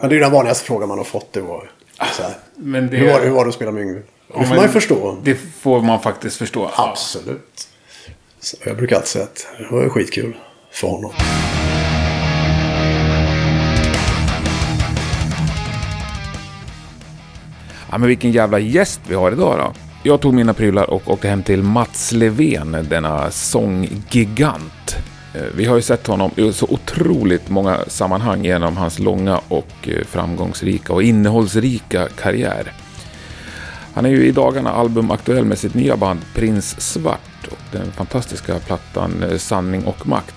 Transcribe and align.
Men 0.00 0.08
det 0.08 0.14
är 0.14 0.16
ju 0.16 0.22
den 0.22 0.32
vanligaste 0.32 0.64
frågan 0.64 0.88
man 0.88 0.98
har 0.98 1.04
fått. 1.04 1.32
Det 1.32 1.40
var, 1.40 1.70
så 2.16 2.22
här, 2.22 2.32
Men 2.56 2.90
det, 2.90 2.96
hur, 2.96 3.12
var, 3.12 3.20
hur 3.20 3.30
var 3.30 3.44
det 3.44 3.48
att 3.48 3.54
spela 3.54 3.70
med 3.72 3.82
Yngve? 3.82 4.02
Det 4.28 4.46
får 4.46 4.54
man 4.54 4.64
ju 4.64 4.68
förstå. 4.68 5.18
Det 5.22 5.34
får 5.34 5.80
man 5.80 6.00
faktiskt 6.00 6.36
förstå. 6.36 6.70
Ja. 6.76 6.90
Absolut. 6.90 7.68
Så 8.40 8.56
jag 8.64 8.76
brukar 8.76 8.96
alltid 8.96 9.08
säga 9.08 9.24
att 9.24 9.46
det 9.58 9.74
var 9.74 9.88
skitkul 9.88 10.36
för 10.70 10.88
honom. 10.88 11.12
Ja, 17.90 17.98
men 17.98 18.08
vilken 18.08 18.32
jävla 18.32 18.58
gäst 18.58 19.00
vi 19.08 19.14
har 19.14 19.32
idag 19.32 19.58
då. 19.58 19.72
Jag 20.02 20.20
tog 20.20 20.34
mina 20.34 20.54
prylar 20.54 20.90
och 20.90 21.10
åkte 21.10 21.28
hem 21.28 21.42
till 21.42 21.62
Mats 21.62 22.12
Levén, 22.12 22.86
denna 22.90 23.30
sånggigant. 23.30 24.96
Eh, 25.36 25.46
vi 25.56 25.64
har 25.64 25.76
ju 25.76 25.82
sett 25.82 26.06
honom 26.06 26.30
i 26.36 26.52
så 26.52 26.66
otroligt 26.66 27.48
många 27.48 27.78
sammanhang 27.86 28.44
genom 28.44 28.76
hans 28.76 28.98
långa 28.98 29.40
och 29.48 29.88
eh, 29.88 30.04
framgångsrika 30.04 30.92
och 30.92 31.02
innehållsrika 31.02 32.08
karriär. 32.16 32.72
Han 33.94 34.06
är 34.06 34.10
ju 34.10 34.26
i 34.26 34.32
dagarna 34.32 34.72
albumaktuell 34.72 35.44
med 35.44 35.58
sitt 35.58 35.74
nya 35.74 35.96
band 35.96 36.20
Prins 36.34 36.80
Svart 36.80 37.46
och 37.50 37.58
den 37.72 37.92
fantastiska 37.92 38.58
plattan 38.58 39.22
eh, 39.22 39.38
Sanning 39.38 39.84
och 39.84 40.06
Makt. 40.06 40.34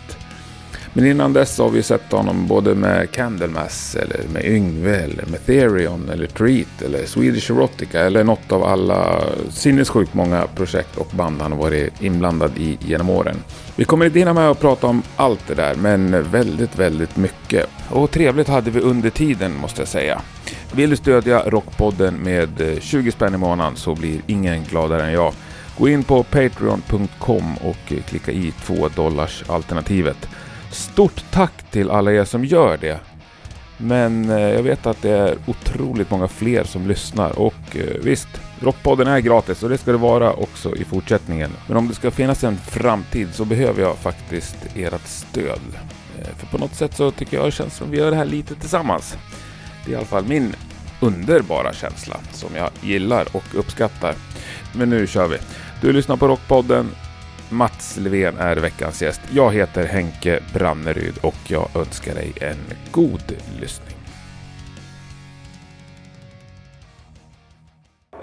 Men 0.93 1.05
innan 1.05 1.33
dess 1.33 1.57
har 1.57 1.69
vi 1.69 1.83
sett 1.83 2.11
honom 2.11 2.47
både 2.47 2.75
med 2.75 3.11
Candlemass, 3.11 3.95
eller 3.95 4.19
med 4.33 4.45
Yngve, 4.45 4.95
eller 4.95 5.25
med 5.25 5.45
Therion, 5.45 6.09
eller 6.09 6.27
Treat, 6.27 6.81
eller 6.85 7.05
Swedish 7.05 7.51
Erotica, 7.51 8.01
eller 8.01 8.23
något 8.23 8.51
av 8.51 8.63
alla 8.63 9.23
sinnessjukt 9.49 10.13
många 10.13 10.47
projekt 10.55 10.97
och 10.97 11.07
band 11.11 11.41
han 11.41 11.51
har 11.51 11.59
varit 11.59 12.01
inblandad 12.01 12.51
i 12.57 12.77
genom 12.81 13.09
åren. 13.09 13.35
Vi 13.79 13.85
kommer 13.85 14.05
inte 14.05 14.19
hinna 14.19 14.33
med 14.33 14.49
att 14.49 14.59
prata 14.59 14.87
om 14.87 15.03
allt 15.15 15.47
det 15.47 15.55
där, 15.55 15.75
men 15.75 16.31
väldigt, 16.31 16.79
väldigt 16.79 17.17
mycket. 17.17 17.69
Och 17.89 18.11
trevligt 18.11 18.47
hade 18.47 18.71
vi 18.71 18.79
under 18.79 19.09
tiden, 19.09 19.55
måste 19.55 19.81
jag 19.81 19.87
säga. 19.87 20.21
Vill 20.73 20.89
du 20.89 20.95
stödja 20.95 21.49
Rockpodden 21.49 22.15
med 22.15 22.61
eh, 22.61 22.79
20 22.79 23.11
spänn 23.11 23.33
i 23.33 23.37
månaden 23.37 23.75
så 23.75 23.95
blir 23.95 24.21
ingen 24.27 24.63
gladare 24.63 25.05
än 25.05 25.13
jag. 25.13 25.33
Gå 25.77 25.89
in 25.89 26.03
på 26.03 26.23
patreon.com 26.23 27.57
och 27.57 27.91
eh, 27.93 28.03
klicka 28.03 28.31
i 28.31 28.53
2 28.63 28.89
dollars 28.95 29.43
alternativet. 29.47 30.29
Stort 30.71 31.23
tack 31.31 31.71
till 31.71 31.89
alla 31.89 32.11
er 32.11 32.25
som 32.25 32.45
gör 32.45 32.77
det. 32.77 32.99
Men 33.77 34.29
eh, 34.29 34.39
jag 34.39 34.63
vet 34.63 34.85
att 34.85 35.01
det 35.01 35.11
är 35.11 35.37
otroligt 35.45 36.11
många 36.11 36.27
fler 36.27 36.63
som 36.63 36.87
lyssnar 36.87 37.39
och 37.39 37.77
visst, 38.03 38.29
Rockpodden 38.61 39.07
är 39.07 39.19
gratis 39.19 39.63
och 39.63 39.69
det 39.69 39.77
ska 39.77 39.91
det 39.91 39.97
vara 39.97 40.33
också 40.33 40.75
i 40.75 40.83
fortsättningen. 40.83 41.51
Men 41.67 41.77
om 41.77 41.87
det 41.87 41.95
ska 41.95 42.11
finnas 42.11 42.43
en 42.43 42.57
framtid 42.57 43.27
så 43.33 43.45
behöver 43.45 43.81
jag 43.81 43.97
faktiskt 43.97 44.55
ert 44.75 45.07
stöd. 45.07 45.61
Eh, 46.19 46.35
för 46.37 46.47
på 46.47 46.57
något 46.57 46.75
sätt 46.75 46.95
så 46.95 47.11
tycker 47.11 47.37
jag 47.37 47.47
det 47.47 47.51
känns 47.51 47.75
som 47.75 47.91
vi 47.91 47.97
gör 47.97 48.11
det 48.11 48.17
här 48.17 48.25
lite 48.25 48.55
tillsammans. 48.55 49.17
Det 49.85 49.91
är 49.91 49.93
i 49.93 49.97
alla 49.97 50.05
fall 50.05 50.25
min 50.25 50.55
underbara 51.01 51.73
känsla 51.73 52.17
som 52.31 52.49
jag 52.55 52.69
gillar 52.81 53.27
och 53.31 53.43
uppskattar. 53.53 54.15
Men 54.73 54.89
nu 54.89 55.07
kör 55.07 55.27
vi. 55.27 55.37
Du 55.81 55.93
lyssnar 55.93 56.17
på 56.17 56.27
Rockpodden. 56.27 56.91
Mats 57.49 57.97
Levén 57.97 58.37
är 58.37 58.55
veckans 58.55 59.01
gäst. 59.01 59.21
Jag 59.31 59.53
heter 59.53 59.87
Henke 59.87 60.39
Branneryd 60.53 61.17
och 61.21 61.35
jag 61.47 61.69
önskar 61.75 62.15
dig 62.15 62.33
en 62.41 62.57
god 62.91 63.33
lyssning. 63.61 63.88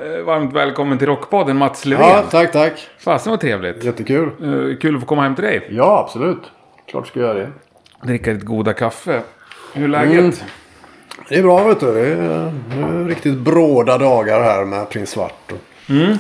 Varmt 0.01 0.53
välkommen 0.53 0.99
till 0.99 1.07
Rockpodden 1.07 1.57
Mats 1.57 1.85
Levén. 1.85 2.09
Ja, 2.09 2.23
tack, 2.31 2.53
tack. 2.53 2.89
Fasen 2.99 3.31
vad 3.31 3.41
trevligt. 3.41 3.85
Jättekul. 3.85 4.29
Eh, 4.29 4.79
Kul 4.79 4.95
att 4.95 5.01
få 5.01 5.07
komma 5.07 5.23
hem 5.23 5.35
till 5.35 5.45
dig. 5.45 5.69
Ja, 5.71 6.05
absolut. 6.07 6.43
Klart 6.91 7.07
ska 7.07 7.21
jag 7.21 7.29
göra 7.29 7.39
det. 7.39 7.53
Dricka 8.07 8.33
ditt 8.33 8.43
goda 8.45 8.73
kaffe. 8.73 9.23
Hur 9.75 9.85
är 9.85 9.89
läget? 9.89 10.19
Mm. 10.19 10.33
Det 11.29 11.35
är 11.39 11.43
bra 11.43 11.65
vet 11.65 11.81
du. 11.81 11.93
Det 11.95 12.01
är, 12.01 12.53
det 12.71 12.83
är 12.83 13.05
riktigt 13.05 13.35
bråda 13.39 13.99
dagar 13.99 14.41
här 14.43 14.65
med 14.65 14.91
Prins 14.91 15.11
Svart. 15.11 15.53
Och 15.53 15.91
Mm. 15.91 16.17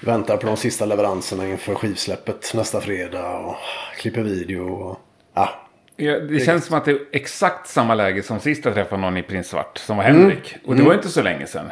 Väntar 0.00 0.36
på 0.36 0.46
de 0.46 0.56
sista 0.56 0.86
leveranserna 0.86 1.48
inför 1.48 1.74
skivsläppet 1.74 2.52
nästa 2.54 2.80
fredag. 2.80 3.30
Och 3.38 3.56
klipper 4.00 4.22
video. 4.22 4.68
Och, 4.68 4.98
ja, 5.34 5.48
Ja, 5.96 6.18
det 6.20 6.40
känns 6.46 6.64
som 6.66 6.76
att 6.76 6.84
det 6.84 6.90
är 6.90 6.98
exakt 7.12 7.68
samma 7.68 7.94
läge 7.94 8.22
som 8.22 8.40
sist 8.40 8.64
jag 8.64 8.74
träffade 8.74 9.02
någon 9.02 9.16
i 9.16 9.22
Prins 9.22 9.48
Svart, 9.48 9.78
som 9.78 9.96
var 9.96 10.04
Henrik. 10.04 10.56
Och 10.66 10.76
det 10.76 10.82
var 10.82 10.94
inte 10.94 11.08
så 11.08 11.22
länge 11.22 11.46
sedan. 11.46 11.70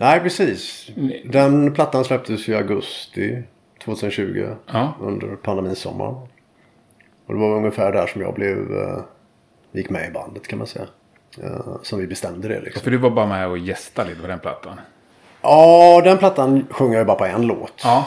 Nej, 0.00 0.20
precis. 0.20 0.90
Den 1.24 1.72
plattan 1.74 2.04
släpptes 2.04 2.48
i 2.48 2.54
augusti 2.54 3.42
2020. 3.84 4.48
Ja. 4.72 4.94
Under 5.00 5.36
pandemins 5.36 5.78
sommar. 5.78 6.06
Och 7.26 7.34
det 7.34 7.40
var 7.40 7.56
ungefär 7.56 7.92
där 7.92 8.06
som 8.06 8.20
jag 8.22 8.34
blev... 8.34 8.56
eh, 8.72 8.98
gick 9.72 9.90
med 9.90 10.08
i 10.08 10.12
bandet 10.12 10.48
kan 10.48 10.58
man 10.58 10.66
säga. 10.66 10.86
Eh, 11.42 11.76
som 11.82 11.98
vi 11.98 12.06
bestämde 12.06 12.48
det 12.48 12.60
liksom. 12.60 12.82
För 12.82 12.90
du 12.90 12.96
var 12.96 13.10
bara 13.10 13.26
med 13.26 13.48
och 13.48 13.58
gästade 13.58 14.08
lite 14.08 14.20
på 14.20 14.26
den 14.26 14.38
plattan. 14.38 14.80
Ja, 15.42 16.00
den 16.04 16.18
plattan 16.18 16.66
sjunger 16.70 16.98
jag 16.98 17.06
bara 17.06 17.16
på 17.18 17.24
en 17.24 17.42
låt. 17.46 17.80
Ja. 17.84 18.06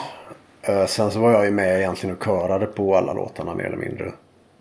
Eh, 0.62 0.86
Sen 0.86 1.10
så 1.10 1.20
var 1.20 1.32
jag 1.32 1.44
ju 1.44 1.50
med 1.50 1.78
egentligen 1.78 2.16
och 2.16 2.24
körade 2.24 2.66
på 2.66 2.96
alla 2.96 3.12
låtarna 3.12 3.54
mer 3.54 3.64
eller 3.64 3.76
mindre. 3.76 4.12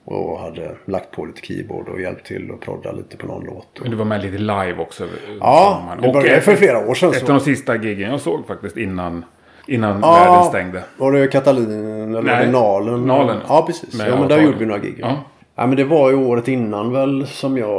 Och 0.05 0.39
hade 0.39 0.75
lagt 0.85 1.11
på 1.11 1.25
lite 1.25 1.41
keyboard 1.41 1.89
och 1.89 2.01
hjälpt 2.01 2.25
till 2.25 2.51
och 2.51 2.61
prodda 2.61 2.91
lite 2.91 3.17
på 3.17 3.27
någon 3.27 3.43
låt. 3.43 3.67
Men 3.81 3.91
du 3.91 3.97
var 3.97 4.05
med 4.05 4.21
lite 4.21 4.37
live 4.37 4.75
också. 4.77 5.07
Ja, 5.39 5.81
det 6.01 6.13
började 6.13 6.41
för 6.41 6.55
flera 6.55 6.87
år 6.87 6.93
sedan. 6.93 7.09
Ett 7.09 7.19
Så. 7.19 7.25
av 7.25 7.29
de 7.29 7.39
sista 7.39 7.75
giggen 7.75 8.11
jag 8.11 8.19
såg 8.21 8.47
faktiskt 8.47 8.77
innan, 8.77 9.25
innan 9.67 9.99
Ja, 10.01 10.13
världen 10.13 10.43
stängde. 10.43 10.83
Var 10.97 11.11
det 11.11 11.27
Katalin 11.27 12.15
eller 12.15 12.21
Nej, 12.21 12.51
Nalen? 12.51 13.01
Nalen. 13.01 13.37
Ja, 13.47 13.63
precis. 13.67 13.97
Med 13.97 14.09
ja, 14.09 14.19
men 14.19 14.27
där 14.27 14.41
gjorde 14.41 14.57
vi 14.57 14.65
några 14.65 14.79
gig. 14.79 14.95
Ja. 14.99 15.17
Ja, 15.55 15.67
men 15.67 15.77
det 15.77 15.83
var 15.83 16.09
ju 16.09 16.15
året 16.15 16.47
innan 16.47 16.91
väl 16.93 17.27
som 17.27 17.57
jag 17.57 17.69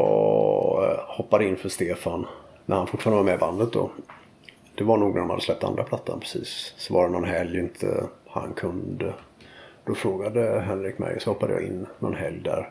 eh, 0.90 0.98
hoppade 1.16 1.44
in 1.44 1.56
för 1.56 1.68
Stefan. 1.68 2.26
När 2.66 2.76
han 2.76 2.86
fortfarande 2.86 3.16
var 3.16 3.24
med 3.24 3.34
i 3.34 3.38
bandet 3.38 3.72
då. 3.72 3.90
Det 4.74 4.84
var 4.84 4.96
nog 4.96 5.14
när 5.14 5.20
de 5.20 5.30
hade 5.30 5.42
släppt 5.42 5.64
andra 5.64 5.82
plattan 5.82 6.20
precis. 6.20 6.74
Så 6.76 6.94
var 6.94 7.06
det 7.06 7.12
någon 7.12 7.24
helg 7.24 7.58
inte 7.58 7.86
han 8.28 8.52
kunde. 8.56 9.12
Då 9.86 9.94
frågade 9.94 10.60
Henrik 10.60 10.98
mig 10.98 11.20
så 11.20 11.30
hoppade 11.30 11.52
jag 11.52 11.62
in 11.62 11.86
någon 11.98 12.14
helg 12.14 12.40
där. 12.44 12.70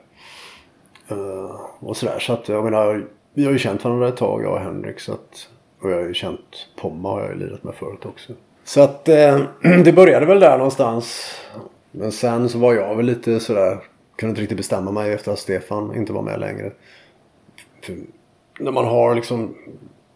Uh, 1.11 1.61
och 1.79 1.97
sådär. 1.97 2.19
Så 2.19 2.33
att 2.33 2.49
jag 2.49 2.63
menar. 2.63 3.05
Vi 3.33 3.45
har 3.45 3.51
ju 3.51 3.57
känt 3.57 3.83
varandra 3.83 4.07
ett 4.07 4.17
tag 4.17 4.43
jag 4.43 4.53
och 4.53 4.59
Henrik. 4.59 4.99
Så 4.99 5.13
att, 5.13 5.49
och 5.81 5.91
jag 5.91 5.95
har 5.95 6.03
ju 6.07 6.13
känt 6.13 6.67
Pomma 6.81 7.09
har 7.09 7.21
jag 7.21 7.29
ju 7.29 7.39
lirat 7.39 7.63
med 7.63 7.75
förut 7.75 8.05
också. 8.05 8.33
Så 8.63 8.81
att 8.81 9.09
eh, 9.09 9.39
det 9.83 9.93
började 9.93 10.25
väl 10.25 10.39
där 10.39 10.57
någonstans. 10.57 11.35
Men 11.91 12.11
sen 12.11 12.49
så 12.49 12.57
var 12.57 12.73
jag 12.73 12.95
väl 12.95 13.05
lite 13.05 13.39
sådär. 13.39 13.77
Kunde 14.15 14.29
inte 14.29 14.41
riktigt 14.41 14.57
bestämma 14.57 14.91
mig 14.91 15.13
efter 15.13 15.31
att 15.31 15.39
Stefan 15.39 15.95
inte 15.95 16.13
var 16.13 16.21
med 16.21 16.39
längre. 16.39 16.71
För 17.83 17.95
när 18.59 18.71
man 18.71 18.85
har 18.85 19.15
liksom 19.15 19.55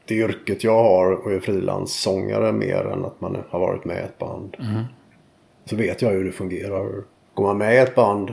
det 0.06 0.16
yrket 0.16 0.64
jag 0.64 0.84
har 0.84 1.12
och 1.12 1.32
är 1.32 1.40
frilanssångare 1.40 2.52
mer 2.52 2.86
än 2.86 3.06
att 3.06 3.22
man 3.22 3.38
har 3.50 3.60
varit 3.60 3.86
med 3.86 3.98
i 3.98 4.00
ett 4.00 4.18
band. 4.18 4.56
Mm. 4.60 4.84
Så 5.70 5.76
vet 5.76 6.02
jag 6.02 6.10
hur 6.10 6.24
det 6.24 6.32
fungerar. 6.32 7.04
Går 7.34 7.44
man 7.44 7.58
med 7.58 7.76
i 7.76 7.78
ett 7.78 7.96
band. 7.96 8.30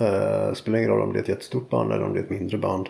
Eh, 0.00 0.52
spelar 0.52 0.78
ingen 0.78 0.90
roll 0.90 1.02
om 1.02 1.12
det 1.12 1.18
är 1.18 1.22
ett 1.22 1.28
jättestort 1.28 1.70
band 1.70 1.92
eller 1.92 2.04
om 2.04 2.12
det 2.12 2.18
är 2.18 2.22
ett 2.22 2.30
mindre 2.30 2.58
band. 2.58 2.88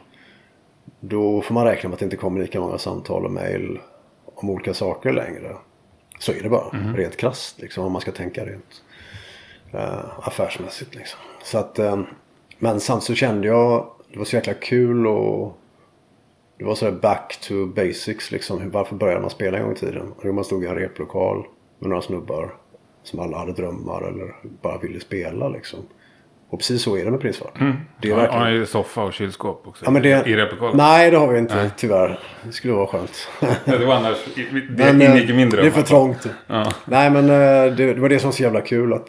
Då 1.01 1.41
får 1.41 1.55
man 1.55 1.65
räkna 1.65 1.89
med 1.89 1.95
att 1.95 1.99
det 1.99 2.05
inte 2.05 2.17
kommer 2.17 2.41
lika 2.41 2.61
många 2.61 2.79
samtal 2.79 3.25
och 3.25 3.31
mejl 3.31 3.81
om 4.35 4.51
olika 4.51 4.75
saker 4.75 5.13
längre. 5.13 5.57
Så 6.19 6.33
är 6.33 6.43
det 6.43 6.49
bara. 6.49 6.69
Rent 6.97 7.17
krasst 7.17 7.61
liksom 7.61 7.85
om 7.85 7.93
man 7.93 8.01
ska 8.01 8.13
tänka 8.13 8.45
rent 8.47 8.83
eh, 9.73 10.19
affärsmässigt 10.19 10.95
liksom. 10.95 11.21
Så 11.45 11.59
att, 11.59 11.79
eh, 11.79 12.01
men 12.59 12.81
samtidigt 12.81 13.07
så 13.07 13.15
kände 13.15 13.47
jag, 13.47 13.87
det 14.13 14.19
var 14.19 14.25
så 14.25 14.37
jäkla 14.37 14.55
kul 14.55 15.07
och 15.07 15.57
det 16.59 16.65
var 16.65 16.75
sådär 16.75 16.93
back 16.93 17.39
to 17.41 17.67
basics 17.67 18.31
liksom. 18.31 18.71
Varför 18.71 18.97
började 18.97 19.21
man 19.21 19.31
spela 19.31 19.59
en 19.59 19.65
gång 19.65 19.73
i 19.73 19.77
tiden? 19.77 20.13
Och 20.17 20.35
man 20.35 20.45
stod 20.45 20.65
i 20.65 20.67
en 20.67 20.75
replokal 20.75 21.47
med 21.79 21.89
några 21.91 22.03
snubbar 22.03 22.55
som 23.03 23.21
alla 23.21 23.39
hade 23.39 23.53
drömmar 23.53 24.09
eller 24.09 24.35
bara 24.63 24.79
ville 24.79 25.01
spela 25.01 25.49
liksom. 25.49 25.79
Och 26.51 26.59
precis 26.59 26.83
så 26.83 26.97
är 26.97 27.05
det 27.05 27.11
med 27.11 27.21
Prins. 27.21 27.39
Det 27.39 28.09
är 28.09 28.11
Ja, 28.11 28.17
verkligen... 28.17 28.33
Han 28.33 28.43
har 28.43 28.51
ju 28.51 28.67
soffa 28.67 29.03
och 29.03 29.13
kylskåp 29.13 29.63
också. 29.67 29.85
Ja, 29.85 29.91
men 29.91 30.03
det... 30.03 30.09
I 30.27 30.37
replokalen. 30.37 30.77
Nej, 30.77 31.11
det 31.11 31.17
har 31.17 31.33
vi 31.33 31.39
inte 31.39 31.71
tyvärr. 31.77 32.21
Det 32.45 32.53
skulle 32.53 32.73
vara 32.73 32.87
skönt. 32.87 33.29
Det 33.65 33.85
var 33.85 33.95
annars... 33.95 34.17
Det 34.35 34.53
Men, 34.77 35.03
eh, 35.03 35.11
ingick 35.11 35.31
i 35.31 35.33
min 35.33 35.51
dröm. 35.51 35.63
Det 35.63 35.69
är 35.69 35.73
för 35.73 35.83
trångt. 35.83 36.27
Ja. 36.47 36.73
Nej, 36.85 37.11
men 37.11 37.25
eh, 37.25 37.77
det, 37.77 37.95
det 37.95 38.01
var 38.01 38.09
det 38.09 38.19
som 38.19 38.29
var 38.29 38.33
så 38.33 38.43
jävla 38.43 38.61
kul 38.61 38.93
att 38.93 39.09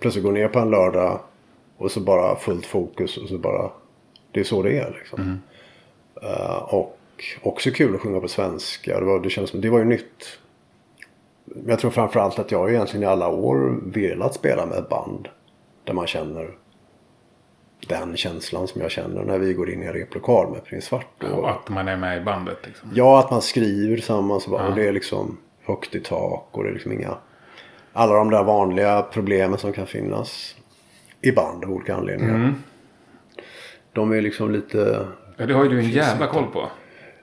plötsligt 0.00 0.24
gå 0.24 0.30
ner 0.30 0.48
på 0.48 0.58
en 0.58 0.70
lördag 0.70 1.20
och 1.76 1.90
så 1.90 2.00
bara 2.00 2.36
fullt 2.36 2.66
fokus 2.66 3.16
och 3.16 3.28
så 3.28 3.38
bara... 3.38 3.70
Det 4.32 4.40
är 4.40 4.44
så 4.44 4.62
det 4.62 4.78
är 4.78 4.94
liksom. 4.98 5.20
Mm. 5.20 5.38
Eh, 6.22 6.56
och 6.56 6.98
också 7.42 7.70
kul 7.70 7.94
att 7.94 8.00
sjunga 8.00 8.20
på 8.20 8.28
svenska. 8.28 9.00
Det 9.00 9.06
var, 9.06 9.20
det 9.20 9.30
kändes 9.30 9.50
som, 9.50 9.60
det 9.60 9.70
var 9.70 9.78
ju 9.78 9.84
nytt. 9.84 10.38
Jag 11.66 11.78
tror 11.78 11.90
framförallt 11.90 12.38
att 12.38 12.50
jag 12.50 12.70
egentligen 12.70 13.02
i 13.02 13.06
alla 13.06 13.28
år 13.28 13.80
velat 13.84 14.34
spela 14.34 14.66
med 14.66 14.78
ett 14.78 14.88
band. 14.88 15.28
Där 15.84 15.92
man 15.94 16.06
känner 16.06 16.50
den 17.88 18.16
känslan 18.16 18.68
som 18.68 18.80
jag 18.80 18.90
känner 18.90 19.24
när 19.24 19.38
vi 19.38 19.52
går 19.52 19.70
in 19.70 19.82
i 19.82 19.86
en 19.86 19.92
replokal 19.92 20.50
med 20.52 20.64
Prins 20.64 20.84
Svart. 20.84 21.22
Och, 21.32 21.50
att 21.50 21.68
man 21.68 21.88
är 21.88 21.96
med 21.96 22.18
i 22.22 22.24
bandet 22.24 22.58
liksom. 22.64 22.90
Ja, 22.94 23.18
att 23.18 23.30
man 23.30 23.42
skriver 23.42 23.96
tillsammans 23.96 24.44
och, 24.44 24.50
bara, 24.50 24.62
Ja. 24.62 24.68
och 24.68 24.74
det 24.74 24.88
är 24.88 24.92
liksom 24.92 25.38
högt 25.64 25.94
i 25.94 26.00
tak 26.00 26.48
och 26.50 26.62
det 26.62 26.68
är 26.68 26.72
liksom 26.72 26.92
inga... 26.92 27.14
Alla 27.92 28.14
de 28.14 28.30
där 28.30 28.42
vanliga 28.44 29.02
problemen 29.02 29.58
som 29.58 29.72
kan 29.72 29.86
finnas 29.86 30.56
i 31.20 31.32
band 31.32 31.64
av 31.64 31.70
olika 31.70 31.94
anledningar. 31.94 32.34
Mm. 32.34 32.54
De 33.92 34.12
är 34.12 34.20
liksom 34.20 34.50
lite... 34.50 35.06
Ja, 35.36 35.46
det 35.46 35.54
har 35.54 35.64
ju 35.64 35.70
du 35.70 35.78
en 35.78 35.90
jävla 35.90 36.26
koll 36.26 36.46
på. 36.52 36.68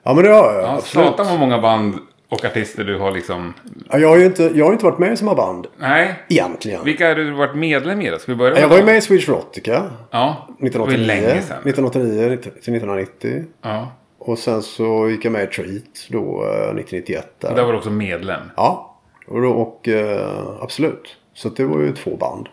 Ja 0.02 0.14
men 0.14 0.24
det 0.24 0.30
har 0.30 0.54
jag. 0.54 0.62
Ja, 0.62 0.74
absolut. 0.74 1.06
Satan 1.06 1.26
vad 1.26 1.38
många 1.38 1.58
band 1.58 1.98
och 2.34 2.44
artister 2.44 2.84
du 2.84 2.98
har 2.98 3.10
liksom... 3.10 3.54
Ja, 3.90 3.98
jag, 3.98 4.08
har 4.08 4.16
ju 4.16 4.26
inte, 4.26 4.50
jag 4.54 4.64
har 4.64 4.72
inte 4.72 4.84
varit 4.84 4.98
med 4.98 5.12
i 5.12 5.16
så 5.16 5.24
många 5.24 5.36
band. 5.36 5.66
Nej. 5.78 6.14
Egentligen. 6.28 6.84
Vilka 6.84 7.08
har 7.08 7.14
du 7.14 7.30
varit 7.30 7.56
medlem 7.56 8.00
i 8.00 8.10
då? 8.10 8.18
Ska 8.18 8.32
vi 8.32 8.36
börja 8.36 8.54
med 8.54 8.62
Jag 8.62 8.68
var 8.68 8.76
ju 8.76 8.84
med 8.84 8.96
i 8.96 9.00
Swedish 9.00 9.28
Erotica. 9.28 9.90
Ja. 10.10 10.48
Det 10.60 10.78
var 10.78 10.88
1989. 10.88 11.06
länge 11.06 11.42
sedan. 11.42 11.58
1989 11.64 12.36
till 12.36 12.50
1990. 12.50 13.44
Ja. 13.62 13.92
Och 14.18 14.38
sen 14.38 14.62
så 14.62 15.08
gick 15.08 15.24
jag 15.24 15.32
med 15.32 15.44
i 15.44 15.46
Treat 15.46 16.08
då 16.08 16.44
eh, 16.44 16.78
1991. 16.78 17.26
Där. 17.38 17.54
Där 17.54 17.64
var 17.64 17.72
du 17.72 17.78
också 17.78 17.90
medlem. 17.90 18.42
Ja, 18.56 19.00
och, 19.26 19.42
då, 19.42 19.50
och 19.50 19.88
eh, 19.88 20.38
absolut. 20.60 21.16
Så 21.34 21.48
det 21.48 21.64
var 21.64 21.80
ju 21.80 21.92
två 21.92 22.16
band. 22.16 22.48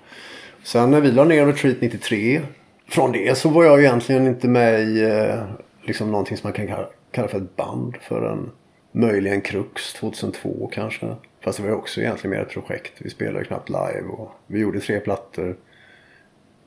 Sen 0.64 0.92
när 0.92 1.02
vi 1.02 1.12
la 1.12 1.24
ner 1.24 1.46
Retreat 1.46 1.78
93. 1.82 2.42
Från 2.90 3.12
det 3.12 3.38
så 3.38 3.50
var 3.50 3.64
jag 3.64 3.80
egentligen 3.80 4.28
inte 4.28 4.48
med 4.48 4.82
i 4.82 5.04
eh, 5.04 5.44
liksom 5.82 6.12
någonting 6.12 6.38
som 6.38 6.48
man 6.48 6.54
kan 6.54 6.68
kalla, 6.68 6.88
kalla 7.12 7.28
för 7.28 7.38
ett 7.38 7.56
band. 7.56 7.96
Förrän 8.02 8.52
möjligen 8.92 9.42
Krux 9.42 9.94
2002 9.94 10.70
kanske. 10.74 11.16
Fast 11.42 11.58
det 11.58 11.64
var 11.64 11.70
ju 11.70 11.76
också 11.76 12.02
egentligen 12.02 12.32
mer 12.38 12.42
ett 12.46 12.50
projekt. 12.54 12.94
Vi 12.98 13.10
spelade 13.10 13.46
knappt 13.46 13.70
live 13.70 14.04
och 14.10 14.32
vi 14.48 14.60
gjorde 14.60 14.80
tre 14.80 15.00
plattor. 15.00 15.58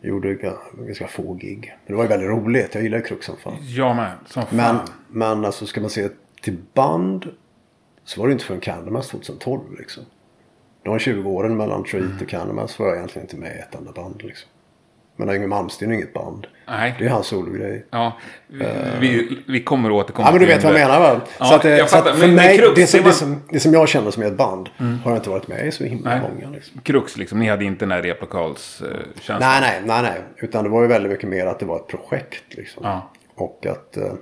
Vi 0.00 0.09
gjorde 0.09 0.35
ga- 0.35 0.87
ganska 0.87 1.06
få 1.06 1.35
gig. 1.35 1.73
Men 1.87 1.87
det 1.87 1.94
var 1.94 2.03
ju 2.03 2.09
väldigt 2.09 2.29
roligt. 2.29 2.75
Jag 2.75 2.82
gillar 2.82 3.00
Krux 3.00 3.26
som 3.26 3.37
fan. 3.37 3.56
Jag 3.61 3.97
med. 3.97 4.12
Som 4.26 4.43
fan. 4.47 4.56
Men, 4.56 4.76
men 5.09 5.44
alltså 5.44 5.67
ska 5.67 5.81
man 5.81 5.91
se 5.91 6.09
till 6.43 6.56
band 6.75 7.29
så 8.05 8.21
var 8.21 8.29
det 8.29 8.32
inte 8.32 8.44
förrän 8.44 8.61
Candlemass 8.61 9.09
2012 9.09 9.61
liksom. 9.79 10.05
De 10.82 10.99
20 10.99 11.31
åren 11.31 11.56
mellan 11.56 11.85
Treat 11.85 12.05
Mm. 12.05 12.19
och 12.23 12.29
Candlemass 12.29 12.79
var 12.79 12.87
jag 12.87 12.97
egentligen 12.97 13.25
inte 13.26 13.37
med 13.37 13.56
i 13.56 13.59
ett 13.59 13.75
enda 13.75 13.93
band 13.93 14.23
liksom. 14.23 14.50
Men 15.16 15.31
Yngwie 15.31 15.46
Malmsteen 15.49 15.90
är 15.90 15.94
inget 15.94 16.12
band. 16.12 16.46
Nej. 16.69 16.94
Det 16.99 17.05
är 17.05 17.08
hans 17.08 17.26
sologrej. 17.26 17.87
Ja. 17.90 18.12
Vi, 18.46 18.64
vi, 19.00 19.38
vi 19.46 19.62
kommer 19.62 19.90
återkomma 19.90 20.28
Ja 20.28 20.32
men 20.32 20.40
du 20.40 20.46
vet 20.46 20.64
vad 20.64 20.72
jag 20.75 20.81
menar 20.81 21.00
väl? 21.00 21.20
Ja, 21.38 21.44
så 21.44 21.55
att 21.55 21.62
det, 21.62 21.78
jag 21.78 21.90
så 21.90 21.96
att 21.96 22.05
för 22.19 22.26
Men- 22.26 22.34
mig, 22.34 22.58
Krux, 22.58 22.75
det, 22.75 22.87
som, 22.87 23.02
det 23.05 23.12
som, 23.12 23.43
det 23.50 23.61
som 23.61 23.72
jag 23.72 23.88
känner 23.88 24.11
som 24.11 24.22
ett 24.22 24.37
band 24.37 24.69
har 24.78 25.11
jag 25.11 25.16
inte 25.19 25.31
varit 25.31 25.49
med 25.49 25.66
i 25.66 25.70
så 25.72 25.84
himla 25.84 26.11
Nej. 26.11 26.20
många. 26.20 26.50
Liksom. 26.55 26.81
Krux 26.81 27.16
liksom. 27.16 27.38
Ni 27.38 27.49
hade 27.49 27.64
inte 27.64 27.84
den 27.84 27.93
här 27.93 28.02
replokalskänslan. 28.02 29.40
Nej, 29.40 29.61
nej, 29.61 29.81
nej, 29.84 30.02
nej. 30.02 30.20
Utan 30.37 30.64
det 30.64 30.70
var 30.70 30.82
ju 30.82 30.88
väldigt 30.88 31.12
mycket 31.12 31.28
mer 31.28 31.46
att 31.46 31.58
det 31.58 31.66
var 31.66 31.76
ett 31.76 31.88
projekt 31.88 32.44
liksom. 32.55 32.82
Ja. 32.84 33.11
Och 33.34 33.66
att 33.66 33.96
eh, 33.96 34.12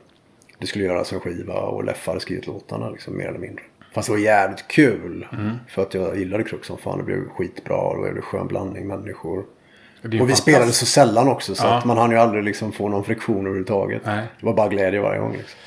det 0.58 0.66
skulle 0.66 0.84
göras 0.84 1.12
en 1.12 1.20
skiva 1.20 1.54
och 1.54 1.84
Leffe 1.84 2.10
hade 2.10 2.20
skrivit 2.20 2.46
låtarna 2.46 2.90
liksom 2.90 3.16
mer 3.16 3.26
eller 3.28 3.38
mindre. 3.38 3.64
Fast 3.94 4.08
det 4.08 4.12
var 4.12 4.20
jävligt 4.20 4.68
kul. 4.68 5.26
Mm. 5.32 5.50
För 5.68 5.82
att 5.82 5.94
jag 5.94 6.18
gillade 6.18 6.44
Krux 6.44 6.66
som 6.66 6.78
fan. 6.78 6.98
Det 6.98 7.04
blev 7.04 7.28
skitbra. 7.28 7.76
och 7.76 7.96
Det 7.96 8.02
blev 8.02 8.16
en 8.16 8.22
skön 8.22 8.46
blandning 8.46 8.86
människor. 8.86 9.44
Och 10.04 10.31
vi 10.31 10.34
spelade 10.34 10.72
så 10.72 10.87
sällan 10.87 11.28
också. 11.28 11.54
Så 11.54 11.66
Ja. 11.66 11.75
att 11.78 11.84
man 11.84 11.99
hann 11.99 12.10
ju 12.10 12.16
aldrig 12.16 12.44
liksom 12.44 12.72
få 12.72 12.88
någon 12.88 13.04
friktion 13.04 13.37
överhuvudtaget. 13.46 14.02
Nej. 14.04 14.26
Det 14.40 14.46
var 14.46 14.54
bara 14.54 14.69
glädje 14.69 15.00
varje 15.00 15.20
gång. 15.20 15.32
Liksom. 15.32 15.58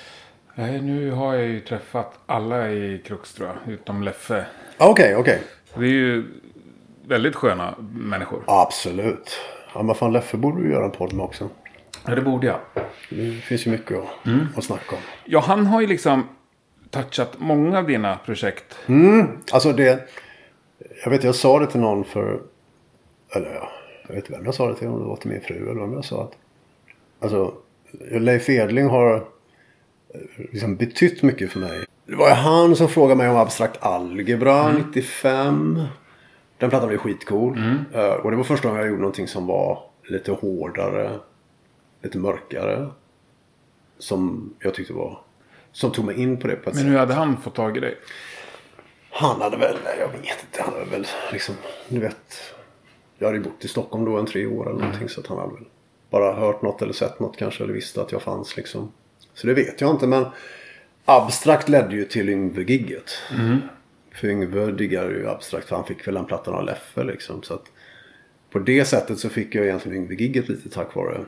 Nej, 0.55 0.81
nu 0.81 1.11
har 1.11 1.33
jag 1.35 1.45
ju 1.45 1.59
träffat 1.59 2.19
alla 2.25 2.69
i 2.71 3.01
Krux 3.05 3.33
tror 3.33 3.47
jag. 3.49 3.73
Utom 3.73 4.03
Leffe. 4.03 4.45
Ah, 4.77 4.87
Okej, 4.89 5.15
okej. 5.15 5.41
Det 5.73 5.85
är 5.85 5.89
ju 5.89 6.23
väldigt 7.07 7.35
sköna 7.35 7.75
människor. 7.91 8.43
Absolut. 8.47 9.39
Ja, 9.73 9.83
men 9.83 9.95
fan 9.95 10.13
Leffe 10.13 10.37
borde 10.37 10.61
du 10.63 10.71
göra 10.71 10.85
en 10.85 10.91
podd 10.91 11.13
med 11.13 11.23
också. 11.25 11.49
Ja, 12.05 12.15
det 12.15 12.21
borde 12.21 12.47
jag. 12.47 12.59
Det 13.09 13.31
finns 13.31 13.67
ju 13.67 13.71
mycket 13.71 13.97
att, 13.97 14.25
Mm. 14.25 14.47
att 14.57 14.63
snacka 14.63 14.95
om. 14.95 15.01
Ja, 15.25 15.39
han 15.39 15.65
har 15.65 15.81
ju 15.81 15.87
liksom 15.87 16.29
touchat 16.89 17.33
många 17.37 17.77
av 17.77 17.87
dina 17.87 18.17
projekt. 18.25 18.77
Alltså 19.51 19.71
det... 19.73 20.09
Jag 21.03 21.11
vet, 21.11 21.23
jag 21.23 21.35
sa 21.35 21.59
det 21.59 21.67
till 21.67 21.79
någon 21.79 22.03
för... 22.03 22.39
Eller 23.35 23.53
ja, 23.53 23.69
jag 24.07 24.15
vet 24.15 24.23
inte 24.25 24.37
vem 24.37 24.45
jag 24.45 24.55
sa 24.55 24.67
det 24.69 24.75
till. 24.75 24.87
Om 24.87 24.99
det 24.99 25.05
var 25.05 25.15
till 25.15 25.29
min 25.31 25.41
fru 25.41 25.55
eller 25.71 25.81
vem 25.81 25.93
jag 25.93 26.05
sa 26.05 26.23
att... 26.23 26.31
Alltså, 27.19 27.53
Leif 28.11 28.49
Edling 28.49 28.87
har 28.87 29.15
eh, 29.15 29.21
liksom 30.51 30.75
betytt 30.75 31.23
mycket 31.23 31.51
för 31.51 31.59
mig. 31.59 31.85
Det 32.05 32.15
var 32.15 32.29
han 32.29 32.75
som 32.75 32.89
frågade 32.89 33.17
mig 33.17 33.29
om 33.29 33.37
abstrakt 33.37 33.83
algebra 33.83 34.71
95. 34.71 35.81
Den 36.57 36.69
plattan 36.69 36.87
blev 36.89 36.97
skitcool. 36.99 37.57
Eh, 37.93 38.09
och 38.09 38.31
det 38.31 38.37
var 38.37 38.43
första 38.43 38.67
gången 38.67 38.81
jag 38.81 38.89
gjorde 38.89 39.01
någonting 39.01 39.27
som 39.27 39.47
var 39.47 39.83
lite 40.03 40.31
hårdare. 40.31 41.19
Lite 42.01 42.17
mörkare. 42.17 42.87
Som 43.97 44.53
jag 44.59 44.73
tyckte 44.73 44.93
var... 44.93 45.19
Som 45.71 45.91
tog 45.91 46.05
mig 46.05 46.21
in 46.21 46.37
på 46.37 46.47
det 46.47 46.55
på 46.55 46.69
ett 46.69 46.75
Men 46.75 46.83
sätt. 46.83 46.91
hur 46.93 46.97
hade 46.97 47.13
han 47.13 47.37
fått 47.41 47.55
tag 47.55 47.77
i 47.77 47.79
dig? 47.79 47.97
Han 49.11 49.41
hade 49.41 49.57
väl, 49.57 49.77
jag 49.99 50.07
vet 50.07 50.45
inte, 50.45 50.61
han 50.63 50.73
hade 50.73 50.85
väl 50.85 51.07
liksom, 51.31 51.55
du 51.89 51.99
vet. 51.99 52.53
Jag 53.17 53.27
hade 53.27 53.37
ju 53.37 53.43
bott 53.43 53.65
i 53.65 53.67
Stockholm 53.67 54.05
då 54.05 54.17
en 54.17 54.25
tre 54.25 54.45
år 54.45 54.69
eller 54.69 54.79
någonting 54.79 55.09
så 55.09 55.21
att 55.21 55.27
han 55.27 55.37
hade 55.37 55.53
väl 55.53 55.65
bara 56.09 56.33
hört 56.33 56.61
något 56.61 56.81
eller 56.81 56.93
sett 56.93 57.19
något 57.19 57.37
kanske 57.37 57.63
eller 57.63 57.73
visste 57.73 58.01
att 58.01 58.11
jag 58.11 58.21
fanns 58.21 58.57
liksom. 58.57 58.91
Så 59.33 59.47
det 59.47 59.53
vet 59.53 59.81
jag 59.81 59.91
inte 59.91 60.07
men 60.07 60.25
Abstrakt 61.05 61.69
ledde 61.69 61.95
ju 61.95 62.05
till 62.05 62.29
Yngve-gigget. 62.29 63.11
För 64.13 64.27
Yngve 64.27 64.71
diggade 64.71 65.13
ju 65.13 65.29
Abstrakt 65.29 65.67
för 65.67 65.75
han 65.75 65.85
fick 65.85 66.07
väl 66.07 66.15
den 66.15 66.25
plattan 66.25 66.53
av 66.53 66.65
Leffe 66.65 67.03
liksom. 67.03 67.43
Så 67.43 67.53
att 67.53 67.65
på 68.51 68.59
det 68.59 68.85
sättet 68.85 69.19
så 69.19 69.29
fick 69.29 69.55
jag 69.55 69.65
egentligen 69.65 69.97
Yngve-gigget 69.97 70.49
lite 70.49 70.69
tack 70.69 70.95
vare 70.95 71.25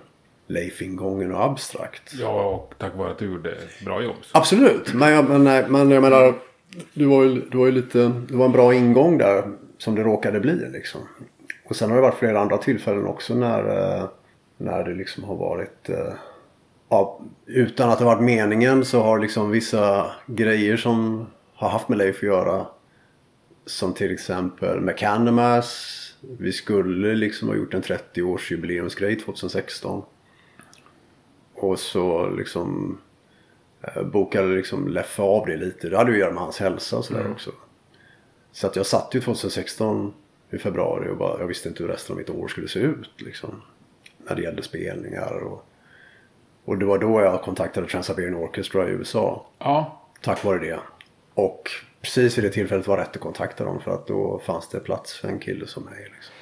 Leif-ingången 0.48 1.32
och 1.32 1.44
Abstrakt. 1.44 2.14
Ja, 2.14 2.50
och 2.50 2.74
tack 2.78 2.96
vare 2.96 3.12
att 3.12 3.20
du 3.20 3.26
gjorde 3.26 3.52
ett 3.52 3.86
bra 3.86 4.04
jobb. 4.04 4.16
Så. 4.22 4.38
Absolut, 4.38 4.94
men 4.94 5.12
jag, 5.12 5.30
men, 5.30 5.44
nej, 5.44 5.66
men 5.70 5.92
jag 5.92 6.02
menar. 6.02 6.34
Du 6.94 7.06
var, 7.06 7.24
ju, 7.24 7.42
du 7.50 7.58
var 7.58 7.66
ju 7.66 7.72
lite, 7.72 8.00
det 8.30 8.36
var 8.36 8.46
en 8.46 8.52
bra 8.52 8.74
ingång 8.74 9.18
där 9.18 9.44
som 9.78 9.96
det 9.96 10.04
råkade 10.04 10.40
bli 10.40 10.70
liksom. 10.72 11.02
Och 11.68 11.76
sen 11.76 11.90
har 11.90 11.96
det 11.96 12.02
varit 12.02 12.16
flera 12.16 12.40
andra 12.40 12.58
tillfällen 12.58 13.08
också 13.08 13.36
när, 13.36 13.60
eh, 13.60 14.10
när 14.58 14.84
det 14.84 14.94
liksom 14.94 15.24
har 15.24 15.36
varit 15.36 15.90
eh, 15.90 16.14
ja, 16.90 17.20
utan 17.46 17.90
att 17.90 18.00
det 18.00 18.06
varit 18.06 18.24
meningen 18.24 18.86
så 18.86 19.02
har 19.02 19.20
liksom 19.20 19.52
vissa 19.52 20.12
grejer 20.26 20.78
som 20.78 21.28
har 21.54 21.70
haft 21.70 21.90
med 21.90 21.98
Leif 21.98 22.16
att 22.16 22.24
göra. 22.24 22.68
Som 23.66 23.94
till 23.94 24.12
exempel 24.12 24.82
med 24.82 24.98
Candemass. 24.98 25.94
Vi 26.40 26.52
skulle 26.52 27.16
liksom 27.16 27.48
ha 27.48 27.56
gjort 27.56 27.74
en 27.74 27.82
30-års 27.82 28.52
jubileumsgrej 28.52 29.20
2016. 29.20 30.04
Och 31.54 31.80
så 31.80 32.30
liksom 32.30 32.98
eh, 33.82 34.04
bokade 34.04 34.48
liksom 34.56 34.88
Leffe 34.88 35.22
av 35.22 35.46
det 35.46 35.58
lite. 35.58 35.90
Det 35.90 35.98
hade 35.98 36.12
ju 36.12 36.16
att 36.16 36.20
göra 36.22 36.34
med 36.34 36.44
hans 36.44 36.60
hälsa 36.60 36.98
och 36.98 37.06
sådär 37.06 37.32
också. 37.32 37.52
Så 38.52 38.68
att 38.68 38.76
jag 38.76 38.86
satt 38.86 39.16
ju 39.16 39.22
2016 39.22 40.14
i 40.52 40.58
februari 40.58 41.10
och 41.10 41.18
bara, 41.18 41.40
jag 41.40 41.48
visste 41.48 41.70
inte 41.70 41.84
hur 41.84 41.90
resten 41.90 42.14
av 42.14 42.18
mitt 42.18 42.30
år 42.30 42.48
skulle 42.48 42.68
se 42.68 42.80
ut. 42.80 43.10
Liksom, 43.18 43.62
när 44.30 44.36
det 44.36 44.42
gällde 44.42 44.64
spelningar. 44.64 45.44
Och, 45.44 45.66
och 46.66 46.78
det 46.78 46.86
var 46.86 46.98
då 46.98 47.22
jag 47.22 47.42
kontaktade 47.42 47.88
Trans-Siberian 47.88 48.36
Orchestra 48.36 48.88
i 48.88 48.92
USA. 48.92 49.46
Ja, 49.60 50.02
Tack 50.22 50.44
vare 50.44 50.60
det. 50.60 50.80
Och 51.34 51.70
precis 52.02 52.38
vid 52.38 52.44
det 52.46 52.50
tillfället 52.50 52.88
var 52.88 52.98
rätt 52.98 53.16
att 53.16 53.22
kontakta 53.22 53.64
dem. 53.64 53.80
För 53.82 53.92
att 53.92 54.08
då 54.08 54.42
fanns 54.46 54.70
det 54.70 54.80
plats 54.80 55.18
för 55.18 55.28
en 55.28 55.40
kille 55.40 55.68
som 55.68 55.84
mig. 55.84 56.00
Liksom. 56.04 56.34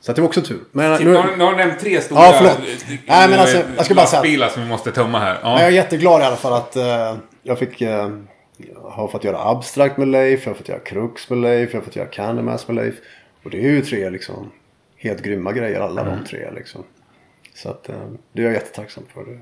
Så 0.00 0.12
det 0.12 0.20
var 0.20 0.28
också 0.28 0.42
tur. 0.42 0.60
Men 0.72 0.90
nu, 1.04 1.04
nu, 1.04 1.36
nu 1.36 1.44
har 1.44 1.50
du 1.50 1.56
nämnt 1.56 1.80
tre 1.80 2.00
stora 2.00 2.20
Ja, 2.22 2.32
förlåt. 2.38 2.58
Nej, 3.06 3.28
men 3.30 3.40
alltså, 3.40 3.62
jag 3.76 3.84
ska 3.84 3.94
bara 3.94 4.06
säga- 4.06 4.48
som 4.48 4.62
vi 4.62 4.68
måste 4.68 4.92
tömma 4.92 5.18
här. 5.18 5.38
Men 5.42 5.50
jag 5.52 5.60
är 5.60 5.64
Ja. 5.64 5.70
jätteglad 5.70 6.20
i 6.20 6.24
alla 6.24 6.36
fall 6.36 6.52
att 6.52 6.76
eh, 6.76 7.16
jag 7.42 7.58
fick 7.58 7.80
jag 7.80 8.20
har 8.82 9.08
fått 9.08 9.24
göra 9.24 9.38
abstrakt 9.50 9.96
med 9.98 10.08
Leif, 10.08 10.40
jag 10.46 10.50
har 10.50 10.54
fått 10.56 10.68
göra 10.68 10.78
krux 10.78 11.30
med 11.30 11.38
Leif, 11.38 11.70
jag 11.72 11.80
har 11.80 11.84
fått 11.84 11.96
göra 11.96 12.06
Candlemass 12.08 12.68
med 12.68 12.76
Leif. 12.76 12.94
Och 13.42 13.50
det 13.50 13.56
är 13.58 13.70
ju 13.70 13.82
tre 13.82 14.10
liksom 14.10 14.52
helt 14.96 15.22
grymma 15.22 15.52
grejer 15.52 15.80
alla 15.80 16.04
de 16.04 16.24
tre 16.24 16.50
liksom. 16.54 16.84
Så 17.54 17.68
att 17.68 17.88
eh, 17.88 17.96
det 18.32 18.42
är 18.42 18.44
jag 18.44 18.54
jättetacksam 18.54 19.04
för. 19.14 19.24
Det. 19.24 19.38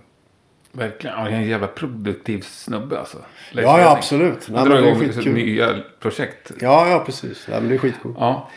Verkligen. 0.73 1.25
Det 1.25 1.30
är 1.30 1.35
en 1.35 1.49
jävla 1.49 1.66
produktiv 1.66 2.40
snubbe 2.40 2.99
alltså. 2.99 3.19
Leif 3.52 3.66
Ja, 3.66 3.80
ja 3.80 3.97
absolut. 3.97 4.49
Han 4.54 4.69
drar 4.69 4.78
igång 4.78 5.35
nya 5.35 5.80
projekt. 6.00 6.52
Ja, 6.61 6.88
ja 6.90 7.02
precis. 7.07 7.49
Ja, 7.50 7.61
men 7.61 7.69
det 7.69 7.75
är 7.75 7.78
skitcoolt. 7.78 8.16
Ja. 8.21 8.50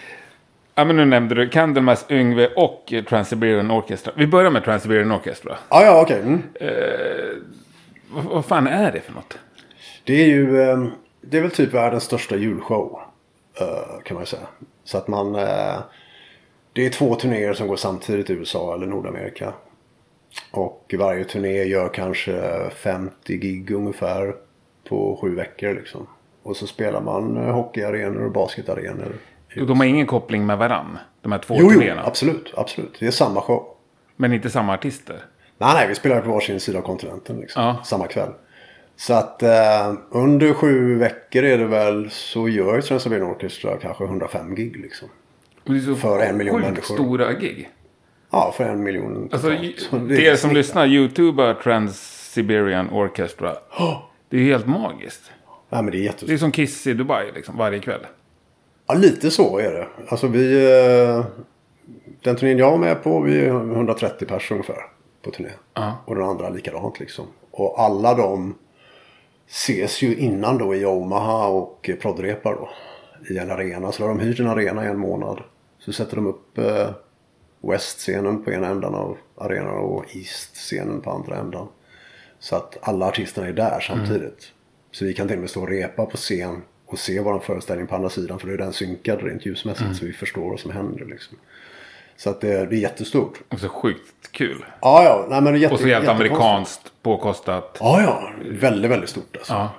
Ja, 0.75 0.85
men 0.85 0.95
nu 0.95 1.05
nämnde 1.05 1.35
du 1.35 1.49
Candlemass, 1.49 2.05
Yngve 2.09 2.47
och 2.47 2.93
eh, 2.93 3.03
Trans-Siberian 3.03 3.71
Orchestra. 3.71 4.13
Vi 4.15 4.27
börjar 4.27 4.51
med 4.51 4.63
Trans-Siberian 4.63 5.11
Orchestra. 5.11 5.57
Ja, 5.69 5.85
ja, 5.85 6.01
okej. 6.01 6.21
Mm. 6.21 6.41
Vad, 8.09 8.23
vad 8.23 8.45
fan 8.45 8.67
är 8.67 8.91
det 8.91 9.01
för 9.01 9.13
något? 9.13 9.37
Det 10.03 10.13
är 10.13 10.27
ju 10.27 10.61
eh, 10.61 10.87
det 11.21 11.37
är 11.37 11.41
väl 11.41 11.51
typ 11.51 11.73
världens 11.73 12.03
största 12.03 12.35
julshow. 12.35 12.99
eh, 13.59 14.01
kan 14.03 14.15
man 14.15 14.21
ju 14.21 14.27
säga. 14.27 14.47
Så 14.83 14.97
att 14.97 15.07
man... 15.07 15.35
eh, 15.35 15.77
det 16.73 16.85
är 16.85 16.89
två 16.89 17.15
turnéer 17.15 17.53
som 17.53 17.67
går 17.67 17.75
samtidigt 17.75 18.29
i 18.29 18.33
USA 18.33 18.73
eller 18.75 18.87
Nordamerika. 18.87 19.53
Och 20.51 20.95
varje 20.99 21.23
turné 21.23 21.63
gör 21.63 21.89
kanske 21.93 22.69
50 22.69 23.37
gig 23.37 23.71
ungefär 23.71 24.35
på 24.89 25.17
sju 25.21 25.35
veckor 25.35 25.73
liksom. 25.73 26.07
Och 26.43 26.57
så 26.57 26.67
spelar 26.67 27.01
man 27.01 27.37
eh, 27.37 27.53
hockeyarenor 27.55 28.25
och 28.25 28.31
basketarenor. 28.31 29.15
De 29.67 29.79
har 29.79 29.85
ingen 29.85 30.07
koppling 30.07 30.45
med 30.45 30.57
varann, 30.57 30.97
de 31.21 31.31
här 31.31 31.39
två 31.39 31.55
Jo, 31.59 31.63
jo, 31.63 31.69
turnéerna. 31.79 32.03
absolut, 32.05 32.53
absolut. 32.57 32.97
Det 32.99 33.07
är 33.07 33.11
samma 33.11 33.41
show. 33.41 33.65
Men 34.15 34.33
inte 34.33 34.49
samma 34.49 34.73
artister. 34.73 35.25
Nej, 35.57 35.73
nej, 35.73 35.87
vi 35.87 35.95
spelar 35.95 36.21
på 36.21 36.31
varsin 36.31 36.59
sida 36.59 36.77
av 36.79 36.81
kontinenten 36.81 37.37
liksom. 37.39 37.63
Ja. 37.63 37.77
Samma 37.83 38.07
kväll. 38.07 38.29
Så 38.95 39.13
att 39.13 39.43
eh, 39.43 39.93
under 40.11 40.53
sju 40.53 40.95
veckor 40.95 41.43
är 41.43 41.57
det 41.57 41.65
väl 41.65 42.09
så 42.11 42.49
gör 42.49 42.81
Trans-Siberian 42.81 43.31
Orchestra 43.31 43.77
kanske 43.81 44.03
105 44.03 44.55
gig 44.55 44.75
liksom. 44.77 45.09
Det 45.63 45.95
För 45.95 46.19
en 46.19 46.37
miljon 46.37 46.61
människor. 46.61 46.95
stora 46.95 47.33
gig. 47.33 47.69
Ja, 48.31 48.53
för 48.57 48.63
en 48.63 48.83
miljon 48.83 49.29
Alltså, 49.31 49.49
det 49.49 50.27
är 50.27 50.35
som 50.35 50.49
snitt. 50.49 50.53
lyssnar, 50.53 50.87
YouTuber 50.87 51.53
Trans-Siberian 51.53 52.89
Orchestra. 52.89 53.49
Det 53.49 53.57
Det 54.29 54.37
är 54.37 54.43
helt 54.45 54.67
magiskt. 54.67 55.31
Nej 55.69 55.83
men 55.83 55.91
det 55.91 55.97
är 55.97 55.99
Det 55.99 56.05
jättestort. 56.05 56.29
är 56.29 56.37
som 56.37 56.51
Kiss 56.51 56.87
i 56.87 56.93
Dubai 56.93 57.31
liksom, 57.35 57.57
varje 57.57 57.79
kväll. 57.79 58.01
Ja, 58.87 58.93
lite 58.93 59.31
så 59.31 59.57
är 59.59 59.71
det. 59.71 59.87
Alltså 60.07 60.27
vi... 60.27 60.65
eh, 61.09 61.25
Den 62.23 62.35
turnén 62.35 62.57
jag 62.57 62.71
var 62.71 62.77
med 62.77 63.03
på, 63.03 63.19
vi 63.19 63.39
är 63.39 63.47
130 63.49 64.27
personer 64.27 64.55
ungefär 64.59 64.85
på 65.21 65.31
turné. 65.31 65.49
Ja. 65.73 66.03
Och 66.05 66.15
den 66.15 66.23
andra 66.23 66.49
likadant 66.49 66.99
liksom. 66.99 67.25
Och 67.51 67.79
alla 67.81 68.13
de 68.15 68.55
ses 69.53 70.01
ju 70.01 70.15
innan 70.15 70.57
då 70.57 70.75
i 70.75 70.85
Omaha 70.85 71.47
och 71.47 71.89
proddrepar 72.01 72.53
då. 72.53 72.69
I 73.33 73.37
en 73.37 73.51
arena. 73.51 73.91
Så 73.91 74.03
då 74.03 74.09
har 74.09 74.15
de 74.15 74.23
hyrt 74.23 74.39
en 74.39 74.47
arena 74.47 74.85
i 74.85 74.87
en 74.87 74.97
månad. 74.97 75.41
Så 75.79 75.93
sätter 75.93 76.15
de 76.15 76.27
upp 76.27 76.57
eh, 76.57 76.89
West-scenen 77.61 78.43
på 78.43 78.51
ena 78.51 78.67
änden 78.67 78.95
av 78.95 79.17
arenan 79.35 79.77
och 79.77 80.15
East-scenen 80.15 81.01
på 81.01 81.11
andra 81.11 81.37
änden. 81.37 81.67
Så 82.39 82.55
att 82.55 82.77
alla 82.81 83.07
artisterna 83.07 83.47
är 83.47 83.53
där 83.53 83.79
samtidigt. 83.79 84.51
Så 84.91 85.05
vi 85.05 85.13
kan 85.13 85.27
till 85.27 85.37
och 85.37 85.41
med 85.41 85.49
stå 85.49 85.61
och 85.61 85.69
repa 85.69 86.05
på 86.05 86.17
scen 86.17 86.61
och 86.85 86.99
se 86.99 87.19
vår 87.19 87.39
föreställning 87.39 87.87
på 87.87 87.95
andra 87.95 88.09
sidan. 88.09 88.39
För 88.39 88.47
då 88.47 88.53
är 88.53 88.57
den 88.57 88.73
synkad 88.73 89.21
rent 89.21 89.45
ljusmässigt 89.45 89.95
så 89.95 90.05
vi 90.05 90.13
förstår 90.13 90.49
vad 90.49 90.59
som 90.59 90.71
händer. 90.71 91.05
Liksom. 91.05 91.37
Så 92.17 92.29
att 92.29 92.41
det, 92.41 92.65
det 92.65 92.75
är 92.75 92.79
jättestort. 92.79 93.41
Och 93.49 93.59
så 93.59 93.69
sjukt 93.69 94.31
kul. 94.31 94.65
Ja, 94.81 95.03
ja. 95.03 95.25
Nej, 95.29 95.41
men 95.41 95.53
det 95.53 95.59
är 95.59 95.61
jätte, 95.61 95.73
Och 95.73 95.79
så 95.79 95.87
helt 95.87 96.03
jättekonstigt. 96.03 96.31
amerikanskt 96.39 96.91
påkostat. 97.01 97.77
Ja, 97.79 98.01
ja. 98.01 98.31
Väldigt, 98.51 98.91
väldigt 98.91 99.09
stort 99.09 99.35
alltså. 99.37 99.53
Ja. 99.53 99.69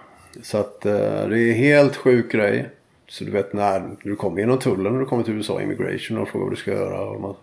Så 0.43 0.59
att 0.59 0.87
eh, 0.87 0.93
det 1.29 1.39
är 1.39 1.53
helt 1.53 1.97
sjuk 1.97 2.33
grej. 2.33 2.71
Så 3.09 3.25
du 3.25 3.31
vet 3.31 3.53
när 3.53 3.83
du 4.03 4.17
kommer 4.17 4.41
genom 4.41 4.59
tullen 4.59 4.93
när 4.93 5.01
du 5.01 5.07
kommer 5.07 5.23
till 5.23 5.35
USA 5.35 5.63
Immigration 5.63 6.19
och 6.19 6.29
frågar 6.29 6.45
vad 6.45 6.53
du 6.53 6.57
ska 6.57 6.71
göra. 6.71 7.01
Och 7.01 7.21
man, 7.21 7.35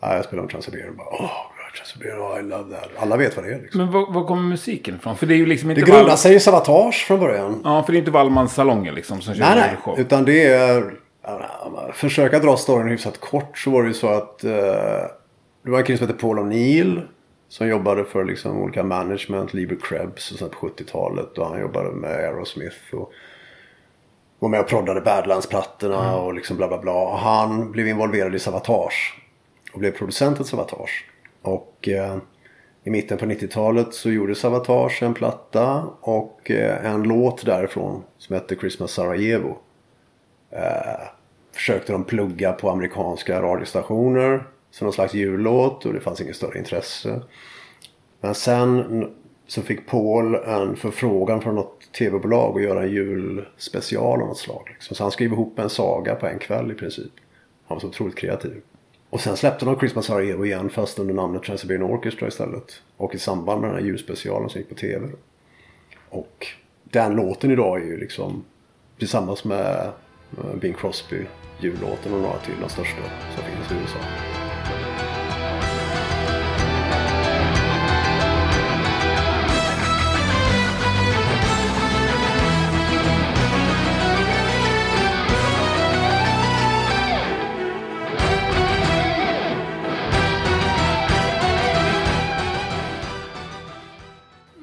ja, 0.00 0.14
jag 0.14 0.24
spelar 0.24 0.42
med 0.42 0.50
Transsiberian. 0.50 0.96
Bara, 0.96 1.08
oh, 1.08 2.40
I 2.40 2.42
love 2.42 2.76
that. 2.76 2.88
Alla 2.98 3.16
vet 3.16 3.36
vad 3.36 3.44
det 3.44 3.54
är 3.54 3.58
liksom. 3.62 3.80
Men 3.80 3.92
var, 3.92 4.12
var 4.12 4.24
kommer 4.26 4.42
musiken 4.42 4.94
ifrån? 4.94 5.16
För 5.16 5.26
det 5.26 5.34
är 5.34 5.36
ju 5.36 5.46
liksom 5.46 5.68
Det 5.68 5.74
inte... 5.74 5.90
grundar 5.90 6.08
Val... 6.08 6.18
sig 6.18 6.34
i 6.34 6.40
Savatage 6.40 7.04
från 7.06 7.20
början. 7.20 7.60
Ja, 7.64 7.82
för 7.82 7.92
det 7.92 7.96
är 7.96 8.00
inte 8.00 8.10
Wallmans 8.10 8.54
salonger 8.54 8.92
liksom 8.92 9.20
som 9.20 9.34
kör 9.34 9.40
Nej, 9.44 9.56
nej. 9.56 9.76
show. 9.82 10.00
Utan 10.00 10.24
det 10.24 10.44
är... 10.46 10.94
Försöka 11.92 12.38
dra 12.38 12.56
storyn 12.56 12.88
hyfsat 12.88 13.20
kort 13.20 13.58
så 13.58 13.70
var 13.70 13.82
det 13.82 13.88
ju 13.88 13.94
så 13.94 14.08
att... 14.08 14.44
eh, 14.44 14.50
det 15.62 15.70
var 15.70 15.78
en 15.78 15.84
kille 15.84 15.98
som 15.98 16.06
hette 16.06 16.20
Paul 16.20 16.38
O'Neill. 16.38 17.02
Som 17.48 17.68
jobbade 17.68 18.04
för 18.04 18.24
liksom 18.24 18.58
olika 18.58 18.82
management, 18.82 19.54
Liber 19.54 19.76
Krebs 19.82 20.32
och 20.32 20.38
sånt 20.38 20.52
på 20.52 20.68
70-talet. 20.68 21.38
Och 21.38 21.46
han 21.46 21.60
jobbade 21.60 21.90
med 21.90 22.10
Aerosmith. 22.10 22.94
Och 22.94 23.12
var 24.38 24.48
med 24.48 24.60
och 24.60 24.68
proddade 24.68 25.00
Badlands-plattorna 25.00 26.16
och 26.16 26.34
liksom 26.34 26.56
bla 26.56 26.68
bla 26.68 26.78
bla. 26.78 26.92
Och 26.92 27.18
han 27.18 27.72
blev 27.72 27.88
involverad 27.88 28.34
i 28.34 28.38
Savatage. 28.38 29.22
Och 29.72 29.80
blev 29.80 29.90
producent 29.90 30.40
åt 30.40 30.46
Savatage. 30.46 31.04
Och 31.42 31.88
eh, 31.88 32.16
i 32.84 32.90
mitten 32.90 33.18
på 33.18 33.24
90-talet 33.24 33.94
så 33.94 34.10
gjorde 34.10 34.34
Savatage 34.34 35.02
en 35.02 35.14
platta 35.14 35.84
och 36.00 36.50
eh, 36.50 36.86
en 36.92 37.02
låt 37.02 37.46
därifrån 37.46 38.02
som 38.18 38.34
hette 38.34 38.56
Christmas 38.56 38.90
Sarajevo. 38.92 39.56
Försökte 41.68 41.92
de 41.92 42.04
plugga 42.04 42.52
på 42.52 42.70
amerikanska 42.70 43.42
radiostationer 43.42 44.44
som 44.70 44.84
någon 44.84 44.92
slags 44.92 45.14
jullåt 45.14 45.86
och 45.86 45.92
det 45.92 46.00
fanns 46.00 46.20
inget 46.20 46.36
större 46.36 46.58
intresse. 46.58 47.22
Men 48.20 48.34
sen 48.34 49.06
så 49.46 49.62
fick 49.62 49.86
Paul 49.86 50.34
en 50.34 50.76
förfrågan 50.76 51.40
från 51.40 51.54
något 51.54 51.92
tv-bolag 51.98 52.56
att 52.56 52.62
göra 52.62 52.82
en 52.82 52.90
julspecial 52.90 54.22
av 54.22 54.28
något 54.28 54.38
slag. 54.38 54.62
Liksom. 54.72 54.96
Så 54.96 55.02
han 55.04 55.10
skrev 55.10 55.32
ihop 55.32 55.58
en 55.58 55.70
saga 55.70 56.14
på 56.14 56.26
en 56.26 56.38
kväll 56.38 56.70
i 56.70 56.74
princip. 56.74 57.12
Han 57.66 57.74
var 57.74 57.80
så 57.80 57.86
otroligt 57.86 58.16
kreativ. 58.16 58.60
Och 59.10 59.20
sen 59.20 59.36
släppte 59.36 59.64
de 59.64 59.78
Christmas 59.78 60.10
Are 60.10 60.24
Evo' 60.24 60.44
igen 60.44 60.70
fast 60.70 60.98
under 60.98 61.14
namnet 61.14 61.42
Transsiberian 61.42 61.90
Orchestra 61.90 62.28
istället. 62.28 62.82
Och 62.96 63.14
i 63.14 63.18
samband 63.18 63.60
med 63.60 63.70
den 63.70 63.78
här 63.78 63.86
julspecialen 63.86 64.48
som 64.48 64.60
gick 64.60 64.68
på 64.68 64.74
tv. 64.74 65.08
Och 66.08 66.46
den 66.84 67.16
låten 67.16 67.50
idag 67.50 67.80
är 67.80 67.84
ju 67.86 67.96
liksom 67.96 68.44
tillsammans 68.98 69.44
med 69.44 69.92
Bing 70.60 70.74
Crosby 70.74 71.26
jullåten 71.60 72.14
och 72.14 72.20
några 72.20 72.38
till 72.38 72.54
de 72.60 72.68
största 72.68 73.02
som 73.34 73.44
finns 73.44 73.70
i 73.72 73.74
USA. 73.74 73.98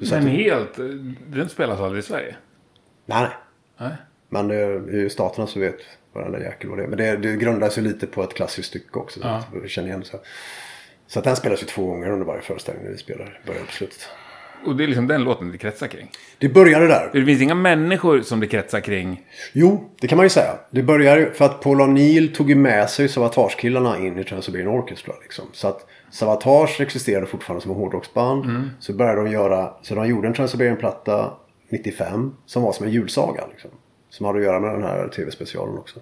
Satte- 0.06 0.28
helt... 0.28 0.76
Den 1.26 1.48
spelas 1.48 1.80
aldrig 1.80 1.98
i 1.98 2.06
Sverige. 2.06 2.36
Nej, 3.06 3.28
nej. 3.78 3.96
Men 4.28 4.48
det 4.48 4.54
är 4.54 4.90
ju 4.92 5.10
staterna 5.10 5.46
så 5.46 5.60
vet 5.60 5.76
varenda 6.12 6.40
jäkel 6.40 6.70
vad 6.70 6.78
det 6.78 6.84
är. 6.84 6.88
Men 6.88 6.98
det, 6.98 7.16
det 7.16 7.36
grundar 7.36 7.68
sig 7.68 7.82
lite 7.82 8.06
på 8.06 8.22
ett 8.22 8.34
klassiskt 8.34 8.68
stycke 8.68 8.98
också. 8.98 9.20
Så 9.20 9.26
Ja. 9.26 9.42
att 9.64 9.70
känner 9.70 9.88
igen. 9.88 10.04
Så. 10.04 10.18
så 11.06 11.18
att 11.18 11.24
den 11.24 11.36
spelas 11.36 11.62
ju 11.62 11.66
två 11.66 11.86
gånger 11.86 12.10
under 12.10 12.26
varje 12.26 12.42
föreställning 12.42 12.86
vi 12.92 12.98
spelar. 12.98 13.40
Början 13.46 13.62
och 13.62 13.72
slutet. 13.72 14.08
Och 14.66 14.76
det 14.76 14.84
är 14.84 14.88
liksom 14.88 15.06
den 15.06 15.24
låten 15.24 15.52
det 15.52 15.58
kretsar 15.58 15.86
kring. 15.86 16.10
Det 16.38 16.48
började 16.48 16.86
där. 16.86 17.10
Det 17.12 17.24
finns 17.24 17.42
inga 17.42 17.54
människor 17.54 18.20
som 18.20 18.40
det 18.40 18.46
kretsar 18.46 18.80
kring. 18.80 19.22
Jo, 19.52 19.90
det 20.00 20.08
kan 20.08 20.16
man 20.16 20.26
ju 20.26 20.30
säga. 20.30 20.52
Det 20.70 20.82
började 20.82 21.20
ju 21.20 21.30
för 21.30 21.44
att 21.44 21.60
Paul 21.60 21.80
O'Neill 21.80 22.34
tog 22.34 22.48
ju 22.50 22.54
med 22.56 22.90
sig 22.90 23.08
Savatage-killarna 23.08 23.98
in 23.98 24.18
i 24.18 24.24
Trans-Siberian 24.24 24.68
Orchestra. 24.68 25.14
Liksom. 25.22 25.44
Så 25.52 25.68
att 25.68 25.86
Savatage 26.10 26.80
existerade 26.80 27.26
fortfarande 27.26 27.62
som 27.62 27.70
en 27.70 27.76
hårdrocksband. 27.76 28.70
Så 28.80 28.92
började 28.92 29.22
de 29.24 29.30
göra, 29.30 29.72
så 29.82 29.94
de 29.94 30.06
gjorde 30.08 30.28
en 30.28 30.34
Trans-Siberian-platta 30.34 31.30
95 31.68 32.34
som 32.46 32.62
var 32.62 32.72
som 32.72 32.86
en 32.86 32.92
julsaga. 32.92 33.44
Liksom. 33.50 33.70
Som 34.16 34.26
hade 34.26 34.38
att 34.38 34.44
göra 34.44 34.60
med 34.60 34.72
den 34.72 34.82
här 34.82 35.08
tv-specialen 35.08 35.78
också. 35.78 36.00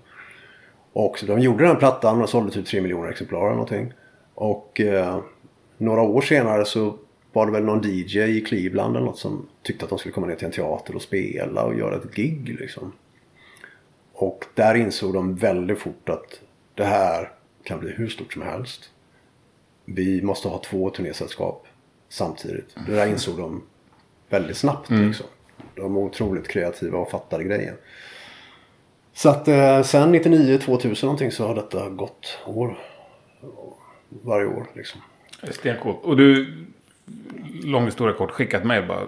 Och 0.92 1.18
så 1.18 1.26
de 1.26 1.40
gjorde 1.40 1.64
den 1.66 1.76
plattan 1.76 2.22
och 2.22 2.28
sålde 2.28 2.52
typ 2.52 2.66
3 2.66 2.80
miljoner 2.80 3.10
exemplar 3.10 3.40
eller 3.40 3.50
någonting. 3.50 3.92
Och 4.34 4.80
eh, 4.80 5.20
några 5.78 6.02
år 6.02 6.20
senare 6.20 6.64
så 6.64 6.98
var 7.32 7.46
det 7.46 7.52
väl 7.52 7.64
någon 7.64 7.82
DJ 7.84 8.18
i 8.18 8.40
Cleveland 8.40 8.96
eller 8.96 9.06
något 9.06 9.18
som 9.18 9.46
tyckte 9.62 9.84
att 9.84 9.88
de 9.88 9.98
skulle 9.98 10.12
komma 10.12 10.26
ner 10.26 10.34
till 10.34 10.46
en 10.46 10.52
teater 10.52 10.94
och 10.94 11.02
spela 11.02 11.64
och 11.64 11.74
göra 11.74 11.96
ett 11.96 12.14
gig 12.14 12.56
liksom. 12.60 12.92
Och 14.12 14.44
där 14.54 14.74
insåg 14.74 15.14
de 15.14 15.34
väldigt 15.34 15.78
fort 15.78 16.08
att 16.08 16.40
det 16.74 16.84
här 16.84 17.30
kan 17.64 17.80
bli 17.80 17.90
hur 17.90 18.08
stort 18.08 18.32
som 18.32 18.42
helst. 18.42 18.90
Vi 19.84 20.22
måste 20.22 20.48
ha 20.48 20.58
två 20.58 20.90
turnésällskap 20.90 21.66
samtidigt. 22.08 22.76
Det 22.86 22.92
där 22.92 23.06
insåg 23.06 23.36
de 23.36 23.62
väldigt 24.28 24.56
snabbt. 24.56 24.90
Liksom. 24.90 25.26
De 25.76 25.94
var 25.94 26.02
otroligt 26.02 26.48
kreativa 26.48 26.98
och 26.98 27.10
fattade 27.10 27.44
grejen. 27.44 27.74
Så 29.14 29.28
att 29.28 29.48
eh, 29.48 29.82
sen 29.82 30.12
99, 30.12 30.58
2000 30.58 31.06
någonting 31.06 31.30
så 31.32 31.46
har 31.46 31.54
detta 31.54 31.88
gått 31.88 32.38
år. 32.46 32.78
Varje 34.08 34.46
år 34.46 34.66
liksom. 34.74 35.00
Stencoolt. 35.50 35.98
Och 36.02 36.16
du, 36.16 36.54
lång 37.64 37.84
historia 37.84 38.14
kort, 38.14 38.30
skickat 38.30 38.64
mejl 38.64 38.86
bara. 38.86 39.00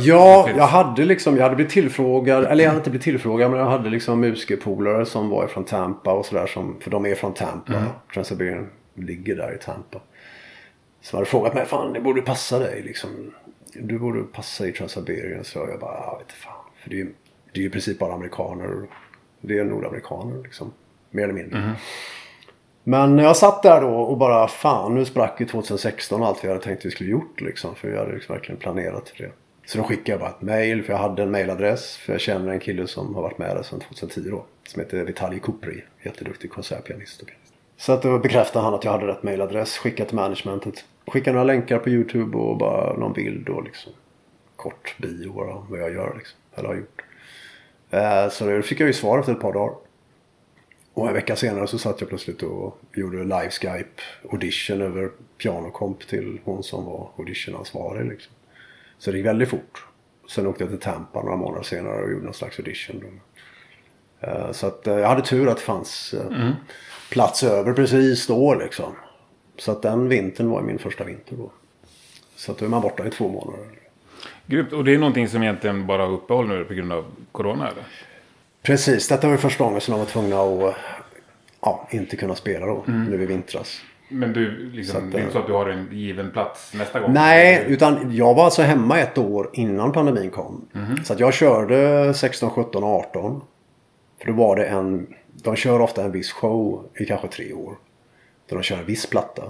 Ja, 0.00 0.48
jag 0.56 0.66
hade 0.66 1.04
liksom, 1.04 1.36
jag 1.36 1.42
hade 1.42 1.56
blivit 1.56 1.72
tillfrågad, 1.72 2.44
eller 2.44 2.64
jag 2.64 2.70
hade 2.70 2.78
inte 2.78 2.90
blivit 2.90 3.04
tillfrågad 3.04 3.50
men 3.50 3.60
jag 3.60 3.66
hade 3.66 3.90
liksom 3.90 4.20
musikerpolare 4.20 5.06
som 5.06 5.28
var 5.28 5.46
från 5.46 5.64
Tampa 5.64 6.12
och 6.12 6.26
sådär 6.26 6.46
för 6.80 6.90
de 6.90 7.06
är 7.06 7.14
från 7.14 7.34
Tampa. 7.34 7.72
Mm. 7.72 7.88
Trans-Siberian 8.14 8.68
ligger 8.94 9.36
där 9.36 9.54
i 9.54 9.58
Tampa. 9.58 10.00
Som 11.00 11.16
hade 11.16 11.30
frågat 11.30 11.54
mig, 11.54 11.66
fan 11.66 11.92
det 11.92 12.00
borde 12.00 12.22
passa 12.22 12.58
dig 12.58 12.82
liksom. 12.82 13.10
Du 13.74 13.98
borde 13.98 14.22
passa 14.22 14.66
i 14.66 14.72
Trans-Siberian. 14.72 15.44
Så 15.44 15.58
jag 15.58 15.80
bara, 15.80 15.94
jag 15.94 16.18
vet 16.18 16.32
fan. 16.32 16.64
För 16.82 16.90
det 16.90 16.96
är 16.96 16.98
ju 16.98 17.12
det 17.52 17.58
är 17.58 17.62
ju 17.62 17.68
i 17.68 17.70
princip 17.70 17.98
bara 17.98 18.14
amerikaner. 18.14 18.86
Det 19.40 19.58
är 19.58 19.64
nordamerikaner 19.64 20.42
liksom. 20.42 20.72
Mer 21.10 21.24
eller 21.24 21.34
mindre. 21.34 21.58
Mm. 21.58 21.72
Men 22.84 23.18
jag 23.18 23.36
satt 23.36 23.62
där 23.62 23.80
då 23.80 23.88
och 23.88 24.16
bara 24.16 24.48
fan 24.48 24.94
nu 24.94 25.04
sprack 25.04 25.40
ju 25.40 25.46
2016 25.46 26.22
allt 26.22 26.44
vi 26.44 26.48
hade 26.48 26.60
tänkt 26.60 26.84
vi 26.84 26.90
skulle 26.90 27.10
gjort 27.10 27.40
liksom. 27.40 27.74
För 27.74 27.88
vi 27.88 27.98
hade 27.98 28.14
liksom 28.14 28.34
verkligen 28.34 28.60
planerat 28.60 29.08
för 29.08 29.22
det. 29.22 29.30
Så 29.66 29.78
då 29.78 29.84
skickade 29.84 30.10
jag 30.10 30.20
bara 30.20 30.30
ett 30.30 30.42
mail 30.42 30.82
för 30.82 30.92
jag 30.92 31.00
hade 31.00 31.22
en 31.22 31.30
mailadress. 31.30 31.96
För 31.96 32.12
jag 32.12 32.20
känner 32.20 32.52
en 32.52 32.60
kille 32.60 32.86
som 32.86 33.14
har 33.14 33.22
varit 33.22 33.38
med 33.38 33.56
där 33.56 33.62
sedan 33.62 33.80
2010 33.80 34.30
då. 34.30 34.44
Som 34.68 34.82
heter 34.82 35.04
Vitalij 35.04 35.40
Kupri. 35.40 35.84
Jätteduktig 36.02 36.50
konsertpianist. 36.50 37.22
Så 37.76 37.92
att 37.92 38.02
då 38.02 38.18
bekräftade 38.18 38.64
han 38.64 38.74
att 38.74 38.84
jag 38.84 38.92
hade 38.92 39.06
rätt 39.06 39.22
mailadress. 39.22 39.78
Skickade 39.78 40.08
till 40.08 40.16
managementet. 40.16 40.84
Skickade 41.06 41.32
några 41.32 41.44
länkar 41.44 41.78
på 41.78 41.88
YouTube 41.88 42.36
och 42.38 42.56
bara 42.56 42.96
någon 42.96 43.12
bild 43.12 43.48
och 43.48 43.64
liksom. 43.64 43.92
Kort 44.56 44.94
bio 44.98 45.32
bara 45.32 45.54
om 45.54 45.66
vad 45.70 45.80
jag 45.80 45.92
gör 45.92 46.14
liksom. 46.18 46.38
Eller 46.54 46.68
har 46.68 46.74
gjort. 46.76 47.02
Eh, 47.90 48.28
Så 48.28 48.46
då 48.46 48.62
fick 48.62 48.80
jag 48.80 48.86
ju 48.86 48.92
svar 48.92 49.18
efter 49.18 49.32
ett 49.32 49.40
par 49.40 49.52
dagar. 49.52 49.74
Och 50.94 51.08
en 51.08 51.14
vecka 51.14 51.36
senare 51.36 51.66
så 51.66 51.78
satt 51.78 52.00
jag 52.00 52.08
plötsligt 52.08 52.42
och 52.42 52.78
gjorde 52.94 53.22
live 53.22 53.50
Skype 53.50 54.02
audition 54.32 54.82
över 54.82 55.10
pianokomp 55.38 56.06
till 56.06 56.40
hon 56.44 56.62
som 56.62 56.84
var 56.84 57.08
auditionansvarig. 57.18 58.08
Liksom. 58.10 58.32
Så 58.98 59.10
det 59.10 59.16
gick 59.16 59.26
väldigt 59.26 59.48
fort. 59.48 59.86
Sen 60.28 60.46
åkte 60.46 60.62
jag 60.64 60.70
till 60.70 60.80
Tampa 60.80 61.22
några 61.22 61.36
månader 61.36 61.62
senare 61.62 62.02
och 62.02 62.10
gjorde 62.10 62.24
någon 62.24 62.34
slags 62.34 62.58
audition. 62.58 63.20
Eh, 64.20 64.52
Så 64.52 64.66
att 64.66 64.86
eh, 64.86 64.98
jag 64.98 65.08
hade 65.08 65.22
tur 65.22 65.48
att 65.48 65.56
det 65.56 65.62
fanns 65.62 66.14
eh, 66.14 66.50
plats 67.10 67.42
över 67.42 67.72
precis 67.72 68.26
då 68.26 68.54
liksom. 68.54 68.92
Så 69.58 69.72
att 69.72 69.82
den 69.82 70.08
vintern 70.08 70.50
var 70.50 70.62
min 70.62 70.78
första 70.78 71.04
vinter 71.04 71.36
då. 71.36 71.50
Så 72.36 72.52
att 72.52 72.58
då 72.58 72.64
är 72.64 72.68
man 72.68 72.82
borta 72.82 73.06
i 73.06 73.10
två 73.10 73.28
månader. 73.28 73.66
Grymt. 74.46 74.72
Och 74.72 74.84
det 74.84 74.94
är 74.94 74.98
någonting 74.98 75.28
som 75.28 75.42
egentligen 75.42 75.86
bara 75.86 76.06
uppehåll 76.06 76.48
nu 76.48 76.64
på 76.64 76.74
grund 76.74 76.92
av 76.92 77.04
corona 77.32 77.68
eller? 77.68 77.84
Precis, 78.62 79.08
detta 79.08 79.28
var 79.28 79.36
första 79.36 79.64
gången 79.64 79.80
som 79.80 79.92
de 79.92 79.98
var 79.98 80.06
tvungna 80.06 80.40
att 80.40 80.74
ja, 81.60 81.88
inte 81.90 82.16
kunna 82.16 82.34
spela 82.34 82.66
då, 82.66 82.84
Mm. 82.88 83.04
nu 83.04 83.22
i 83.22 83.26
vintras. 83.26 83.80
Men 84.08 84.32
du, 84.32 84.70
liksom, 84.70 85.00
Så 85.00 85.06
att, 85.06 85.12
det 85.12 85.18
är 85.18 85.20
inte 85.20 85.32
så 85.32 85.38
att 85.38 85.46
du 85.46 85.52
har 85.52 85.66
en 85.68 85.88
given 85.92 86.30
plats 86.30 86.74
nästa 86.74 87.00
gång? 87.00 87.12
Nej, 87.12 87.64
utan 87.68 88.16
jag 88.16 88.34
var 88.34 88.44
alltså 88.44 88.62
hemma 88.62 88.98
ett 88.98 89.18
år 89.18 89.50
innan 89.52 89.92
pandemin 89.92 90.30
kom. 90.30 90.68
Mhm. 90.72 91.04
Så 91.04 91.12
att 91.12 91.20
jag 91.20 91.34
körde 91.34 92.14
16, 92.14 92.50
17 92.50 92.84
och 92.84 92.90
18. 92.90 93.40
För 94.20 94.26
då 94.26 94.32
var 94.32 94.56
det 94.56 94.64
en... 94.64 95.06
De 95.42 95.56
kör 95.56 95.80
ofta 95.80 96.04
en 96.04 96.12
viss 96.12 96.32
show 96.32 96.84
i 96.94 97.04
kanske 97.04 97.28
tre 97.28 97.52
år. 97.52 97.76
Där 98.52 98.56
de 98.56 98.62
kör 98.62 98.78
en 98.78 98.86
viss 98.86 99.06
platta. 99.06 99.42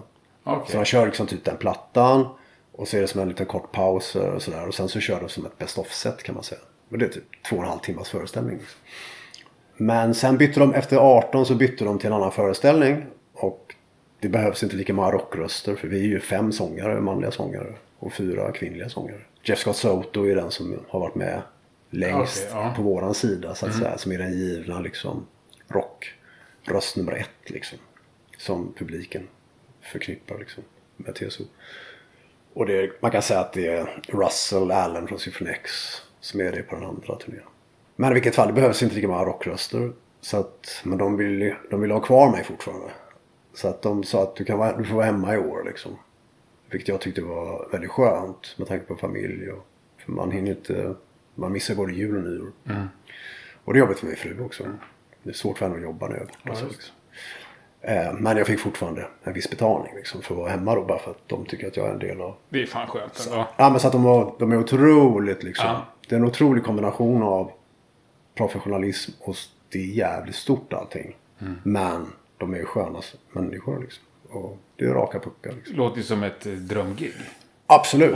Okej. 0.44 0.72
Så 0.72 0.78
de 0.78 0.84
kör 0.84 1.06
liksom 1.06 1.26
typ 1.26 1.44
den 1.44 1.56
plattan. 1.56 2.26
Och 2.72 2.88
så 2.88 2.96
är 2.96 3.00
det 3.00 3.06
som 3.06 3.20
en 3.20 3.28
liten 3.28 3.46
kort 3.46 3.72
paus 3.72 4.16
och 4.16 4.42
sådär. 4.42 4.68
Och 4.68 4.74
sen 4.74 4.88
så 4.88 5.00
kör 5.00 5.20
de 5.20 5.28
som 5.28 5.46
ett 5.46 5.58
best 5.58 5.78
of-set 5.78 6.22
kan 6.22 6.34
man 6.34 6.44
säga. 6.44 6.60
Och 6.90 6.98
det 6.98 7.04
är 7.04 7.08
typ 7.08 7.24
två 7.48 7.56
och 7.56 7.62
en 7.62 7.68
halv 7.68 7.78
timmas 7.78 8.08
föreställning. 8.08 8.58
Liksom. 8.58 8.80
Men 9.76 10.14
sen 10.14 10.38
bytte 10.38 10.60
de, 10.60 10.74
efter 10.74 10.96
18 10.96 11.46
så 11.46 11.54
bytte 11.54 11.84
de 11.84 11.98
till 11.98 12.06
en 12.06 12.12
annan 12.12 12.32
föreställning. 12.32 13.06
Och 13.34 13.74
det 14.20 14.28
behövs 14.28 14.62
inte 14.62 14.76
lika 14.76 14.94
många 14.94 15.10
rockröster. 15.10 15.76
För 15.76 15.88
vi 15.88 15.98
är 15.98 16.08
ju 16.08 16.20
fem 16.20 16.52
sångare, 16.52 17.00
manliga 17.00 17.30
sångare. 17.30 17.74
Och 17.98 18.12
fyra 18.12 18.52
kvinnliga 18.52 18.88
sångare. 18.88 19.20
Jeff 19.42 19.58
Scott 19.58 19.76
Soto 19.76 20.26
är 20.26 20.36
den 20.36 20.50
som 20.50 20.80
har 20.88 21.00
varit 21.00 21.14
med 21.14 21.42
längst 21.90 22.46
Okej, 22.50 22.62
ja. 22.62 22.72
på 22.76 22.82
våran 22.82 23.14
sida. 23.14 23.54
Så 23.54 23.66
att 23.66 23.74
säga. 23.74 23.98
Som 23.98 24.12
är 24.12 24.18
den 24.18 24.32
givna 24.32 24.80
liksom 24.80 25.26
rockröst 25.68 26.96
nummer 26.96 27.12
ett 27.12 27.50
liksom. 27.50 27.78
Som 28.42 28.72
publiken 28.72 29.28
förknippar 29.80 30.38
liksom 30.38 30.62
med 30.96 31.14
TSO. 31.14 31.44
Och 32.52 32.66
det, 32.66 33.02
man 33.02 33.10
kan 33.10 33.22
säga 33.22 33.40
att 33.40 33.52
det 33.52 33.66
är 33.66 34.02
Russell 34.08 34.70
Allen 34.70 35.08
från 35.08 35.18
Symphony 35.18 35.50
X 35.50 35.70
som 36.20 36.40
är 36.40 36.52
det 36.52 36.62
på 36.62 36.74
den 36.74 36.84
andra 36.84 37.16
turnén. 37.16 37.42
Men 37.96 38.10
i 38.10 38.14
vilket 38.14 38.34
fall, 38.34 38.46
det 38.46 38.52
behövs 38.52 38.82
inte 38.82 38.94
lika 38.94 39.08
många 39.08 39.24
rockröster. 39.24 39.92
Så 40.20 40.36
att, 40.36 40.80
men 40.84 40.98
de 40.98 41.16
vill, 41.16 41.54
de 41.70 41.80
vill 41.80 41.90
ha 41.90 42.00
kvar 42.00 42.30
mig 42.30 42.44
fortfarande. 42.44 42.90
Så 43.54 43.68
att 43.68 43.82
de 43.82 44.04
sa 44.04 44.22
att 44.22 44.36
du, 44.36 44.44
kan 44.44 44.58
vara, 44.58 44.76
du 44.76 44.84
får 44.84 44.94
vara 44.94 45.06
hemma 45.06 45.34
i 45.34 45.38
år 45.38 45.64
liksom. 45.64 45.98
Vilket 46.70 46.88
jag 46.88 47.00
tyckte 47.00 47.22
var 47.22 47.68
väldigt 47.72 47.90
skönt 47.90 48.54
med 48.58 48.68
tanke 48.68 48.86
på 48.86 48.96
familj. 48.96 49.50
Och, 49.50 49.66
för 49.98 50.12
man 50.12 50.30
hinner 50.30 50.50
inte, 50.50 50.94
man 51.34 51.52
missar 51.52 51.74
både 51.74 51.92
jul 51.92 52.16
och 52.16 52.22
nyår. 52.22 52.52
Och 53.64 53.72
det 53.72 53.78
är 53.78 53.80
jobbigt 53.80 53.98
för 53.98 54.06
min 54.06 54.16
fru 54.16 54.44
också. 54.44 54.64
Det 55.22 55.30
är 55.30 55.34
svårt 55.34 55.58
för 55.58 55.66
henne 55.66 55.76
att 55.76 55.82
jobba 55.82 56.08
när 56.08 56.16
jag 56.16 56.22
är 56.22 56.26
borta. 56.26 56.66
Men 58.18 58.36
jag 58.36 58.46
fick 58.46 58.60
fortfarande 58.60 59.06
en 59.24 59.32
viss 59.32 59.50
betalning 59.50 59.94
liksom, 59.96 60.22
för 60.22 60.34
att 60.34 60.38
vara 60.38 60.50
hemma 60.50 60.74
då. 60.74 60.84
Bara 60.84 60.98
för 60.98 61.10
att 61.10 61.28
de 61.28 61.44
tycker 61.44 61.66
att 61.66 61.76
jag 61.76 61.86
är 61.86 61.92
en 61.92 61.98
del 61.98 62.20
av 62.20 62.34
Det 62.48 62.62
är 62.62 62.66
fan 62.66 62.86
skönt 62.86 63.28
ändå. 63.30 63.48
Ja 63.56 63.70
men 63.70 63.80
så 63.80 63.86
att 63.86 63.92
de, 63.92 64.02
var, 64.02 64.34
de 64.38 64.52
är 64.52 64.56
otroligt 64.56 65.42
liksom. 65.42 65.66
Ja. 65.66 65.86
Det 66.08 66.14
är 66.14 66.18
en 66.18 66.24
otrolig 66.24 66.64
kombination 66.64 67.22
av 67.22 67.50
professionalism 68.34 69.12
och 69.20 69.36
det 69.68 69.78
är 69.78 69.86
jävligt 69.86 70.34
stort 70.34 70.72
allting. 70.72 71.16
Mm. 71.40 71.56
Men 71.62 72.06
de 72.38 72.54
är 72.54 72.58
ju 72.58 72.64
sköna 72.64 73.00
människor 73.32 73.80
liksom. 73.80 74.04
Och 74.30 74.58
det 74.76 74.84
är 74.84 74.88
raka 74.88 75.18
puckar 75.18 75.52
liksom. 75.52 75.76
Låter 75.76 75.96
ju 75.96 76.02
som 76.02 76.22
ett 76.22 76.46
eh, 76.46 76.52
drömgig. 76.52 77.12
Absolut. 77.66 78.14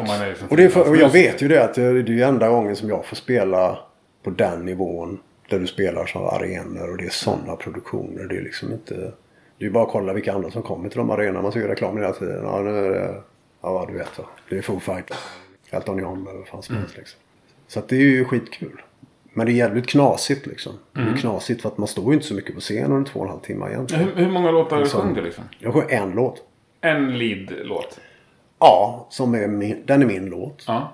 Och, 0.49 0.57
det 0.57 0.65
är 0.65 0.69
för, 0.69 0.89
och 0.89 0.97
jag 0.97 1.11
vet 1.11 1.43
ju 1.43 1.49
det 1.49 1.65
att 1.65 1.75
det 1.75 2.03
det 2.03 2.13
är 2.13 2.17
ju 2.17 2.23
enda 2.23 2.49
gången 2.49 2.77
som 2.77 2.89
jag 2.89 3.07
får 3.07 3.17
spela 3.17 3.79
på 4.23 4.31
den 4.31 4.65
nivån. 4.65 5.19
Där 5.49 5.59
du 5.59 5.67
spelar 5.67 6.07
som 6.07 6.25
arenor 6.25 6.91
och 6.91 6.97
det 6.97 7.05
är 7.05 7.11
sådana 7.11 7.57
produktioner. 7.57 8.25
Det 8.25 8.37
är 8.37 8.43
liksom 8.43 8.73
inte... 8.73 9.13
Det 9.59 9.67
är 9.67 9.71
bara 9.71 9.85
att 9.85 9.91
kolla 9.91 10.13
vilka 10.13 10.33
andra 10.33 10.51
som 10.51 10.63
kommer 10.63 10.89
till 10.89 10.99
de 10.99 11.11
arenorna. 11.11 11.43
Man 11.43 11.53
ser 11.53 11.61
ju 11.61 11.69
reklamen 11.69 12.03
hela 12.03 12.13
tiden. 12.15 12.45
Ja, 12.45 12.61
nu 12.61 12.71
är 12.87 12.91
det... 12.91 13.15
Ja, 13.63 13.85
du 13.89 13.99
vet. 13.99 14.19
va. 14.19 14.25
Det 14.51 14.59
är 14.59 14.63
Foo 14.63 14.81
Fighters. 14.81 15.17
Elton 15.71 15.99
John 15.99 16.27
eller 16.29 16.39
vad 16.39 16.47
fan 16.49 16.63
som 16.63 16.75
Mm. 16.75 16.83
helst 16.83 16.97
liksom. 16.97 17.21
Så 17.67 17.83
det 17.89 17.97
är 17.97 18.01
ju 18.01 18.25
skitkul. 18.25 18.83
Men 19.33 19.47
det 19.47 19.53
är 19.53 19.55
jävligt 19.55 19.87
knasigt 19.87 20.47
liksom. 20.47 20.73
Det 20.93 21.01
Mm. 21.01 21.15
är 21.15 21.19
knasigt 21.19 21.63
för 21.63 21.69
att 21.69 21.79
man 21.79 21.89
står 21.89 22.07
ju 22.07 22.13
inte 22.15 22.27
så 22.27 22.35
mycket 22.35 22.55
på 22.55 22.61
scen 22.61 22.93
under 22.93 23.11
två 23.11 23.19
och 23.21 23.25
en 23.27 23.31
halv 23.31 23.41
timme 23.41 23.67
egentligen. 23.71 24.05
Hur, 24.05 24.15
hur 24.25 24.31
många 24.33 24.51
låtar 24.51 24.85
Som- 24.85 25.01
sjöng 25.01 25.15
du 25.15 25.23
liksom? 25.23 25.45
Jag 25.59 25.75
sjöng 25.75 25.87
en 25.91 26.11
låt. 26.11 26.43
En 26.81 27.19
lead-låt? 27.19 28.01
Ja, 28.59 29.07
som 29.11 29.35
är 29.35 29.47
min, 29.49 29.83
den 29.87 30.03
är 30.03 30.07
min 30.07 30.27
låt. 30.27 30.65
Ja. 30.67 30.93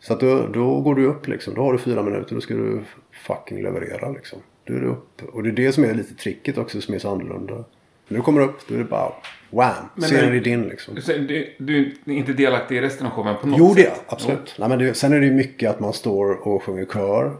Så 0.00 0.12
att 0.12 0.20
då, 0.20 0.46
då 0.46 0.80
går 0.80 0.94
du 0.94 1.06
upp 1.06 1.28
liksom. 1.28 1.54
Då 1.54 1.62
har 1.62 1.72
du 1.72 1.78
fyra 1.78 2.02
minuter. 2.02 2.34
Då 2.34 2.40
ska 2.40 2.54
du 2.54 2.80
fucking 3.26 3.62
leverera 3.62 4.08
liksom. 4.10 4.38
Då 4.70 4.76
är 4.76 4.80
du 4.80 4.86
upp. 4.86 5.22
Och 5.32 5.42
det 5.42 5.48
är 5.48 5.52
det 5.52 5.72
som 5.72 5.84
är 5.84 5.94
lite 5.94 6.14
tricket 6.14 6.58
också 6.58 6.80
som 6.80 6.94
är 6.94 6.98
så 6.98 7.10
annorlunda. 7.10 7.64
När 8.08 8.16
du 8.18 8.22
kommer 8.22 8.40
upp 8.40 8.58
då 8.68 8.74
är 8.74 8.78
det 8.78 8.84
bara 8.84 9.12
wham. 9.50 9.74
Men 9.94 10.04
Scenen 10.08 10.34
är- 10.34 10.40
din 10.40 10.62
liksom. 10.62 10.94
Du, 10.94 11.54
du 11.58 11.94
är 12.06 12.10
inte 12.12 12.32
delaktig 12.32 12.76
i 12.76 12.80
resten 12.80 13.06
av 13.06 13.12
showen 13.12 13.36
på 13.40 13.46
något 13.46 13.58
Jo 13.58 13.72
det 13.74 13.86
är 13.86 13.90
sätt? 13.90 14.04
absolut. 14.06 14.56
Nej, 14.58 14.68
men 14.68 14.78
det, 14.78 14.94
sen 14.94 15.12
är 15.12 15.20
det 15.20 15.26
ju 15.26 15.32
mycket 15.32 15.70
att 15.70 15.80
man 15.80 15.92
står 15.92 16.48
och 16.48 16.62
sjunger 16.62 16.84
kör. 16.84 17.36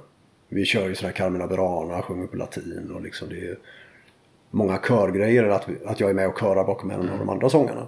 Vi 0.49 0.65
kör 0.65 0.89
ju 0.89 0.95
sådär 0.95 1.13
Carmina 1.13 1.47
Burana, 1.47 2.03
sjunger 2.03 2.27
på 2.27 2.37
latin 2.37 2.91
och 2.95 3.01
liksom 3.03 3.29
det 3.29 3.49
är 3.49 3.59
många 4.51 4.79
körgrejer. 4.89 5.45
Att, 5.45 5.69
att 5.87 6.01
jag 6.01 6.11
är 6.11 6.15
med 6.15 6.29
och 6.29 6.39
körar 6.41 6.65
bakom 6.65 6.91
en 6.91 7.11
av 7.11 7.19
de 7.19 7.29
andra 7.29 7.49
sångarna. 7.49 7.87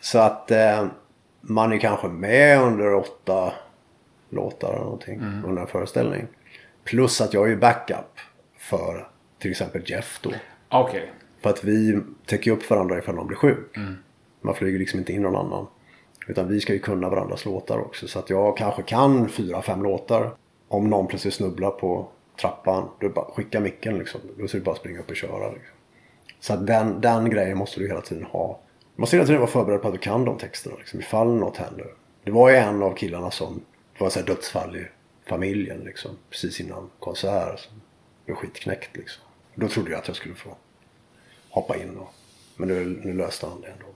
Så 0.00 0.18
att 0.18 0.50
eh, 0.50 0.86
man 1.40 1.72
är 1.72 1.78
kanske 1.78 2.08
med 2.08 2.62
under 2.62 2.94
åtta 2.94 3.52
låtar 4.30 4.68
eller 4.72 4.84
någonting 4.84 5.22
under 5.46 5.62
en 5.62 5.68
föreställning. 5.68 6.26
Plus 6.84 7.20
att 7.20 7.34
jag 7.34 7.44
är 7.44 7.48
ju 7.50 7.56
backup 7.56 8.18
för 8.66 9.08
till 9.38 9.50
exempel 9.50 9.82
Jeff 9.86 10.20
då. 10.22 10.32
Okej. 10.68 11.12
För 11.40 11.50
att 11.50 11.64
vi 11.64 12.00
täcker 12.26 12.50
upp 12.50 12.70
varandra 12.70 12.98
ifall 12.98 13.14
någon 13.14 13.26
blir 13.26 13.36
sjuk. 13.36 13.76
Man 14.40 14.54
flyger 14.54 14.78
liksom 14.78 14.98
inte 14.98 15.12
in 15.12 15.22
någon 15.22 15.36
annan. 15.36 15.66
Utan 16.26 16.48
vi 16.48 16.60
ska 16.60 16.72
ju 16.72 16.78
kunna 16.78 17.08
varandras 17.08 17.44
låtar 17.44 17.78
också. 17.78 18.08
Så 18.08 18.18
att 18.18 18.30
jag 18.30 18.56
kanske 18.56 18.82
kan 18.82 19.28
fyra, 19.28 19.62
fem 19.62 19.82
låtar. 19.82 20.30
Om 20.68 20.90
någon 20.90 21.06
plötsligt 21.06 21.34
snubblar 21.34 21.70
på 21.70 22.08
trappan. 22.40 22.88
Då 23.00 23.06
är 23.06 23.08
det 23.08 23.14
bara 23.14 23.30
skicka 23.30 23.60
micken 23.60 23.98
liksom. 23.98 24.20
Då 24.38 24.44
är 24.44 24.48
det 24.52 24.60
bara 24.60 24.76
springa 24.76 25.00
upp 25.00 25.10
och 25.10 25.16
köra. 25.16 25.52
Liksom. 25.52 25.74
Så 26.40 26.52
att 26.52 26.66
den, 26.66 27.00
den 27.00 27.30
grejen 27.30 27.58
måste 27.58 27.80
du 27.80 27.88
hela 27.88 28.00
tiden 28.00 28.24
ha. 28.24 28.60
Du 28.96 29.00
måste 29.00 29.16
hela 29.16 29.26
tiden 29.26 29.40
vara 29.40 29.50
förberedd 29.50 29.82
på 29.82 29.88
att 29.88 29.94
du 29.94 30.00
kan 30.00 30.24
de 30.24 30.38
texterna. 30.38 30.76
Liksom, 30.78 31.00
ifall 31.00 31.34
något 31.34 31.56
händer. 31.56 31.86
Det 32.24 32.30
var 32.30 32.50
ju 32.50 32.56
en 32.56 32.82
av 32.82 32.94
killarna 32.94 33.30
som 33.30 33.60
det 33.98 34.04
var 34.04 34.10
så 34.10 34.18
här 34.18 34.26
dödsfall 34.26 34.76
i 34.76 34.86
familjen. 35.28 35.80
Liksom, 35.80 36.10
precis 36.30 36.60
innan 36.60 36.90
konsert. 36.98 37.58
Som 37.58 37.80
blev 38.26 38.36
skitknäckt 38.36 38.96
liksom. 38.96 39.22
Då 39.54 39.68
trodde 39.68 39.90
jag 39.90 39.98
att 39.98 40.08
jag 40.08 40.16
skulle 40.16 40.34
få 40.34 40.56
hoppa 41.50 41.76
in. 41.76 41.96
Och, 41.96 42.14
men 42.56 42.68
nu, 42.68 43.00
nu 43.04 43.12
löste 43.12 43.46
han 43.46 43.60
det 43.60 43.66
ändå. 43.66 43.86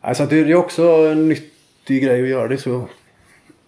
Alltså 0.00 0.26
det, 0.26 0.44
det 0.44 0.52
är 0.52 0.56
också 0.56 0.82
en 0.88 1.28
nyttig 1.28 2.02
grej 2.02 2.22
att 2.22 2.28
göra. 2.28 2.48
Det 2.48 2.58
så 2.58 2.88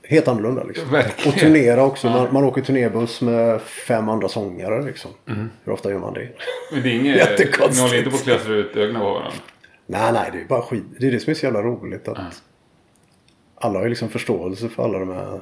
helt 0.03 0.29
annorlunda 0.29 0.65
liksom. 0.65 0.91
Verkligen. 0.91 1.33
Och 1.33 1.41
turnera 1.41 1.85
också. 1.85 2.09
Man, 2.09 2.33
man 2.33 2.45
åker 2.45 2.63
turnébuss 2.63 3.21
med 3.21 3.61
fem 3.63 4.09
andra 4.09 4.29
sångare 4.29 4.83
liksom. 4.83 5.11
Mm. 5.29 5.51
Hur 5.65 5.73
ofta 5.73 5.91
gör 5.91 5.99
man 5.99 6.15
det? 6.15 6.29
Men 6.73 6.83
det 6.83 6.89
är 6.89 6.95
inget... 6.95 7.17
Jättekonstigt. 7.31 7.77
Ni 7.77 7.81
håller 7.81 7.99
inte 7.99 8.11
på 8.11 8.17
att 8.17 8.25
klöstra 8.25 8.55
ut 8.55 8.77
ögonen 8.77 9.03
på 9.03 9.09
varandra? 9.09 9.33
Nej, 9.87 10.13
nej, 10.13 10.31
det 10.33 10.41
är 10.41 10.45
bara 10.45 10.63
skit. 10.63 10.85
Det 10.99 11.07
är 11.07 11.13
det 11.13 11.21
som 11.21 11.31
är 11.31 11.35
så 11.35 11.47
jävla 11.47 11.63
roligt. 11.63 12.09
Att 12.09 12.43
Alla 13.55 13.79
har 13.79 13.85
ju 13.85 13.89
liksom 13.89 14.09
förståelse 14.09 14.69
för 14.69 14.85
alla 14.85 14.99
de 14.99 15.09
här 15.09 15.41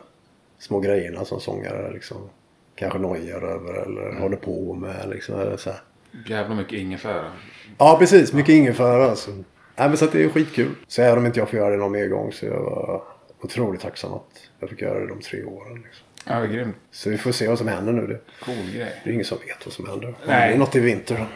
små 0.58 0.80
grejerna 0.80 1.24
som 1.24 1.40
sångare 1.40 1.92
liksom 1.92 2.30
kanske 2.76 2.98
nojar 2.98 3.42
över 3.42 3.72
eller 3.82 4.20
håller 4.20 4.36
på 4.36 4.74
med. 4.74 5.08
Liksom, 5.10 5.40
eller 5.40 5.56
så 5.56 5.70
här. 5.70 5.80
Jävla 6.26 6.54
mycket 6.54 6.72
ingefära. 6.78 7.32
Ja, 7.78 7.96
precis. 7.98 8.32
Mycket 8.32 8.52
ingefära 8.54 9.10
alltså. 9.10 9.30
Nej, 9.76 9.88
men 9.88 9.96
så 9.96 10.06
det 10.06 10.24
är 10.24 10.28
skitkul. 10.28 10.70
Så 10.88 11.02
även 11.02 11.18
om 11.18 11.26
inte 11.26 11.38
jag 11.38 11.48
får 11.48 11.58
göra 11.58 11.70
det 11.70 11.76
någon 11.76 11.92
mer 11.92 12.06
gång 12.08 12.32
så 12.32 12.46
jag 12.46 13.02
otroligt 13.40 13.80
tacksam 13.80 14.12
att 14.12 14.26
jag 14.60 14.70
fick 14.70 14.80
göra 14.82 15.00
det 15.00 15.06
de 15.08 15.20
tre 15.20 15.44
åren. 15.44 15.74
Liksom. 15.74 16.06
Ja, 16.26 16.44
grymt. 16.44 16.76
Så 16.90 17.10
vi 17.10 17.18
får 17.18 17.32
se 17.32 17.48
vad 17.48 17.58
som 17.58 17.68
händer 17.68 17.92
nu. 17.92 18.06
Det, 18.06 18.18
Cool 18.44 18.54
grej. 18.74 19.00
det 19.04 19.10
är 19.10 19.14
ingen 19.14 19.24
som 19.24 19.38
vet 19.46 19.66
vad 19.66 19.72
som 19.72 19.86
händer. 19.88 20.14
Nej. 20.26 20.48
Det 20.48 20.54
är 20.54 20.58
något 20.58 20.76
i 20.76 20.80
vinter. 20.80 21.26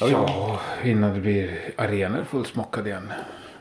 Ja, 0.00 0.60
innan 0.84 1.14
det 1.14 1.20
blir 1.20 1.60
arenor 1.76 2.24
fullsmockade 2.30 2.88
igen. 2.90 3.12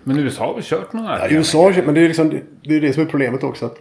Men 0.04 0.20
USA 0.20 0.46
har 0.46 0.54
väl 0.54 0.64
kört 0.64 0.94
några 0.94 1.10
Ja, 1.10 1.16
arenor? 1.26 1.38
USA, 1.38 1.72
men 1.86 1.94
det 1.96 2.02
är, 2.02 2.08
liksom, 2.08 2.42
det- 2.64 2.76
är 2.76 2.82
det 2.82 2.94
som 2.94 3.04
är 3.04 3.08
problemet 3.08 3.44
också. 3.44 3.66
Att 3.66 3.78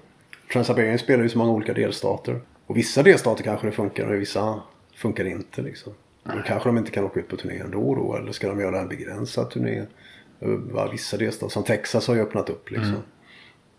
Trans-Siberian 0.52 0.98
spelar 0.98 1.22
ju 1.22 1.28
så 1.28 1.38
många 1.38 1.50
olika 1.52 1.72
delstater. 1.72 2.40
Och 2.68 2.76
vissa 2.76 3.02
delstater 3.02 3.44
kanske 3.44 3.66
det 3.66 3.72
funkar 3.72 4.07
och 4.07 4.20
vissa 4.20 4.61
funkar 4.94 5.24
inte. 5.24 5.62
Liksom. 5.62 5.92
Då 6.24 6.42
kanske 6.46 6.68
de 6.68 6.78
inte 6.78 6.90
kan 6.90 7.04
åka 7.04 7.20
ut 7.20 7.28
på 7.28 7.37
turné 7.37 7.59
ändå 7.59 7.94
då. 7.94 8.16
Eller 8.16 8.33
ska 8.33 8.48
de 8.48 8.61
göra 8.61 8.81
en 8.81 8.88
begränsad 8.88 9.50
turné? 9.50 9.83
Vissa 10.92 11.16
delstater, 11.16 11.52
som 11.52 11.62
Texas 11.62 12.09
har 12.09 12.14
ju 12.14 12.20
öppnat 12.20 12.50
upp 12.50 12.70
liksom. 12.70 12.96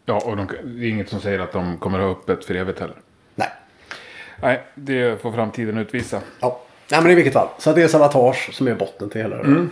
Ja, 0.06 0.22
och 0.26 0.38
de, 0.38 0.48
det 0.64 0.86
är 0.86 0.90
inget 0.90 1.10
som 1.10 1.22
säger 1.22 1.40
att 1.40 1.52
de 1.52 1.78
kommer 1.78 2.00
ha 2.00 2.12
öppet 2.12 2.46
för 2.46 2.56
evigt 2.56 2.80
heller. 2.80 2.96
Nej. 3.36 3.48
Nej, 4.42 4.64
det 4.76 5.22
får 5.22 5.32
framtiden 5.32 5.78
utvisa. 5.78 6.22
Ja. 6.40 6.62
Nej 6.92 7.02
men 7.02 7.12
i 7.12 7.16
vilket 7.16 7.34
fall. 7.34 7.48
Så 7.58 7.74
det 7.74 7.82
är 7.84 7.88
Savatage 7.88 8.50
som 8.54 8.68
är 8.68 8.76
botten 8.76 9.10
till 9.10 9.22
hela 9.22 9.38
det 9.38 9.54
där. 9.54 9.68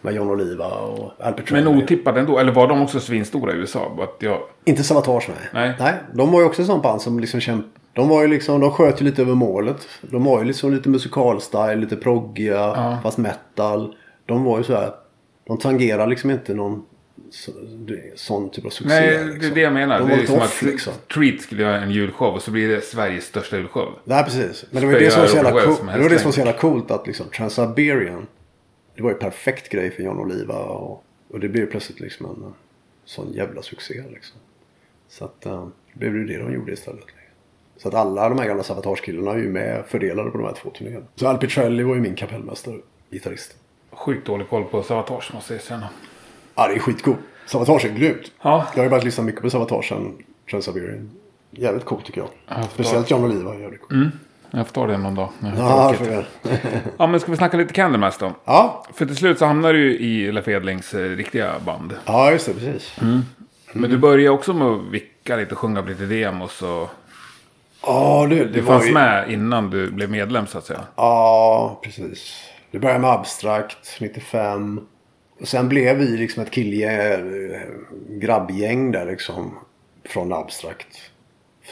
Med 0.00 0.14
John 0.14 0.30
Oliva 0.30 0.66
och 0.66 1.12
Albert 1.20 1.50
Men 1.50 1.64
Trelly. 1.64 1.82
otippat 1.82 2.16
ändå. 2.16 2.38
Eller 2.38 2.52
var 2.52 2.68
de 2.68 2.82
också 2.82 3.00
svinstora 3.00 3.52
i 3.52 3.56
USA? 3.56 3.98
Att 4.02 4.16
jag, 4.22 4.42
Inte 4.64 4.82
Savatage 4.82 5.28
nej. 5.28 5.48
Nej. 5.52 5.76
nej. 5.78 5.94
De 6.12 6.32
var 6.32 6.40
ju 6.40 6.46
också 6.46 6.62
en 6.62 6.66
sån 6.66 6.82
band 6.82 7.02
som 7.02 7.20
liksom 7.20 7.40
kämp... 7.40 7.66
De 7.94 8.08
var 8.08 8.22
ju 8.22 8.28
liksom, 8.28 8.60
de 8.60 8.70
sköt 8.70 9.00
ju 9.00 9.04
lite 9.04 9.22
över 9.22 9.34
målet. 9.34 9.88
De 10.00 10.24
var 10.24 10.38
ju 10.38 10.44
liksom 10.44 10.74
lite 10.74 10.88
musikalstyle, 10.88 11.76
lite 11.76 11.96
proggiga, 11.96 12.98
fast 13.02 13.18
metal. 13.18 13.96
De 14.26 14.44
var 14.44 14.58
ju 14.58 14.64
så 14.64 14.74
här. 14.74 14.92
De 15.46 15.58
tangerar 15.58 16.06
liksom 16.06 16.30
inte 16.30 16.54
någon 16.54 16.82
så, 17.30 17.52
sån 18.14 18.50
typ 18.50 18.66
av 18.66 18.70
succé. 18.70 18.88
Nej, 18.88 19.18
det 19.18 19.24
liksom. 19.24 19.50
är 19.50 19.54
det 19.54 19.60
jag 19.60 19.72
menar. 19.72 19.98
De 19.98 20.08
det 20.08 20.14
är 20.14 20.16
lite 20.16 20.32
som 20.32 20.40
off 20.40 20.62
att 20.62 20.68
liksom. 20.68 20.92
Treat 21.14 21.40
skulle 21.40 21.62
göra 21.62 21.80
en 21.80 21.90
julshow 21.90 22.34
och 22.34 22.42
så 22.42 22.50
blir 22.50 22.68
det 22.68 22.80
Sveriges 22.80 23.24
största 23.24 23.56
julshow. 23.56 23.98
Nej, 24.04 24.24
precis. 24.24 24.64
Men 24.70 24.80
det 24.80 24.86
var 24.86 24.94
ju 24.94 25.04
det 25.04 25.10
som 25.10 25.20
var 25.20 25.28
så 25.28 25.36
jävla. 25.36 25.52
Wells 25.52 25.78
Det 25.78 26.02
var 26.02 26.08
det 26.08 26.18
som 26.18 26.24
var 26.24 26.32
så 26.32 26.40
jävla 26.40 26.52
coolt 26.52 26.90
att 26.90 27.06
liksom 27.06 27.26
Trans-Siberian. 27.26 28.26
Det 28.96 29.02
var 29.02 29.10
ju 29.10 29.16
perfekt 29.16 29.68
grej 29.68 29.90
för 29.90 30.02
John 30.02 30.18
Oliva. 30.18 30.54
Och, 30.54 31.04
och 31.28 31.40
det 31.40 31.48
blev 31.48 31.66
plötsligt 31.66 32.00
liksom 32.00 32.26
en 32.26 32.54
sån 33.04 33.32
jävla 33.32 33.62
succé 33.62 34.02
liksom. 34.12 34.36
Så 35.08 35.24
att 35.24 35.46
uh, 35.46 35.68
det 35.92 35.98
blev 35.98 36.16
ju 36.16 36.26
det 36.26 36.38
de 36.38 36.54
gjorde 36.54 36.72
istället. 36.72 37.06
Liksom. 37.06 37.21
Så 37.82 37.88
att 37.88 37.94
alla 37.94 38.28
de 38.28 38.38
här 38.38 38.46
gamla 38.46 38.62
Savatage-killarna 38.62 39.30
är 39.32 39.36
ju 39.38 39.48
med 39.48 39.84
fördelade 39.88 40.30
på 40.30 40.38
de 40.38 40.44
här 40.44 40.54
två 40.62 40.70
turnéerna. 40.70 41.06
Så 41.14 41.28
Al 41.28 41.38
Pitrelli 41.38 41.82
var 41.82 41.94
ju 41.94 42.00
min 42.00 42.14
kapellmästare, 42.14 42.76
gitarrist. 43.10 43.56
Sjukt 43.92 44.26
dålig 44.26 44.48
koll 44.48 44.64
på 44.64 44.82
Savatage 44.82 45.30
måste 45.34 45.52
jag 45.54 45.62
erkänna. 45.62 45.88
Ja, 46.54 46.68
det 46.68 46.74
är 46.74 46.78
skitcoolt. 46.78 47.18
Savatage 47.46 47.84
är 47.84 47.88
grymt. 47.88 48.32
Ja. 48.42 48.66
Jag 48.72 48.78
har 48.78 48.84
ju 48.84 48.90
bara 48.90 49.00
lyssnat 49.00 49.26
mycket 49.26 49.42
på 49.42 49.50
Savatage 49.50 49.88
sen 49.88 50.14
Trans-Siberian. 50.50 51.10
Jävligt 51.50 51.84
coolt 51.84 52.04
tycker 52.04 52.20
jag. 52.20 52.30
jag. 52.48 52.64
Speciellt 52.64 53.10
John 53.10 53.24
Oliva 53.24 53.54
är 53.54 53.58
jävligt 53.58 53.80
cool. 53.80 53.96
Mm. 53.96 54.10
Jag 54.50 54.66
får 54.66 54.74
ta 54.74 54.86
det 54.86 54.98
någon 54.98 55.14
dag. 55.14 55.28
Ja, 55.56 55.94
ja, 56.98 57.06
men 57.06 57.20
ska 57.20 57.30
vi 57.30 57.36
snacka 57.36 57.56
lite 57.56 57.72
Candlemass 57.72 58.18
då? 58.18 58.32
ja. 58.44 58.86
För 58.94 59.06
till 59.06 59.16
slut 59.16 59.38
så 59.38 59.44
hamnar 59.44 59.72
du 59.72 59.80
ju 59.80 59.98
i 59.98 60.32
Leif 60.32 60.48
Edlings 60.48 60.94
eh, 60.94 61.10
riktiga 61.10 61.52
band. 61.66 61.94
ja, 62.04 62.30
just 62.30 62.46
det. 62.46 62.54
Precis. 62.54 62.96
Men 63.72 63.90
du 63.90 63.98
började 63.98 64.30
också 64.30 64.54
med 64.54 64.66
att 64.66 64.82
vicka 64.90 65.36
lite, 65.36 65.54
sjunga 65.54 65.80
lite 65.80 66.06
demos 66.06 66.62
och... 66.62 66.90
Ja, 67.82 68.26
det, 68.30 68.44
det 68.44 68.60
var 68.60 68.72
fanns 68.72 68.88
ju... 68.88 68.92
med 68.92 69.30
innan 69.30 69.70
du 69.70 69.90
blev 69.90 70.10
medlem 70.10 70.46
så 70.46 70.58
att 70.58 70.64
säga. 70.64 70.84
Ja, 70.96 71.80
precis. 71.82 72.44
Det 72.70 72.78
började 72.78 73.00
med 73.00 73.10
Abstrakt 73.10 74.00
95. 74.00 74.80
Och 75.40 75.48
sen 75.48 75.68
blev 75.68 75.96
vi 75.96 76.16
liksom 76.16 76.42
ett 76.42 76.50
killgäng, 76.50 76.92
eh, 77.52 77.60
grabbgäng 78.08 78.92
där 78.92 79.06
liksom. 79.06 79.58
Från 80.04 80.32
Abstrakt. 80.32 80.98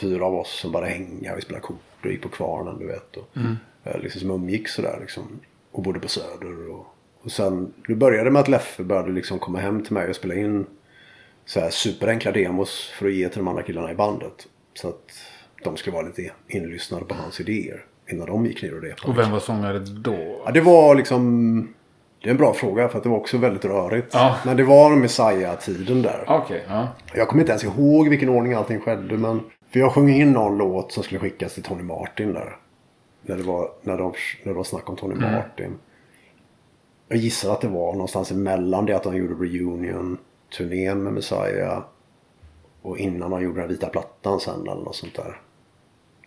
Fyra 0.01 0.25
av 0.25 0.35
oss 0.35 0.59
som 0.59 0.71
bara 0.71 0.85
hängde. 0.85 1.33
Vi 1.35 1.41
spelade 1.41 1.61
kort 1.61 1.75
och 2.03 2.11
gick 2.11 2.21
på 2.21 2.29
kvarnen 2.29 2.79
du 2.79 2.87
vet. 2.87 3.17
Och, 3.17 3.37
eh, 3.83 3.99
liksom 4.01 4.21
som 4.21 4.31
umgicks 4.31 4.73
sådär 4.73 4.97
liksom. 5.01 5.39
Och 5.71 5.83
bodde 5.83 5.99
på 5.99 6.07
Söder. 6.07 6.69
Och, 6.69 6.85
och 7.23 7.31
sen, 7.31 7.73
det 7.87 7.95
började 7.95 8.31
med 8.31 8.39
att 8.39 8.47
Leffe 8.47 8.83
började 8.83 9.11
liksom 9.11 9.39
komma 9.39 9.59
hem 9.59 9.83
till 9.83 9.93
mig 9.93 10.09
och 10.09 10.15
spela 10.15 10.35
in 10.35 10.65
så 11.45 11.59
här 11.59 11.69
superenkla 11.69 12.31
demos 12.31 12.91
för 12.99 13.07
att 13.07 13.13
ge 13.13 13.29
till 13.29 13.37
de 13.37 13.47
andra 13.47 13.63
killarna 13.63 13.91
i 13.91 13.95
bandet. 13.95 14.47
Så 14.73 14.89
att 14.89 15.11
de 15.63 15.77
skulle 15.77 15.93
vara 15.93 16.05
lite 16.05 16.31
inlyssnade 16.47 17.05
på 17.05 17.15
hans 17.15 17.39
idéer 17.39 17.85
innan 18.09 18.27
de 18.27 18.45
gick 18.45 18.63
ner 18.63 18.75
och 18.75 18.81
repade. 18.81 19.11
Och 19.11 19.17
vem 19.17 19.31
var 19.31 19.39
sångare 19.39 19.79
då? 19.79 20.41
Ja, 20.45 20.51
det 20.51 20.61
var 20.61 20.95
liksom... 20.95 21.73
Det 22.21 22.29
är 22.29 22.31
en 22.31 22.37
bra 22.37 22.53
fråga 22.53 22.89
för 22.89 22.97
att 22.97 23.03
det 23.03 23.09
var 23.09 23.17
också 23.17 23.37
väldigt 23.37 23.65
rörigt. 23.65 24.13
Ja. 24.13 24.35
Men 24.45 24.57
det 24.57 24.63
var 24.63 24.95
Messiah-tiden 24.95 26.01
där. 26.01 26.25
Okej, 26.27 26.63
ja. 26.67 26.87
Jag 27.13 27.27
kommer 27.27 27.41
inte 27.41 27.51
ens 27.51 27.63
ihåg 27.63 28.09
vilken 28.09 28.29
ordning 28.29 28.53
allting 28.53 28.79
skedde. 28.79 29.17
Men... 29.17 29.41
För 29.69 29.79
jag 29.79 29.91
sjöng 29.91 30.09
in 30.09 30.31
någon 30.31 30.57
låt 30.57 30.91
som 30.91 31.03
skulle 31.03 31.19
skickas 31.19 31.53
till 31.53 31.63
Tony 31.63 31.83
Martin 31.83 32.33
där. 32.33 32.57
När 33.21 33.37
det 33.37 33.43
var, 33.43 33.69
när 33.81 33.97
de, 33.97 34.13
när 34.43 34.51
det 34.51 34.57
var 34.57 34.63
snack 34.63 34.89
om 34.89 34.95
Tony 34.95 35.15
Martin. 35.15 35.77
Jag 37.07 37.17
gissar 37.17 37.53
att 37.53 37.61
det 37.61 37.67
var 37.67 37.91
någonstans 37.91 38.31
emellan 38.31 38.85
det 38.85 38.93
att 38.93 39.05
han 39.05 39.15
gjorde 39.15 39.33
Reunion-turnén 39.33 41.03
med 41.03 41.13
Messiah. 41.13 41.83
Och 42.81 42.97
innan 42.97 43.31
han 43.31 43.41
gjorde 43.41 43.61
den 43.61 43.69
vita 43.69 43.87
plattan 43.87 44.39
sen 44.39 44.61
eller 44.61 44.83
något 44.83 44.95
sånt 44.95 45.15
där. 45.15 45.41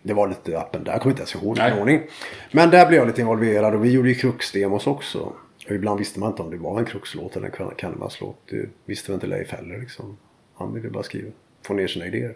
Det 0.05 0.13
var 0.13 0.27
lite 0.27 0.51
up 0.51 0.75
and 0.75 0.85
down. 0.85 0.93
Jag 0.93 1.01
kommer 1.01 1.13
inte 1.13 1.21
ens 1.21 1.35
ihåg 1.35 1.57
vilken 1.57 1.79
ordning. 1.79 2.01
Men 2.51 2.69
där 2.69 2.87
blev 2.87 2.99
jag 2.99 3.07
lite 3.07 3.21
involverad 3.21 3.75
och 3.75 3.85
vi 3.85 3.91
gjorde 3.91 4.09
ju 4.09 4.15
Crux-demos 4.15 4.87
också. 4.87 5.33
Och 5.67 5.71
ibland 5.71 5.99
visste 5.99 6.19
man 6.19 6.29
inte 6.29 6.41
om 6.41 6.51
det 6.51 6.57
var 6.57 6.79
en 6.79 6.85
Crux-låt 6.85 7.35
eller 7.35 7.61
en 7.61 7.75
Canvas-låt. 7.75 8.37
Det 8.49 8.69
visste 8.85 9.11
väl 9.11 9.13
inte 9.13 9.27
Leif 9.27 9.51
heller 9.51 9.79
liksom. 9.79 10.17
Han 10.55 10.73
ville 10.73 10.89
bara 10.89 11.03
skriva, 11.03 11.31
få 11.67 11.73
ner 11.73 11.87
sina 11.87 12.05
idéer. 12.05 12.35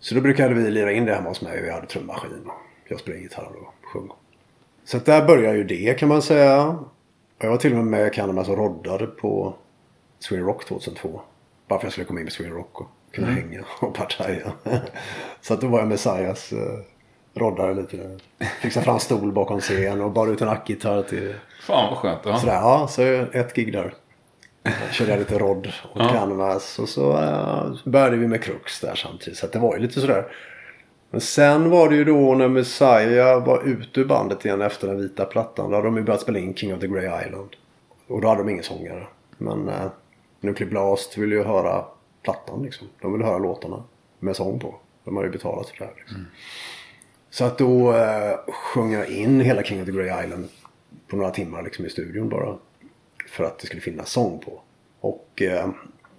Så 0.00 0.14
då 0.14 0.20
brukade 0.20 0.54
vi 0.54 0.70
lira 0.70 0.92
in 0.92 1.04
det 1.04 1.14
hemma 1.14 1.28
hos 1.28 1.42
mig 1.42 1.60
och 1.60 1.66
jag 1.66 1.74
hade 1.74 1.86
trummaskin. 1.86 2.50
Jag 2.88 3.00
spelade 3.00 3.22
gitarr 3.22 3.50
och 3.60 3.74
sjöng. 3.82 4.10
Så 4.84 4.98
där 4.98 5.26
började 5.26 5.56
ju 5.56 5.64
det 5.64 5.98
kan 5.98 6.08
man 6.08 6.22
säga. 6.22 6.78
Jag 7.38 7.50
var 7.50 7.56
till 7.56 7.72
och 7.72 7.78
med 7.78 7.86
med 7.86 8.12
Canvas 8.12 8.48
och 8.48 8.58
roddade 8.58 9.06
på 9.06 9.54
Sweden 10.18 10.46
Rock 10.46 10.64
2002. 10.64 11.08
Bara 11.08 11.20
för 11.68 11.74
att 11.76 11.82
jag 11.82 11.92
skulle 11.92 12.06
komma 12.06 12.20
in 12.20 12.24
med 12.24 12.32
Sweden 12.32 12.54
Rock 12.54 12.80
och 12.80 12.88
kunna 13.12 13.26
hänga 13.28 13.64
och 13.80 13.94
partaja. 13.94 14.52
så 15.40 15.54
att 15.54 15.60
då 15.60 15.66
var 15.66 15.78
jag 15.78 15.88
Messiahs 15.88 16.52
eh, 16.52 16.58
roddare 17.34 17.74
lite. 17.74 18.18
Fixade 18.60 18.84
fram 18.84 18.98
stol 18.98 19.32
bakom 19.32 19.60
scen 19.60 20.00
och 20.00 20.10
bar 20.10 20.26
ut 20.28 20.40
en 20.40 20.48
ackgitarr 20.48 21.02
till 21.02 21.34
Fan 21.66 21.88
vad 21.90 21.98
skönt. 21.98 22.20
Ja. 22.24 22.38
Sådär, 22.38 22.52
ja, 22.54 22.86
så 22.90 23.02
ett 23.32 23.54
gig 23.54 23.72
där. 23.72 23.94
Körde 24.92 25.10
jag 25.10 25.18
lite 25.18 25.38
rodd 25.38 25.72
och 25.92 26.00
Ja. 26.00 26.08
canvas. 26.08 26.78
Och 26.78 26.88
så 26.88 27.12
eh, 27.22 27.70
började 27.84 28.16
vi 28.16 28.26
med 28.28 28.42
Crux 28.42 28.80
där 28.80 28.94
samtidigt. 28.94 29.38
Så 29.38 29.46
att 29.46 29.52
det 29.52 29.58
var 29.58 29.74
ju 29.76 29.80
lite 29.82 30.00
sådär. 30.00 30.24
Men 31.10 31.20
sen 31.20 31.70
var 31.70 31.88
det 31.88 31.94
ju 31.96 32.04
då 32.04 32.34
när 32.34 32.48
Messiah 32.48 33.44
var 33.46 33.62
ute 33.68 34.00
ur 34.00 34.04
bandet 34.04 34.44
igen 34.44 34.62
efter 34.62 34.88
den 34.88 34.98
vita 34.98 35.24
plattan. 35.24 35.70
Då 35.70 35.76
hade 35.76 35.88
de 35.88 35.96
ju 35.96 36.02
börjat 36.02 36.20
spela 36.20 36.38
in 36.38 36.54
King 36.54 36.74
of 36.74 36.80
the 36.80 36.86
Grey 36.86 37.26
Island. 37.26 37.48
Och 38.08 38.20
då 38.20 38.28
hade 38.28 38.40
de 38.40 38.48
ingen 38.48 38.64
sångare. 38.64 39.06
Men 39.38 39.68
eh, 39.68 39.74
Nuclear 40.40 40.70
Blast 40.70 41.18
ville 41.18 41.34
ju 41.34 41.44
höra 41.44 41.84
plattan 42.22 42.62
liksom. 42.62 42.88
De 43.00 43.12
ville 43.12 43.24
höra 43.24 43.38
låtarna 43.38 43.84
med 44.18 44.36
sång 44.36 44.58
på. 44.60 44.74
De 45.04 45.16
har 45.16 45.24
ju 45.24 45.30
betalat 45.30 45.68
för 45.68 45.78
det 45.78 45.84
här 45.84 45.94
liksom. 45.96 46.26
Så 47.30 47.44
att 47.44 47.58
då 47.58 47.92
eh, 47.96 48.38
sjöng 48.48 48.92
jag 48.92 49.08
in 49.10 49.40
hela 49.40 49.62
King 49.62 49.80
of 49.80 49.86
the 49.86 49.92
Grey 49.92 50.24
Island 50.24 50.48
på 51.06 51.16
några 51.16 51.30
timmar 51.30 51.62
liksom 51.62 51.86
i 51.86 51.90
studion 51.90 52.28
bara. 52.28 52.56
För 53.28 53.44
att 53.44 53.58
det 53.58 53.66
skulle 53.66 53.80
finnas 53.82 54.10
sång 54.10 54.38
på. 54.38 54.60
Och 55.00 55.42
eh, 55.42 55.70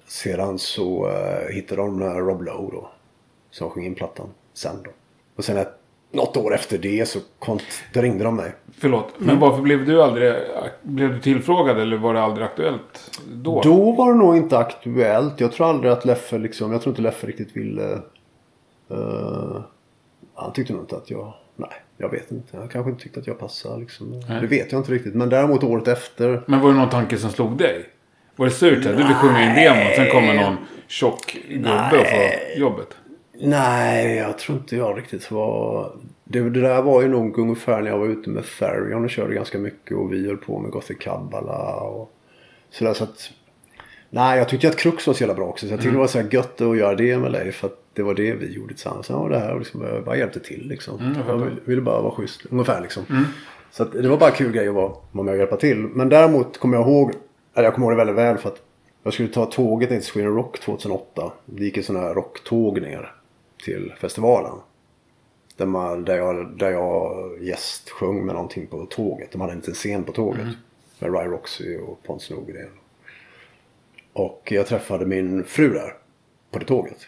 sedan 0.08 0.60
så 0.60 1.10
eh, 1.10 1.54
hittade 1.54 1.82
de 1.82 2.02
Rob 2.04 2.42
Lowe 2.42 2.72
då. 2.72 2.92
Som 3.50 3.70
sjöng 3.70 3.86
in 3.86 3.96
plattan 3.96 4.30
sen 4.54 4.84
då. 4.84 4.90
Och 5.36 5.46
sen 5.46 5.58
ett, 5.58 5.74
något 6.12 6.38
år 6.38 6.56
efter 6.56 6.78
det 6.78 7.06
så 7.06 7.20
kont- 7.40 7.84
ringde 7.94 8.24
de 8.24 8.36
mig. 8.36 8.52
Förlåt, 8.82 9.14
men 9.18 9.40
varför 9.40 9.62
blev 9.62 9.86
du 9.86 10.04
aldrig... 10.04 10.34
Blev 10.82 11.14
du 11.14 11.20
tillfrågad 11.20 11.80
eller 11.80 11.98
var 11.98 12.14
det 12.14 12.22
aldrig 12.22 12.46
aktuellt 12.46 13.20
då? 13.34 13.62
Då 13.62 13.92
var 13.92 14.14
det 14.14 14.20
nog 14.20 14.38
inte 14.38 14.58
aktuellt. 14.58 15.40
Jag 15.40 15.52
tror 15.52 15.70
aldrig 15.70 15.92
att 15.92 16.06
Leffe 16.06 16.38
liksom, 16.38 16.72
jag 16.72 16.82
tror 16.82 16.92
inte 16.92 17.02
Leffe 17.02 17.28
riktigt 17.28 17.58
ville. 17.58 17.92
eh, 18.90 19.62
han 20.36 20.54
tyckte 20.54 20.74
nog 20.74 20.82
inte 20.82 20.96
att 20.96 21.10
jag, 21.10 21.34
nej 21.56 21.70
jag 21.98 22.10
vet 22.10 22.32
inte. 22.32 22.58
Han 22.58 22.68
kanske 22.68 22.92
inte 22.92 23.04
tyckte 23.04 23.20
att 23.20 23.28
jag 23.28 23.40
passade 23.40 23.80
liksom. 23.80 24.24
Nej. 24.30 24.42
Det 24.42 24.48
vet 24.48 24.72
jag 24.72 24.80
inte 24.80 24.92
riktigt. 24.92 25.16
Men 25.16 25.30
däremot 25.30 25.64
året 25.64 25.88
efter. 25.88 26.44
Men 26.46 26.60
var 26.62 26.70
det 26.70 26.76
någon 26.78 26.90
tanke 26.90 27.18
som 27.18 27.30
slog 27.30 27.58
dig? 27.58 27.86
Var 28.36 28.46
det 28.46 28.52
surt 28.52 28.78
att 28.78 28.98
du 28.98 29.04
vill 29.04 29.14
sjunga 29.16 29.44
in 29.44 29.56
demon 29.56 29.94
sen 29.96 30.10
kommer 30.12 30.34
någon 30.34 30.58
tjock 30.88 31.38
gubbe 31.50 32.00
och 32.00 32.08
får 32.08 32.60
jobbet? 32.60 32.88
Nej, 33.44 34.16
jag 34.16 34.38
tror 34.38 34.58
inte 34.58 34.76
jag 34.76 34.98
riktigt 34.98 35.32
var... 35.32 35.92
Det, 36.24 36.50
det 36.50 36.62
där 36.62 36.82
var 36.82 37.02
ju 37.02 37.08
nog 37.08 37.38
ungefär 37.38 37.82
när 37.82 37.92
jag 37.92 37.98
var 37.98 38.08
ute 38.08 38.30
med 38.30 38.44
Therion 38.60 39.04
och 39.04 39.10
körde 39.10 39.34
ganska 39.34 39.58
mycket 39.58 39.98
och 39.98 40.14
vi 40.14 40.28
höll 40.28 40.38
på 40.38 40.60
med 40.60 40.72
Gothic 40.72 40.98
Kabbala 41.00 41.76
och 41.76 42.12
sådär 42.70 42.94
så 42.94 43.04
att... 43.04 43.32
Nej, 44.10 44.38
jag 44.38 44.50
tyckte 44.50 44.68
att 44.68 44.78
Crux 44.78 45.08
var 45.08 45.14
så 45.14 45.22
jävla 45.22 45.34
bra 45.34 45.46
också. 45.46 45.68
Så 45.68 45.74
jag 45.74 45.80
tyckte 45.80 45.96
det 45.96 46.00
var 46.00 46.08
så 46.08 46.22
gött 46.32 46.62
att 46.62 46.78
göra 46.78 46.96
det 46.96 47.18
med 47.18 47.32
Leif. 47.32 47.56
För 47.56 47.68
att 47.68 47.78
det 47.94 48.04
var 48.04 48.14
det 48.14 48.34
vi 48.34 48.54
gjorde 48.54 48.74
tillsammans. 48.74 49.10
Ja, 49.10 49.28
det 49.30 49.40
här 49.40 49.60
liksom, 49.60 49.82
jag 49.82 50.04
bara 50.04 50.18
hjälpte 50.18 50.40
till 50.40 50.68
liksom. 50.68 51.00
Mm, 51.00 51.14
jag 51.28 51.38
ville, 51.38 51.56
ville 51.66 51.82
bara 51.82 52.02
vara 52.02 52.12
schysst. 52.12 52.46
Ungefär 52.50 52.82
liksom. 52.82 53.26
Så 53.72 53.84
att 53.84 53.92
det 53.92 54.10
var 54.10 54.18
bara 54.18 54.32
kul 54.32 54.52
grej 54.52 54.68
att 54.68 54.76
vara, 54.76 54.92
vara 55.12 55.26
med 55.26 55.32
och 55.32 55.38
hjälpa 55.38 55.56
till. 55.56 55.78
Men 55.78 56.10
däremot 56.10 56.58
kommer 56.58 56.78
jag 56.78 56.88
ihåg, 56.88 57.12
eller 57.54 57.64
jag 57.64 57.74
kommer 57.74 57.88
ihåg 57.88 57.94
det 57.94 58.06
väldigt 58.06 58.26
väl 58.26 58.38
för 58.38 58.50
att 58.50 58.62
jag 59.04 59.14
skulle 59.14 59.30
ta 59.30 59.46
tåget 59.46 59.90
ner 59.90 59.98
till 59.98 60.08
Sweden 60.08 60.36
Rock 60.36 60.60
2008. 60.60 61.32
Det 61.46 61.64
gick 61.64 61.78
ett 61.78 61.86
sådana 61.86 62.06
här 62.06 62.14
rocktåg 62.14 62.82
ner 62.82 63.12
till 63.64 63.94
festivalen. 64.00 64.52
Där, 65.56 65.66
man, 65.66 66.06
där, 66.06 66.18
jag, 66.18 66.58
där 66.58 66.70
jag 66.72 67.38
gästsjöng 67.42 68.26
med 68.26 68.36
någonting 68.36 68.68
på 68.68 68.86
tåget. 68.86 69.32
De 69.32 69.42
hade 69.42 69.54
en 69.54 69.60
liten 69.60 69.74
scen 69.74 70.04
på 70.04 70.12
tåget. 70.12 70.48
Med 71.00 71.14
Rye 71.14 71.28
Roxy 71.28 71.78
och 71.78 72.04
Pontus 72.04 72.30
Nogren. 72.30 72.70
Och 74.14 74.48
jag 74.52 74.68
träffade 74.68 75.06
min 75.06 75.44
fru 75.44 75.70
där. 75.74 75.94
På 76.52 76.60
det 76.60 76.66
tåget. 76.66 77.08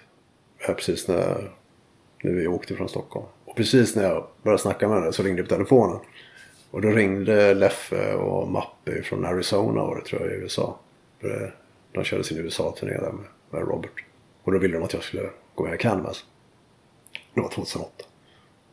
Eh, 0.68 0.74
Precis 0.76 1.08
när, 1.08 1.52
när 2.24 2.32
vi 2.32 2.48
åkte 2.48 2.76
från 2.76 2.90
Stockholm. 2.90 3.26
Och 3.46 3.56
precis 3.56 3.96
när 3.96 4.04
jag 4.04 4.28
började 4.44 4.62
snacka 4.62 4.88
med 4.88 5.00
henne 5.00 5.14
så 5.14 5.24
ringde 5.24 5.42
det 5.44 5.48
på 5.50 5.56
telefonen. 5.56 6.00
Och 6.72 6.82
då 6.82 6.90
ringde 6.90 7.54
Leffe 7.54 8.14
och 8.14 8.48
Mappe 8.48 9.02
från 9.04 9.26
Arizona 9.26 9.82
var 9.86 9.96
det 9.96 10.02
tror 10.06 10.22
jag 10.22 10.32
i 10.32 10.36
USA. 10.36 10.80
För 11.22 11.28
det- 11.30 11.54
de 11.92 12.04
körde 12.04 12.24
sin 12.24 12.38
USA-turné 12.38 12.92
där 12.94 13.12
med, 13.12 13.26
med 13.50 13.62
Robert. 13.70 14.04
Och 14.44 14.52
då 14.52 14.58
ville 14.60 14.78
de 14.78 14.84
att 14.84 14.94
jag 14.94 15.04
skulle 15.04 15.30
gå 15.56 15.64
med 15.64 15.74
i 15.74 15.78
Canvas. 15.78 16.26
Det 17.34 17.42
var 17.42 17.50
2008. 17.50 18.06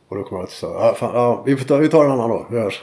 Och 0.07 0.17
då 0.17 0.23
kom 0.23 0.37
jag 0.37 0.45
och 0.45 0.51
sa, 0.51 0.67
ja, 0.67 0.93
fan, 0.93 1.43
vi, 1.45 1.57
får 1.57 1.65
ta, 1.65 1.77
vi 1.77 1.89
tar 1.89 2.05
en 2.05 2.11
annan 2.11 2.29
då, 2.29 2.47
vi 2.49 2.59
hörs. 2.59 2.81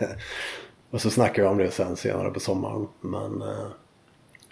och 0.90 1.00
så 1.00 1.10
snackade 1.10 1.42
jag 1.42 1.52
om 1.52 1.58
det 1.58 1.70
sen 1.70 1.96
senare 1.96 2.30
på 2.30 2.40
sommaren. 2.40 2.88
Men 3.00 3.42
eh, 3.42 3.66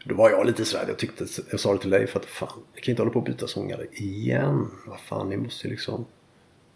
då 0.05 0.15
var 0.15 0.31
jag 0.31 0.47
lite 0.47 0.65
sådär, 0.65 0.85
jag 0.89 0.99
tyckte, 0.99 1.27
jag 1.51 1.61
sa 1.61 1.73
det 1.73 1.79
till 1.79 1.91
Leif 1.91 2.17
att 2.17 2.25
fan, 2.25 2.63
vi 2.75 2.81
kan 2.81 2.93
inte 2.93 3.03
hålla 3.03 3.13
på 3.13 3.19
och 3.19 3.25
byta 3.25 3.47
sångare 3.47 3.87
igen. 3.93 4.71
Vad 4.87 5.01
fan, 5.01 5.29
ni 5.29 5.37
måste 5.37 5.67
ju 5.67 5.71
liksom 5.71 6.05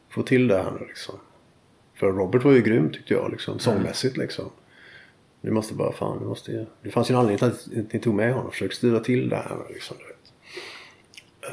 få 0.08 0.22
till 0.22 0.48
det 0.48 0.62
här 0.62 0.70
nu 0.70 0.86
liksom. 0.86 1.14
För 1.94 2.12
Robert 2.12 2.44
var 2.44 2.52
ju 2.52 2.62
grym 2.62 2.92
tyckte 2.92 3.14
jag, 3.14 3.30
liksom, 3.30 3.58
sångmässigt 3.58 4.16
liksom. 4.16 4.50
Vi 5.40 5.50
måste 5.50 5.74
bara 5.74 5.92
fan, 5.92 6.18
vi 6.20 6.26
måste 6.26 6.52
ju... 6.52 6.66
Det 6.82 6.90
fanns 6.90 7.10
ju 7.10 7.12
en 7.12 7.18
anledning 7.20 7.38
till 7.38 7.80
att 7.80 7.92
ni 7.92 8.00
tog 8.00 8.14
med 8.14 8.34
honom. 8.34 8.50
Försök 8.50 8.72
styra 8.72 9.00
till 9.00 9.28
det 9.28 9.36
här 9.36 9.58
liksom. 9.68 9.96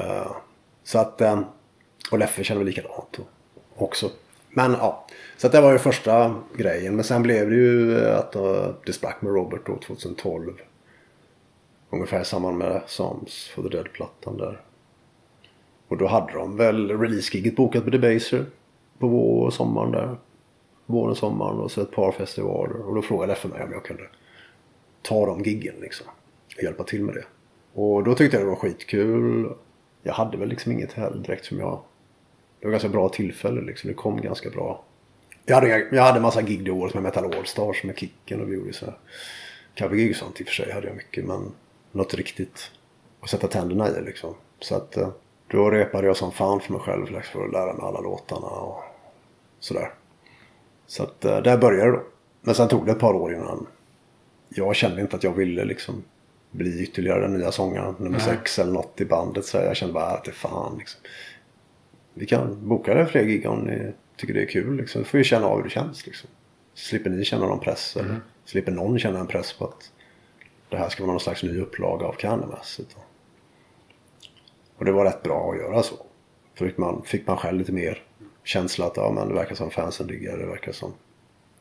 Uh, 0.00 0.36
så 0.84 0.98
att... 0.98 1.20
Um, 1.20 1.44
och 2.10 2.18
Leffe 2.18 2.44
kände 2.44 2.58
väl 2.58 2.66
likadant 2.66 3.18
också. 3.74 4.10
Men 4.50 4.72
ja. 4.72 5.06
Så 5.36 5.46
att 5.46 5.52
det 5.52 5.60
var 5.60 5.72
ju 5.72 5.78
första 5.78 6.34
grejen. 6.56 6.96
Men 6.96 7.04
sen 7.04 7.22
blev 7.22 7.50
det 7.50 7.56
ju 7.56 8.04
att 8.08 8.36
det 8.86 8.92
sprack 8.92 9.22
med 9.22 9.32
Robert 9.32 9.66
då 9.66 9.76
2012. 9.76 10.52
Ungefär 11.90 12.20
i 12.20 12.24
samband 12.24 12.58
med 12.58 12.82
Sams 12.86 13.48
for 13.54 13.62
the 13.62 13.68
Dead-plattan 13.68 14.36
där. 14.36 14.60
Och 15.88 15.96
då 15.96 16.06
hade 16.06 16.32
de 16.32 16.56
väl 16.56 16.90
release-giget 16.98 17.56
bokat 17.56 17.84
på 17.84 17.90
Debaser. 17.90 18.44
På 18.98 19.08
vår 19.08 19.46
och 19.46 19.52
sommaren 19.52 19.92
där. 19.92 20.16
Våren, 20.86 21.14
sommaren 21.14 21.58
och 21.58 21.70
så 21.70 21.80
ett 21.80 21.90
par 21.90 22.12
festivaler. 22.12 22.76
Och 22.76 22.94
då 22.94 23.02
frågade 23.02 23.32
Leffe 23.32 23.48
mig 23.48 23.62
om 23.62 23.72
jag 23.72 23.84
kunde 23.84 24.02
ta 25.02 25.26
de 25.26 25.42
giggen 25.42 25.74
liksom. 25.80 26.06
Och 26.56 26.62
hjälpa 26.62 26.84
till 26.84 27.02
med 27.02 27.14
det. 27.14 27.24
Och 27.80 28.04
då 28.04 28.14
tyckte 28.14 28.36
jag 28.36 28.46
det 28.46 28.50
var 28.50 28.56
skitkul. 28.56 29.52
Jag 30.02 30.14
hade 30.14 30.36
väl 30.36 30.48
liksom 30.48 30.72
inget 30.72 30.92
heller 30.92 31.16
direkt 31.16 31.44
som 31.44 31.58
jag... 31.58 31.80
Det 32.64 32.68
var 32.68 32.72
ganska 32.72 32.88
bra 32.88 33.08
tillfälle 33.08 33.60
liksom. 33.60 33.88
Det 33.88 33.94
kom 33.94 34.20
ganska 34.20 34.50
bra. 34.50 34.84
Jag 35.44 35.54
hade, 35.54 35.88
jag 35.92 36.02
hade 36.02 36.20
massa 36.20 36.42
gig 36.42 36.64
det 36.64 36.70
året 36.70 36.94
med 36.94 37.02
Metal 37.02 37.34
Allstars 37.34 37.84
med 37.84 37.98
Kicken 37.98 38.40
och 38.40 38.50
vi 38.50 38.54
gjorde 38.54 38.72
så 38.72 38.86
här. 38.86 38.94
Covergig 39.78 40.10
och 40.10 40.16
sånt 40.16 40.40
i 40.40 40.44
och 40.44 40.46
för 40.46 40.54
sig 40.54 40.72
hade 40.72 40.86
jag 40.86 40.96
mycket 40.96 41.24
men 41.24 41.52
något 41.92 42.14
riktigt 42.14 42.70
att 43.20 43.30
sätta 43.30 43.48
tänderna 43.48 43.88
i 43.88 44.02
liksom. 44.04 44.34
Så 44.60 44.74
att 44.74 44.96
eh, 44.96 45.08
då 45.48 45.70
repade 45.70 46.06
jag 46.06 46.16
som 46.16 46.32
fan 46.32 46.60
för 46.60 46.72
mig 46.72 46.80
själv 46.80 47.04
liksom, 47.04 47.22
för 47.22 47.44
att 47.44 47.52
lära 47.52 47.72
mig 47.72 47.86
alla 47.86 48.00
låtarna 48.00 48.46
och 48.46 48.82
sådär. 49.60 49.92
Så 50.86 51.02
att 51.02 51.24
eh, 51.24 51.42
där 51.42 51.58
började 51.58 51.90
det 51.90 51.96
då. 51.96 52.02
Men 52.40 52.54
sen 52.54 52.68
tog 52.68 52.86
det 52.86 52.92
ett 52.92 53.00
par 53.00 53.14
år 53.14 53.34
innan 53.34 53.66
jag 54.48 54.76
kände 54.76 55.00
inte 55.00 55.16
att 55.16 55.24
jag 55.24 55.32
ville 55.32 55.64
liksom 55.64 56.04
bli 56.50 56.82
ytterligare 56.82 57.20
den 57.20 57.38
nya 57.38 57.52
sångaren 57.52 57.94
nummer 57.98 58.18
Nej. 58.18 58.26
sex 58.26 58.58
eller 58.58 58.72
något 58.72 59.00
i 59.00 59.04
bandet. 59.04 59.44
Så 59.44 59.56
jag 59.56 59.76
kände 59.76 59.94
bara 59.94 60.06
att 60.06 60.24
det 60.24 60.32
fan 60.32 60.78
liksom. 60.78 61.00
Vi 62.14 62.26
kan 62.26 62.68
boka 62.68 62.94
det 62.94 63.06
fler 63.06 63.24
gig 63.24 63.46
om 63.46 63.58
ni 63.58 63.92
tycker 64.16 64.34
det 64.34 64.42
är 64.42 64.46
kul 64.46 64.76
liksom. 64.76 65.02
Då 65.02 65.08
får 65.08 65.18
vi 65.18 65.24
känna 65.24 65.46
av 65.46 65.56
hur 65.56 65.64
det 65.64 65.70
känns 65.70 66.06
liksom. 66.06 66.30
Slipper 66.74 67.10
ni 67.10 67.24
känna 67.24 67.46
någon 67.46 67.60
press 67.60 67.96
mm. 67.96 68.10
eller 68.10 68.20
slipper 68.44 68.72
någon 68.72 68.98
känna 68.98 69.18
en 69.18 69.26
press 69.26 69.52
på 69.52 69.64
att 69.64 69.92
det 70.68 70.76
här 70.76 70.88
ska 70.88 71.02
vara 71.02 71.12
någon 71.12 71.20
slags 71.20 71.42
ny 71.42 71.60
upplaga 71.60 72.06
av 72.06 72.12
Candlemass. 72.12 72.80
Och 74.76 74.84
det 74.84 74.92
var 74.92 75.04
rätt 75.04 75.22
bra 75.22 75.52
att 75.52 75.58
göra 75.58 75.82
så. 75.82 75.94
För 76.54 76.66
fick 76.66 76.78
man, 76.78 77.02
fick 77.02 77.26
man 77.26 77.36
själv 77.36 77.58
lite 77.58 77.72
mer 77.72 78.02
känsla 78.44 78.86
att 78.86 78.96
ja, 78.96 79.12
men 79.12 79.28
det 79.28 79.34
verkar 79.34 79.54
som 79.54 79.70
fansen 79.70 80.06
diggar 80.06 80.38
det. 80.38 80.46
verkar 80.46 80.72
som 80.72 80.92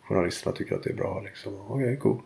journalisterna 0.01 0.55
tycker 0.55 0.75
att 0.75 0.83
det 0.83 0.89
är 0.89 0.95
bra. 0.95 1.21
Liksom. 1.21 1.53
Okej, 1.67 1.85
okay, 1.85 1.95
cool. 1.95 2.21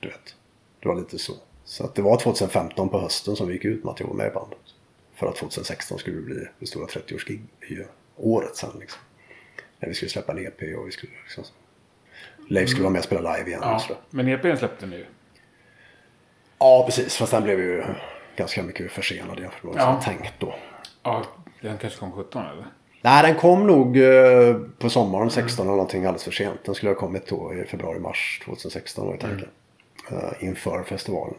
Du 0.00 0.08
vet, 0.08 0.36
det 0.80 0.88
var 0.88 0.96
lite 0.96 1.18
så. 1.18 1.32
Så 1.64 1.84
att 1.84 1.94
det 1.94 2.02
var 2.02 2.18
2015 2.18 2.88
på 2.88 3.00
hösten 3.00 3.36
som 3.36 3.48
vi 3.48 3.54
gick 3.54 3.64
ut 3.64 3.84
med 3.84 3.92
att 3.92 4.00
jag 4.00 4.06
var 4.06 4.14
med 4.14 4.26
i 4.26 4.34
bandet. 4.34 4.73
För 5.14 5.26
att 5.26 5.36
2016 5.36 5.98
skulle 5.98 6.20
bli 6.20 6.46
det 6.58 6.66
stora 6.66 6.86
30-årsgig 6.86 7.40
i 7.68 7.78
året 8.16 8.56
sen. 8.56 8.70
Liksom. 8.80 9.00
När 9.78 9.88
vi 9.88 9.94
skulle 9.94 10.10
släppa 10.10 10.32
en 10.32 10.38
EP 10.38 10.78
och 10.78 10.86
vi 10.86 10.92
skulle 10.92 11.12
liksom... 11.24 11.44
Leif 12.48 12.68
skulle 12.68 12.82
vara 12.82 12.92
med 12.92 12.98
och 12.98 13.04
spela 13.04 13.36
live 13.36 13.48
igen. 13.48 13.60
Ja, 13.62 13.82
men 14.10 14.28
EPn 14.28 14.56
släppte 14.56 14.86
ni 14.86 14.96
ju. 14.96 15.04
Ja, 16.58 16.82
precis. 16.86 17.16
Fast 17.16 17.32
den 17.32 17.42
blev 17.42 17.60
ju 17.60 17.84
ganska 18.36 18.62
mycket 18.62 18.92
försenad 18.92 19.38
jämfört 19.38 19.62
med 19.62 19.74
vad 19.74 19.82
som 19.82 19.94
var 19.94 20.02
tänkt 20.02 20.34
då. 20.38 20.54
Ja, 21.02 21.24
den 21.60 21.78
kanske 21.78 21.98
kom 21.98 22.12
17 22.12 22.42
eller? 22.42 22.66
Nej, 23.02 23.22
den 23.22 23.34
kom 23.34 23.66
nog 23.66 23.96
eh, 23.96 24.56
på 24.78 24.90
sommaren 24.90 25.30
16 25.30 25.62
mm. 25.62 25.68
eller 25.68 25.76
någonting 25.76 26.04
alldeles 26.04 26.24
för 26.24 26.30
sent. 26.30 26.64
Den 26.64 26.74
skulle 26.74 26.90
ha 26.90 26.96
kommit 26.96 27.26
då 27.26 27.54
i 27.54 27.64
februari-mars 27.64 28.40
2016 28.44 29.06
var 29.06 29.16
tanken. 29.16 29.48
Mm. 30.10 30.24
Uh, 30.24 30.44
inför 30.44 30.82
festivalen. 30.82 31.34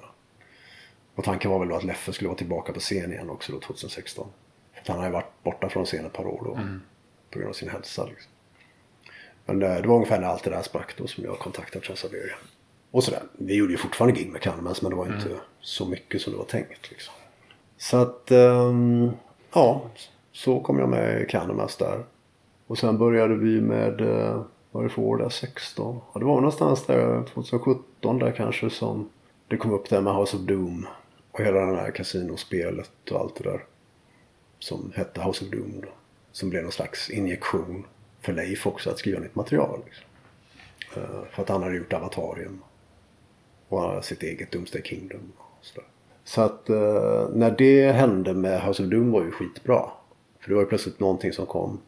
Och 1.16 1.24
tanken 1.24 1.52
var 1.52 1.60
väl 1.60 1.68
då 1.68 1.76
att 1.76 1.84
Leffe 1.84 2.14
skulle 2.14 2.28
vara 2.28 2.38
tillbaka 2.38 2.74
på 2.74 2.80
scen 2.80 3.12
igen 3.12 3.30
också 3.30 3.52
då 3.52 3.60
2016. 3.60 4.28
För 4.84 4.94
han 4.94 5.00
har 5.00 5.08
ju 5.08 5.14
varit 5.14 5.44
borta 5.44 5.70
från 5.70 5.86
scen 5.86 6.06
ett 6.06 6.14
par 6.14 6.28
år 6.28 6.42
då. 6.46 6.54
Mm. 6.56 6.82
På 7.30 7.40
grund 7.40 7.50
av 7.50 7.54
sin 7.54 7.70
hälsa 7.70 8.06
liksom. 8.06 8.32
Men 9.46 9.60
det, 9.60 9.68
eh, 9.68 9.82
det 9.82 9.88
var 9.88 9.96
ungefär 9.96 10.20
när 10.20 10.28
allt 10.28 10.44
det 10.44 10.50
där 10.50 10.62
sprack 10.62 10.98
då 10.98 11.08
som 11.08 11.24
jag 11.24 11.40
kontaktade 11.40 11.86
Transaverian. 11.86 12.38
Och 12.92 13.04
sådär. 13.04 13.24
Vi 13.34 13.56
gjorde 13.56 13.72
ju 13.72 13.78
fortfarande 13.78 14.20
gig 14.20 14.32
med 14.32 14.42
Candlemass 14.42 14.82
men 14.82 14.92
det 14.92 14.98
var 14.98 15.06
inte 15.06 15.30
mm. 15.30 15.40
så 15.60 15.86
mycket 15.86 16.22
som 16.22 16.34
det 16.34 16.40
var 16.40 16.46
tänkt. 16.46 16.92
Liksom. 16.92 17.14
Så 17.78 17.98
att, 17.98 18.32
um, 18.32 19.12
ja. 19.54 19.82
Så 20.32 20.60
kom 20.60 20.80
jag 20.80 20.90
med 20.90 21.22
i 21.22 21.26
Candlemass 21.26 21.78
där. 21.78 22.04
Och 22.68 22.78
sen 22.78 22.98
började 22.98 23.36
vi 23.36 23.62
med, 23.62 24.02
uh, 24.02 24.42
vad 24.72 24.84
är 24.84 24.88
det 24.88 24.94
för 24.94 25.02
år 25.02 25.18
där? 25.18 25.30
16? 25.30 26.02
Ja, 26.14 26.20
det 26.20 26.26
var 26.26 26.36
någonstans 26.36 26.86
där 26.86 27.24
2017 27.24 28.20
där 28.20 28.32
kanske 28.32 28.70
som 28.70 29.10
det 29.48 29.58
kom 29.58 29.74
upp 29.74 29.90
där 29.90 30.02
med 30.02 30.16
House 30.16 30.38
of 30.38 30.44
Doom. 30.44 30.88
Och 31.36 31.42
hela 31.42 31.60
det 31.60 31.78
här 31.78 31.92
kasinospelet 31.92 33.12
och 33.12 33.20
allt 33.20 33.36
det 33.36 33.44
där. 33.44 33.66
Som 34.60 34.92
hette 34.96 35.22
House 35.22 35.46
of 35.46 35.52
Doom 35.52 35.82
då. 35.82 35.88
Som 36.32 36.50
blev 36.50 36.64
någon 36.64 36.72
slags 36.72 37.10
injektion 37.10 37.86
för 38.22 38.34
Leif 38.34 38.68
också 38.68 38.90
att 38.90 39.00
skriva 39.00 39.20
nytt 39.20 39.36
material. 39.36 39.82
Liksom. 39.86 40.06
Uh, 40.98 41.26
för 41.32 41.44
att 41.44 41.50
han 41.50 41.64
hade 41.64 41.76
gjort 41.76 41.94
Avatarium 41.94 42.62
och 43.68 44.06
sitt 44.06 44.24
eget 44.24 44.52
Doomsday 44.52 44.82
Kingdom. 44.84 45.32
Och 45.38 45.66
så, 45.66 45.82
så 46.24 46.42
att 46.42 46.70
eh, 46.70 47.30
när 47.34 47.56
det 47.58 47.92
hände 47.92 48.34
med 48.34 48.62
House 48.62 48.84
of 48.84 48.90
Doom 48.90 49.12
var 49.12 49.24
ju 49.24 49.32
skitbra. 49.32 49.90
För 50.40 50.50
det 50.50 50.56
var 50.56 50.62
ju 50.62 50.68
plötsligt 50.68 51.00
någonting 51.00 51.34
som 51.34 51.46
kom. 51.46 51.82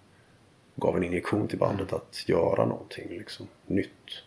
Gav 0.76 0.98
en 0.98 1.04
injektion 1.04 1.48
till 1.48 1.60
bandet 1.60 1.94
att 1.94 2.30
göra 2.30 2.66
någonting 2.66 3.10
liksom 3.10 3.48
nytt. 3.66 4.24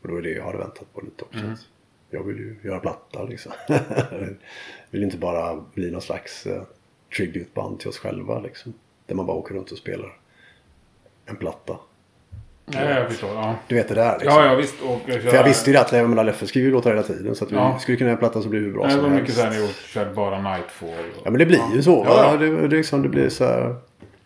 Och 0.00 0.08
det 0.08 0.14
var 0.14 0.22
det 0.22 0.30
jag 0.30 0.44
hade 0.44 0.58
väntat 0.58 0.94
på 0.94 1.00
lite 1.00 1.24
också. 1.24 1.44
Mm. 1.44 1.56
Jag 2.14 2.22
vill 2.22 2.36
ju 2.36 2.56
göra 2.62 2.80
platta 2.80 3.22
liksom. 3.22 3.52
vill 4.90 5.02
inte 5.02 5.16
bara 5.16 5.64
bli 5.74 5.90
någon 5.90 6.02
slags 6.02 6.46
uh, 6.46 6.62
tributeband 7.16 7.80
till 7.80 7.88
oss 7.88 7.98
själva 7.98 8.40
liksom. 8.40 8.74
Där 9.06 9.14
man 9.14 9.26
bara 9.26 9.36
åker 9.36 9.54
runt 9.54 9.72
och 9.72 9.78
spelar 9.78 10.16
en 11.26 11.36
platta. 11.36 11.76
Ja, 12.66 12.90
jag 12.90 13.08
förstår. 13.08 13.30
Ja. 13.30 13.54
Du 13.68 13.74
vet 13.74 13.88
det 13.88 13.94
där 13.94 14.18
liksom. 14.18 14.42
Ja, 14.42 14.46
ja 14.46 14.54
visst. 14.54 14.74
Och, 14.82 15.00
jag, 15.06 15.22
För 15.22 15.34
jag 15.34 15.44
visste 15.44 15.70
ju 15.70 15.74
det 15.74 15.80
att 15.80 15.92
Leif 15.92 16.26
Leffe 16.26 16.46
skriver 16.46 16.70
låtar 16.70 16.90
hela 16.90 17.02
tiden. 17.02 17.34
Så 17.34 17.44
att 17.44 17.52
vi 17.52 17.56
ja. 17.56 17.78
skulle 17.78 17.98
kunna 17.98 18.08
göra 18.08 18.16
en 18.16 18.18
platta 18.18 18.42
som 18.42 18.50
blir 18.50 18.60
hur 18.60 18.72
bra 18.72 18.82
Nej, 18.82 18.92
som 18.92 19.12
helst. 19.12 19.36
Det 19.36 19.42
var 19.42 19.50
mycket 19.50 19.58
såhär 19.58 20.04
ni 20.04 20.04
kört 20.06 20.14
bara 20.14 20.52
Nightfall. 20.52 20.88
Och... 20.88 21.22
Ja 21.24 21.30
men 21.30 21.38
det 21.38 21.46
blir 21.46 21.58
ja. 21.58 21.70
ju 21.74 21.82
så. 21.82 22.04
Ja, 22.08 22.30
ja. 22.30 22.36
Det, 22.36 22.68
det, 22.68 22.76
liksom, 22.76 23.02
det 23.02 23.08
blir 23.08 23.28
så 23.28 23.44
här. 23.44 23.76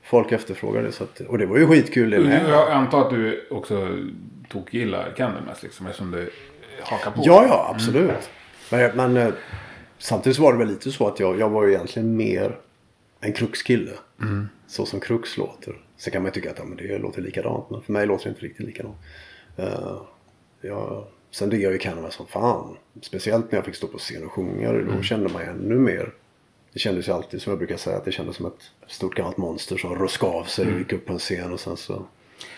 Folk 0.02 0.32
efterfrågar 0.32 0.82
det. 0.82 0.92
Så 0.92 1.04
att, 1.04 1.20
och 1.20 1.38
det 1.38 1.46
var 1.46 1.58
ju 1.58 1.66
skitkul 1.66 2.10
det 2.10 2.20
med. 2.20 2.48
Jag 2.48 2.70
antar 2.70 3.00
att 3.00 3.10
du 3.10 3.48
också 3.50 3.88
tog 4.48 4.74
gillar 4.74 5.12
Candlemass 5.16 5.62
liksom. 5.62 5.86
Eftersom 5.86 6.10
det 6.10 6.28
hakar 6.82 7.10
på. 7.10 7.22
Ja, 7.24 7.46
ja 7.46 7.72
absolut. 7.74 8.10
Mm. 8.70 8.92
Men, 8.96 9.12
men 9.12 9.26
eh, 9.26 9.34
samtidigt 9.98 10.38
var 10.38 10.52
det 10.52 10.58
väl 10.58 10.68
lite 10.68 10.90
så 10.90 11.06
att 11.06 11.20
jag, 11.20 11.40
jag 11.40 11.48
var 11.48 11.64
ju 11.64 11.72
egentligen 11.72 12.16
mer 12.16 12.58
en 13.20 13.32
Krux-kille. 13.32 13.92
Mm. 14.20 14.48
Så 14.66 14.86
som 14.86 15.00
Krux 15.00 15.36
låter. 15.36 15.76
Sen 15.96 16.12
kan 16.12 16.22
man 16.22 16.28
ju 16.28 16.32
tycka 16.32 16.50
att 16.50 16.58
ja, 16.58 16.64
men 16.64 16.76
det 16.76 16.98
låter 16.98 17.22
likadant. 17.22 17.70
Men 17.70 17.82
för 17.82 17.92
mig 17.92 18.06
låter 18.06 18.24
det 18.24 18.30
inte 18.30 18.42
riktigt 18.42 18.66
likadant. 18.66 18.96
Uh, 19.58 20.02
ja, 20.60 21.08
sen 21.30 21.50
diggar 21.50 21.64
jag 21.64 21.72
ju 21.72 21.78
Canada 21.78 22.10
som 22.10 22.26
fan. 22.26 22.76
Speciellt 23.02 23.52
när 23.52 23.58
jag 23.58 23.64
fick 23.64 23.74
stå 23.74 23.86
på 23.86 23.98
scen 23.98 24.24
och 24.24 24.32
sjunga. 24.32 24.72
Då 24.72 24.78
mm. 24.78 25.02
kände 25.02 25.28
man 25.28 25.42
ju 25.42 25.48
ännu 25.48 25.74
mer. 25.74 26.12
Det 26.72 26.78
kändes 26.78 27.08
ju 27.08 27.12
alltid 27.12 27.42
som 27.42 27.50
jag 27.50 27.58
brukar 27.58 27.76
säga 27.76 27.96
att 27.96 28.04
det 28.04 28.12
kändes 28.12 28.36
som 28.36 28.46
ett 28.46 28.62
stort 28.86 29.14
gammalt 29.14 29.36
monster 29.36 29.76
som 29.76 29.94
ruskade 29.94 30.32
av 30.32 30.44
sig 30.44 30.62
och 30.62 30.68
mm. 30.68 30.82
gick 30.82 30.92
upp 30.92 31.06
på 31.06 31.12
en 31.12 31.18
scen 31.18 31.52
och 31.52 31.60
sen 31.60 31.76
så 31.76 32.06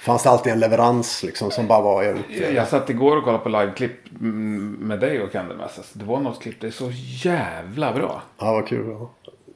fanns 0.02 0.22
det 0.22 0.30
alltid 0.30 0.52
en 0.52 0.60
leverans 0.60 1.22
liksom 1.22 1.50
som 1.50 1.66
bara 1.66 1.80
var... 1.80 2.02
Jag, 2.02 2.16
jag 2.54 2.68
satt 2.68 2.90
igår 2.90 3.16
och 3.16 3.24
kollade 3.24 3.42
på 3.42 3.48
liveklipp 3.48 4.10
med 4.78 5.00
dig 5.00 5.22
och 5.22 5.32
Candlemass. 5.32 5.90
Det 5.92 6.04
var 6.04 6.20
något 6.20 6.42
klipp, 6.42 6.60
det 6.60 6.66
är 6.66 6.70
så 6.70 6.90
jävla 7.24 7.92
bra. 7.92 8.22
Ja, 8.38 8.52
vad 8.52 8.66
kul. 8.66 8.86
Ja. 8.88 9.10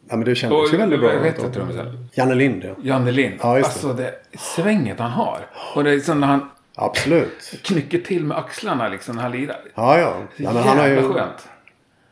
Ja, 0.08 0.16
men 0.16 0.24
det 0.24 0.34
kändes 0.34 0.72
ju 0.72 0.76
väldigt 0.76 1.00
bra. 1.00 1.12
Vad 1.14 1.24
heter 1.24 1.50
trummisen? 1.50 2.08
Janne 2.12 2.34
Lind, 2.34 2.64
ja. 2.64 2.74
Janne 2.82 3.10
Lind. 3.10 3.34
Ja, 3.42 3.58
just 3.58 3.82
det. 3.82 3.88
Alltså 3.88 4.02
det 4.02 4.38
svänget 4.38 4.98
han 4.98 5.10
har. 5.10 5.46
Och 5.74 5.84
det 5.84 5.90
är 5.90 6.00
som 6.00 6.20
när 6.20 6.26
han 6.26 6.50
Absolut. 6.74 7.60
knycker 7.62 7.98
till 7.98 8.24
med 8.24 8.36
axlarna 8.36 8.88
liksom 8.88 9.16
när 9.16 9.22
han 9.22 9.32
lirar. 9.32 9.60
Ja, 9.74 9.98
ja. 9.98 10.14
ja 10.36 10.52
men 10.52 10.62
han 10.62 10.78
har 10.78 10.88
ju... 10.88 11.12
skönt. 11.12 11.48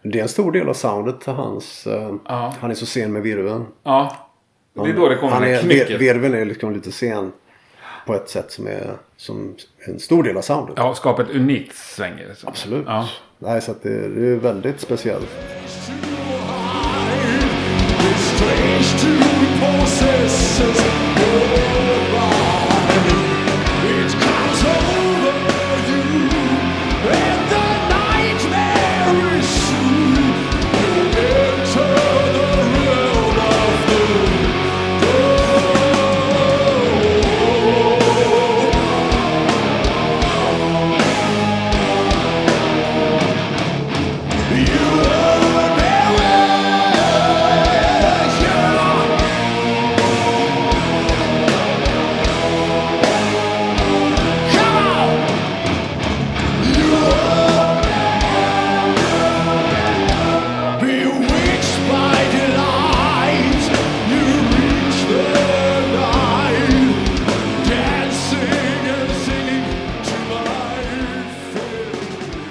Det 0.02 0.18
är 0.18 0.22
en 0.22 0.28
stor 0.28 0.52
del 0.52 0.68
av 0.68 0.74
soundet 0.74 1.20
till 1.20 1.32
hans... 1.32 1.86
Uh, 1.86 2.14
ja. 2.28 2.54
Han 2.60 2.70
är 2.70 2.74
så 2.74 2.86
sen 2.86 3.12
med 3.12 3.22
virveln. 3.22 3.66
Ja. 3.82 4.16
Det 4.74 4.90
är 4.90 4.94
då 4.94 5.08
det 5.08 5.16
kommer 5.16 5.32
han 5.32 5.44
är, 5.44 5.60
knycket. 5.60 6.00
Virveln 6.00 6.34
är 6.34 6.44
liksom 6.44 6.72
lite 6.72 6.92
sen 6.92 7.32
på 8.06 8.14
ett 8.14 8.28
sätt 8.28 8.50
som 8.50 8.66
är 8.66 8.96
som 9.16 9.56
en 9.78 9.98
stor 9.98 10.22
del 10.22 10.36
av 10.36 10.42
soundet. 10.42 10.74
Ja, 10.78 10.94
skapar 10.94 11.22
ett 11.22 11.30
unikt 11.30 11.76
sväng. 11.76 12.18
Absolut. 12.44 12.84
Ja. 12.86 13.08
Nej, 13.38 13.62
så 13.62 13.70
att 13.70 13.82
det, 13.82 14.08
det 14.08 14.26
är 14.26 14.36
väldigt 14.36 14.80
speciellt. 14.80 15.28
strange 18.42 18.98
to 18.98 19.12
possess 19.60 20.62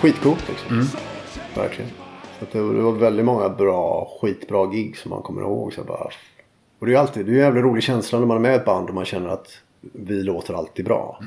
skitcoolt 0.01 0.49
liksom. 0.49 0.77
Verkligen. 1.55 1.91
Så 2.39 2.45
det, 2.51 2.61
var- 2.61 2.73
det 2.73 2.81
var 2.81 2.91
väldigt 2.91 3.25
många 3.25 3.49
bra, 3.49 4.11
skitbra 4.21 4.65
gig 4.65 4.97
som 4.97 5.09
man 5.09 5.21
kommer 5.21 5.41
ihåg. 5.41 5.73
Så 5.73 5.83
bara, 5.83 6.09
och 6.79 6.85
det 6.85 6.91
är 6.91 6.93
ju 6.93 6.95
alltid, 6.95 7.25
det 7.25 7.31
är 7.31 7.33
en 7.35 7.39
jävla 7.39 7.61
rolig 7.61 7.83
känsla 7.83 8.19
när 8.19 8.25
man 8.25 8.37
är 8.37 8.41
med 8.41 8.53
i 8.53 8.55
ett 8.55 8.65
band 8.65 8.89
och 8.89 8.95
man 8.95 9.05
känner 9.05 9.29
att 9.29 9.47
vi 9.81 10.23
låter 10.23 10.53
alltid 10.53 10.85
bra. 10.85 11.19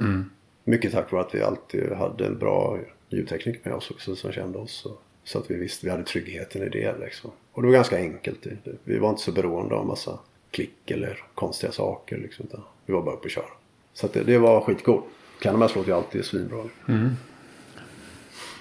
Mycket 0.65 0.93
tack 0.93 1.13
vare 1.13 1.23
att 1.23 1.35
vi 1.35 1.43
alltid 1.43 1.93
hade 1.93 2.27
en 2.27 2.39
bra 2.39 2.79
ljudtekniker 3.09 3.61
med 3.65 3.75
oss 3.75 3.91
också 3.91 4.17
som 4.17 4.33
kände 4.33 4.59
oss. 4.59 4.73
Så, 4.73 4.91
så 5.25 5.39
att 5.39 5.51
vi 5.51 5.55
visste 5.55 5.87
vi 5.87 5.91
hade 5.91 6.05
tryggheten 6.05 6.63
i 6.63 6.69
det 6.69 6.95
liksom. 7.01 7.31
Och 7.53 7.63
det 7.63 7.69
var 7.69 7.75
ganska 7.75 7.97
enkelt. 7.97 8.47
Vi 8.85 8.99
var 8.99 9.11
inte 9.11 9.23
så 9.23 9.33
beroende 9.33 9.75
av 9.75 9.87
massa 9.87 10.19
klick 10.51 10.91
eller 10.91 11.23
konstiga 11.35 11.73
saker 11.73 12.17
liksom. 12.19 12.47
Vi 12.87 12.93
var 12.93 13.03
bara 13.03 13.15
uppe 13.15 13.25
och 13.25 13.31
köra. 13.31 13.45
Så 13.95 14.07
det, 14.13 14.23
det 14.23 14.39
var 14.39 14.61
skitcoolt. 14.61 15.05
Cannabis 15.41 15.77
låter 15.77 15.89
ju 15.91 15.97
alltid 15.97 16.25
svinbra. 16.25 16.65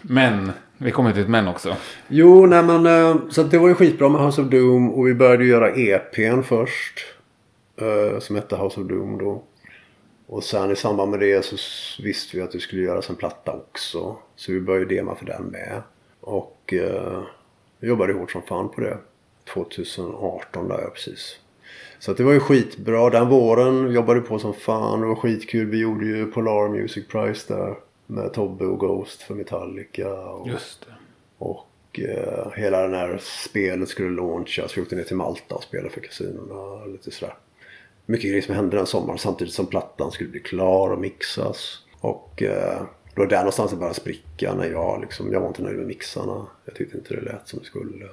Men, 0.03 0.51
vi 0.77 0.91
kommer 0.91 1.11
till 1.11 1.21
ett 1.21 1.29
men 1.29 1.47
också. 1.47 1.75
Jo, 2.07 2.45
nej 2.45 2.63
men 2.63 2.85
eh, 2.85 3.15
så 3.29 3.43
det 3.43 3.57
var 3.57 3.67
ju 3.67 3.75
skitbra 3.75 4.09
med 4.09 4.21
House 4.21 4.41
of 4.41 4.47
Doom 4.47 4.93
och 4.93 5.07
vi 5.07 5.13
började 5.13 5.45
göra 5.45 5.71
EPn 5.71 6.41
först. 6.41 6.99
Eh, 7.75 8.19
som 8.19 8.35
hette 8.35 8.55
House 8.55 8.81
of 8.81 8.87
Doom 8.87 9.17
då. 9.17 9.43
Och 10.27 10.43
sen 10.43 10.71
i 10.71 10.75
samband 10.75 11.11
med 11.11 11.19
det 11.19 11.45
så 11.45 11.55
visste 12.03 12.37
vi 12.37 12.43
att 12.43 12.51
det 12.51 12.59
skulle 12.59 12.81
göras 12.81 13.09
en 13.09 13.15
platta 13.15 13.51
också. 13.51 14.15
Så 14.35 14.51
vi 14.51 14.61
började 14.61 14.95
dema 14.95 15.15
för 15.15 15.25
den 15.25 15.43
med. 15.43 15.81
Och 16.21 16.73
vi 17.79 17.87
jobbade 17.87 18.13
hårt 18.13 18.31
som 18.31 18.41
fan 18.41 18.69
på 18.69 18.81
det. 18.81 18.97
2018 19.53 20.67
där 20.67 20.81
ja, 20.81 20.89
precis. 20.89 21.39
Så 21.99 22.11
att 22.11 22.17
det 22.17 22.23
var 22.23 22.33
ju 22.33 22.39
skitbra. 22.39 23.09
Den 23.09 23.29
våren 23.29 23.91
jobbade 23.91 24.19
vi 24.19 24.27
på 24.27 24.39
som 24.39 24.53
fan. 24.53 25.01
Det 25.01 25.07
var 25.07 25.15
skitkul. 25.15 25.65
Vi 25.65 25.77
gjorde 25.77 26.05
ju 26.05 26.25
Polar 26.25 26.69
Music 26.69 27.07
Prize 27.07 27.53
där. 27.53 27.75
Med 28.07 28.33
Tobbe 28.33 28.65
och 28.65 28.79
Ghost 28.79 29.21
för 29.21 29.35
Metallica. 29.35 30.13
Och... 30.13 30.47
Det. 30.47 30.57
Och 31.37 31.99
eh, 31.99 32.51
hela 32.55 32.81
den 32.81 32.93
här 32.93 33.17
spelet 33.21 33.89
skulle 33.89 34.09
launchas. 34.09 34.77
Vi 34.77 34.81
åkte 34.81 34.95
ner 34.95 35.03
till 35.03 35.15
Malta 35.15 35.55
och 35.55 35.63
spelade 35.63 35.89
för 35.89 36.01
kasinorna. 36.01 36.85
Lite 36.85 37.11
sådär. 37.11 37.35
Mycket 38.05 38.29
grejer 38.29 38.41
som 38.41 38.55
hände 38.55 38.77
den 38.77 38.85
sommaren 38.85 39.19
samtidigt 39.19 39.53
som 39.53 39.65
plattan 39.65 40.11
skulle 40.11 40.29
bli 40.29 40.39
klar 40.39 40.89
och 40.89 40.99
mixas. 40.99 41.79
Och 41.99 42.43
eh, 42.43 42.81
det 43.13 43.19
var 43.19 43.27
där 43.27 43.37
någonstans 43.37 43.71
det 43.71 43.77
började 43.77 43.99
spricka 43.99 44.53
när 44.55 44.69
jag 44.71 45.01
liksom, 45.01 45.31
jag 45.31 45.39
var 45.39 45.47
inte 45.47 45.61
nöjd 45.61 45.77
med 45.77 45.87
mixarna. 45.87 46.47
Jag 46.65 46.75
tyckte 46.75 46.97
inte 46.97 47.15
det 47.15 47.21
lät 47.21 47.47
som 47.47 47.59
det 47.59 47.65
skulle. 47.65 48.05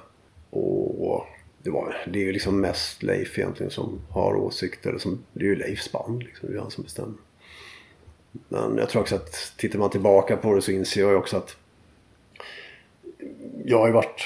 Och 0.49 1.25
det, 1.63 1.69
var, 1.69 1.95
det 2.13 2.19
är 2.19 2.23
ju 2.23 2.31
liksom 2.31 2.61
mest 2.61 3.03
Leif 3.03 3.39
egentligen 3.39 3.71
som 3.71 4.01
har 4.09 4.35
åsikter. 4.35 4.97
Som, 4.97 5.23
det 5.33 5.39
är 5.39 5.49
ju 5.49 5.55
Leifs 5.55 5.91
band 5.91 6.23
liksom, 6.23 6.49
det 6.49 6.55
är 6.55 6.61
han 6.61 6.71
som 6.71 6.83
bestämmer. 6.83 7.17
Men 8.31 8.77
jag 8.77 8.89
tror 8.89 9.01
också 9.01 9.15
att 9.15 9.53
tittar 9.57 9.79
man 9.79 9.89
tillbaka 9.89 10.37
på 10.37 10.55
det 10.55 10.61
så 10.61 10.71
inser 10.71 11.01
jag 11.01 11.17
också 11.17 11.37
att 11.37 11.55
jag 13.65 13.79
har 13.79 13.87
ju 13.87 13.93
varit 13.93 14.23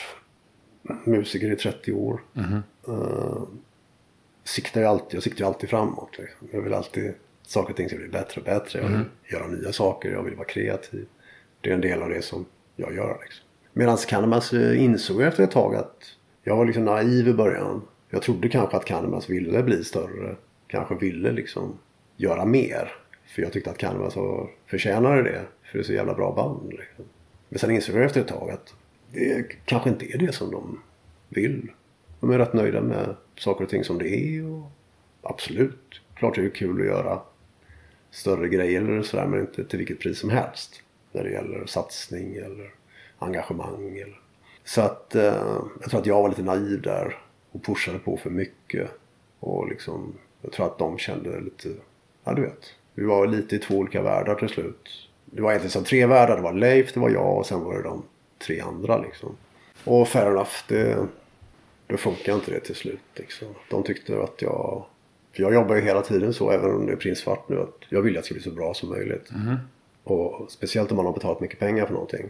musiker 1.03 1.51
i 1.51 1.55
30 1.55 1.93
år. 1.93 2.21
Uh, 2.87 3.43
siktar 4.43 4.81
ju 4.81 4.87
alltid, 4.87 5.15
jag 5.15 5.23
siktar 5.23 5.39
ju 5.39 5.47
alltid 5.47 5.69
framåt. 5.69 6.17
Liksom. 6.17 6.47
Jag 6.51 6.61
vill 6.61 6.73
alltid 6.73 7.13
saker 7.47 7.69
och 7.69 7.77
ting 7.77 7.89
ska 7.89 7.97
bli 7.97 8.07
bättre 8.07 8.41
och 8.41 8.45
bättre. 8.45 8.79
Jag 8.79 8.89
vill 8.89 9.05
göra 9.31 9.47
nya 9.47 9.71
saker, 9.71 10.11
jag 10.11 10.23
vill 10.23 10.35
vara 10.35 10.47
kreativ. 10.47 11.05
Det 11.61 11.69
är 11.69 11.73
en 11.73 11.81
del 11.81 12.01
av 12.01 12.09
det 12.09 12.21
som 12.21 12.45
jag 12.75 12.95
gör. 12.95 13.17
Liksom. 13.21 13.45
Medan 13.73 13.97
Cannabis 13.97 14.53
insåg 14.53 15.21
jag 15.21 15.27
efter 15.27 15.43
ett 15.43 15.51
tag 15.51 15.75
att 15.75 16.03
jag 16.43 16.55
var 16.55 16.65
liksom 16.65 16.85
naiv 16.85 17.27
i 17.27 17.33
början. 17.33 17.81
Jag 18.09 18.21
trodde 18.21 18.49
kanske 18.49 18.77
att 18.77 18.85
Cannabis 18.85 19.29
ville 19.29 19.63
bli 19.63 19.83
större. 19.83 20.35
Kanske 20.67 20.95
ville 20.95 21.31
liksom 21.31 21.77
göra 22.17 22.45
mer. 22.45 22.91
För 23.27 23.41
jag 23.41 23.53
tyckte 23.53 23.71
att 23.71 23.77
Canvas 23.77 24.15
var, 24.15 24.49
förtjänade 24.65 25.23
det. 25.23 25.41
För 25.63 25.77
det 25.77 25.81
är 25.81 25.83
så 25.83 25.93
jävla 25.93 26.13
bra 26.13 26.31
band. 26.31 26.69
Liksom. 26.69 27.05
Men 27.49 27.59
sen 27.59 27.71
insåg 27.71 27.95
jag 27.95 28.05
efter 28.05 28.21
ett 28.21 28.27
tag 28.27 28.51
att 28.51 28.73
det 29.11 29.55
kanske 29.65 29.89
inte 29.89 30.05
är 30.05 30.17
det 30.17 30.31
som 30.31 30.51
de 30.51 30.81
vill. 31.29 31.71
De 32.19 32.31
är 32.31 32.37
rätt 32.37 32.53
nöjda 32.53 32.81
med 32.81 33.15
saker 33.37 33.63
och 33.63 33.69
ting 33.69 33.83
som 33.83 33.97
det 33.97 34.09
är. 34.09 34.45
Och 34.45 34.71
absolut, 35.21 36.01
klart 36.15 36.35
det 36.35 36.41
är 36.41 36.49
kul 36.49 36.81
att 36.81 36.87
göra 36.87 37.21
större 38.11 38.49
grejer 38.49 38.81
eller 38.81 39.01
sådär. 39.01 39.27
Men 39.27 39.39
inte 39.39 39.63
till 39.63 39.79
vilket 39.79 39.99
pris 39.99 40.19
som 40.19 40.29
helst. 40.29 40.81
När 41.11 41.23
det 41.23 41.31
gäller 41.31 41.65
satsning 41.65 42.35
eller 42.35 42.73
engagemang. 43.19 43.97
Eller. 43.97 44.19
Så 44.63 44.81
att 44.81 45.15
eh, 45.15 45.23
jag 45.81 45.89
tror 45.89 45.99
att 45.99 46.05
jag 46.05 46.21
var 46.21 46.29
lite 46.29 46.43
naiv 46.43 46.81
där. 46.81 47.17
Och 47.51 47.63
pushade 47.63 47.99
på 47.99 48.17
för 48.17 48.29
mycket. 48.29 48.91
Och 49.39 49.69
liksom, 49.69 50.13
jag 50.41 50.51
tror 50.51 50.65
att 50.65 50.77
de 50.77 50.97
kände 50.97 51.39
lite, 51.39 51.69
ja 52.23 52.33
du 52.33 52.41
vet. 52.41 52.75
Vi 52.95 53.05
var 53.05 53.27
lite 53.27 53.55
i 53.55 53.59
två 53.59 53.75
olika 53.75 54.01
världar 54.01 54.35
till 54.35 54.49
slut. 54.49 55.09
Det 55.25 55.41
var 55.41 55.51
egentligen 55.51 55.71
som 55.71 55.83
tre 55.83 56.05
världar. 56.05 56.35
Det 56.35 56.41
var 56.41 56.53
Leif, 56.53 56.93
det 56.93 56.99
var 56.99 57.09
jag 57.09 57.37
och 57.37 57.45
sen 57.45 57.63
var 57.63 57.73
det 57.75 57.83
de 57.83 58.03
tre 58.45 58.59
andra 58.59 58.97
liksom. 58.97 59.35
Och 59.83 60.07
fair 60.07 60.31
enough, 60.31 60.51
det, 60.67 61.07
då 61.87 61.97
funkar 61.97 62.35
inte 62.35 62.51
det 62.51 62.59
till 62.59 62.75
slut. 62.75 62.99
Liksom. 63.15 63.47
De 63.69 63.83
tyckte 63.83 64.23
att 64.23 64.41
jag... 64.41 64.85
För 65.33 65.43
jag 65.43 65.53
jobbar 65.53 65.75
ju 65.75 65.81
hela 65.81 66.01
tiden 66.01 66.33
så, 66.33 66.51
även 66.51 66.71
om 66.71 66.85
det 66.85 66.91
är 66.91 66.97
prinsvart 66.97 67.49
nu. 67.49 67.61
Att 67.61 67.77
jag 67.89 68.01
vill 68.01 68.17
att 68.17 68.23
det 68.23 68.25
ska 68.25 68.33
bli 68.33 68.43
så 68.43 68.51
bra 68.51 68.73
som 68.73 68.89
möjligt. 68.89 69.29
Och 70.03 70.45
speciellt 70.51 70.91
om 70.91 70.97
man 70.97 71.05
har 71.05 71.13
betalat 71.13 71.39
mycket 71.39 71.59
pengar 71.59 71.85
för 71.85 71.93
någonting. 71.93 72.29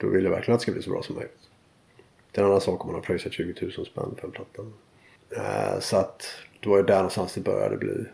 Då 0.00 0.08
vill 0.08 0.24
jag 0.24 0.30
verkligen 0.30 0.54
att 0.54 0.60
det 0.60 0.62
ska 0.62 0.72
bli 0.72 0.82
så 0.82 0.90
bra 0.90 1.02
som 1.02 1.14
möjligt. 1.14 1.50
Det 2.30 2.40
är 2.40 2.44
en 2.44 2.50
annan 2.50 2.60
sak 2.60 2.80
om 2.80 2.86
man 2.86 2.94
har 2.94 3.02
pröjsat 3.02 3.32
20 3.32 3.54
000 3.76 3.86
spänn 3.86 4.14
för 4.18 4.26
en 4.26 4.32
platta. 4.32 4.62
Eh, 5.36 5.80
så 5.80 5.96
att 5.96 6.26
det 6.60 6.68
var 6.68 6.76
ju 6.76 6.82
där 6.82 6.96
någonstans 6.96 7.34
det 7.34 7.40
började 7.40 7.76
bli. 7.76 8.04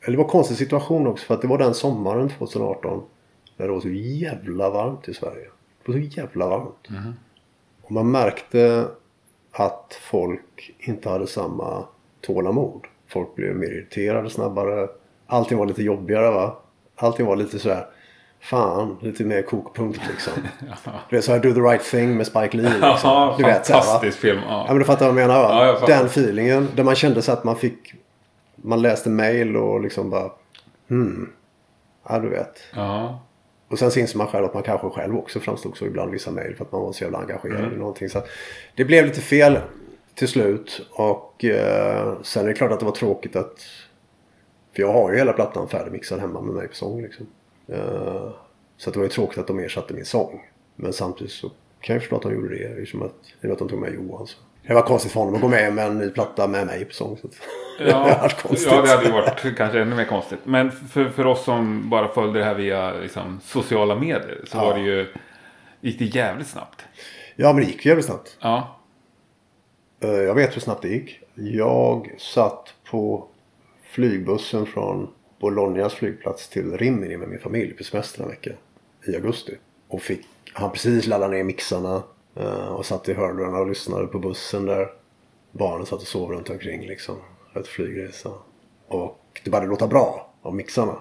Eller 0.00 0.12
det 0.12 0.16
var 0.18 0.24
en 0.24 0.30
konstig 0.30 0.56
situation 0.56 1.06
också 1.06 1.26
för 1.26 1.34
att 1.34 1.42
det 1.42 1.48
var 1.48 1.58
den 1.58 1.74
sommaren 1.74 2.28
2018. 2.28 3.02
När 3.56 3.66
det 3.66 3.72
var 3.72 3.80
så 3.80 3.88
jävla 3.88 4.70
varmt 4.70 5.08
i 5.08 5.14
Sverige. 5.14 5.44
Det 5.86 5.92
var 5.92 5.98
så 5.98 6.04
jävla 6.20 6.48
varmt. 6.48 6.88
Och 7.82 7.92
man 7.92 8.10
märkte 8.10 8.86
att 9.52 9.98
folk 10.10 10.74
inte 10.78 11.08
hade 11.08 11.26
samma 11.26 11.84
tålamod. 12.20 12.84
Folk 13.08 13.34
blev 13.34 13.56
mer 13.56 13.66
irriterade 13.70 14.30
snabbare. 14.30 14.88
Allting 15.26 15.58
var 15.58 15.66
lite 15.66 15.82
jobbigare 15.82 16.30
va. 16.30 16.56
Allting 16.96 17.26
var 17.26 17.36
lite 17.36 17.58
sådär. 17.58 17.86
Fan, 18.40 18.96
lite 19.00 19.24
mer 19.24 19.42
kokpunkt 19.42 20.00
liksom. 20.10 20.32
Du 21.10 21.16
vet 21.16 21.24
såhär 21.24 21.40
Do 21.40 21.52
the 21.54 21.60
right 21.60 21.82
thing 21.84 22.16
med 22.16 22.26
Spike 22.26 22.56
Lee 22.56 22.70
liksom. 22.70 22.90
Ja, 23.02 23.34
Du 23.38 23.44
vet, 23.44 23.66
så 23.66 23.72
här, 23.72 23.80
va? 23.80 23.84
fantastisk 23.86 24.18
film. 24.18 24.38
Ja 24.48 24.64
Ja. 24.66 24.72
men 24.72 24.78
du 24.78 24.84
fattar 24.84 25.00
vad 25.12 25.20
jag 25.22 25.28
menar 25.28 25.42
va? 25.42 25.66
Ja, 25.66 25.78
jag. 25.80 25.88
Den 25.88 26.06
feelingen. 26.06 26.68
Där 26.76 26.84
man 26.84 26.94
kände 26.94 27.22
så 27.22 27.32
att 27.32 27.44
man 27.44 27.56
fick. 27.56 27.94
Man 28.62 28.82
läste 28.82 29.10
mail 29.10 29.56
och 29.56 29.80
liksom 29.80 30.10
bara. 30.10 30.30
Hmm. 30.88 31.32
Ja 32.08 32.18
du 32.18 32.28
vet. 32.28 32.60
Ja. 32.74 33.20
Och 33.68 33.78
sen 33.78 33.90
så 33.90 34.00
inser 34.00 34.18
man 34.18 34.26
själv 34.26 34.44
att 34.44 34.54
man 34.54 34.62
kanske 34.62 34.90
själv 34.90 35.16
också 35.16 35.40
framstod 35.40 35.76
så 35.76 35.86
ibland 35.86 36.10
vissa 36.10 36.30
mejl 36.30 36.54
för 36.56 36.64
att 36.64 36.72
man 36.72 36.82
var 36.82 36.92
så 36.92 37.04
jävla 37.04 37.18
engagerad 37.18 37.72
i 37.72 37.76
någonting. 37.76 38.08
Så 38.08 38.22
det 38.76 38.84
blev 38.84 39.06
lite 39.06 39.20
fel 39.20 39.58
till 40.14 40.28
slut. 40.28 40.86
Och 40.90 41.44
eh, 41.44 42.22
sen 42.22 42.44
är 42.44 42.48
det 42.48 42.54
klart 42.54 42.72
att 42.72 42.80
det 42.80 42.86
var 42.86 42.92
tråkigt 42.92 43.36
att... 43.36 43.60
För 44.72 44.82
jag 44.82 44.92
har 44.92 45.10
ju 45.10 45.18
hela 45.18 45.32
plattan 45.32 45.68
färdigmixad 45.68 46.20
hemma 46.20 46.40
med 46.40 46.54
mig 46.54 46.68
på 46.68 46.74
sång 46.74 47.02
liksom. 47.02 47.26
Eh, 47.68 48.30
så 48.76 48.90
att 48.90 48.94
det 48.94 48.98
var 48.98 49.04
ju 49.04 49.10
tråkigt 49.10 49.38
att 49.38 49.46
de 49.46 49.58
ersatte 49.58 49.94
min 49.94 50.04
sång. 50.04 50.48
Men 50.76 50.92
samtidigt 50.92 51.32
så 51.32 51.50
kan 51.80 51.94
jag 51.94 52.02
förstå 52.02 52.16
att 52.16 52.22
de 52.22 52.34
gjorde 52.34 52.48
det. 52.48 52.64
Eftersom 52.64 53.02
att, 53.02 53.50
att 53.52 53.58
de 53.58 53.68
tog 53.68 53.80
med 53.80 53.94
Johan. 53.94 54.26
Så. 54.26 54.38
Det 54.68 54.74
var 54.74 54.82
konstigt 54.82 55.12
för 55.12 55.20
honom 55.20 55.34
att 55.34 55.40
gå 55.40 55.48
med 55.48 55.72
med 55.72 55.86
en 55.86 55.98
ny 55.98 56.10
platta 56.10 56.46
med 56.48 56.66
mig 56.66 56.84
på 56.84 56.92
sång. 56.94 57.16
Så 57.16 57.26
att, 57.26 57.32
det 57.78 57.88
Ja, 57.90 58.30
ja, 58.66 58.82
det 58.82 58.88
hade 58.88 59.04
ju 59.04 59.12
varit 59.12 59.56
kanske 59.56 59.80
ännu 59.80 59.96
mer 59.96 60.04
konstigt. 60.04 60.38
Men 60.44 60.70
för, 60.72 61.08
för 61.08 61.26
oss 61.26 61.44
som 61.44 61.90
bara 61.90 62.08
följde 62.08 62.38
det 62.38 62.44
här 62.44 62.54
via 62.54 62.92
liksom, 62.92 63.40
sociala 63.44 63.94
medier 63.96 64.40
så 64.46 64.56
Ja. 64.58 64.64
var 64.64 64.74
det 64.74 64.80
ju, 64.80 65.06
gick 65.80 65.98
det 65.98 66.04
jävligt 66.04 66.46
snabbt. 66.48 66.84
Ja 67.36 67.52
men 67.52 67.64
det 67.64 67.70
gick 67.70 67.86
jävligt 67.86 68.06
snabbt. 68.06 68.36
Ja, 68.40 68.74
Eh, 70.00 70.10
Jag 70.10 70.34
vet 70.34 70.56
hur 70.56 70.60
snabbt 70.60 70.82
det 70.82 70.88
gick. 70.88 71.20
Jag 71.34 72.14
satt 72.18 72.74
på 72.90 73.28
flygbussen 73.82 74.66
från 74.66 75.08
Bolognas 75.40 75.94
flygplats 75.94 76.48
till 76.48 76.76
Rimini 76.76 77.16
med 77.16 77.28
min 77.28 77.38
familj 77.38 77.72
på 77.72 77.84
semester 77.84 78.22
en 78.22 78.28
vecka 78.28 78.50
i 79.06 79.14
augusti. 79.14 79.54
Och 79.88 80.02
fick, 80.02 80.20
han 80.52 80.70
precis 80.70 81.06
laddat 81.06 81.30
ner 81.30 81.44
mixarna 81.44 82.02
och 82.68 82.86
satt 82.86 83.08
i 83.08 83.14
hörlurarna 83.14 83.58
och 83.58 83.66
lyssnade 83.66 84.06
på 84.06 84.18
bussen 84.18 84.66
där. 84.66 84.92
Barnen 85.52 85.86
satt 85.86 86.00
och 86.00 86.06
sov 86.06 86.30
runt 86.30 86.50
omkring 86.50 86.86
liksom. 86.86 87.16
Efter 87.54 87.70
flygresa. 87.70 88.30
Och 88.88 89.40
det 89.44 89.50
började 89.50 89.70
låta 89.70 89.86
bra 89.86 90.32
av 90.42 90.54
mixarna. 90.54 90.96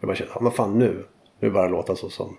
Jag 0.00 0.08
bara 0.08 0.16
kände, 0.16 0.34
men 0.40 0.52
fan 0.52 0.78
nu. 0.78 1.04
Nu 1.40 1.50
börjar 1.50 1.66
det 1.66 1.72
låta 1.72 1.96
så 1.96 2.10
som 2.10 2.36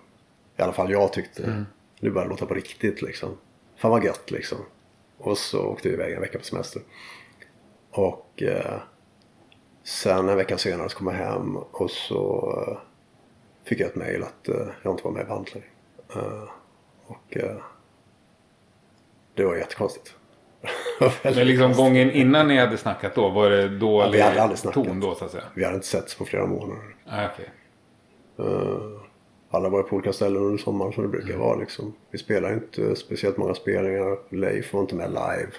i 0.56 0.62
alla 0.62 0.72
fall 0.72 0.90
jag 0.90 1.12
tyckte. 1.12 1.64
Nu 2.00 2.10
börjar 2.10 2.26
det 2.26 2.30
låta 2.30 2.46
på 2.46 2.54
riktigt 2.54 3.02
liksom. 3.02 3.28
Fan 3.76 3.90
vad 3.90 4.04
gött 4.04 4.30
liksom. 4.30 4.58
Och 5.18 5.38
så 5.38 5.66
åkte 5.66 5.88
vi 5.88 5.94
iväg 5.94 6.12
en 6.12 6.20
vecka 6.20 6.38
på 6.38 6.44
semester. 6.44 6.82
Och 7.90 8.42
eh, 8.42 8.80
sen 9.84 10.28
en 10.28 10.36
vecka 10.36 10.58
senare 10.58 10.88
så 10.88 10.98
kom 10.98 11.06
jag 11.06 11.14
hem 11.14 11.56
och 11.56 11.90
så 11.90 12.54
eh, 12.68 12.78
fick 13.64 13.80
jag 13.80 13.88
ett 13.88 13.96
mail 13.96 14.22
att 14.22 14.48
eh, 14.48 14.66
jag 14.82 14.92
inte 14.92 15.04
var 15.04 15.10
med 15.10 15.22
i 15.22 15.28
bandet. 15.28 15.54
Eh, 16.14 16.48
och 17.06 17.36
eh, 17.36 17.56
det 19.36 19.44
var 19.44 19.56
jättekonstigt. 19.56 20.14
men 21.22 21.34
liksom 21.34 21.72
gången 21.72 22.10
innan 22.10 22.48
ni 22.48 22.58
hade 22.58 22.76
snackat 22.76 23.14
då, 23.14 23.28
var 23.28 23.50
det 23.50 23.78
då 23.78 24.00
Ja, 24.00 24.08
vi 24.12 24.20
hade 24.20 24.56
snackat. 24.56 24.84
ton 24.84 25.00
då 25.00 25.14
så 25.14 25.24
att 25.24 25.30
säga? 25.30 25.44
Vi 25.54 25.64
hade 25.64 25.74
inte 25.74 25.86
setts 25.86 26.14
på 26.14 26.24
flera 26.24 26.46
månader. 26.46 26.82
Nej, 27.06 27.28
okej. 27.32 27.50
Eh, 28.38 29.00
alla 29.50 29.68
var 29.68 29.82
på 29.82 29.96
olika 29.96 30.12
ställen 30.12 30.42
under 30.42 30.58
sommaren 30.58 30.92
som 30.92 31.02
det 31.02 31.08
brukar 31.08 31.28
Mm. 31.34 31.40
vara 31.40 31.56
liksom. 31.56 31.94
Vi 32.10 32.18
spelar 32.18 32.52
inte 32.54 32.96
speciellt 32.96 33.36
många 33.36 33.54
spelningar. 33.54 34.34
Leif 34.34 34.72
var 34.72 34.80
inte 34.80 34.94
med 34.94 35.10
live. 35.10 35.50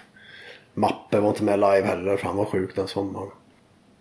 Mappe 0.73 1.19
var 1.19 1.30
inte 1.30 1.43
med 1.43 1.59
live 1.59 1.82
heller 1.88 2.17
för 2.17 2.28
han 2.28 2.38
var 2.38 2.45
sjuk 2.45 2.75
den 2.75 2.88
sommaren. 2.88 3.30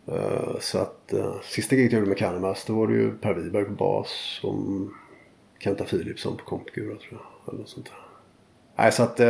Eh, 0.08 0.58
så 0.60 0.78
att 0.78 1.12
uh, 1.14 1.40
sista 1.42 1.74
giget 1.76 1.92
jag 1.92 1.98
gjorde 1.98 2.08
med 2.08 2.18
Candlemass 2.18 2.64
då 2.64 2.72
var 2.74 2.86
det 2.86 2.92
ju 2.94 3.12
Per 3.18 3.34
Wiberg 3.34 3.64
på 3.64 3.70
bas 3.72 4.40
och 4.42 4.54
Kenta 5.58 5.84
Philipsson 5.84 6.36
på 6.36 6.44
kompgura 6.44 6.96
tror 6.96 7.20
jag. 7.20 7.48
Eller 7.48 7.60
något 7.60 7.68
sånt 7.68 7.86
där. 7.86 7.98
Nej, 8.76 8.92
så 8.92 9.02
att 9.02 9.20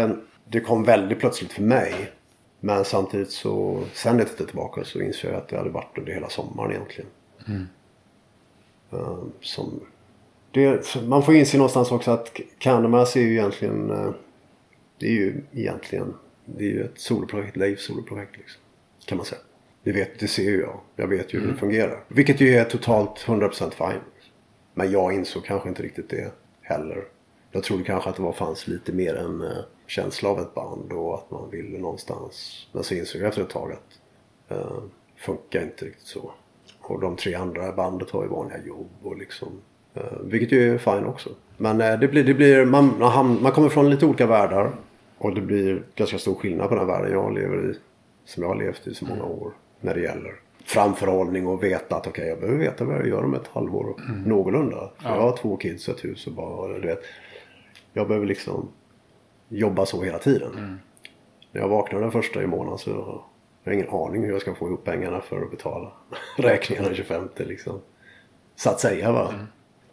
det 0.49 0.61
kom 0.61 0.85
väldigt 0.85 1.19
plötsligt 1.19 1.53
för 1.53 1.63
mig. 1.63 2.13
Men 2.61 2.85
samtidigt 2.85 3.31
så, 3.31 3.83
sen 3.93 4.19
jag 4.19 4.29
tittade 4.29 4.49
tillbaka 4.49 4.85
så 4.85 5.01
insåg 5.01 5.31
jag 5.31 5.39
att 5.39 5.49
det 5.49 5.57
hade 5.57 5.71
varit 5.71 5.99
under 5.99 6.13
hela 6.13 6.29
sommaren 6.29 6.71
egentligen. 6.71 7.11
Eh, 8.93 9.19
som, 9.41 9.81
det, 10.51 10.97
man 11.07 11.23
får 11.23 11.35
inse 11.35 11.57
någonstans 11.57 11.93
också 11.93 12.11
att 12.11 12.41
Candlemass 12.59 13.17
är 13.17 13.21
ju 13.21 13.33
egentligen, 13.33 13.91
eh, 13.91 14.11
det 14.99 15.07
är 15.07 15.13
ju 15.13 15.43
egentligen, 15.53 16.15
det 16.45 16.65
är 16.65 16.69
ju 16.69 16.85
ett 16.85 16.99
soloprojekt, 17.01 17.57
Leifs 17.57 17.85
soloprojekt 17.85 18.37
liksom. 18.37 18.61
Kan 19.05 19.17
man 19.17 19.27
säga. 19.27 19.41
Det, 19.83 19.93
vet, 19.93 20.19
det 20.19 20.29
ser 20.29 20.43
ju 20.43 20.61
jag. 20.61 20.81
Jag 20.97 21.07
vet 21.07 21.35
ju 21.35 21.41
hur 21.41 21.53
det 21.53 21.59
fungerar. 21.59 22.05
Vilket 22.09 22.41
ju 22.41 22.57
är 22.57 22.65
totalt 22.65 23.25
100% 23.27 23.71
fine. 23.71 24.01
Men 24.75 24.91
jag 24.91 25.13
insåg 25.13 25.45
kanske 25.45 25.69
inte 25.69 25.83
riktigt 25.83 26.11
det 26.11 26.33
heller. 26.63 27.05
Jag 27.51 27.63
trodde 27.63 27.85
kanske 27.85 28.11
att 28.11 28.17
det 28.17 28.23
var, 28.23 28.33
fanns 28.33 28.67
lite 28.67 28.93
mer 28.93 29.15
en 29.15 29.43
eh, 29.43 29.65
känsla 29.87 30.29
av 30.29 30.41
ett 30.41 30.55
band 30.55 30.93
och 30.93 31.15
att 31.15 31.31
man 31.31 31.51
ville 31.51 31.79
någonstans. 31.79 32.67
Men 32.73 32.85
så 32.85 32.95
insåg 32.95 33.21
jag 33.21 33.29
efter 33.29 33.43
ett 33.43 33.51
tag 33.51 33.73
att 33.73 34.01
eh, 34.59 34.83
funkar 35.17 35.63
inte 35.63 35.85
riktigt 35.85 36.07
så. 36.07 36.31
Och 36.81 37.01
de 37.01 37.17
tre 37.17 37.35
andra 37.35 37.73
bandet 37.73 38.11
har 38.11 38.23
ju 38.23 38.29
vanliga 38.29 38.67
jobb 38.67 38.91
och 39.03 39.17
liksom. 39.17 39.49
Eh, 39.95 40.19
vilket 40.25 40.53
ju 40.53 40.75
är 40.75 40.79
fine 40.79 41.07
också. 41.07 41.31
Men 41.57 41.81
eh, 41.81 41.99
det 41.99 42.09
blir, 42.09 42.25
det 42.25 42.35
blir 42.35 42.65
man, 42.65 42.99
man, 42.99 43.43
man 43.43 43.53
kommer 43.53 43.69
från 43.69 43.91
lite 43.91 44.07
olika 44.07 44.27
världar. 44.27 44.73
Och 45.19 45.35
det 45.35 45.41
blir 45.41 45.83
ganska 45.95 46.19
stor 46.19 46.35
skillnad 46.35 46.69
på 46.69 46.75
den 46.75 46.87
världen 46.87 47.13
jag 47.13 47.35
lever 47.35 47.71
i. 47.71 47.75
Som 48.25 48.43
jag 48.43 48.51
har 48.51 48.57
levt 48.57 48.87
i 48.87 48.95
så 48.95 49.05
många 49.05 49.25
år. 49.25 49.53
När 49.81 49.95
det 49.95 50.01
gäller 50.01 50.35
framförhållning 50.65 51.47
och 51.47 51.63
veta 51.63 51.97
att 51.97 52.07
okej 52.07 52.29
jag 52.29 52.41
behöver 52.41 52.59
veta 52.59 52.85
vad 52.85 52.97
jag 52.97 53.09
gör 53.09 53.25
om 53.25 53.35
ett 53.35 53.47
halvår. 53.53 53.95
Någorlunda. 54.27 54.91
För 54.99 55.09
Jag 55.09 55.21
har 55.21 55.37
två 55.37 55.57
kids 55.57 55.89
och 55.89 55.95
ett 55.95 56.05
hus 56.05 56.27
och 56.27 56.33
bara 56.33 56.79
du 56.79 56.87
vet. 56.87 57.03
Jag 57.97 58.09
behöver 58.09 58.27
liksom 58.27 58.69
jobba 59.49 59.87
så 59.87 60.03
hela 60.03 60.19
tiden. 60.19 60.79
När 61.53 61.61
jag 61.61 61.69
vaknar 61.69 62.01
den 62.01 62.11
första 62.13 62.43
i 62.43 62.47
månaden 62.47 62.79
så 62.79 62.93
har 62.93 63.23
jag 63.65 63.75
ingen 63.75 63.89
aning 63.89 64.23
hur 64.25 64.33
jag 64.33 64.41
ska 64.41 64.55
få 64.55 64.67
ihop 64.67 64.85
pengarna 64.85 65.21
för 65.21 65.43
att 65.43 65.51
betala 65.51 65.93
räkningarna 66.37 66.87
den 66.89 66.97
25 66.97 67.29
liksom. 67.37 67.81
Så 68.57 68.71
att 68.71 68.81
säga 68.81 69.13
va. 69.13 69.35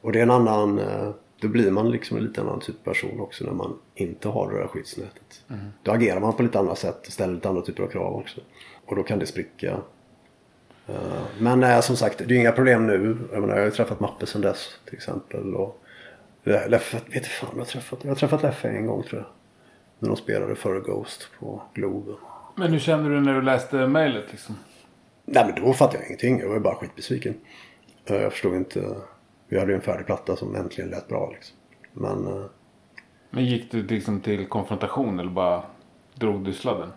Och 0.01 0.11
det 0.11 0.19
är 0.19 0.23
en 0.23 0.31
annan, 0.31 0.79
eh, 0.79 1.09
då 1.41 1.47
blir 1.47 1.71
man 1.71 1.91
liksom 1.91 2.17
en 2.17 2.23
lite 2.23 2.41
annan 2.41 2.59
typ 2.59 2.75
av 2.87 2.93
person 2.93 3.19
också 3.19 3.45
när 3.45 3.53
man 3.53 3.79
inte 3.95 4.29
har 4.29 4.51
det 4.51 4.57
där 4.57 4.67
skyddsnätet. 4.67 5.43
Då 5.83 5.91
agerar 5.91 6.19
man 6.19 6.33
på 6.33 6.43
lite 6.43 6.59
andra 6.59 6.75
sätt 6.75 7.07
och 7.07 7.13
ställer 7.13 7.33
lite 7.33 7.49
andra 7.49 7.61
typer 7.61 7.83
av 7.83 7.87
krav 7.87 8.15
också. 8.15 8.41
Och 8.85 8.95
då 8.95 9.03
kan 9.03 9.19
det 9.19 9.25
spricka. 9.25 9.77
Eh, 10.87 11.23
Men 11.39 11.63
eh, 11.63 11.79
som 11.81 11.95
sagt, 11.95 12.17
det 12.17 12.35
är 12.35 12.39
inga 12.39 12.51
problem 12.51 12.87
nu. 12.87 13.17
Jag, 13.31 13.41
menar, 13.41 13.53
jag 13.53 13.61
har 13.61 13.65
ju 13.65 13.71
träffat 13.71 13.99
Mappe 13.99 14.25
sedan 14.25 14.41
dess 14.41 14.79
till 14.85 14.95
exempel. 14.95 15.55
Och 15.55 15.82
Leffe, 16.43 16.97
vet 17.13 17.27
fan 17.27 17.49
jag 17.53 17.59
har 17.59 17.65
träffat. 17.65 17.99
Jag 18.01 18.09
har 18.11 18.15
träffat 18.15 18.43
Leffe 18.43 18.67
en 18.69 18.87
gång 18.87 19.03
tror 19.03 19.21
jag. 19.21 19.29
När 19.99 20.07
de 20.09 20.17
spelade 20.17 20.55
före 20.55 20.79
Ghost 20.79 21.27
på 21.39 21.61
Globen. 21.73 22.15
Men 22.55 22.71
hur 22.71 22.79
kände 22.79 23.09
du 23.09 23.21
när 23.21 23.33
du 23.33 23.41
läste 23.41 23.75
mejlet 23.87 24.25
liksom? 24.31 24.55
Nej 25.25 25.45
men 25.53 25.63
då 25.63 25.73
fattade 25.73 25.97
jag 25.97 26.07
ingenting. 26.07 26.39
Jag 26.39 26.49
var 26.49 26.59
bara 26.59 26.75
skitbesviken. 26.75 27.33
Eh, 28.05 28.15
Jag 28.15 28.31
förstod 28.31 28.55
inte. 28.55 28.95
Vi 29.47 29.59
hade 29.59 29.71
ju 29.71 29.75
en 29.75 29.81
färdig 29.81 30.05
platta 30.05 30.35
som 30.35 30.55
äntligen 30.55 30.89
lät 30.89 31.07
bra 31.07 31.31
liksom. 31.33 31.55
Men 31.93 32.27
eh, 32.27 32.45
Men 33.29 33.45
gick 33.45 33.71
du 33.71 33.83
liksom 33.87 34.21
till 34.21 34.45
konfrontation 34.47 35.19
eller 35.19 35.31
bara 35.31 35.63
drog 36.15 36.45
du 36.45 36.53
sladden? 36.53 36.89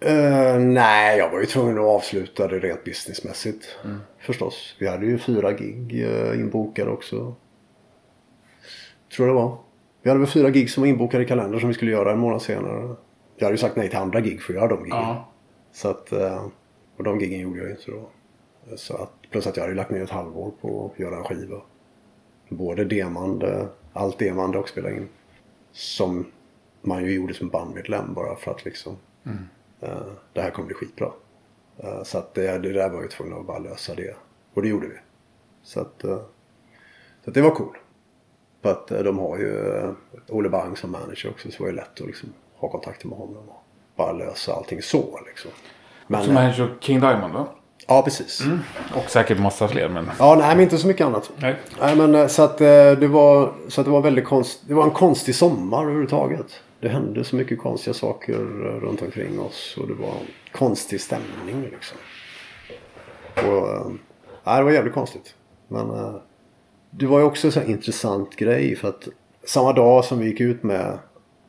eh, 0.00 0.58
nej, 0.58 1.18
jag 1.18 1.30
var 1.30 1.40
ju 1.40 1.46
tvungen 1.46 1.78
att 1.78 1.84
avsluta 1.84 2.48
det 2.48 2.58
rent 2.58 2.84
businessmässigt. 2.84 3.76
Förstås. 4.18 4.76
Vi 4.80 4.88
hade 4.88 5.06
ju 5.06 5.18
fyra 5.18 5.52
gig 5.52 5.92
inbokade 6.34 6.90
också. 6.90 7.34
Tror 9.16 9.28
jag 9.28 9.36
det 9.36 9.40
var. 9.42 9.58
Vi 10.02 10.10
hade 10.10 10.20
väl 10.20 10.30
fyra 10.30 10.50
gig 10.50 10.70
som 10.70 10.80
var 10.80 10.88
inbokade 10.88 11.24
i 11.24 11.26
kalendern 11.26 11.60
som 11.60 11.68
vi 11.68 11.74
skulle 11.74 11.90
göra 11.90 12.12
en 12.12 12.18
månad 12.18 12.42
senare. 12.42 12.96
Jag 13.36 13.46
hade 13.46 13.54
ju 13.54 13.58
sagt 13.58 13.76
nej 13.76 13.88
till 13.88 13.98
andra 13.98 14.20
gig 14.20 14.42
för 14.42 14.52
att 14.52 14.56
göra 14.56 14.68
de 14.68 14.84
giggen. 14.84 14.98
Ja. 14.98 15.28
Så 15.72 15.88
att, 15.88 16.12
eh, 16.12 16.46
och 16.96 17.04
de 17.04 17.20
giggen 17.20 17.40
gjorde 17.40 17.58
jag 17.58 17.66
ju 17.66 17.74
inte 17.74 17.90
då. 17.90 18.08
Så 18.76 18.96
att, 18.96 19.12
plus 19.30 19.46
att 19.46 19.56
jag 19.56 19.64
hade 19.64 19.74
lagt 19.74 19.90
ner 19.90 20.02
ett 20.02 20.10
halvår 20.10 20.52
på 20.60 20.90
att 20.92 21.00
göra 21.00 21.16
en 21.16 21.24
skiva. 21.24 21.60
Både 22.48 22.84
demande, 22.84 23.68
allt 23.92 24.18
demande 24.18 24.58
och 24.58 24.68
spela 24.68 24.90
in. 24.90 25.08
Som 25.72 26.26
man 26.82 27.04
ju 27.04 27.12
gjorde 27.12 27.34
som 27.34 27.48
bandmedlem 27.48 28.14
bara 28.14 28.36
för 28.36 28.50
att 28.50 28.64
liksom. 28.64 28.96
eh, 29.80 30.12
det 30.32 30.40
här 30.40 30.50
kommer 30.50 30.66
bli 30.66 30.74
skitbra. 30.74 31.12
Eh, 31.78 32.02
så 32.02 32.18
att 32.18 32.34
det, 32.34 32.58
det 32.58 32.72
där 32.72 32.90
var 32.90 33.02
ju 33.02 33.08
tvungen 33.08 33.38
att 33.38 33.46
bara 33.46 33.58
lösa 33.58 33.94
det. 33.94 34.14
Och 34.54 34.62
det 34.62 34.68
gjorde 34.68 34.86
vi. 34.86 34.96
Så 35.62 35.80
att, 35.80 36.04
eh, 36.04 36.20
så 37.24 37.30
att 37.30 37.34
det 37.34 37.42
var 37.42 37.50
cool. 37.50 37.76
För 38.62 38.70
att 38.70 38.90
eh, 38.90 38.98
de 38.98 39.18
har 39.18 39.38
ju 39.38 39.76
eh, 39.76 39.90
Olle 40.28 40.48
Bang 40.48 40.78
som 40.78 40.92
manager 40.92 41.30
också. 41.30 41.50
Så 41.50 41.56
det 41.56 41.60
var 41.60 41.70
ju 41.70 41.76
lätt 41.76 42.00
att 42.00 42.06
liksom 42.06 42.32
ha 42.56 42.68
kontakter 42.68 43.08
med 43.08 43.18
honom. 43.18 43.48
Och 43.48 43.62
bara 43.96 44.12
lösa 44.12 44.54
allting 44.54 44.82
så 44.82 45.20
liksom. 45.26 45.50
Men, 46.06 46.24
Som 46.24 46.34
manager 46.34 46.74
King 46.80 47.00
Diamond 47.00 47.34
va? 47.34 47.46
Ja, 47.86 48.02
precis. 48.02 48.42
Och 48.96 49.10
säkert 49.10 49.38
massa 49.38 49.68
fler 49.68 49.88
men... 49.88 50.10
Ja, 50.18 50.34
nej, 50.34 50.48
men 50.48 50.60
inte 50.60 50.78
så 50.78 50.86
mycket 50.86 51.06
annat. 51.06 51.30
Nej. 51.36 51.56
Nej, 51.80 51.96
men 51.96 52.14
eh, 52.14 52.26
så 52.26 52.42
att 52.42 52.60
eh, 52.60 52.66
det 52.92 53.08
var, 53.08 53.52
så 53.68 53.80
att 53.80 53.84
det 53.84 53.90
var 53.90 54.00
väldigt 54.00 54.24
konst, 54.24 54.60
Det 54.68 54.74
var 54.74 54.84
en 54.84 54.90
konstig 54.90 55.34
sommar 55.34 55.82
överhuvudtaget. 55.82 56.60
Det 56.80 56.88
hände 56.88 57.24
så 57.24 57.36
mycket 57.36 57.60
konstiga 57.60 57.94
saker 57.94 58.34
eh, 58.34 58.80
runt 58.80 59.02
omkring 59.02 59.40
oss. 59.40 59.76
Och 59.80 59.88
det 59.88 59.94
var 59.94 60.14
konstig 60.52 61.00
stämning 61.00 61.62
liksom. 61.70 61.98
Och, 63.34 63.68
eh, 63.68 63.86
nej, 64.44 64.58
det 64.58 64.64
var 64.64 64.70
jävligt 64.70 64.94
konstigt. 64.94 65.34
Men 65.68 65.90
eh, 65.90 66.14
det 66.94 67.06
var 67.06 67.18
ju 67.18 67.24
också 67.24 67.60
en 67.60 67.70
intressant 67.70 68.36
grej. 68.36 68.76
För 68.76 68.88
att 68.88 69.08
samma 69.44 69.72
dag 69.72 70.04
som 70.04 70.18
vi 70.18 70.26
gick 70.26 70.40
ut 70.40 70.62
med 70.62 70.98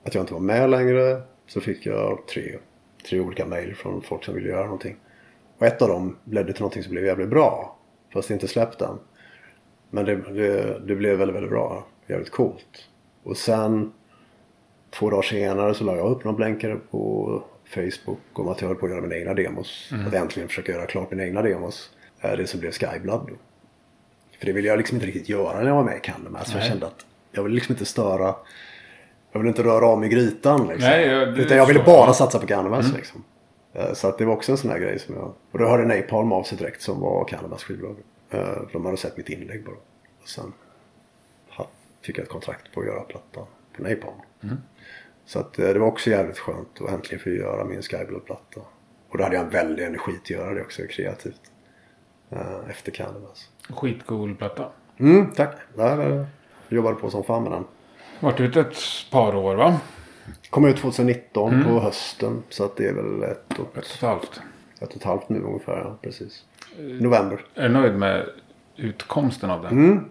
att 0.04 0.16
jag 0.16 0.22
inte 0.22 0.34
var 0.34 0.42
med 0.42 0.70
längre. 0.70 1.22
Så 1.48 1.62
fick 1.62 1.86
jag 1.86 2.28
tre, 2.34 2.58
tre 3.10 3.20
olika 3.20 3.46
mejl 3.46 3.76
från 3.76 4.02
folk 4.02 4.24
som 4.24 4.36
ville 4.36 4.50
göra 4.50 4.64
någonting. 4.64 4.96
Och 5.58 5.66
ett 5.66 5.82
av 5.82 5.88
dem 5.88 6.18
ledde 6.24 6.54
till 6.54 6.62
någonting 6.62 6.84
som 6.84 6.92
blev 6.92 7.06
jävligt 7.06 7.30
bra. 7.30 7.78
Fast 8.14 8.32
inte 8.32 8.48
släppt 8.48 8.82
än. 8.82 9.00
Men 9.90 10.06
det, 10.06 10.16
det, 10.16 10.80
det 10.88 10.96
blev 10.96 11.18
väldigt, 11.18 11.36
väldigt 11.36 11.52
bra. 11.52 11.88
Jävligt 12.08 12.32
coolt. 12.32 12.90
Och 13.24 13.38
sen 13.38 13.92
två 14.90 15.10
dagar 15.10 15.22
senare 15.22 15.74
så 15.74 15.84
la 15.84 15.96
jag 15.96 16.12
upp 16.12 16.24
några 16.24 16.38
blänkare 16.38 16.76
på 16.92 17.44
Facebook 17.76 18.20
om 18.34 18.48
att 18.48 18.62
jag 18.62 18.68
höll 18.68 18.78
på 18.78 18.86
att 18.86 18.92
göra 18.92 19.02
mina 19.02 19.16
egna 19.16 19.34
demos. 19.34 19.90
Att 20.08 20.14
äntligen 20.14 20.50
försöka 20.50 20.72
göra 20.72 20.86
klart 20.86 21.12
mina 21.12 21.24
egna 21.24 21.42
demos. 21.42 21.90
Eh, 22.22 22.38
Det 22.38 22.48
som 22.48 22.60
blev 22.60 22.72
Skyblood. 22.72 23.30
För 24.44 24.48
det 24.48 24.54
ville 24.54 24.68
jag 24.68 24.78
liksom 24.78 24.96
inte 24.98 25.08
riktigt 25.08 25.30
göra 25.30 25.60
när 25.60 25.68
jag 25.68 25.76
var 25.76 25.84
med 25.84 25.98
i 25.98 26.00
Candlemass. 26.00 26.52
För 26.52 26.60
jag 26.60 26.68
kände 26.68 26.86
att 26.88 27.06
jag 27.32 27.44
ville 27.44 27.56
liksom 27.56 27.74
inte 27.74 27.86
störa. 27.86 28.36
Jag 29.32 29.40
ville 29.40 29.50
inte 29.50 29.64
röra 29.64 29.86
om 29.88 30.04
i 30.04 30.10
grytan 30.10 30.68
liksom. 30.68 30.90
Nej, 30.90 31.08
ja, 31.08 31.26
det 31.26 31.42
Utan 31.42 31.58
jag 31.58 31.66
ville 31.66 31.80
jag. 31.80 31.86
bara 31.86 32.14
satsa 32.14 32.40
på 32.40 32.48
Candlemass 32.48 32.94
liksom. 32.94 33.24
Eh, 33.74 33.94
Så 33.94 34.08
att 34.08 34.18
det 34.18 34.26
var 34.26 34.34
också 34.34 34.52
en 34.52 34.58
sån 34.58 34.72
här 34.72 34.80
grej 34.80 35.00
som 35.00 35.16
jag... 35.16 35.34
Och 35.52 35.60
då 35.60 35.68
hörde 35.68 35.86
Napalm 35.86 36.32
av 36.32 36.44
sig 36.44 36.58
direkt 36.58 36.82
som 36.82 37.00
var 37.00 37.26
Candlemass 37.26 37.64
skivbolag. 37.64 37.96
Eh, 38.30 38.58
De 38.74 38.86
hade 38.86 38.98
sett 38.98 39.18
mitt 39.18 39.30
inlägg 39.30 39.66
bara. 39.66 39.76
Och 40.22 40.30
sen 40.30 40.54
fick 42.02 42.18
jag 42.18 42.24
ett 42.24 42.30
kontrakt 42.30 42.72
på 42.74 42.80
att 42.80 42.86
göra 42.86 43.02
plattan 43.02 43.46
på 43.78 43.84
Napalm. 43.84 44.18
Så 45.26 45.40
att 45.40 45.60
eh, 45.60 45.68
det 45.70 45.80
var 45.80 45.88
också 45.88 46.10
jävligt 46.10 46.38
skönt 46.40 46.82
att 46.82 46.90
äntligen 46.90 47.24
få 47.24 47.30
göra 47.30 47.66
min 47.66 47.82
Skyblood-platta. 47.82 48.62
Och 49.10 49.18
då 49.18 49.24
hade 49.24 49.36
jag 49.36 49.46
en 49.46 49.52
väldig 49.52 49.84
energi 49.86 50.12
att 50.24 50.30
göra 50.30 50.54
det 50.54 50.62
också 50.62 50.82
kreativt. 50.90 51.42
Efter 52.70 52.92
Candlemass. 52.92 53.50
Skitcool 53.70 54.36
platta. 54.36 54.66
Mm, 54.98 55.32
tack. 55.32 55.56
Där, 55.76 56.00
eh, 56.00 56.16
jag 56.68 56.76
jobbade 56.76 56.96
på 56.96 57.10
som 57.10 57.24
fan 57.24 57.44
med 57.44 57.52
den. 57.52 57.64
Varit 58.20 58.40
ute 58.40 58.60
ett 58.62 58.76
par 59.12 59.36
år 59.36 59.56
va? 59.56 59.80
Kom 60.50 60.66
ut 60.66 60.78
2019 60.78 61.64
på 61.64 61.80
hösten. 61.80 62.44
Så 62.50 62.64
att 62.66 62.76
det 62.76 62.88
är 62.88 62.94
väl 62.94 63.24
ett 63.24 63.60
och, 63.60 63.78
Ett 63.78 63.86
och 63.86 63.96
ett 63.96 64.02
halvt. 64.02 64.42
ett 64.80 64.90
och 64.90 64.96
ett 64.96 65.04
halvt 65.04 65.30
nu 65.30 65.40
ungefär. 65.42 65.78
Ja, 65.78 65.98
precis. 66.02 66.46
November. 66.78 67.46
Är 67.56 67.64
du 67.70 67.74
nöjd 67.74 67.96
med 67.96 68.26
utkomsten 68.76 69.50
av 69.50 69.62
den? 69.62 69.72
Mm. 69.72 70.06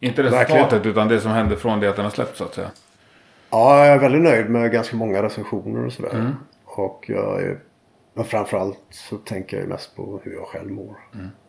Inte 0.00 0.22
Verkligen. 0.22 0.44
resultatet 0.62 0.86
utan 0.86 1.08
det 1.08 1.20
som 1.20 1.30
hände 1.30 1.56
från 1.56 1.80
det 1.80 1.88
att 1.88 1.96
den 1.96 2.04
har 2.04 2.12
släppts 2.12 2.38
så 2.38 2.44
att 2.44 2.54
säga. 2.54 2.70
Ja, 3.50 3.86
jag 3.86 3.94
är 3.94 3.98
väldigt 3.98 4.22
nöjd 4.22 4.50
med 4.50 4.72
ganska 4.72 4.96
många 4.96 5.22
recensioner 5.22 5.86
och 5.86 5.92
sådär. 5.92 6.34
Och 6.64 7.04
jag 7.08 7.42
är, 7.42 7.58
men 8.14 8.24
framförallt 8.24 8.78
så 8.90 9.16
tänker 9.16 9.58
jag 9.58 9.68
mest 9.68 9.96
på 9.96 10.20
hur 10.24 10.32
jag 10.34 10.46
själv 10.46 10.70
mår. 10.70 10.96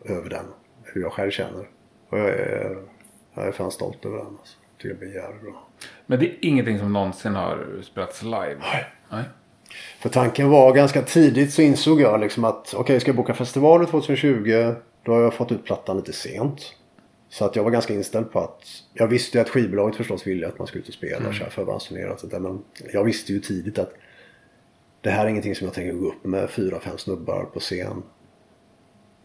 Över 0.04 0.30
den. 0.30 0.44
Hur 0.92 1.00
jag 1.00 1.12
själv 1.12 1.30
känner. 1.30 1.68
Och 2.08 2.18
jag 2.18 2.28
är, 2.28 2.76
jag 3.34 3.46
är 3.46 3.52
fan 3.52 3.70
stolt 3.70 4.04
över 4.04 4.16
den. 4.16 4.26
Alltså. 4.26 4.58
Tycker 4.76 4.88
det 4.88 5.00
blir 5.00 5.14
jävligt 5.14 5.42
bra. 5.42 5.68
Men 6.06 6.18
det 6.18 6.26
är 6.26 6.36
ingenting 6.40 6.78
som 6.78 6.92
någonsin 6.92 7.34
har 7.34 7.82
spelats 7.82 8.22
live? 8.22 8.56
Nej. 8.58 8.86
Nej. 9.10 9.24
För 10.00 10.08
tanken 10.08 10.50
var 10.50 10.74
ganska 10.74 11.02
tidigt 11.02 11.52
så 11.52 11.62
insåg 11.62 12.00
jag 12.00 12.20
liksom 12.20 12.44
att 12.44 12.74
okej, 12.74 13.00
ska 13.00 13.08
jag 13.08 13.16
boka 13.16 13.34
festivaler 13.34 13.86
2020 13.86 14.74
då 15.02 15.12
har 15.12 15.20
jag 15.20 15.34
fått 15.34 15.52
ut 15.52 15.64
plattan 15.64 15.96
lite 15.96 16.12
sent. 16.12 16.74
Så 17.28 17.44
att 17.44 17.56
jag 17.56 17.64
var 17.64 17.70
ganska 17.70 17.94
inställd 17.94 18.32
på 18.32 18.40
att 18.40 18.62
jag 18.92 19.08
visste 19.08 19.38
ju 19.38 19.42
att 19.42 19.48
skivbolaget 19.48 19.96
förstås 19.96 20.26
ville 20.26 20.48
att 20.48 20.58
man 20.58 20.66
skulle 20.66 20.82
ut 20.82 20.88
och 20.88 20.94
spela 20.94 21.28
och 21.28 21.34
köra 21.34 21.50
förbandsturnéer 21.50 22.08
och 22.08 22.20
sånt 22.20 22.32
där. 22.32 22.40
Men 22.40 22.64
jag 22.92 23.04
visste 23.04 23.32
ju 23.32 23.40
tidigt 23.40 23.78
att 23.78 23.94
det 25.00 25.10
här 25.10 25.24
är 25.24 25.28
ingenting 25.28 25.54
som 25.54 25.64
jag 25.64 25.74
tänker 25.74 25.92
gå 25.92 26.08
upp 26.08 26.24
med 26.24 26.50
fyra, 26.50 26.80
fem 26.80 26.98
snubbar 26.98 27.44
på 27.44 27.60
scen. 27.60 28.02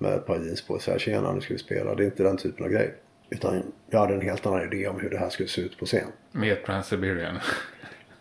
Med 0.03 0.13
ett 0.13 0.25
par 0.25 0.35
jeans 0.37 0.61
på 0.61 0.79
säga 0.79 0.99
tjena 0.99 1.31
nu 1.31 1.41
ska 1.41 1.53
vi 1.53 1.59
spela. 1.59 1.95
Det 1.95 2.03
är 2.03 2.05
inte 2.05 2.23
den 2.23 2.37
typen 2.37 2.65
av 2.65 2.71
grej. 2.71 2.93
Utan 3.29 3.63
jag 3.89 3.99
hade 3.99 4.13
en 4.13 4.21
helt 4.21 4.45
annan 4.45 4.61
idé 4.73 4.87
om 4.87 4.99
hur 4.99 5.09
det 5.09 5.17
här 5.17 5.29
skulle 5.29 5.49
se 5.49 5.61
ut 5.61 5.79
på 5.79 5.85
scen. 5.85 6.07
Med 6.31 6.65
Trans-Siberian. 6.65 7.35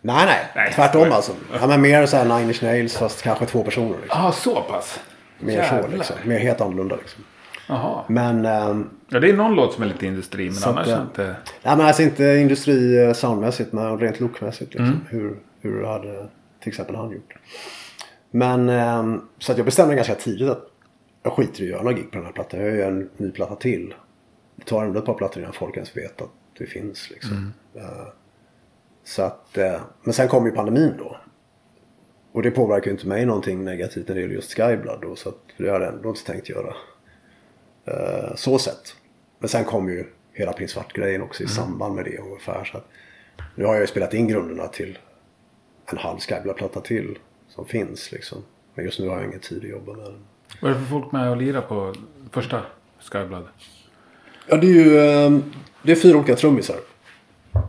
Nej, 0.01 0.25
nej. 0.25 0.39
Nej, 0.55 0.71
Tvärtom 0.75 1.11
alltså. 1.11 1.31
Ja, 1.61 1.67
men 1.67 1.81
mer 1.81 2.05
så 2.05 2.17
här 2.17 2.25
Nine 2.25 2.47
Inch 2.47 2.63
Nails 2.63 2.97
fast 2.97 3.21
kanske 3.21 3.45
två 3.45 3.63
personer. 3.63 3.97
Liksom. 4.01 4.21
Ja, 4.23 4.31
så 4.31 4.61
pass? 4.61 4.99
Mer 5.39 5.63
så 5.63 5.75
Jävlar. 5.75 5.97
liksom. 5.97 6.15
Mer 6.25 6.39
helt 6.39 6.61
annorlunda 6.61 6.95
liksom. 6.95 7.23
Jaha. 7.67 8.03
Men, 8.07 8.45
ehm, 8.45 8.89
Ja, 9.09 9.19
det 9.19 9.29
är 9.29 9.33
någon 9.33 9.55
låt 9.55 9.73
som 9.73 9.83
är 9.83 9.87
lite 9.87 10.05
industri, 10.05 10.45
men 10.45 10.53
Så 10.55 10.69
att, 10.69 10.75
annars 10.75 10.87
eh, 10.87 11.01
inte... 11.01 11.23
nej, 11.63 11.77
men 11.77 11.81
alltså 11.81 12.01
inte 12.03 12.23
industri 12.23 13.03
eh, 13.05 13.13
soundmässigt 13.13 13.73
men 13.73 13.99
rent 13.99 14.19
lookmässigt. 14.19 14.73
Liksom. 14.73 14.85
Mm. 14.85 14.99
Hur, 15.09 15.35
hur 15.61 15.83
hade 15.85 16.27
till 16.59 16.69
exempel 16.69 16.95
han 16.95 17.11
gjort. 17.11 17.33
Men 18.31 18.69
ehm, 18.69 19.21
så 19.39 19.51
att 19.51 19.57
jag 19.57 19.65
bestämde 19.65 19.95
ganska 19.95 20.15
tidigt 20.15 20.49
att 20.49 20.69
jag 21.23 21.33
skiter 21.33 21.61
i 21.61 21.65
att 21.65 21.69
göra 21.69 21.81
några 21.83 21.97
gig 21.97 22.11
på 22.11 22.17
den 22.17 22.25
här 22.25 22.33
plattan. 22.33 22.59
Jag 22.59 22.75
gör 22.75 22.87
en 22.87 23.09
ny 23.17 23.31
platta 23.31 23.55
till. 23.55 23.93
Det 24.55 24.65
tar 24.65 24.85
ändå 24.85 24.99
ett 24.99 25.05
par 25.05 25.13
plattor 25.13 25.41
innan 25.41 25.53
folk 25.53 25.75
ens 25.75 25.97
vet 25.97 26.21
att 26.21 26.29
det 26.57 26.65
finns. 26.65 27.09
Liksom. 27.09 27.53
Mm. 27.73 27.85
Eh, 27.85 28.07
så 29.03 29.21
att, 29.21 29.57
eh, 29.57 29.81
men 30.03 30.13
sen 30.13 30.27
kom 30.27 30.45
ju 30.45 30.51
pandemin 30.51 30.93
då. 30.97 31.17
Och 32.31 32.41
det 32.41 32.51
påverkar 32.51 32.85
ju 32.85 32.91
inte 32.91 33.07
mig 33.07 33.25
någonting 33.25 33.63
negativt 33.63 34.07
när 34.07 34.15
det 34.15 34.21
gäller 34.21 34.33
just 34.33 34.53
Skyblood 34.53 35.01
då. 35.01 35.15
Så 35.15 35.29
att 35.29 35.37
det 35.57 35.71
hade 35.71 35.85
jag 35.85 35.93
ändå 35.93 36.09
inte 36.09 36.25
tänkt 36.25 36.49
göra. 36.49 36.73
Eh, 37.85 38.35
så 38.35 38.57
sett. 38.59 38.95
Men 39.39 39.49
sen 39.49 39.65
kom 39.65 39.89
ju 39.89 40.05
hela 40.33 40.53
Prins 40.53 40.71
Svart-grejen 40.71 41.21
också 41.21 41.43
i 41.43 41.47
samband 41.47 41.95
med 41.95 42.05
det 42.05 42.17
ungefär. 42.17 42.63
Så 42.63 42.77
att, 42.77 42.87
nu 43.55 43.65
har 43.65 43.73
jag 43.73 43.81
ju 43.81 43.87
spelat 43.87 44.13
in 44.13 44.27
grunderna 44.27 44.67
till 44.67 44.99
en 45.85 45.97
halv 45.97 46.19
Skyblood-platta 46.19 46.81
till 46.81 47.19
som 47.47 47.65
finns 47.65 48.11
liksom. 48.11 48.43
Men 48.75 48.85
just 48.85 48.99
nu 48.99 49.07
har 49.07 49.15
jag 49.15 49.25
ingen 49.25 49.39
tid 49.39 49.63
att 49.63 49.69
jobba 49.69 49.93
med 49.93 50.05
den. 50.05 50.25
Vad 50.61 50.71
är 50.71 50.75
det 50.75 50.81
för 50.81 50.89
folk 50.89 51.11
med 51.11 51.29
och 51.29 51.37
lirar 51.37 51.61
på 51.61 51.93
första 52.31 52.61
Skyblood? 52.99 53.47
Ja, 54.47 54.57
det 54.57 54.67
är 54.67 54.85
ju 54.85 54.99
ehm, 54.99 55.43
det 55.83 55.91
är 55.91 55.95
fyra 55.95 56.17
olika 56.17 56.35
trummisar. 56.35 56.75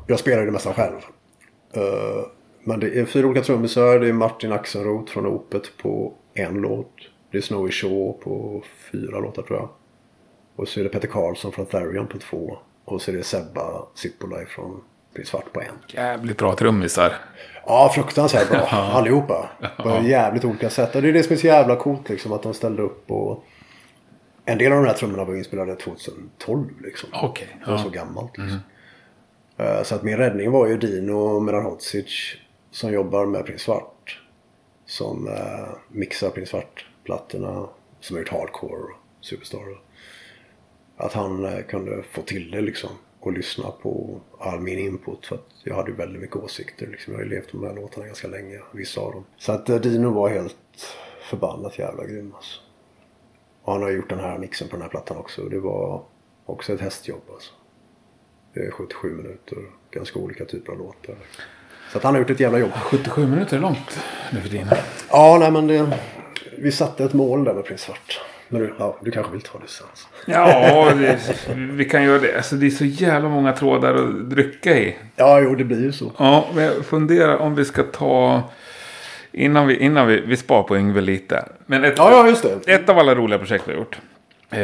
Jag 0.06 0.18
spelar 0.18 0.40
ju 0.40 0.46
det 0.46 0.52
mesta 0.52 0.72
själv. 0.74 0.96
Eh, 1.72 2.26
men 2.64 2.80
det 2.80 3.00
är 3.00 3.04
fyra 3.04 3.26
olika 3.26 3.44
trummisar. 3.44 3.98
Det 3.98 4.08
är 4.08 4.12
Martin 4.12 4.52
Axenroth 4.52 5.12
från 5.12 5.26
Opet 5.26 5.76
på 5.76 6.12
en 6.34 6.54
låt. 6.54 6.92
Det 7.30 7.38
är 7.38 7.42
Snowy 7.42 7.70
Shaw 7.70 8.12
på 8.12 8.62
fyra 8.92 9.18
låtar 9.20 9.42
tror 9.42 9.58
jag. 9.58 9.68
Och 10.56 10.68
så 10.68 10.80
är 10.80 10.84
det 10.84 10.90
Peter 10.90 11.08
Karlsson 11.08 11.52
från 11.52 11.66
Therion 11.66 12.06
på 12.06 12.18
två. 12.18 12.58
Och 12.84 13.02
så 13.02 13.10
är 13.10 13.16
det 13.16 13.22
Sebba 13.22 13.86
Zippolaj 13.94 14.46
från 14.46 14.80
Prins 15.14 15.28
Svart 15.28 15.52
på 15.52 15.60
en. 15.60 15.74
Jävligt 15.86 16.38
bra 16.38 16.54
trummisar. 16.56 17.12
Ja, 17.66 17.90
fruktansvärt 17.94 18.50
bra. 18.50 18.60
Allihopa. 18.70 19.50
På 19.76 20.00
jävligt 20.02 20.44
olika 20.44 20.70
sätt. 20.70 20.94
Och 20.94 21.02
det 21.02 21.08
är 21.08 21.12
det 21.12 21.22
som 21.22 21.32
är 21.32 21.36
så 21.36 21.46
jävla 21.46 21.76
coolt 21.76 22.08
liksom. 22.08 22.32
Att 22.32 22.42
de 22.42 22.54
ställde 22.54 22.82
upp 22.82 23.10
och... 23.10 23.44
En 24.44 24.58
del 24.58 24.72
av 24.72 24.78
de 24.82 24.86
här 24.88 24.94
trummorna 24.94 25.24
var 25.24 25.34
inspelade 25.34 25.76
2012 25.76 26.68
liksom. 26.82 27.08
Okej, 27.22 27.56
Det 27.64 27.70
var 27.70 27.78
så 27.78 27.88
gammalt 27.90 28.38
liksom. 28.38 28.58
Eh, 29.56 29.82
Så 29.82 29.94
att 29.94 30.02
min 30.02 30.16
räddning 30.16 30.50
var 30.50 30.66
ju 30.66 30.76
Dino 30.78 31.40
Medanhodzic. 31.40 32.34
Som 32.70 32.92
jobbar 32.92 33.26
med 33.26 33.46
Prins 33.46 33.62
Svart. 33.62 34.20
Som 34.86 35.28
eh, 35.28 35.68
mixar 35.88 36.30
Prins 36.30 36.48
Svart-plattorna. 36.48 37.66
Som 38.00 38.16
har 38.16 38.20
gjort 38.22 38.32
Hardcore 38.32 38.82
och 38.82 38.90
Superstar. 39.20 39.60
Att 40.96 41.12
han 41.12 41.44
eh, 41.44 41.60
kunde 41.68 42.02
få 42.12 42.22
till 42.22 42.50
det 42.50 42.60
liksom. 42.60 42.90
Och 43.24 43.32
lyssna 43.32 43.70
på 43.70 44.20
all 44.38 44.60
min 44.60 44.78
input. 44.78 45.26
För 45.26 45.34
att 45.34 45.48
jag 45.62 45.74
hade 45.74 45.92
väldigt 45.92 46.20
mycket 46.20 46.36
åsikter. 46.36 46.86
Liksom. 46.86 47.12
Jag 47.12 47.20
har 47.20 47.24
ju 47.24 47.30
levt 47.30 47.52
med 47.52 47.62
de 47.62 47.68
här 47.68 47.74
låtarna 47.74 48.06
ganska 48.06 48.28
länge. 48.28 48.60
Vissa 48.72 49.00
av 49.00 49.12
dem. 49.12 49.24
Så 49.36 49.52
att 49.52 49.68
eh, 49.68 49.76
Dino 49.76 50.10
var 50.10 50.28
helt 50.28 50.96
förbannat 51.30 51.78
jävla 51.78 52.06
grym 52.06 52.32
alltså. 52.34 52.60
Och 53.62 53.72
han 53.72 53.82
har 53.82 53.90
gjort 53.90 54.10
den 54.10 54.18
här 54.18 54.38
mixen 54.38 54.68
på 54.68 54.76
den 54.76 54.82
här 54.82 54.88
plattan 54.88 55.16
också. 55.16 55.42
Och 55.42 55.50
det 55.50 55.60
var 55.60 56.02
också 56.46 56.72
ett 56.72 56.80
hästjobb 56.80 57.22
alltså. 57.32 57.52
Det 58.54 58.60
är 58.60 58.70
77 58.70 59.14
minuter. 59.14 59.58
Ganska 59.90 60.18
olika 60.18 60.44
typer 60.44 60.72
av 60.72 60.78
låtar. 60.78 61.16
Så 61.92 61.98
att 61.98 62.04
han 62.04 62.14
har 62.14 62.20
gjort 62.20 62.30
ett 62.30 62.40
jävla 62.40 62.58
jobb. 62.58 62.72
77 62.72 63.26
minuter 63.26 63.56
är 63.56 63.60
långt 63.60 64.00
nu 64.32 64.40
för 64.40 64.48
tiden. 64.48 64.68
Ja, 65.10 65.36
nej 65.40 65.50
men 65.50 65.66
det... 65.66 65.98
Vi 66.58 66.72
satte 66.72 67.04
ett 67.04 67.14
mål 67.14 67.44
där 67.44 67.54
med 67.54 67.64
Prins 67.64 67.80
Svart. 67.80 68.20
Men 68.54 68.62
du, 68.62 68.74
ja, 68.78 68.96
du 69.00 69.10
kanske 69.10 69.32
vill 69.32 69.40
ta 69.40 69.58
det 69.58 69.68
sen. 69.68 69.86
Ja, 70.26 70.92
det, 70.94 71.18
vi 71.56 71.84
kan 71.84 72.02
göra 72.04 72.18
det. 72.18 72.36
Alltså, 72.36 72.54
det 72.56 72.66
är 72.66 72.70
så 72.70 72.84
jävla 72.84 73.28
många 73.28 73.52
trådar 73.52 73.94
att 73.94 74.32
rycka 74.32 74.78
i. 74.78 74.96
Ja, 75.16 75.40
jo 75.40 75.54
det 75.54 75.64
blir 75.64 75.82
ju 75.82 75.92
så. 75.92 76.12
Ja, 76.18 76.44
men 76.54 76.64
jag 76.64 76.84
funderar 76.84 77.36
om 77.36 77.54
vi 77.54 77.64
ska 77.64 77.82
ta... 77.82 78.42
Innan 79.32 79.66
vi, 79.66 79.76
innan 79.76 80.06
vi, 80.06 80.20
vi 80.20 80.36
spar 80.36 80.62
på 80.62 80.76
Yngve 80.76 81.00
lite. 81.00 81.44
Men 81.66 81.84
ett, 81.84 81.94
Ja, 81.96 82.10
ja 82.10 82.28
just 82.28 82.42
det. 82.64 82.72
ett 82.72 82.88
av 82.88 82.98
alla 82.98 83.14
roliga 83.14 83.38
projekt 83.38 83.64
vi 83.68 83.72
har 83.72 83.78
gjort. 83.78 83.98
Eh, 84.50 84.58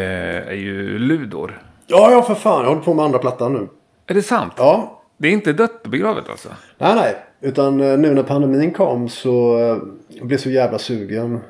är 0.49 0.53
ju 0.55 0.99
Ludor. 0.99 1.63
Ja, 1.87 2.11
ja 2.13 2.23
för 2.23 2.35
fan. 2.35 2.63
Jag 2.63 2.69
håller 2.69 2.83
på 2.83 2.95
med 2.95 3.05
andra 3.05 3.19
plattan 3.19 3.53
nu. 3.53 3.69
Är 4.07 4.15
det 4.15 4.23
sant? 4.23 4.53
Ja. 4.57 5.03
Det 5.17 5.29
är 5.29 5.33
inte 5.33 5.53
dött 5.53 5.81
och 5.85 5.91
begravet 5.91 6.29
alltså? 6.31 6.49
Nej, 6.79 6.95
nej. 6.95 7.17
Utan 7.41 7.81
eh, 7.81 7.99
nu 7.99 8.15
när 8.15 8.23
pandemin 8.23 8.71
kom 8.73 9.09
så 9.09 9.59
eh, 9.59 9.77
jag 10.09 10.27
blev 10.27 10.39
så 10.39 10.51
jävla 10.51 10.79
sugen. 10.79 11.41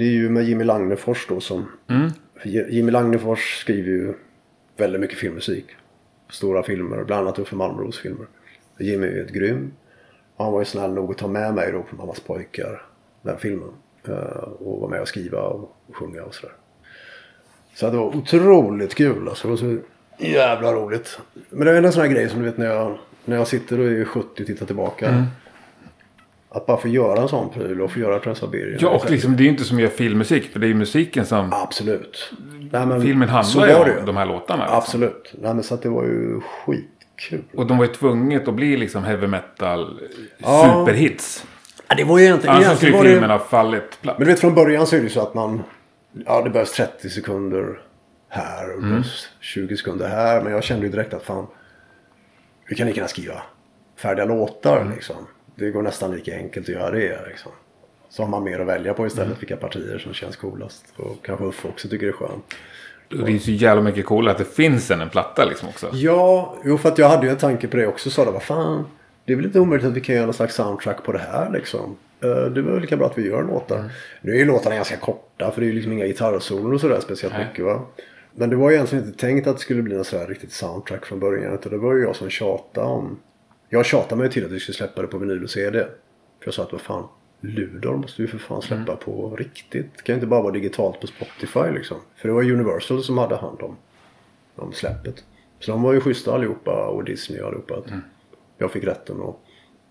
Det 0.00 0.06
är 0.06 0.10
ju 0.10 0.28
med 0.30 0.44
Jimmy 0.44 0.64
Lagnefors 0.64 1.26
då 1.28 1.40
som... 1.40 1.66
J- 2.44 2.66
Jimmy 2.70 2.90
Lagnefors 2.90 3.60
skriver 3.60 3.88
ju 3.90 4.14
väldigt 4.76 5.00
mycket 5.00 5.18
filmmusik. 5.18 5.66
Stora 6.30 6.62
filmer, 6.62 7.04
bland 7.04 7.20
annat 7.26 7.38
Uffe 7.38 7.56
Malmros 7.56 7.98
filmer. 7.98 8.26
Jimmy 8.78 9.06
är 9.06 9.10
ju 9.12 9.22
ett 9.24 9.32
grym. 9.32 9.72
Och 10.36 10.44
han 10.44 10.52
var 10.52 10.60
ju 10.60 10.64
snäll 10.64 10.92
nog 10.94 11.10
att 11.10 11.18
ta 11.18 11.28
med 11.28 11.54
mig 11.54 11.72
då 11.72 11.82
på 11.82 11.96
Mammas 11.96 12.20
pojkar. 12.20 12.82
Den 13.22 13.38
filmen. 13.38 13.68
Eh, 14.08 14.14
Och 14.58 14.80
vara 14.80 14.90
med 14.90 15.00
och 15.00 15.08
skriva 15.08 15.40
och 15.42 15.76
sjunga 15.92 16.22
och 16.22 16.34
sådär. 16.34 16.54
Så 17.74 17.90
det 17.90 17.96
var 17.96 18.16
otroligt 18.16 18.94
kul 18.94 19.28
alltså. 19.28 19.46
Det 19.48 19.50
var 19.50 19.56
så 19.58 19.76
jävla 20.18 20.72
roligt. 20.72 21.18
Men 21.50 21.66
det 21.66 21.72
är 21.72 21.82
en 21.82 21.92
sån 21.92 22.02
här 22.02 22.08
grej 22.10 22.28
som 22.28 22.38
du 22.38 22.44
vet 22.44 22.58
när 22.58 22.66
jag, 22.66 22.98
när 23.24 23.36
jag 23.36 23.46
sitter 23.46 23.78
och 23.80 23.86
är 23.86 24.04
70 24.04 24.42
och 24.42 24.46
tittar 24.46 24.66
tillbaka. 24.66 25.24
Att 26.52 26.66
bara 26.66 26.76
få 26.76 26.88
göra 26.88 27.22
en 27.22 27.28
sån 27.28 27.50
pryl 27.50 27.80
och 27.80 27.92
få 27.92 27.98
göra 28.00 28.18
Transsibirien. 28.18 28.78
Ja, 28.82 28.88
och 28.88 29.10
liksom, 29.10 29.36
det 29.36 29.42
är 29.42 29.44
ju 29.44 29.50
inte 29.50 29.64
som 29.64 29.76
att 29.76 29.82
göra 29.82 29.92
filmmusik. 29.92 30.52
För 30.52 30.60
det 30.60 30.66
är 30.66 30.68
ju 30.68 30.74
musiken 30.74 31.26
som... 31.26 31.52
Absolut. 31.52 32.32
Nej, 32.72 32.86
men 32.86 33.02
Filmen 33.02 33.28
handlar 33.28 33.68
ju 33.68 33.74
om 33.74 33.86
ju. 33.86 34.06
de 34.06 34.16
här 34.16 34.26
låtarna. 34.26 34.62
Liksom. 34.62 34.78
Absolut. 34.78 35.32
Nej, 35.40 35.54
men 35.54 35.62
så 35.62 35.74
att 35.74 35.82
det 35.82 35.88
var 35.88 36.04
ju 36.04 36.40
skitkul. 36.66 37.42
Och 37.56 37.66
de 37.66 37.78
var 37.78 37.84
ju 37.84 37.92
tvunget 37.92 38.48
att 38.48 38.54
bli 38.54 38.76
liksom 38.76 39.04
heavy 39.04 39.26
metal 39.26 40.00
Ja. 40.38 40.84
superhits. 40.86 41.46
Ja, 41.88 41.94
det 41.94 42.04
var 42.04 42.18
ju 42.18 42.24
egentligen... 42.24 42.54
Annars 42.56 42.66
egentligen 42.66 42.94
skulle 42.94 43.08
det- 43.08 43.14
filmen 43.14 43.30
ha 43.30 43.38
fallit 43.38 43.98
platt. 44.02 44.18
Men 44.18 44.26
du 44.26 44.32
vet 44.32 44.40
från 44.40 44.54
början 44.54 44.86
så 44.86 44.96
är 44.96 45.00
det 45.00 45.04
ju 45.04 45.10
så 45.10 45.20
att 45.20 45.34
man... 45.34 45.62
Ja 46.26 46.42
det 46.42 46.50
behövs 46.50 46.72
30 46.72 47.08
sekunder 47.10 47.80
här 48.28 48.74
och 48.76 48.82
behövs 48.82 49.28
20 49.40 49.76
sekunder 49.76 50.08
här. 50.08 50.42
Men 50.42 50.52
jag 50.52 50.64
kände 50.64 50.86
ju 50.86 50.92
direkt 50.92 51.14
att 51.14 51.22
fan. 51.22 51.46
Vi 52.68 52.74
kan 52.76 52.86
lika 52.86 52.96
gärna 52.96 53.08
skriva 53.08 53.42
färdiga 53.96 54.24
låtar 54.24 54.92
liksom. 54.94 55.16
Det 55.60 55.70
går 55.70 55.82
nästan 55.82 56.12
lika 56.12 56.36
enkelt 56.36 56.68
att 56.68 56.74
göra 56.74 56.90
det 56.90 57.18
liksom. 57.28 57.52
Så 58.08 58.22
har 58.22 58.28
man 58.28 58.44
mer 58.44 58.60
att 58.60 58.66
välja 58.66 58.94
på 58.94 59.06
istället 59.06 59.42
vilka 59.42 59.56
partier 59.56 59.98
som 59.98 60.14
känns 60.14 60.36
coolast. 60.36 60.84
Och 60.96 61.16
kanske 61.22 61.44
Uffe 61.44 61.68
också 61.68 61.88
tycker 61.88 62.06
det 62.06 62.12
är 62.12 62.16
skönt. 62.16 62.54
Det 63.08 63.16
är 63.16 63.28
ju 63.28 63.38
så 63.38 63.50
jävla 63.50 63.82
mycket 63.82 64.06
coolare 64.06 64.32
att 64.32 64.38
det 64.38 64.54
finns 64.54 64.90
en, 64.90 65.00
en 65.00 65.08
platta 65.08 65.44
liksom 65.44 65.68
också. 65.68 65.90
Ja, 65.92 66.56
jo 66.64 66.78
för 66.78 66.88
att 66.88 66.98
jag 66.98 67.08
hade 67.08 67.26
ju 67.26 67.30
en 67.32 67.38
tanke 67.38 67.68
på 67.68 67.76
det 67.76 67.86
också. 67.86 68.10
Så 68.10 68.24
då, 68.24 68.30
vad 68.30 68.42
fan. 68.42 68.84
Det 69.24 69.32
är 69.32 69.36
väl 69.36 69.46
inte 69.46 69.60
omöjligt 69.60 69.86
att 69.86 69.92
vi 69.92 70.00
kan 70.00 70.14
göra 70.14 70.24
någon 70.26 70.34
slags 70.34 70.54
soundtrack 70.54 71.04
på 71.04 71.12
det 71.12 71.18
här 71.18 71.50
liksom. 71.52 71.96
Eh, 72.20 72.28
Det 72.44 72.62
väl 72.62 72.80
lika 72.80 72.96
bra 72.96 73.06
att 73.06 73.18
vi 73.18 73.26
gör 73.28 73.42
låtar. 73.42 73.90
Nu 74.20 74.32
är 74.32 74.36
ju 74.36 74.44
låtarna 74.44 74.74
ganska 74.74 74.96
korta 74.96 75.50
för 75.50 75.60
det 75.60 75.66
är 75.66 75.68
ju 75.68 75.74
liksom 75.74 75.92
inga 75.92 76.06
gitarrsolon 76.06 76.74
och 76.74 76.80
sådär 76.80 77.00
speciellt 77.00 77.34
Nej. 77.34 77.46
mycket 77.48 77.64
va. 77.64 77.80
Men 78.34 78.50
det 78.50 78.56
var 78.56 78.70
ju 78.70 78.76
egentligen 78.76 79.04
inte 79.04 79.18
tänkt 79.18 79.46
att 79.46 79.56
det 79.56 79.62
skulle 79.62 79.82
bli 79.82 79.94
någon 79.96 80.04
sådär 80.04 80.26
riktigt 80.26 80.52
soundtrack 80.52 81.06
från 81.06 81.20
början. 81.20 81.54
Utan 81.54 81.72
det 81.72 81.78
var 81.78 81.94
ju 81.94 82.02
jag 82.02 82.16
som 82.16 82.30
tjatade 82.30 82.86
om. 82.86 83.18
Jag 83.72 83.86
tjatade 83.86 84.22
mig 84.22 84.30
till 84.30 84.44
att 84.44 84.52
vi 84.52 84.60
skulle 84.60 84.76
släppa 84.76 85.02
det 85.02 85.08
på 85.08 85.18
vinyl 85.18 85.42
och 85.42 85.50
CD. 85.50 85.78
För 86.38 86.46
jag 86.46 86.54
sa 86.54 86.62
att 86.62 86.72
vad 86.72 86.80
fan. 86.80 87.08
Ludor 87.40 87.96
måste 87.96 88.22
vi 88.22 88.28
för 88.28 88.38
fan 88.38 88.62
släppa 88.62 88.96
på 88.96 89.36
riktigt. 89.36 89.86
Det 89.96 90.02
kan 90.02 90.14
inte 90.14 90.26
bara 90.26 90.42
vara 90.42 90.52
digitalt 90.52 91.00
på 91.00 91.06
Spotify 91.06 91.70
liksom. 91.74 91.96
För 92.16 92.28
det 92.28 92.34
var 92.34 92.50
Universal 92.50 93.02
som 93.02 93.18
hade 93.18 93.36
hand 93.36 93.62
om 93.62 93.76
om 94.56 94.72
släppet. 94.72 95.24
Så 95.58 95.70
de 95.70 95.82
var 95.82 95.92
ju 95.92 96.00
schyssta 96.00 96.34
allihopa 96.34 96.86
och 96.86 97.04
Disney 97.04 97.40
och 97.40 97.48
allihopa. 97.48 97.74
Att 97.74 97.92
Jag 98.58 98.72
fick 98.72 98.84
rätten 98.84 99.22
att 99.22 99.36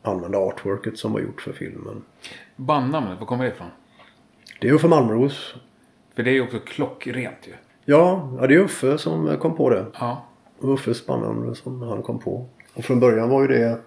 använda 0.01 0.37
artworket 0.37 0.97
som 0.97 1.13
var 1.13 1.19
gjort 1.19 1.41
för 1.41 1.53
filmen. 1.53 2.03
Bandnamnet, 2.55 3.19
var 3.19 3.25
kommer 3.25 3.43
det 3.43 3.51
ifrån? 3.51 3.67
Det 4.61 4.69
är 4.69 4.73
Uffe 4.73 4.87
Malmros. 4.87 5.55
För 6.15 6.23
det 6.23 6.29
är 6.29 6.33
ju 6.33 6.41
också 6.41 6.59
klockrent 6.59 7.47
ju. 7.47 7.53
Ja, 7.85 8.37
ja, 8.39 8.47
det 8.47 8.53
är 8.53 8.59
Uffe 8.59 8.97
som 8.97 9.37
kom 9.37 9.55
på 9.55 9.69
det. 9.69 9.85
Ja. 9.99 10.25
Uffes 10.59 11.05
bandnamn 11.05 11.55
som 11.55 11.81
han 11.81 12.03
kom 12.03 12.19
på. 12.19 12.49
Och 12.79 12.85
från 12.85 12.99
början 12.99 13.29
var 13.29 13.41
ju 13.41 13.47
det... 13.47 13.77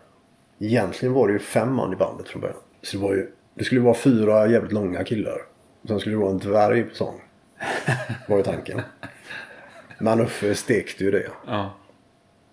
Egentligen 0.58 1.12
var 1.12 1.26
det 1.26 1.32
ju 1.32 1.38
fem 1.38 1.74
man 1.74 1.92
i 1.92 1.96
bandet 1.96 2.28
från 2.28 2.40
början. 2.40 2.58
Så 2.82 2.96
det 2.96 3.02
var 3.02 3.14
ju... 3.14 3.30
Det 3.54 3.64
skulle 3.64 3.80
vara 3.80 3.94
fyra 3.94 4.46
jävligt 4.46 4.72
långa 4.72 5.04
killar. 5.04 5.38
Och 5.82 5.88
sen 5.88 6.00
skulle 6.00 6.14
det 6.14 6.20
vara 6.20 6.30
en 6.30 6.38
dvärg 6.38 6.82
på 6.82 6.94
sång. 6.94 7.20
Var 8.28 8.36
ju 8.36 8.42
tanken. 8.42 8.80
Men 9.98 10.20
Uffe 10.20 10.54
stekte 10.54 11.04
ju 11.04 11.10
det. 11.10 11.30
Ja. 11.46 11.74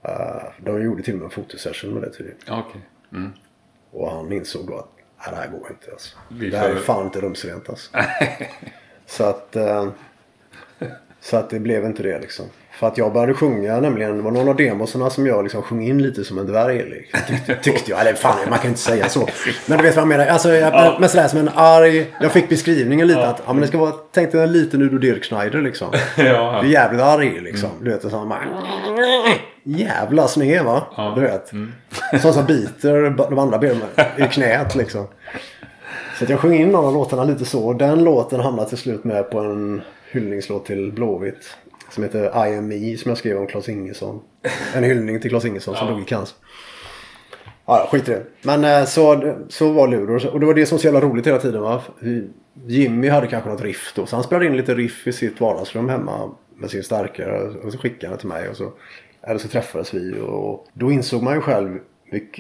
Uh, 0.06 0.66
de 0.66 0.84
gjorde 0.84 1.04
till 1.04 1.14
och 1.14 1.20
med 1.20 1.26
en 1.26 1.32
fotosession 1.32 1.94
med 1.94 2.04
det 2.04 2.10
tydligen. 2.10 2.40
Ja, 2.46 2.66
Okej. 2.68 2.82
Mm. 3.12 3.32
Och 3.92 4.12
han 4.12 4.32
insåg 4.32 4.68
då 4.68 4.78
att 4.78 4.90
nej, 5.18 5.28
det 5.30 5.36
här 5.36 5.48
går 5.48 5.70
inte 5.70 5.92
alltså. 5.92 6.18
Vi 6.30 6.50
Det 6.50 6.58
här 6.58 6.70
är 6.70 6.76
fan 6.76 7.06
inte 7.06 7.22
rumsrent 7.22 7.70
alltså. 7.70 7.92
så 9.06 9.24
att 9.24 9.56
eh, 9.56 9.90
Så 11.22 11.38
att 11.38 11.50
det 11.50 11.60
blev 11.60 11.86
inte 11.86 12.04
det 12.04 12.20
liksom. 12.20 12.46
För 12.72 12.88
att 12.88 12.98
jag 12.98 13.14
började 13.14 13.34
sjunga 13.34 13.80
nämligen. 13.80 14.16
Det 14.18 14.22
var 14.24 14.32
någon 14.32 14.50
av 14.50 14.56
demosarna 14.56 15.10
som 15.10 15.28
jag 15.28 15.44
liksom 15.44 15.62
sjöng 15.62 15.88
in 15.88 16.02
lite 16.02 16.24
som 16.24 16.38
en 16.38 16.46
dvärg. 16.48 16.86
Liksom. 16.90 17.20
Tyckte, 17.28 17.56
tyckte 17.56 17.92
jag. 17.92 18.02
Eller 18.02 18.14
fan 18.14 18.38
man 18.50 18.60
kan 18.60 18.68
inte 18.68 18.80
säga 18.82 19.10
så. 19.10 19.28
Men 19.66 19.78
du 19.78 19.84
vet 19.84 19.96
vad 19.96 20.02
jag 20.02 20.08
menar. 20.08 20.26
Alltså 20.28 20.50
jag, 20.54 20.74
Ja. 20.74 20.98
men 21.00 21.10
sådär 21.10 21.28
som 21.28 21.40
en 21.40 21.50
arg. 21.56 22.06
Jag 22.22 22.32
fick 22.32 22.50
beskrivningen 22.50 23.08
lite 23.08 23.28
att 23.28 23.42
ja, 23.46 23.54
men 23.54 23.62
det 23.62 23.68
ska 23.68 23.78
vara. 23.78 23.94
Tänk 24.14 24.32
dig 24.32 24.44
en 24.44 24.52
liten 24.52 24.82
Udo 24.82 24.98
Dirk-Schneider 24.98 25.62
liksom. 25.62 25.88
Ja. 26.18 26.60
Du 26.62 26.68
är 26.68 26.72
jävligt 26.72 27.02
arg 27.02 27.40
liksom. 27.42 27.70
Du 27.82 27.90
vet 27.92 28.02
sån 28.02 28.28
man. 28.28 28.38
Jävla 29.64 30.28
sned 30.28 30.66
va? 30.66 30.84
Ja. 30.98 31.14
Du 31.16 31.22
vet. 31.22 31.52
Sån 32.22 32.34
som 32.34 32.46
biter 32.46 33.10
de 33.30 33.40
andra 33.40 33.58
benen 33.58 33.82
i 34.18 34.22
knät 34.22 34.76
liksom. 34.76 35.08
Så 36.20 36.26
jag 36.28 36.40
sjöng 36.40 36.54
in 36.54 36.70
några 36.70 36.88
av 36.88 36.94
låtarna 36.94 37.24
lite 37.24 37.46
så. 37.46 37.74
Den 37.74 38.04
låten 38.04 38.40
hamnade 38.40 38.70
till 38.70 38.78
slut 38.78 39.04
med 39.04 39.32
på 39.32 39.40
en 39.40 39.82
hyllningslåt 40.12 40.66
till 40.66 40.92
Blåvitt. 40.92 41.58
Som 41.90 42.04
heter 42.04 42.48
I 42.48 42.58
am 42.58 42.68
me 42.68 42.98
som 42.98 43.10
jag 43.10 43.18
skrev 43.18 43.38
om 43.38 43.48
Claes 43.48 43.70
Ingesson. 43.70 44.22
En 44.76 44.84
hyllning 44.84 45.20
till 45.22 45.30
Claes 45.30 45.46
Ingesson 45.46 45.76
som 45.76 45.88
Ja. 45.88 45.94
dog 45.94 46.02
i 46.02 46.06
cancer. 46.06 46.38
Ja, 47.66 47.88
skit 47.92 48.10
i 48.10 48.12
det. 48.12 48.24
Men 48.42 48.64
eh, 48.64 48.86
så, 48.86 49.34
så 49.50 49.72
var 49.72 49.88
Ludor. 49.88 50.28
Och 50.28 50.40
det 50.40 50.46
var 50.46 50.54
det 50.54 50.66
som 50.66 50.76
var 50.76 50.80
så 50.80 50.88
jävla 50.88 51.02
roligt 51.02 51.28
hela 51.28 51.38
tiden. 51.40 51.62
Va? 51.62 51.82
Jimmy 52.68 53.08
hade 53.10 53.28
kanske 53.28 53.50
något 53.50 53.62
riff 53.62 53.94
då. 53.96 54.06
Så 54.06 54.16
han 54.16 54.24
spelade 54.24 54.46
in 54.46 54.58
lite 54.58 54.76
riff 54.76 55.08
i 55.08 55.12
sitt 55.14 55.42
vardagsrum 55.42 55.90
hemma 55.90 56.32
med 56.56 56.70
sin 56.70 56.84
starkare. 56.84 57.50
Och 57.50 57.72
så 57.72 57.78
skickade 57.78 58.08
han 58.08 58.16
det 58.16 58.20
till 58.20 58.30
mig. 58.30 58.50
Och 58.50 58.56
så, 58.58 58.72
eller 59.22 59.38
så 59.40 59.48
träffades 59.48 59.94
vi. 59.94 60.20
Och 60.20 60.68
då 60.74 60.92
insåg 60.92 61.24
man 61.24 61.36
ju 61.36 61.42
själv 61.42 61.80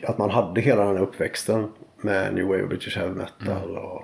att 0.03 0.17
man 0.17 0.29
hade 0.29 0.61
hela 0.61 0.85
den 0.85 0.95
här 0.95 1.03
uppväxten. 1.03 1.67
Med 2.01 2.33
New 2.33 2.45
Wave 2.45 2.61
och 2.63 2.69
British 2.69 2.97
Heavy 2.97 3.13
Metal. 3.13 3.77
Och, 3.77 4.03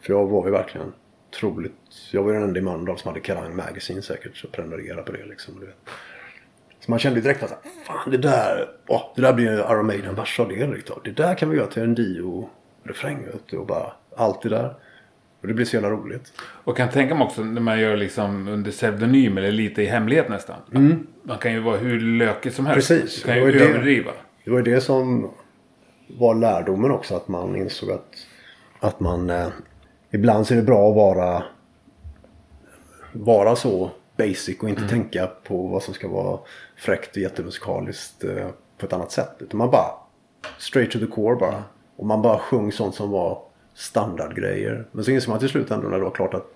för 0.00 0.12
jag 0.12 0.26
var 0.26 0.46
ju 0.46 0.52
verkligen 0.52 0.92
otroligt. 1.36 1.72
Jag 2.12 2.22
var 2.22 2.30
ju 2.30 2.34
den 2.34 2.48
enda 2.48 2.60
i 2.60 2.62
Mölndal 2.62 2.98
som 2.98 3.08
hade 3.08 3.20
Kerrang 3.24 3.56
Magazine 3.56 4.02
säkert. 4.02 4.36
Så 4.36 4.48
prenumererade 4.48 5.02
på 5.02 5.12
det 5.12 5.24
liksom. 5.26 5.60
Du 5.60 5.66
vet. 5.66 5.76
Så 6.80 6.90
man 6.90 6.98
kände 6.98 7.18
ju 7.18 7.22
direkt 7.22 7.42
att 7.42 7.64
fan 7.86 8.10
det 8.10 8.16
där, 8.18 8.68
åh, 8.86 9.02
det 9.16 9.22
där 9.22 9.32
blir 9.32 9.46
ju 9.52 9.58
Iron 9.58 9.86
Maiden-vers 9.86 10.40
av 10.40 10.48
det. 10.48 10.66
Det 11.04 11.10
där 11.10 11.34
kan 11.34 11.50
vi 11.50 11.56
göra 11.56 11.66
till 11.66 11.82
en 11.82 11.94
Dio-refräng. 11.94 13.26
Och 13.52 13.66
bara 13.66 13.92
allt 14.16 14.42
det 14.42 14.48
där. 14.48 14.74
Och 15.40 15.48
det 15.48 15.54
blir 15.54 15.64
så 15.66 15.76
jävla 15.76 15.90
roligt. 15.90 16.32
Och 16.40 16.76
kan 16.76 16.88
tänka 16.90 17.14
mig 17.14 17.24
också 17.24 17.44
när 17.44 17.60
man 17.60 17.80
gör 17.80 17.96
liksom 17.96 18.48
under 18.48 18.70
pseudonym 18.70 19.38
eller 19.38 19.52
lite 19.52 19.82
i 19.82 19.86
hemlighet 19.86 20.28
nästan. 20.28 20.56
Man 21.22 21.38
kan 21.38 21.52
ju 21.52 21.60
vara 21.60 21.76
hur 21.76 22.00
lökig 22.00 22.52
som 22.52 22.66
helst. 22.66 22.90
Mm. 22.90 23.02
Precis. 23.02 23.22
Du 23.22 23.26
kan 23.28 23.36
ju 23.38 23.52
det- 23.52 23.64
överdriva. 23.64 24.10
Det 24.44 24.50
var 24.50 24.58
ju 24.58 24.64
det 24.64 24.80
som 24.80 25.30
var 26.08 26.34
lärdomen 26.34 26.90
också. 26.90 27.16
Att 27.16 27.28
man 27.28 27.56
insåg 27.56 27.90
att, 27.90 28.14
att 28.80 29.00
man 29.00 29.30
eh, 29.30 29.48
ibland 30.10 30.46
så 30.46 30.54
är 30.54 30.56
det 30.56 30.62
bra 30.62 30.90
att 30.90 30.96
vara, 30.96 31.42
vara 33.12 33.56
så 33.56 33.90
basic 34.16 34.60
och 34.60 34.68
inte 34.68 34.88
tänka 34.88 35.26
på 35.26 35.66
vad 35.66 35.82
som 35.82 35.94
ska 35.94 36.08
vara 36.08 36.38
fräckt 36.76 37.10
och 37.10 37.22
jättemusikaliskt 37.22 38.24
eh, 38.24 38.48
på 38.78 38.86
ett 38.86 38.92
annat 38.92 39.12
sätt. 39.12 39.36
Utan 39.38 39.58
man 39.58 39.70
bara 39.70 39.90
straight 40.58 40.90
to 40.90 40.98
the 40.98 41.06
core 41.06 41.36
bara. 41.36 41.64
Och 41.96 42.06
man 42.06 42.22
bara 42.22 42.38
sjöng 42.38 42.72
sånt 42.72 42.94
som 42.94 43.10
var 43.10 43.42
standardgrejer. 43.74 44.86
Men 44.92 45.04
så 45.04 45.10
insåg 45.10 45.30
man 45.30 45.38
till 45.38 45.48
slut 45.48 45.70
ändå 45.70 45.88
när 45.88 45.98
det 45.98 46.04
var 46.04 46.10
klart 46.10 46.34
att 46.34 46.46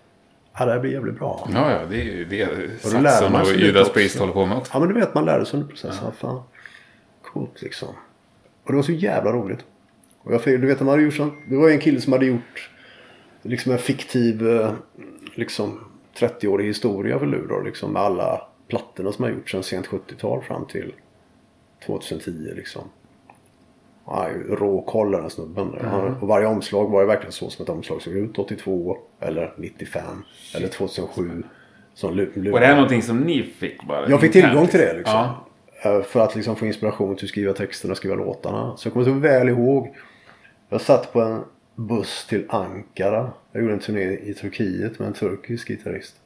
ja, 0.59 0.65
det 0.65 0.73
här 0.73 0.81
blir 0.81 0.93
jävligt 0.93 1.19
bra. 1.19 1.49
Ja, 1.55 1.73
ja, 1.73 1.79
det 1.91 2.01
är 2.01 2.05
ju 2.05 2.25
det 2.25 2.49
Saxon 2.83 3.35
och 3.35 3.47
Judas. 3.47 3.93
Priest 3.93 4.19
håller 4.19 4.33
på 4.33 4.47
med 4.47 4.59
också. 4.59 4.73
Ja 4.75 4.81
men 4.81 4.89
du 4.89 4.95
vet 4.95 5.15
man 5.15 5.25
lärde 5.25 5.47
sig 5.47 5.57
under 5.57 5.69
processen. 5.69 6.05
Ja. 6.05 6.13
Fan, 6.19 6.43
coolt 7.23 7.63
liksom. 7.63 7.89
Och 8.65 8.73
det 8.73 8.77
var 8.77 8.83
så 8.83 8.93
jävla 8.93 9.33
roligt. 9.33 9.65
Och 10.23 10.35
jag, 10.35 10.41
du 10.45 10.67
vet 10.67 10.79
de 10.79 10.89
hade 10.89 11.03
gjort 11.03 11.15
sånt. 11.15 11.35
Det 11.49 11.57
var 11.57 11.71
en 11.71 11.79
kille 11.79 12.01
som 12.01 12.13
hade 12.13 12.27
gjort 12.27 12.71
liksom 13.43 13.73
en 13.73 13.79
fiktiv 13.79 14.49
eh, 14.49 14.73
liksom 15.35 15.81
30-årig 16.19 16.67
historia 16.67 17.19
för 17.19 17.27
Luleå. 17.27 17.61
Liksom 17.61 17.93
med 17.93 18.03
alla 18.03 18.43
plattorna 18.69 19.13
som 19.13 19.25
har 19.25 19.31
gjorts 19.31 19.53
sedan 19.53 19.63
sent 19.63 19.87
70-tal 19.87 20.43
fram 20.43 20.67
till 20.67 20.93
2010 21.87 22.53
liksom. 22.57 22.83
Han 24.07 24.25
är 24.27 24.31
ju 24.31 24.55
rå 24.57 24.83
koll 24.83 25.11
den 25.11 25.23
här 25.23 25.29
snubben. 25.29 25.75
Han, 25.81 26.15
och 26.15 26.29
varje 26.29 26.47
omslag 26.47 26.91
var 26.91 27.01
ju 27.01 27.07
verkligen 27.07 27.33
så 27.33 27.51
som 27.51 27.63
ett 27.63 27.69
omslag 27.69 28.03
såg 28.03 28.13
ut 28.13 28.39
82 28.39 28.97
eller 29.21 29.55
95 29.57 30.03
eller 30.57 30.69
2007. 30.69 31.43
Som 31.95 32.15
Lu- 32.15 32.31
Luleå. 32.35 32.53
Och 32.55 32.61
det 32.61 32.67
här 32.67 32.73
är 32.73 32.77
någonting 32.77 33.03
som 33.03 33.19
ni 33.21 33.43
fick 33.43 33.83
bara? 33.85 34.09
Jag 34.09 34.21
fick 34.21 34.33
tillgång 34.33 34.67
till 34.67 34.81
det 34.81 34.93
liksom. 34.97 35.15
Ja. 35.15 35.45
Eh, 35.83 36.03
För 36.03 36.21
att 36.21 36.35
liksom 36.37 36.57
få 36.57 36.67
inspiration 36.67 37.17
till 37.17 37.25
att 37.25 37.29
skriva 37.29 37.53
texterna 37.53 37.91
och 37.93 37.97
skriva 37.97 38.15
låtarna. 38.15 38.77
Så 38.77 38.87
jag 38.87 38.93
kommer 38.93 39.07
så 39.07 39.13
väl 39.13 39.49
ihåg. 39.49 39.97
Jag 40.69 40.81
satt 40.81 41.13
på 41.13 41.21
en 41.21 41.41
buss 41.89 42.27
till 42.27 42.47
Ankara. 42.49 43.33
Jag 43.53 43.63
gjorde 43.63 43.75
en 43.75 43.81
turné 43.81 44.13
i 44.13 44.35
Turkiet 44.35 44.99
med 44.99 45.09
en 45.09 45.15
turkisk 45.15 45.69
gitarrist. 45.69 46.17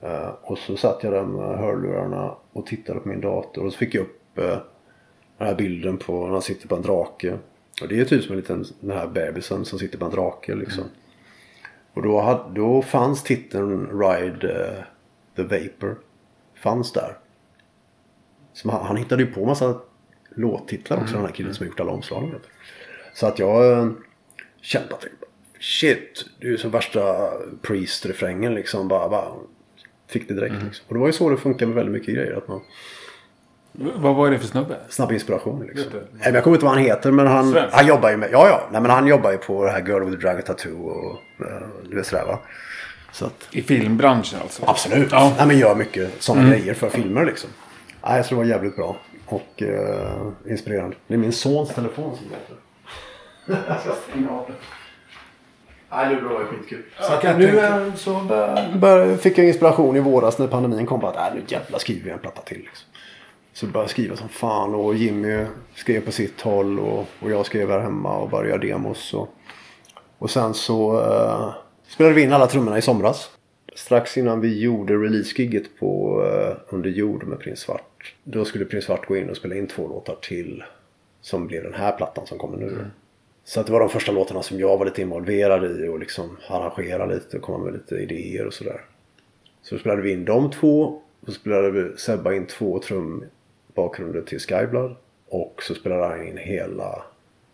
Eh, 0.00 0.28
Och 0.42 0.58
så 0.58 0.76
satt 0.76 1.02
jag 1.04 1.12
där 1.12 1.24
med 1.24 1.58
hörlurarna 1.58 2.34
och 2.52 2.66
tittade 2.66 3.00
på 3.00 3.08
min 3.08 3.20
dator. 3.20 3.64
Och 3.66 3.72
så 3.72 3.78
fick 3.78 3.94
jag 3.94 4.02
upp 4.02 4.38
eh, 4.38 4.58
den 5.38 5.48
här 5.48 5.54
bilden 5.54 5.96
på 5.98 6.24
när 6.24 6.32
han 6.32 6.42
sitter 6.42 6.68
på 6.68 6.74
en 6.76 6.82
drake. 6.82 7.38
Och 7.82 7.88
det 7.88 8.00
är 8.00 8.04
typ 8.04 8.22
som 8.24 8.32
en 8.32 8.38
liten 8.40 8.64
den 8.80 8.96
här 8.96 9.06
bebisen 9.06 9.64
som 9.64 9.78
sitter 9.78 9.98
på 9.98 10.04
en 10.04 10.10
drake 10.10 10.54
liksom. 10.54 10.84
Och 11.94 12.02
då, 12.02 12.20
hade, 12.20 12.54
då 12.54 12.82
fanns 12.82 13.22
titeln 13.22 14.00
Ride 14.00 14.52
eh, 14.52 14.84
the 15.36 15.42
Vapor. 15.42 15.98
Fanns 16.54 16.92
där. 16.92 17.18
Som 18.52 18.70
han, 18.70 18.86
han 18.86 18.96
hittade 18.96 19.22
ju 19.22 19.32
på 19.32 19.46
massa 19.46 19.80
låttitlar 20.34 21.00
också 21.02 21.14
den 21.14 21.24
här 21.24 21.32
killen 21.32 21.54
som 21.54 21.64
har 21.66 21.70
gjort 21.70 21.80
alla 21.80 21.92
omslagen. 21.92 22.30
du. 22.30 22.38
Så 23.14 23.26
att 23.26 23.38
jag 23.38 23.94
kände 24.62 24.94
att 24.94 25.04
shit, 25.60 26.24
det 26.40 26.48
är 26.48 26.56
som 26.56 26.70
värsta 26.70 27.30
Priest-refrängen 27.62 28.54
liksom. 28.54 28.88
Bara, 28.88 29.08
bara 29.08 29.32
fick 30.08 30.28
det 30.28 30.34
direkt 30.34 30.54
liksom. 30.64 30.84
Och 30.88 30.94
det 30.94 31.00
var 31.00 31.06
ju 31.06 31.12
så 31.12 31.30
det 31.30 31.36
funkar 31.36 31.66
med 31.66 31.74
väldigt 31.74 31.92
mycket 31.92 32.14
grejer. 32.14 32.36
Att 32.36 32.48
man, 32.48 32.60
Vad 33.72 34.14
var 34.14 34.30
det 34.30 34.38
för 34.38 34.46
snubbe? 34.46 34.76
snabb 34.88 35.12
inspiration 35.12 35.66
liksom. 35.66 35.92
Du? 35.92 35.98
Nej, 35.98 36.08
men 36.24 36.34
jag 36.34 36.44
kommer 36.44 36.56
inte 36.56 36.64
ihåg 36.66 36.72
vad 36.74 36.78
han 36.78 36.84
heter 36.88 37.10
men 37.12 37.26
han, 37.26 37.52
Svensk? 37.52 37.74
han 37.76 37.86
jobbar 37.86 38.10
ju 38.10 38.16
med, 38.16 38.28
ja 38.32 38.48
ja, 38.48 38.68
nej 38.72 38.80
men 38.80 38.90
han 38.90 39.06
jobbar 39.06 39.30
ju 39.32 39.38
på 39.38 39.64
det 39.64 39.70
här 39.70 39.86
Girl 39.86 40.04
with 40.04 40.16
the 40.16 40.26
Dragon 40.26 40.42
Tattoo 40.42 40.86
och 40.88 41.46
eh, 41.46 41.62
du 41.90 41.96
vet 41.96 42.06
sådär 42.06 42.24
va. 42.24 42.38
Så 43.12 43.26
att, 43.26 43.48
I 43.50 43.62
filmbranschen 43.62 44.38
alltså? 44.42 44.62
Absolut. 44.66 45.08
Ja. 45.12 45.34
Nej, 45.38 45.46
men 45.46 45.58
gör 45.58 45.74
mycket 45.74 46.22
sådana 46.22 46.48
grejer 46.48 46.74
för 46.74 46.88
filmer 46.90 47.24
liksom. 47.24 47.50
Nej, 48.04 48.24
så 48.24 48.28
det 48.30 48.34
var 48.34 48.44
jävligt 48.44 48.76
bra. 48.76 48.96
Och 49.26 49.62
eh, 49.62 50.28
inspirerande. 50.48 50.96
Det 51.06 51.14
är 51.14 51.18
min 51.18 51.32
sons 51.32 51.68
telefon 51.74 52.16
som 52.16 52.26
låter. 52.26 52.59
Jag 53.68 53.80
ska 53.80 53.90
stänga 54.10 54.30
av 54.30 54.44
det. 54.46 54.52
Nej, 55.90 56.14
det 56.14 56.20
var 56.20 56.40
ju 56.40 56.46
skitkul. 56.46 56.82
så 57.00 57.12
jag 57.22 57.38
nu 57.38 57.46
tänka. 57.46 57.66
eh, 57.66 57.94
så 57.94 58.20
bör, 58.20 58.78
bör, 58.78 59.16
fick 59.16 59.38
jag 59.38 59.46
inspiration 59.46 59.96
i 59.96 60.00
våras 60.00 60.38
när 60.38 60.46
pandemin 60.46 60.86
kom. 60.86 61.00
på 61.00 61.06
Att 61.06 61.16
äh, 61.16 61.34
nu 61.34 61.42
jävlar 61.46 61.78
skriver 61.78 62.04
vi 62.04 62.10
en 62.10 62.18
platta 62.18 62.42
till. 62.42 62.58
Liksom. 62.58 62.88
Så 63.52 63.66
började 63.66 63.82
jag 63.84 63.90
skriva 63.90 64.16
som 64.16 64.28
fan. 64.28 64.74
Och 64.74 64.94
Jimmy 64.94 65.46
skrev 65.74 66.00
på 66.00 66.12
sitt 66.12 66.40
håll. 66.40 66.78
Och, 66.78 67.06
och 67.20 67.30
jag 67.30 67.46
skrev 67.46 67.70
här 67.70 67.80
hemma 67.80 68.16
och 68.16 68.30
började 68.30 68.48
göra 68.48 68.58
demos. 68.58 69.14
Och, 69.14 69.28
och 70.18 70.30
sen 70.30 70.54
så 70.54 71.00
eh, 71.00 71.54
spelade 71.88 72.14
vi 72.14 72.22
in 72.22 72.32
alla 72.32 72.46
trummorna 72.46 72.78
i 72.78 72.82
somras. 72.82 73.30
Strax 73.74 74.16
innan 74.18 74.40
vi 74.40 74.60
gjorde 74.60 74.94
release-gigget 74.94 75.78
på 75.80 76.22
eh, 76.26 76.74
Under 76.74 76.90
jord 76.90 77.24
med 77.24 77.38
Prins 77.40 77.60
Svart. 77.60 78.14
Då 78.24 78.44
skulle 78.44 78.64
Prins 78.64 78.84
Svart 78.84 79.06
gå 79.06 79.16
in 79.16 79.30
och 79.30 79.36
spela 79.36 79.54
in 79.54 79.66
två 79.66 79.88
låtar 79.88 80.16
till. 80.22 80.64
Som 81.20 81.46
blev 81.46 81.62
den 81.62 81.74
här 81.74 81.92
plattan 81.92 82.26
som 82.26 82.38
kommer 82.38 82.56
nu. 82.56 82.86
Så 83.50 83.60
att 83.60 83.66
det 83.66 83.72
var 83.72 83.80
de 83.80 83.88
första 83.88 84.12
låtarna 84.12 84.42
som 84.42 84.60
jag 84.60 84.78
var 84.78 84.84
lite 84.84 85.02
involverad 85.02 85.64
i 85.64 85.88
och 85.88 85.98
liksom 85.98 86.36
arrangera 86.48 87.06
lite 87.06 87.36
och 87.36 87.42
komma 87.42 87.58
med 87.58 87.72
lite 87.72 87.94
idéer 87.94 88.46
och 88.46 88.54
sådär. 88.54 88.80
Så 89.62 89.78
spelade 89.78 90.02
vi 90.02 90.12
in 90.12 90.24
de 90.24 90.50
två. 90.50 90.82
Och 91.20 91.26
så 91.26 91.32
spelade 91.32 91.70
vi 91.70 91.96
Sebba 91.96 92.32
in 92.32 92.46
två 92.46 92.78
trumbakgrunder 92.78 94.20
till 94.20 94.40
Skyblood. 94.40 94.96
Och 95.28 95.62
så 95.62 95.74
spelade 95.74 96.06
han 96.06 96.26
in 96.26 96.38
hela 96.38 97.02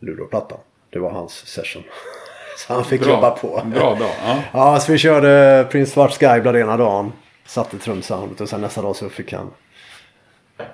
Luleå-plattan. 0.00 0.58
Det 0.90 0.98
var 0.98 1.10
hans 1.10 1.32
session. 1.32 1.82
Så 2.58 2.74
han 2.74 2.84
fick 2.84 3.06
jobba 3.06 3.30
på. 3.30 3.62
Bra 3.64 3.94
dag. 3.94 4.10
Ja. 4.24 4.42
Ja, 4.52 4.80
så 4.80 4.92
vi 4.92 4.98
körde 4.98 5.66
Prince 5.70 5.92
Svart 5.92 6.12
Skyblood 6.12 6.56
ena 6.56 6.76
dagen. 6.76 7.12
Satte 7.46 7.78
trumsoundet 7.78 8.40
och 8.40 8.48
sen 8.48 8.60
nästa 8.60 8.82
dag 8.82 8.96
så 8.96 9.08
fick 9.08 9.32
han 9.32 9.50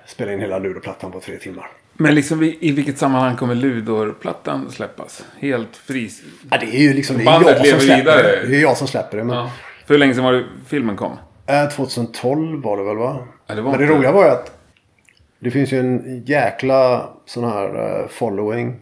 spela 0.07 0.33
in 0.33 0.41
hela 0.41 0.59
Luleå-plattan 0.59 1.13
på 1.13 1.21
tre 1.21 1.39
timmar. 1.39 1.71
Men 1.95 2.15
liksom 2.15 2.43
i, 2.43 2.73
vilket 2.73 2.99
sammanhang 2.99 3.37
kommer 3.37 3.55
Ludor-plattan 3.55 4.71
släppas? 4.71 5.25
Helt 5.39 5.77
fri? 5.77 6.11
Ja, 6.51 6.59
det 6.61 6.67
är 6.77 6.81
ju 6.83 6.93
liksom 6.95 7.17
det 7.17 7.23
är 7.23 7.25
Bandet 7.25 7.57
jag 7.59 7.67
som 7.69 7.81
släpper 7.81 7.97
vidare. 7.97 8.23
det. 8.43 8.47
Det 8.49 8.57
är 8.57 8.61
jag 8.63 8.77
som 8.77 8.89
släpper 8.89 9.17
det. 9.19 9.25
Men, 9.25 9.37
Ja. 9.37 9.51
För 9.87 9.95
hur 9.95 9.99
länge 9.99 10.15
sedan 10.15 10.25
var 10.25 10.33
det 10.33 10.45
filmen 10.67 10.97
kom? 10.97 11.13
Eh, 11.47 11.69
2012 11.69 12.63
var 12.63 12.77
det 12.77 12.85
väl 12.85 12.97
va? 12.97 13.19
Ja, 13.47 13.55
det 13.55 13.63
Men 13.63 13.73
det 13.79 13.85
inte- 13.85 13.95
roliga 13.95 14.13
var 14.13 14.25
ju 14.25 14.31
att 14.31 14.59
det 15.39 15.51
finns 15.51 15.73
ju 15.73 15.81
en 15.81 16.23
jäkla 16.27 17.09
sån 17.27 17.45
här 17.45 18.01
eh, 18.03 18.09
following. 18.09 18.77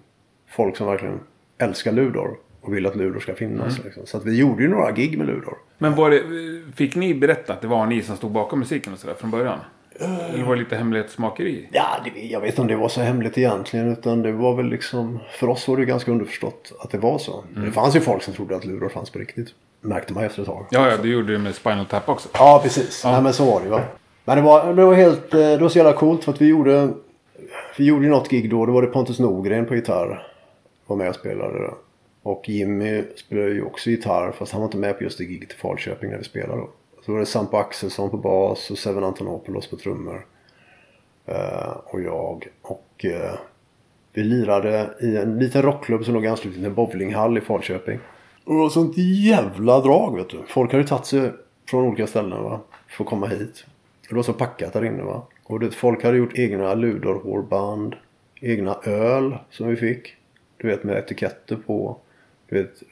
Folk 0.51 0.77
som 0.77 0.87
verkligen 0.87 1.21
älskar 1.59 1.93
Ludor 1.93 2.37
och 2.61 2.75
vill 2.75 2.87
att 2.87 2.97
Ludor 2.97 3.21
ska 3.21 3.35
finnas. 3.35 3.73
Mm. 3.75 3.85
Liksom. 3.85 4.07
Så 4.07 4.17
att 4.17 4.25
vi 4.27 4.37
gjorde 4.39 4.63
ju 4.63 4.69
några 4.69 4.93
gig 4.93 5.19
med 5.19 5.27
Ludor. 5.27 5.55
Men 5.79 5.95
det, 6.11 6.23
fick 6.77 6.95
ni 6.97 7.15
berätta 7.15 7.53
att 7.53 7.61
det 7.61 7.67
var 7.69 7.87
ni 7.87 8.03
som 8.03 8.17
stod 8.17 8.31
bakom 8.31 8.59
musiken 8.59 8.93
och 8.93 8.99
sådär 8.99 9.15
från 9.15 9.31
början? 9.31 9.59
Eller 10.01 10.45
var 10.45 10.55
det 10.55 10.63
lite 10.63 10.77
hemlighetsmakeri? 10.77 11.69
Ja, 11.73 11.87
det, 12.05 12.21
jag 12.21 12.41
vet 12.41 12.51
inte 12.51 12.61
om 12.61 12.67
det 12.67 12.77
var 12.77 12.89
så 12.89 13.01
hemligt 13.01 13.39
egentligen. 13.39 13.93
Utan 13.93 14.23
det 14.23 14.33
var 14.33 14.55
väl 14.55 14.67
liksom, 14.67 15.19
för 15.31 15.49
oss 15.49 15.69
var 15.69 15.77
det 15.77 15.85
ganska 15.85 16.11
underförstått 16.11 16.73
att 16.81 16.91
det 16.91 16.99
var 16.99 17.19
så. 17.19 17.45
Det 17.65 17.73
fanns 17.73 17.97
ju 17.97 18.01
folk 18.01 18.23
som 18.23 18.35
trodde 18.35 18.57
att 18.57 18.65
lurar 18.65 18.89
fanns 18.89 19.11
på 19.11 19.19
riktigt. 19.19 19.49
Märkte 19.81 20.13
man 20.13 20.25
efter 20.25 20.43
ett 20.43 20.49
tag. 20.49 20.67
Ja, 20.71 20.91
ja, 20.91 20.97
du 21.03 21.13
gjorde 21.13 21.33
det 21.33 21.39
med 21.39 21.55
Spinal 21.55 21.87
Tap 21.87 22.09
också. 22.09 22.29
Ja, 22.33 22.61
precis. 22.63 23.05
Nej, 23.05 23.23
men 23.23 23.33
så 23.33 23.45
var 23.45 23.61
det 23.61 23.67
ju. 23.67 23.79
Men 24.25 24.37
det 24.37 24.43
var, 24.43 24.75
det 24.75 24.85
var 24.85 24.95
helt, 24.95 25.35
eh, 25.35 25.41
det 25.41 25.59
var 25.59 25.69
så 25.69 25.79
jävla 25.79 25.93
coolt 25.93 26.25
för 26.25 26.33
att 26.33 26.41
vi 26.41 26.47
gjorde, 26.47 26.89
vi 27.77 27.85
gjorde 27.85 28.09
något 28.09 28.31
gig 28.31 28.51
då. 28.51 28.67
Då 28.67 28.73
var 28.73 28.83
det 28.83 28.89
Pontus 28.89 29.19
Norgren 29.19 29.67
på 29.67 29.75
gitarr. 29.75 30.27
Var 30.87 30.97
med 30.97 31.09
och 31.09 31.15
spelade 31.15 31.59
då. 31.59 31.75
Och 32.23 32.49
Jimmy 32.49 33.03
spelade 33.17 33.51
ju 33.51 33.63
också 33.63 33.91
gitarr 33.91 34.33
fast 34.33 34.53
han 34.53 34.61
var 34.61 34.69
inte 34.69 34.79
med 34.79 34.99
på 34.99 35.05
just 35.05 35.19
det 35.19 35.25
giget 35.25 35.53
i 35.53 35.55
Falköping 35.55 36.11
när 36.11 36.19
vi 36.19 36.25
spelade 36.25 36.61
då. 36.61 36.71
Så 37.03 37.13
var 37.13 37.19
det 37.19 37.27
Sampo 37.27 37.57
Axelsson 37.57 38.11
på 38.11 38.17
bas 38.17 38.71
och 38.71 38.79
Seven 38.79 39.05
Antonopoulos 39.05 39.71
på 39.71 39.77
trummor. 39.77 40.27
Eh, 41.27 41.71
och 41.85 42.01
jag. 42.01 42.49
Och 42.63 43.05
eh, 43.05 43.35
vi 44.13 44.23
lirade 44.23 44.95
i 45.01 45.17
en 45.17 45.39
liten 45.39 45.63
rockklubb 45.63 46.05
som 46.05 46.15
låg 46.15 46.25
i 46.25 46.29
anslutning 46.29 46.63
till 46.63 46.65
en 46.65 46.75
bowlinghall 46.75 47.39
i 47.39 47.41
Falköping. 47.41 47.99
Och 48.45 48.55
det 48.55 48.61
var 48.61 48.69
sånt 48.69 48.97
jävla 48.97 49.81
drag 49.81 50.17
vet 50.17 50.29
du. 50.29 50.43
Folk 50.49 50.73
hade 50.73 50.85
tagit 50.85 51.07
sig 51.07 51.33
från 51.69 51.85
olika 51.85 52.07
ställen 52.07 52.43
va. 52.43 52.61
För 52.89 53.05
att 53.05 53.11
komma 53.11 53.27
hit. 53.27 53.65
Det 54.09 54.15
var 54.15 54.23
så 54.23 54.33
packat 54.33 54.73
där 54.73 54.85
inne 54.85 55.03
va. 55.03 55.23
Och 55.45 55.61
det, 55.61 55.71
folk 55.71 56.05
hade 56.05 56.17
gjort 56.17 56.39
egna 56.39 56.75
ludorhårband. 56.75 57.97
Egna 58.41 58.75
öl 58.85 59.37
som 59.51 59.69
vi 59.69 59.77
fick. 59.77 60.17
Du 60.57 60.69
vet 60.69 60.85
med 60.85 60.97
etiketter 60.97 61.57
på. 61.57 61.97
Du 62.49 62.63
vet, 62.63 62.83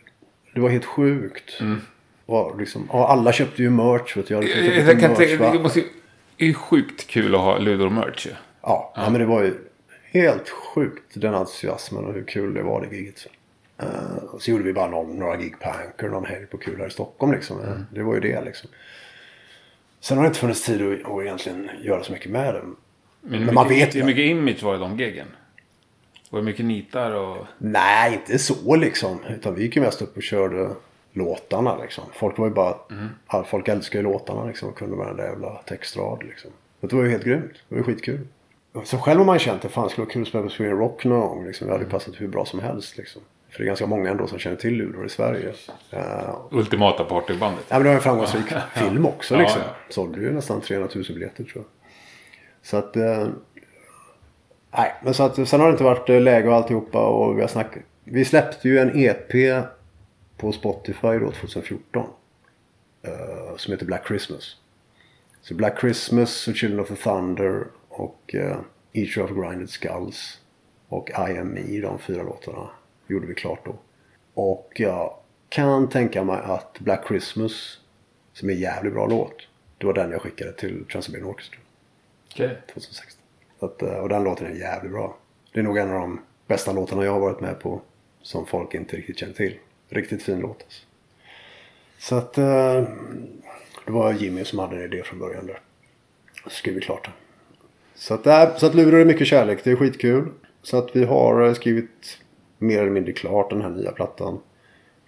det 0.54 0.60
var 0.60 0.68
helt 0.68 0.84
sjukt. 0.84 1.60
Mm. 1.60 1.80
Och 2.28 2.58
liksom, 2.58 2.90
och 2.90 3.10
alla 3.10 3.32
köpte 3.32 3.62
ju 3.62 3.70
merch. 3.70 4.16
Vet 4.16 4.26
du. 4.26 4.34
Jag 4.34 4.44
köpt 4.44 4.56
Jag, 4.56 4.76
jag 4.88 5.00
kan 5.00 5.14
tänka, 5.14 5.52
det 5.52 5.58
måste 5.62 5.80
det 6.36 6.44
är 6.44 6.48
ju 6.48 6.54
sjukt 6.54 7.06
kul 7.06 7.34
att 7.34 7.40
ha 7.40 7.58
Ludor-merch 7.58 8.26
ju. 8.26 8.32
Ja, 8.62 8.92
ja. 8.96 9.10
men 9.10 9.20
det 9.20 9.26
var 9.26 9.42
ju 9.42 9.54
helt 10.12 10.48
sjukt 10.48 11.12
den 11.14 11.34
entusiasmen 11.34 12.04
och 12.04 12.14
hur 12.14 12.24
kul 12.24 12.54
det 12.54 12.62
var 12.62 12.86
det 12.90 12.96
giget. 12.96 13.26
Uh, 13.82 14.24
och 14.24 14.42
så 14.42 14.50
gjorde 14.50 14.64
vi 14.64 14.72
bara 14.72 14.90
någon, 14.90 15.18
några 15.18 15.36
gig 15.36 15.60
på 15.60 15.68
Anchor 15.70 16.08
någon 16.08 16.24
helg 16.24 16.46
på 16.46 16.58
kul 16.58 16.78
här 16.80 16.86
i 16.86 16.90
Stockholm 16.90 17.32
liksom. 17.32 17.60
Eh, 17.60 17.80
Det 17.94 18.02
var 18.02 18.14
ju 18.14 18.20
det 18.20 18.44
liksom. 18.44 18.70
Sen 20.00 20.16
har 20.16 20.24
det 20.24 20.28
inte 20.28 20.40
funnits 20.40 20.66
tid 20.66 20.82
att, 20.82 21.10
att 21.12 21.22
egentligen 21.22 21.70
göra 21.82 22.04
så 22.04 22.12
mycket 22.12 22.30
med 22.30 22.54
det. 22.54 22.62
Men, 23.20 23.38
hur 23.38 23.46
Men 23.46 23.54
man 23.54 23.68
mycket, 23.68 23.88
vet 23.88 23.94
Hur 23.94 24.00
ju. 24.00 24.06
mycket 24.06 24.24
image 24.24 24.62
var 24.62 24.72
det 24.72 24.78
de 24.78 24.98
geggen? 24.98 25.26
Var 26.30 26.40
det 26.40 26.46
mycket 26.46 26.64
nitar 26.64 27.12
och... 27.12 27.46
Nej, 27.58 28.12
inte 28.14 28.38
så 28.38 28.76
liksom. 28.76 29.18
Utan 29.28 29.54
vi 29.54 29.62
gick 29.62 29.76
ju 29.76 29.82
mest 29.82 30.02
upp 30.02 30.16
och 30.16 30.22
körde 30.22 30.70
låtarna 31.18 31.76
liksom. 31.76 32.04
Folk 32.12 32.38
var 32.38 32.46
ju 32.46 32.52
bara... 32.54 32.74
Ja, 33.32 33.44
folk 33.44 33.68
älskar 33.68 33.98
ju 33.98 34.02
låtarna 34.02 34.44
liksom. 34.44 34.68
Och 34.68 34.78
kunde 34.78 34.96
varenda 34.96 35.24
jävla 35.24 35.50
textrad 35.54 36.22
liksom. 36.22 36.50
Det 36.80 36.92
var 36.92 37.02
ju 37.02 37.10
helt 37.10 37.24
grymt. 37.24 37.52
Det 37.68 37.74
var 37.74 37.78
ju 37.78 37.84
skitkul. 37.84 38.26
Så 38.84 38.98
själv 38.98 39.18
har 39.18 39.26
man 39.26 39.38
känt 39.38 39.64
att 39.64 39.72
fan 39.72 39.90
skulle 39.90 40.04
vara 40.04 40.12
kul 40.12 40.22
att 40.22 40.28
spela 40.28 40.44
på 40.44 40.50
Sweden 40.50 40.78
Rock 40.78 41.04
någon 41.04 41.20
gång. 41.20 41.46
Liksom. 41.46 41.66
Det 41.66 41.72
hade 41.72 41.84
ju 41.84 41.90
passat 41.90 42.14
hur 42.20 42.28
bra 42.28 42.44
som 42.44 42.60
helst 42.60 42.96
liksom. 42.96 43.22
För 43.50 43.58
det 43.58 43.64
är 43.64 43.66
ganska 43.66 43.86
många 43.86 44.10
ändå 44.10 44.26
som 44.26 44.38
känner 44.38 44.56
till 44.56 44.74
Luleå 44.74 45.04
i 45.04 45.08
Sverige. 45.08 45.52
Uh, 45.94 46.36
Ultimata 46.50 47.04
partybandet. 47.04 47.64
Ja 47.68 47.74
men 47.74 47.82
det 47.82 47.88
var 47.88 47.96
en 47.96 48.02
framgångsrik 48.02 48.44
film 48.74 49.06
också 49.06 49.34
Ja, 49.34 49.40
liksom. 49.40 49.60
ja. 49.64 49.74
Sålde 49.88 50.20
ju 50.20 50.32
nästan 50.32 50.60
300 50.60 50.88
000 50.94 51.04
biljetter 51.08 51.44
tror 51.44 51.54
jag. 51.54 51.64
Så 52.62 52.76
att... 52.76 52.96
Eh, 52.96 53.28
nej, 54.76 54.94
men 55.02 55.14
så 55.14 55.22
att 55.22 55.48
sen 55.48 55.60
har 55.60 55.66
det 55.66 55.72
inte 55.72 55.84
varit 55.84 56.08
eh, 56.08 56.20
läge 56.20 56.48
och 56.48 56.54
alltihopa 56.54 57.06
och 57.06 57.36
vi 57.36 57.40
har 57.40 57.48
snackat. 57.48 57.82
Vi 58.04 58.24
släppte 58.24 58.68
ju 58.68 58.78
en 58.78 58.98
EP 58.98 59.34
på 60.38 60.52
Spotify 60.52 61.18
då 61.18 61.32
2014. 61.32 62.06
eh, 63.02 63.56
som 63.56 63.72
heter 63.72 63.86
Black 63.86 64.06
Christmas. 64.06 64.56
Så 65.40 65.54
Black 65.54 65.80
Christmas 65.80 66.48
och 66.48 66.56
Children 66.56 66.80
of 66.80 66.88
the 66.88 66.96
Thunder 66.96 67.66
och 67.88 68.34
uh, 68.34 68.56
Each 68.92 69.18
of 69.18 69.30
Grinded 69.30 69.70
Skulls 69.70 70.40
och 70.88 71.10
I 71.10 71.38
Am 71.38 71.48
Me, 71.48 71.80
de 71.80 71.98
fyra 71.98 72.22
låtarna 72.22 72.70
gjorde 73.06 73.26
vi 73.26 73.34
klart 73.34 73.64
då. 73.64 73.74
Och 74.34 74.72
jag 74.76 75.14
kan 75.48 75.88
tänka 75.88 76.24
mig 76.24 76.40
att 76.44 76.78
Black 76.78 77.08
Christmas, 77.08 77.80
som 78.32 78.48
är 78.50 78.52
en 78.52 78.60
jävligt 78.60 78.92
bra 78.92 79.06
låt, 79.06 79.36
det 79.78 79.86
var 79.86 79.94
den 79.94 80.10
jag 80.10 80.22
skickade 80.22 80.52
till 80.52 80.84
Trans-Siberian 80.84 81.28
Orchestra 81.28 81.60
Okej. 82.30 82.58
2016. 82.74 83.22
Så 83.60 83.66
att, 83.66 83.82
eh, 83.82 83.94
och 83.94 84.08
den 84.08 84.24
låten 84.24 84.46
är 84.46 84.50
jävligt 84.54 84.92
bra. 84.92 85.16
Det 85.52 85.60
är 85.60 85.64
nog 85.64 85.78
en 85.78 85.90
av 85.90 86.00
de 86.00 86.20
bästa 86.46 86.72
låtarna 86.72 87.04
jag 87.04 87.12
har 87.12 87.20
varit 87.20 87.40
med 87.40 87.60
på 87.60 87.80
som 88.22 88.46
folk 88.46 88.74
inte 88.74 88.96
riktigt 88.96 89.18
känner 89.18 89.34
till. 89.34 89.58
Riktigt 89.88 90.22
fin 90.22 90.40
låt 90.40 90.62
alltså. 90.62 90.84
Så 91.98 92.14
att 92.14 92.38
eh, 92.38 92.88
det 93.86 93.92
var 93.92 94.12
Jimmy 94.12 94.44
som 94.44 94.58
hade 94.58 94.76
en 94.76 94.82
idé 94.82 95.02
från 95.02 95.18
början 95.18 95.46
där. 95.46 95.60
Så 96.44 96.50
skrev 96.50 96.74
vi 96.74 96.80
klart 96.80 97.04
den. 97.04 97.14
Så 97.94 98.14
att, 98.14 98.26
äh, 98.26 98.56
så 98.56 98.66
att 98.66 98.74
Luleå 98.74 99.00
är 99.00 99.04
mycket 99.04 99.26
kärlek. 99.26 99.64
Det 99.64 99.70
är 99.70 99.76
skitkul. 99.76 100.32
Så 100.62 100.76
att 100.76 100.96
vi 100.96 101.04
har 101.04 101.46
eh, 101.46 101.54
skrivit 101.54 102.18
mer 102.58 102.80
eller 102.82 102.90
mindre 102.90 103.12
klart 103.12 103.50
den 103.50 103.62
här 103.62 103.70
nya 103.70 103.92
plattan. 103.92 104.40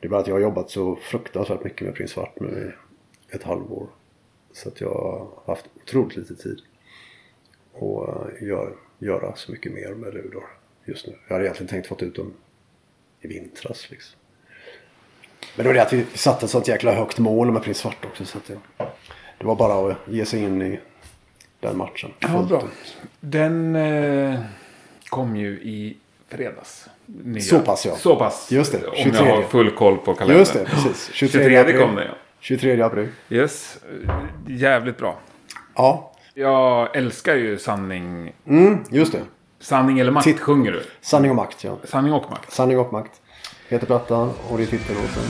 Det 0.01 0.07
är 0.07 0.11
bara 0.11 0.21
att 0.21 0.27
jag 0.27 0.35
har 0.35 0.41
jobbat 0.41 0.71
så 0.71 0.97
fruktansvärt 0.97 1.65
mycket 1.65 1.81
med 1.87 1.95
Prins 1.95 2.11
Svart 2.11 2.41
nu 2.41 2.73
i 3.33 3.35
ett 3.37 3.43
halvår. 3.43 3.89
Så 4.53 4.69
att 4.69 4.81
jag 4.81 4.89
har 4.95 5.29
haft 5.47 5.67
otroligt 5.83 6.17
lite 6.17 6.35
tid. 6.35 6.61
Och 7.73 8.09
eh, 8.09 8.49
gör, 8.49 8.77
göra 8.99 9.37
så 9.37 9.53
mycket 9.53 9.73
mer 9.73 9.95
med 9.95 10.15
Ludor 10.15 10.45
just 10.85 11.07
nu. 11.07 11.19
Jag 11.29 11.35
hade 11.35 11.45
egentligen 11.45 11.69
tänkt 11.69 11.89
fått 11.89 12.03
ut 12.03 12.15
dem 12.15 12.33
i 13.21 13.29
vintras 13.29 13.91
liksom. 13.91 14.20
Men 15.57 15.65
det 15.65 15.69
var 15.69 15.75
det 15.75 15.83
att 15.83 15.93
vi 15.93 16.05
satte 16.15 16.45
ett 16.45 16.51
sånt 16.51 16.69
jäkla 16.69 16.93
högt 16.93 17.19
mål 17.19 17.51
med 17.53 17.63
Prins 17.63 17.79
Svart 17.79 18.05
också. 18.05 18.25
Så 18.25 18.39
det, 18.47 18.59
det 19.39 19.47
var 19.47 19.55
bara 19.55 19.91
att 19.93 19.97
ge 20.09 20.25
sig 20.25 20.43
in 20.43 20.63
i 20.63 20.81
den 21.61 21.77
matchen. 21.79 22.11
Ja, 22.19 22.43
bra. 22.49 22.63
Den 23.21 23.77
eh, 23.77 24.41
kom 25.09 25.37
ju 25.37 25.49
i 25.53 25.97
fredags. 26.29 26.87
Nya. 27.07 27.41
Så 27.43 27.59
pass, 27.61 27.87
ja. 27.87 27.97
Så 27.97 28.17
pass. 28.17 28.51
Just 28.53 28.73
det, 28.73 28.87
Om 28.87 28.95
23. 28.97 29.27
jag 29.29 29.37
har 29.37 29.43
full 29.43 29.71
koll 29.71 29.97
på 29.99 30.15
kalendern. 30.15 30.39
Just 30.39 30.53
det, 30.53 30.65
precis. 30.65 31.11
23, 31.13 31.65
kom 31.79 31.95
den 31.95 32.07
ja. 32.07 32.15
23 32.41 32.83
april. 32.83 33.09
Yes. 33.31 33.79
Jävligt 34.49 34.99
bra. 34.99 35.19
Ja, 35.75 36.13
Jag 36.35 36.97
älskar 36.97 37.35
ju 37.35 37.59
sanning. 37.59 38.33
mm, 38.47 38.79
just 38.91 39.13
det. 39.13 39.21
Sanning 39.61 39.99
eller 39.99 40.13
makt 40.13 40.25
Titt- 40.27 40.41
sjunger 40.41 40.73
du. 40.73 40.83
Sanning 41.01 41.31
och 41.31 41.37
makt, 41.37 41.65
ja. 41.65 41.77
Sanning 41.85 42.13
och 42.13 42.31
makt. 42.31 42.53
Sanning 42.53 42.79
och 42.79 42.93
makt. 42.93 43.21
Heter 43.71 43.87
plattan 43.87 44.33
och 44.49 44.59
det 44.59 44.65
är 44.65 44.67
titellåten. 44.67 45.23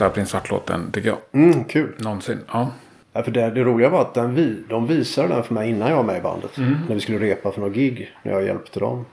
Bästa 0.00 0.14
Prins 0.14 0.30
Svart-låten 0.30 0.92
tycker 0.92 1.08
jag. 1.08 1.18
Mm, 1.32 1.64
kul. 1.64 1.94
Någonsin. 1.98 2.38
Ja. 2.52 2.70
Ja, 3.12 3.22
för 3.22 3.30
det, 3.30 3.50
det 3.50 3.64
roliga 3.64 3.88
var 3.88 4.00
att 4.00 4.14
den 4.14 4.34
vi, 4.34 4.62
de 4.68 4.86
visade 4.86 5.28
den 5.28 5.44
för 5.44 5.54
mig 5.54 5.70
innan 5.70 5.88
jag 5.88 5.96
var 5.96 6.02
med 6.02 6.16
i 6.18 6.20
bandet. 6.20 6.58
Mm. 6.58 6.76
När 6.88 6.94
vi 6.94 7.00
skulle 7.00 7.18
repa 7.18 7.52
för 7.52 7.60
något 7.60 7.72
gig. 7.72 8.10
När 8.22 8.32
jag 8.32 8.44
hjälpte 8.44 8.80
dem. 8.80 9.06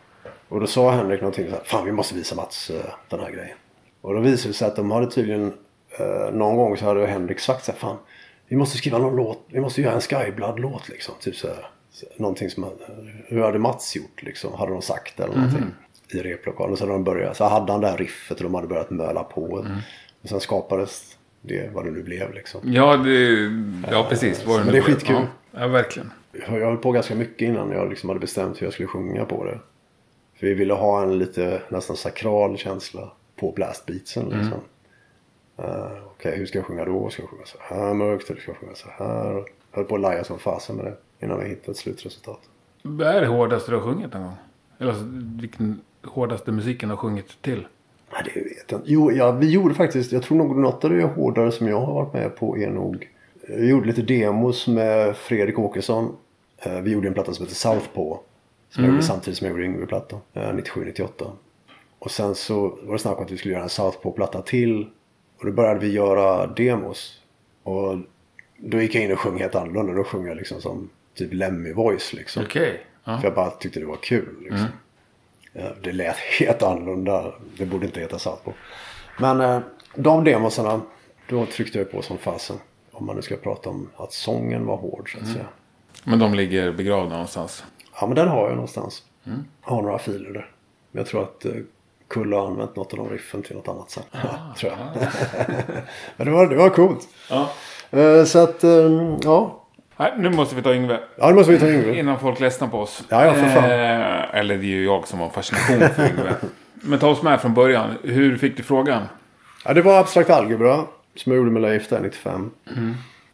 Och 0.49 0.59
då 0.59 0.67
sa 0.67 0.91
Henrik 0.91 1.21
någonting 1.21 1.45
så 1.45 1.51
här. 1.51 1.61
Fan 1.63 1.85
vi 1.85 1.91
måste 1.91 2.15
visa 2.15 2.35
Mats 2.35 2.69
eh, 2.69 2.91
den 3.09 3.19
här 3.19 3.31
grejen. 3.31 3.57
Och 4.01 4.13
då 4.13 4.19
visade 4.19 4.49
det 4.49 4.53
sig 4.53 4.67
att 4.67 4.75
de 4.75 4.91
hade 4.91 5.11
tydligen. 5.11 5.53
eh, 5.99 6.33
någon 6.33 6.55
gång 6.55 6.77
så 6.77 6.85
hade 6.85 7.07
Henrik 7.07 7.39
sagt 7.39 7.65
så 7.65 7.71
här. 7.71 7.79
Fan 7.79 7.97
vi 8.47 8.55
måste 8.55 8.77
skriva 8.77 8.97
någon 8.97 9.15
låt. 9.15 9.45
Vi 9.47 9.59
måste 9.59 9.81
göra 9.81 9.93
en 9.93 10.01
Skyblood-låt 10.01 10.89
liksom. 10.89 11.15
Typ 11.21 11.35
så 11.35 11.47
här. 11.47 11.69
Någonting 12.17 12.49
som. 12.49 12.65
Hur 13.27 13.41
hade 13.41 13.59
Mats 13.59 13.95
gjort 13.95 14.23
liksom? 14.23 14.53
Hade 14.53 14.71
de 14.71 14.81
sagt 14.81 15.19
eller 15.19 15.35
någonting. 15.35 15.63
i 16.13 16.17
replokalen. 16.17 16.77
Så 16.77 16.83
hade 16.83 16.93
de 16.93 17.03
börjat, 17.03 17.38
så 17.38 17.43
hade 17.45 17.71
han 17.71 17.81
det 17.81 17.88
här 17.88 17.97
riffet 17.97 18.38
och 18.38 18.43
de 18.43 18.55
hade 18.55 18.67
börjat 18.67 18.89
möla 18.89 19.23
på. 19.23 19.59
Mm. 19.59 19.77
Och 20.28 20.30
sen 20.30 20.39
skapades 20.39 21.17
det 21.41 21.73
vad 21.73 21.86
det 21.86 21.91
nu 21.91 22.03
blev 22.03 22.34
liksom. 22.34 22.61
Ja, 22.63 22.97
det, 22.97 23.51
ja 23.91 24.05
precis. 24.09 24.45
Vad 24.45 24.57
Men 24.57 24.65
nu 24.65 24.71
det 24.71 24.78
är 24.78 24.82
skitkul. 24.82 25.15
Ja, 25.15 25.28
ja, 25.51 25.67
verkligen. 25.67 26.11
Jag 26.32 26.47
höll 26.47 26.78
på 26.78 26.91
ganska 26.91 27.15
mycket 27.15 27.41
innan 27.41 27.71
jag 27.71 27.89
liksom 27.89 28.09
hade 28.09 28.19
bestämt 28.19 28.61
hur 28.61 28.65
jag 28.65 28.73
skulle 28.73 28.88
sjunga 28.88 29.25
på 29.25 29.45
det. 29.45 29.59
För 30.36 30.47
vi 30.47 30.53
ville 30.53 30.73
ha 30.73 31.03
en 31.03 31.19
lite 31.19 31.61
nästan 31.69 31.95
sakral 31.95 32.57
känsla 32.57 33.11
på 33.36 33.51
blastbeatsen 33.51 34.30
liksom. 34.30 34.59
Eh, 35.57 36.03
Okej, 36.05 36.38
hur 36.38 36.45
ska 36.45 36.57
jag 36.57 36.65
sjunga 36.65 36.86
då? 36.86 37.09
Ska 37.09 37.21
jag 37.21 37.30
sjunga 37.30 37.45
så 37.45 37.57
här 37.61 37.93
mörkt 37.93 38.30
eller 38.30 38.41
ska 38.41 38.51
jag 38.51 38.57
sjunga 38.57 38.75
så 38.75 38.88
här? 38.91 39.32
Jag 39.32 39.45
höll 39.71 39.86
på 39.86 39.95
att 39.95 40.01
laja 40.01 40.23
som 40.23 40.39
fasen 40.39 40.75
med 40.75 40.86
det 40.86 41.25
innan 41.25 41.39
vi 41.39 41.49
hittade 41.49 41.71
ett 41.71 41.78
slutresultat. 41.78 42.39
Vad 42.82 43.07
är 43.07 43.21
det 43.21 43.28
hårdaste 43.28 43.71
du 43.71 43.78
har 43.78 43.84
sjungit 43.84 44.13
någon 44.13 44.23
gång? 44.23 44.36
Eller 44.80 44.91
alltså, 44.91 45.05
vilken 45.41 45.82
hårdaste 46.03 46.51
musiken 46.51 46.89
du 46.89 46.95
har 46.95 47.01
sjungit 47.01 47.41
till? 47.41 47.67
Nej, 48.12 48.22
det 48.26 48.39
vet 48.39 48.66
jag 48.72 48.80
inte. 48.80 48.91
Jo, 48.91 49.12
ja, 49.12 49.32
vi 49.32 49.49
gjorde 49.51 49.76
faktiskt, 49.76 50.12
jag 50.12 50.24
tror 50.24 50.38
nog 50.38 50.58
något 50.58 50.84
av 50.84 50.89
det 50.89 51.03
hårdare 51.03 51.51
som 51.51 51.68
jag 51.68 51.80
har 51.82 51.93
varit 51.93 52.14
med 52.14 52.36
på 52.36 52.58
är 52.58 52.70
nog... 52.70 53.08
Vi 53.49 53.68
gjorde 53.70 53.88
lite 53.88 54.01
demos 54.01 54.68
med 54.68 55.16
Fredrik 55.18 55.60
Åkesson. 55.60 56.16
Eh, 56.58 56.80
Vi 56.82 56.91
gjorde 56.91 57.08
en 57.08 57.14
platta 57.14 57.34
som 57.34 57.45
heter 57.45 57.55
Southpaw. 57.55 58.20
Som 58.70 58.84
jag 58.84 58.91
gjorde 58.91 59.03
samtidigt 59.03 59.38
som 59.38 59.47
jag 59.47 59.51
gjorde 59.51 59.64
Yngve-plattan. 59.66 60.20
97-98. 60.34 61.08
Och 61.99 62.12
sen 62.12 62.36
så 62.36 62.78
var 62.84 62.93
det 62.93 62.99
snack 62.99 63.18
om 63.18 63.24
att 63.26 63.32
vi 63.32 63.38
skulle 63.38 63.53
göra 63.53 63.64
en 63.64 63.70
Southpaw-platta 63.70 64.41
till. 64.41 64.89
Och 65.39 65.45
då 65.45 65.51
började 65.51 65.80
vi 65.80 65.91
göra 65.91 66.47
demos. 66.47 67.22
Och 67.64 67.97
då 68.58 68.82
gick 68.82 68.95
jag 68.95 69.03
in 69.03 69.12
och 69.12 69.20
sjöng 69.20 69.39
helt 69.39 69.55
annorlunda. 69.55 69.93
Då 69.93 70.03
sjöng 70.03 70.28
jag 70.28 70.38
liksom 70.38 70.62
som 70.62 70.89
typ 71.16 71.34
Lemmy 71.34 71.74
Voice 71.74 72.14
liksom. 72.14 72.43
Okej. 72.45 72.82
Ja. 73.03 73.18
För 73.18 73.28
jag 73.28 73.36
bara 73.36 73.49
tyckte 73.49 73.80
det 73.80 73.86
var 73.86 73.95
kul. 73.95 74.36
Liksom. 74.41 74.58
Ja, 74.60 74.66
Det 75.82 75.91
lät 75.91 76.16
helt 76.16 76.64
annorlunda. 76.64 77.34
Det 77.58 77.66
borde 77.66 77.86
inte 77.86 77.99
heta 77.99 78.20
Southpaw. 78.20 78.60
Men 79.20 79.41
eh, 79.41 79.60
de 79.95 80.24
demosarna, 80.24 80.82
då 81.30 81.45
tryckte 81.45 81.78
jag 81.78 81.91
på 81.91 82.01
som 82.01 82.18
fasen. 82.18 82.58
Om 82.91 83.05
man 83.05 83.16
nu 83.16 83.22
ska 83.22 83.36
prata 83.36 83.70
om 83.70 83.89
att 83.95 84.14
sången 84.14 84.66
var 84.66 84.78
hård 84.78 85.12
så 85.14 85.20
att 85.20 85.28
säga. 85.28 85.45
Men 86.03 86.20
de 86.20 86.34
ligger 86.34 86.72
begravda 86.72 87.10
någonstans. 87.10 87.64
Ja 87.99 88.08
men 88.08 88.16
den 88.16 88.28
har 88.28 88.47
jag 88.47 88.51
någonstans. 88.51 89.03
Jag 89.66 89.72
har 89.72 89.82
några 89.82 89.99
filer 89.99 90.32
där. 90.34 90.51
Men 90.91 90.99
jag 90.99 91.08
tror 91.08 91.24
att 91.24 91.45
eh, 91.45 91.51
Kulle 92.08 92.36
har 92.36 92.47
använt 92.47 92.76
något 92.76 92.93
av 92.93 92.99
de 92.99 93.10
riffen 93.10 93.41
till 93.43 93.55
något 93.55 93.68
annat 93.68 93.91
sen. 93.91 94.03
tror 94.58 94.72
jag. 94.72 94.78
men 96.18 96.28
det 96.28 96.34
var, 96.34 96.47
det 96.47 96.55
var 96.55 96.70
coolt. 96.70 97.08
Ja. 97.30 97.49
Eh, 97.91 98.24
så 98.24 98.39
att, 98.39 98.64
ja. 99.24 99.57
Nej, 99.97 100.13
nu 100.17 100.29
måste 100.29 100.55
vi 100.55 100.61
ta 100.61 100.73
Yngve. 100.73 100.99
Ja, 101.15 101.27
det 101.27 101.33
måste 101.33 101.51
vi 101.51 101.59
ta 101.59 101.67
Yngve. 101.67 101.99
Innan 101.99 102.19
folk 102.19 102.39
ledsnar 102.39 102.67
på 102.67 102.79
oss. 102.79 103.03
Ja, 103.09 103.25
ja, 103.25 103.33
för 103.33 103.47
fan. 103.47 103.63
Eh, 103.63 104.35
eller 104.39 104.57
det 104.57 104.63
är 104.63 104.67
ju 104.67 104.85
jag 104.85 105.07
som 105.07 105.19
har 105.19 105.29
fascination 105.29 105.89
för 105.89 106.09
Yngve. 106.09 106.35
Men 106.73 106.99
ta 106.99 107.09
oss 107.09 107.21
med 107.23 107.41
från 107.41 107.53
början. 107.53 107.97
Hur 108.03 108.37
fick 108.37 108.57
du 108.57 108.63
frågan? 108.63 109.03
Ja, 109.65 109.73
det 109.73 109.81
var 109.81 109.99
abstrakt 109.99 110.29
algebra 110.29 110.83
som 111.15 111.31
jag 111.31 111.37
gjorde 111.37 111.51
med 111.51 111.61
Leif 111.61 111.89
där 111.89 111.99
95. 111.99 112.51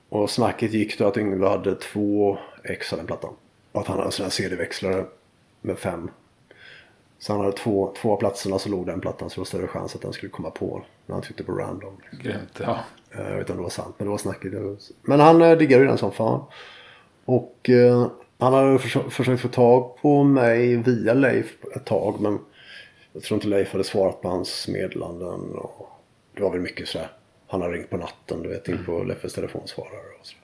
Och 0.09 0.30
snacket 0.30 0.74
gick 0.74 0.97
då 0.97 1.07
att 1.07 1.18
Yngve 1.18 1.47
hade 1.49 1.76
två 1.76 2.38
ex 2.64 2.93
av 2.93 2.97
den 2.97 3.07
plattan. 3.07 3.34
Och 3.72 3.82
att 3.82 3.88
han 3.88 3.97
hade 3.97 4.07
en 4.07 4.11
sån 4.11 4.24
här 4.24 4.32
CD-växlare 4.32 5.05
med 5.61 5.78
fem. 5.78 6.09
Så 7.20 7.34
han 7.34 7.39
hade 7.39 7.57
två, 7.57 7.93
två 8.01 8.14
av 8.14 8.18
platserna 8.18 8.59
så 8.59 8.70
låg 8.70 8.86
den 8.86 9.01
plattan 9.01 9.30
så 9.30 9.36
det 9.36 9.39
var 9.39 9.45
större 9.45 9.68
chans 9.68 9.95
att 9.95 10.01
den 10.01 10.14
skulle 10.14 10.30
komma 10.30 10.49
på 10.49 10.84
när 11.05 11.16
han 11.16 11.24
tryckte 11.24 11.43
på 11.43 11.51
random. 11.51 11.97
Grymt. 12.11 12.61
Ja. 12.64 12.80
Eh, 13.18 13.24
Jag 13.24 13.32
vet 13.32 13.39
inte 13.39 13.51
om 13.51 13.57
det 13.57 13.64
var 13.64 13.70
sant, 13.70 13.95
men 13.97 14.05
det 14.07 14.11
var 14.11 14.18
snacket. 14.18 14.53
Men 15.01 15.20
han 15.20 15.41
eh, 15.41 15.57
diggade 15.57 15.84
ju 15.84 15.88
den 15.89 15.97
som 15.97 16.11
fan. 16.11 16.43
Och 17.26 17.70
eh, 17.70 18.07
han 18.38 18.53
hade 18.53 18.78
försö- 18.78 19.09
försökt 19.09 19.41
få 19.41 19.47
tag 19.47 19.97
på 20.01 20.24
mig 20.24 20.76
via 20.76 21.14
Leif 21.14 21.55
ett 21.76 21.86
tag. 21.86 22.22
Men 22.22 22.39
jag 23.14 23.24
tror 23.24 23.36
inte 23.36 23.47
Leif 23.47 23.72
hade 23.72 23.84
svarat 23.84 24.22
på 24.22 24.28
hans 24.30 24.68
meddelanden. 24.68 25.39
Och 25.55 25.89
det 26.36 26.41
var 26.43 26.51
väl 26.51 26.61
mycket 26.61 26.88
sådär. 26.88 27.11
Han 27.47 27.61
hade 27.61 27.74
ringt 27.74 27.89
på 27.89 27.97
natten, 27.97 28.43
du 28.43 28.49
vet, 28.49 28.68
in 28.68 28.86
på 28.86 29.03
Leffes 29.03 29.34
telefonsvarare 29.34 29.91
och 30.20 30.26
sådär. 30.26 30.39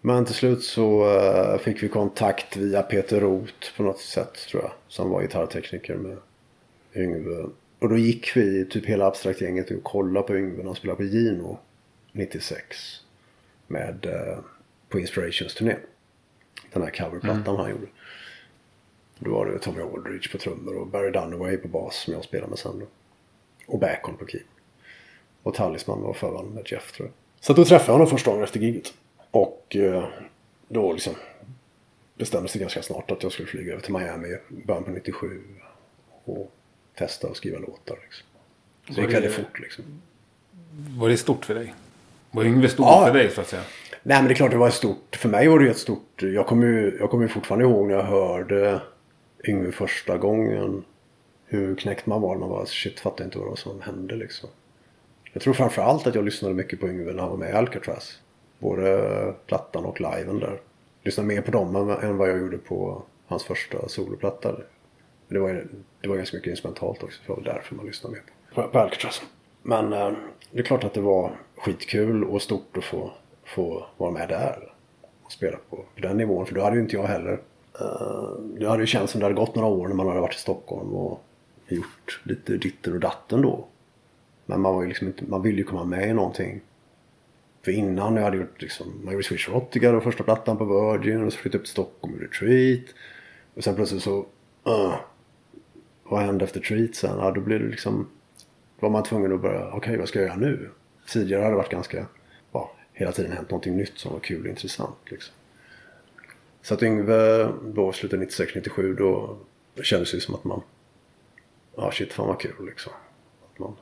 Men 0.00 0.24
till 0.24 0.34
slut 0.34 0.62
så 0.64 1.16
eh, 1.18 1.58
fick 1.58 1.82
vi 1.82 1.88
kontakt 1.88 2.56
via 2.56 2.82
Peter 2.82 3.20
Roth 3.20 3.76
på 3.76 3.82
något 3.82 3.98
sätt 4.00 4.34
tror 4.50 4.62
jag. 4.62 4.72
Som 4.88 5.10
var 5.10 5.22
gitarrtekniker 5.22 5.94
med 5.94 6.16
Yngve. 6.94 7.44
Och 7.78 7.88
då 7.88 7.96
gick 7.96 8.36
vi, 8.36 8.64
typ 8.64 8.86
hela 8.86 9.06
abstrakt-gänget, 9.06 9.70
och 9.70 9.82
kollade 9.82 10.26
på 10.26 10.36
Yngve 10.36 10.56
när 10.56 10.64
han 10.64 10.74
spelade 10.74 10.96
på 10.96 11.04
Gino 11.04 11.58
96. 12.12 12.76
Med, 13.66 14.06
eh, 14.06 14.38
på 14.88 15.00
Inspirations-turnén. 15.00 15.80
Den 16.72 16.82
här 16.82 16.90
coverplattan 16.90 17.56
han 17.56 17.70
gjorde. 17.70 17.86
Då 19.18 19.30
var 19.30 19.46
det 19.46 19.58
Tommy 19.58 19.80
Aldridge 19.80 20.32
på 20.32 20.38
trummor 20.38 20.76
och 20.76 20.86
Barry 20.86 21.10
Dunaway 21.10 21.56
på 21.56 21.68
bas 21.68 21.96
som 21.96 22.12
jag 22.12 22.24
spelade 22.24 22.50
med 22.50 22.58
sen 22.58 22.78
då. 22.78 22.86
Och 23.66 23.78
Bacon 23.78 24.16
på 24.16 24.26
keyboard. 24.26 24.50
Och 25.42 25.54
Talisman 25.54 26.02
var 26.02 26.12
förband 26.12 26.54
med 26.54 26.66
Jeff 26.66 26.92
tror 26.92 27.08
jag. 27.08 27.14
Så 27.40 27.52
då 27.52 27.64
träffade 27.64 27.88
jag 27.88 27.92
honom 27.92 28.06
första 28.06 28.30
gången 28.30 28.44
efter 28.44 28.60
giget. 28.60 28.94
Och 29.30 29.76
eh, 29.76 30.08
då 30.68 30.92
liksom 30.92 31.14
bestämdes 32.14 32.52
det 32.52 32.58
ganska 32.58 32.82
snart 32.82 33.10
att 33.10 33.22
jag 33.22 33.32
skulle 33.32 33.48
flyga 33.48 33.72
över 33.72 33.82
till 33.82 33.92
Miami 33.92 34.28
i 34.28 34.66
början 34.66 34.84
på 34.84 34.90
97. 34.90 35.42
Och 36.24 36.52
testa 36.98 37.28
och 37.28 37.36
skriva 37.36 37.58
låtar 37.58 37.98
liksom. 38.04 38.26
Så 38.94 39.00
gick 39.00 39.10
det- 39.10 39.28
fort 39.30 39.58
liksom. 39.60 39.84
Var 40.98 41.08
det 41.08 41.16
stort 41.16 41.44
för 41.44 41.54
dig? 41.54 41.74
Var 42.30 42.44
Yngve 42.44 42.68
stor 42.68 42.86
Ja. 42.86 43.06
för 43.06 43.12
dig 43.14 43.30
så 43.30 43.40
att 43.40 43.48
säga? 43.48 43.62
Nej 44.02 44.16
men 44.18 44.24
det 44.24 44.32
är 44.32 44.34
klart 44.34 44.50
det 44.50 44.56
var 44.56 44.70
stort. 44.70 45.16
För 45.16 45.28
mig 45.28 45.48
var 45.48 45.58
det 45.58 45.64
ju 45.64 45.70
ett 45.70 45.78
stort. 45.78 46.22
Jag 46.22 46.46
kommer 46.46 46.66
ju, 46.66 46.96
jag 47.00 47.10
kommer 47.10 47.24
ju 47.24 47.28
fortfarande 47.28 47.64
ihåg 47.64 47.86
när 47.88 47.94
jag 47.94 48.02
hörde 48.02 48.80
Yngve 49.48 49.72
första 49.72 50.18
gången. 50.18 50.84
Hur 51.46 51.74
knäckt 51.76 52.06
man 52.06 52.20
var. 52.20 52.36
Man 52.36 52.48
var 52.48 52.64
shit 52.66 53.00
fattar 53.00 53.24
inte 53.24 53.38
vad 53.38 53.58
som 53.58 53.80
hände 53.80 54.16
liksom. 54.16 54.48
Jag 55.32 55.42
tror 55.42 55.54
framför 55.54 55.82
allt 55.82 56.06
att 56.06 56.14
jag 56.14 56.24
lyssnade 56.24 56.54
mycket 56.54 56.80
på 56.80 56.88
Yngve 56.88 57.12
när 57.12 57.20
han 57.22 57.30
var 57.30 57.36
med 57.36 57.50
i 57.50 57.52
Alcatraz. 57.52 58.18
Både 58.58 59.34
plattan 59.46 59.84
och 59.84 60.00
liven 60.00 60.38
där. 60.38 60.60
Lyssnade 61.02 61.26
mer 61.28 61.40
på 61.40 61.50
dem 61.50 61.76
än, 61.76 61.90
än 61.90 62.16
vad 62.16 62.30
jag 62.30 62.38
gjorde 62.38 62.58
på 62.58 63.02
hans 63.26 63.44
första 63.44 63.88
soloplatta. 63.88 64.56
Det 65.28 65.38
var, 65.38 65.48
ju- 65.48 65.66
det 66.00 66.08
var 66.08 66.16
ganska 66.16 66.36
mycket 66.36 66.50
instrumentalt 66.50 67.02
också. 67.02 67.20
Så 67.26 67.34
det 67.34 67.40
var 67.42 67.54
därför 67.54 67.74
man 67.74 67.86
lyssnade 67.86 68.16
mer 68.16 68.68
på, 68.68 68.78
Alcatraz. 68.78 69.22
Men 69.62 69.92
eh, 69.92 70.12
det 70.50 70.58
är 70.58 70.62
klart 70.64 70.84
att 70.84 70.94
det 70.94 71.00
var 71.00 71.36
skitkul 71.56 72.24
och 72.24 72.42
stort 72.42 72.76
att 72.76 72.84
få, 72.84 73.12
få 73.44 73.86
vara 73.96 74.10
med 74.10 74.28
där. 74.28 74.72
Och 75.22 75.32
spela 75.32 75.56
på, 75.70 75.76
på 75.76 76.00
den 76.00 76.16
nivån. 76.16 76.46
För 76.46 76.54
då 76.54 76.62
hade 76.62 76.76
ju 76.76 76.82
inte 76.82 76.96
jag 76.96 77.06
heller. 77.06 77.40
Uh, 77.80 78.30
det 78.58 78.68
hade 78.68 78.82
ju 78.82 78.86
känts 78.86 79.12
som 79.12 79.18
det 79.20 79.24
hade 79.24 79.34
gått 79.34 79.54
några 79.54 79.68
år 79.68 79.88
när 79.88 79.94
man 79.94 80.08
hade 80.08 80.20
varit 80.20 80.34
i 80.34 80.38
Stockholm 80.38 80.94
och 80.94 81.22
gjort 81.68 82.20
lite 82.22 82.52
ditten 82.56 82.92
och 82.92 83.00
datten 83.00 83.42
då. 83.42 83.66
Men 84.46 84.60
man 84.60 84.74
var 84.74 84.82
ju 84.82 84.88
liksom 84.88 85.06
inte, 85.06 85.24
man 85.24 85.42
ville 85.42 85.58
ju 85.58 85.64
komma 85.64 85.84
med 85.84 86.08
i 86.08 86.12
någonting. 86.12 86.60
För 87.64 87.72
innan 87.72 88.16
jag 88.16 88.22
hade 88.22 88.36
gjort 88.36 88.62
liksom, 88.62 89.00
man 89.04 89.12
gjorde 89.12 89.24
Swish 89.24 89.48
Erotica 89.48 89.96
och 89.96 90.02
första 90.02 90.24
plattan 90.24 90.56
på 90.56 90.64
Virgin 90.64 91.24
och 91.24 91.32
så 91.32 91.38
flyttade 91.38 91.56
jag 91.56 91.60
upp 91.60 91.64
till 91.64 91.72
Stockholm 91.72 92.14
och 92.14 92.20
gjorde 92.20 92.34
Treat. 92.34 92.94
Och 93.54 93.64
sen 93.64 93.74
plötsligt 93.74 94.02
så, 94.02 94.18
uh, 94.68 94.94
vad 96.08 96.22
hände 96.22 96.44
efter 96.44 96.60
Treat 96.60 96.94
sen? 96.94 97.18
Ja, 97.18 97.30
då 97.30 97.40
blev 97.40 97.60
det 97.60 97.68
liksom, 97.68 98.08
var 98.80 98.90
man 98.90 99.02
tvungen 99.02 99.32
att 99.32 99.40
börja, 99.40 99.70
okej 99.72 99.96
vad 99.98 100.08
ska 100.08 100.18
jag 100.18 100.26
göra 100.28 100.36
nu? 100.38 100.70
Tidigare 101.08 101.40
hade 101.42 101.52
det 101.52 101.56
varit 101.56 101.70
ganska, 101.70 102.06
ja, 102.52 102.72
hela 102.92 103.12
tiden 103.12 103.32
hänt 103.32 103.50
någonting 103.50 103.76
nytt 103.76 103.98
som 103.98 104.12
var 104.12 104.20
kul 104.20 104.40
och 104.42 104.48
intressant 104.48 104.96
liksom. 105.04 105.34
Så 106.62 106.74
att 106.74 106.82
Yngve, 106.82 107.48
då 107.64 107.92
slutade 107.92 108.24
96-97 108.24 108.96
då, 108.96 109.36
då 109.74 109.82
kändes 109.82 110.12
det 110.12 110.20
som 110.20 110.34
att 110.34 110.44
man, 110.44 110.60
ja 111.76 111.90
shit 111.92 112.12
fan 112.12 112.26
vad 112.28 112.40
kul 112.40 112.66
liksom. 112.66 112.92
Att 113.52 113.58
man, 113.58 113.72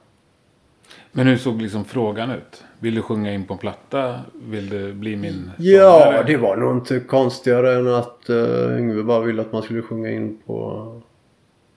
Men 1.12 1.26
hur 1.26 1.36
såg 1.36 1.62
liksom 1.62 1.84
frågan 1.84 2.30
ut? 2.30 2.64
Vill 2.78 2.94
du 2.94 3.02
sjunga 3.02 3.32
in 3.32 3.46
på 3.46 3.52
en 3.54 3.58
platta? 3.58 4.20
Vill 4.34 4.68
du 4.68 4.92
bli 4.92 5.16
min 5.16 5.50
Ja, 5.58 6.00
sångare? 6.04 6.22
det 6.26 6.36
var 6.36 6.56
nog 6.56 6.76
inte 6.76 7.00
konstigare 7.00 7.74
än 7.74 7.88
att 7.94 8.30
uh, 8.30 8.78
Yngve 8.78 9.02
bara 9.02 9.20
ville 9.20 9.42
att 9.42 9.52
man 9.52 9.62
skulle 9.62 9.82
sjunga 9.82 10.10
in 10.10 10.38
på... 10.46 11.00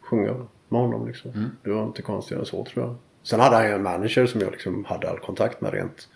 Sjunga 0.09 0.47
med 0.69 0.81
honom 0.81 1.07
liksom. 1.07 1.51
Det 1.63 1.69
var 1.69 1.83
inte 1.83 2.01
konstigare 2.01 2.41
än 2.41 2.45
så 2.45 2.65
tror 2.65 2.85
jag. 2.85 2.95
Sen 3.23 3.39
hade 3.39 3.55
han 3.55 3.65
ju 3.65 3.71
en 3.71 3.83
manager 3.83 4.25
som 4.25 4.41
jag 4.41 4.51
liksom 4.51 4.85
hade 4.85 5.09
all 5.09 5.19
kontakt 5.19 5.61
med 5.61 5.73
rent 5.73 6.09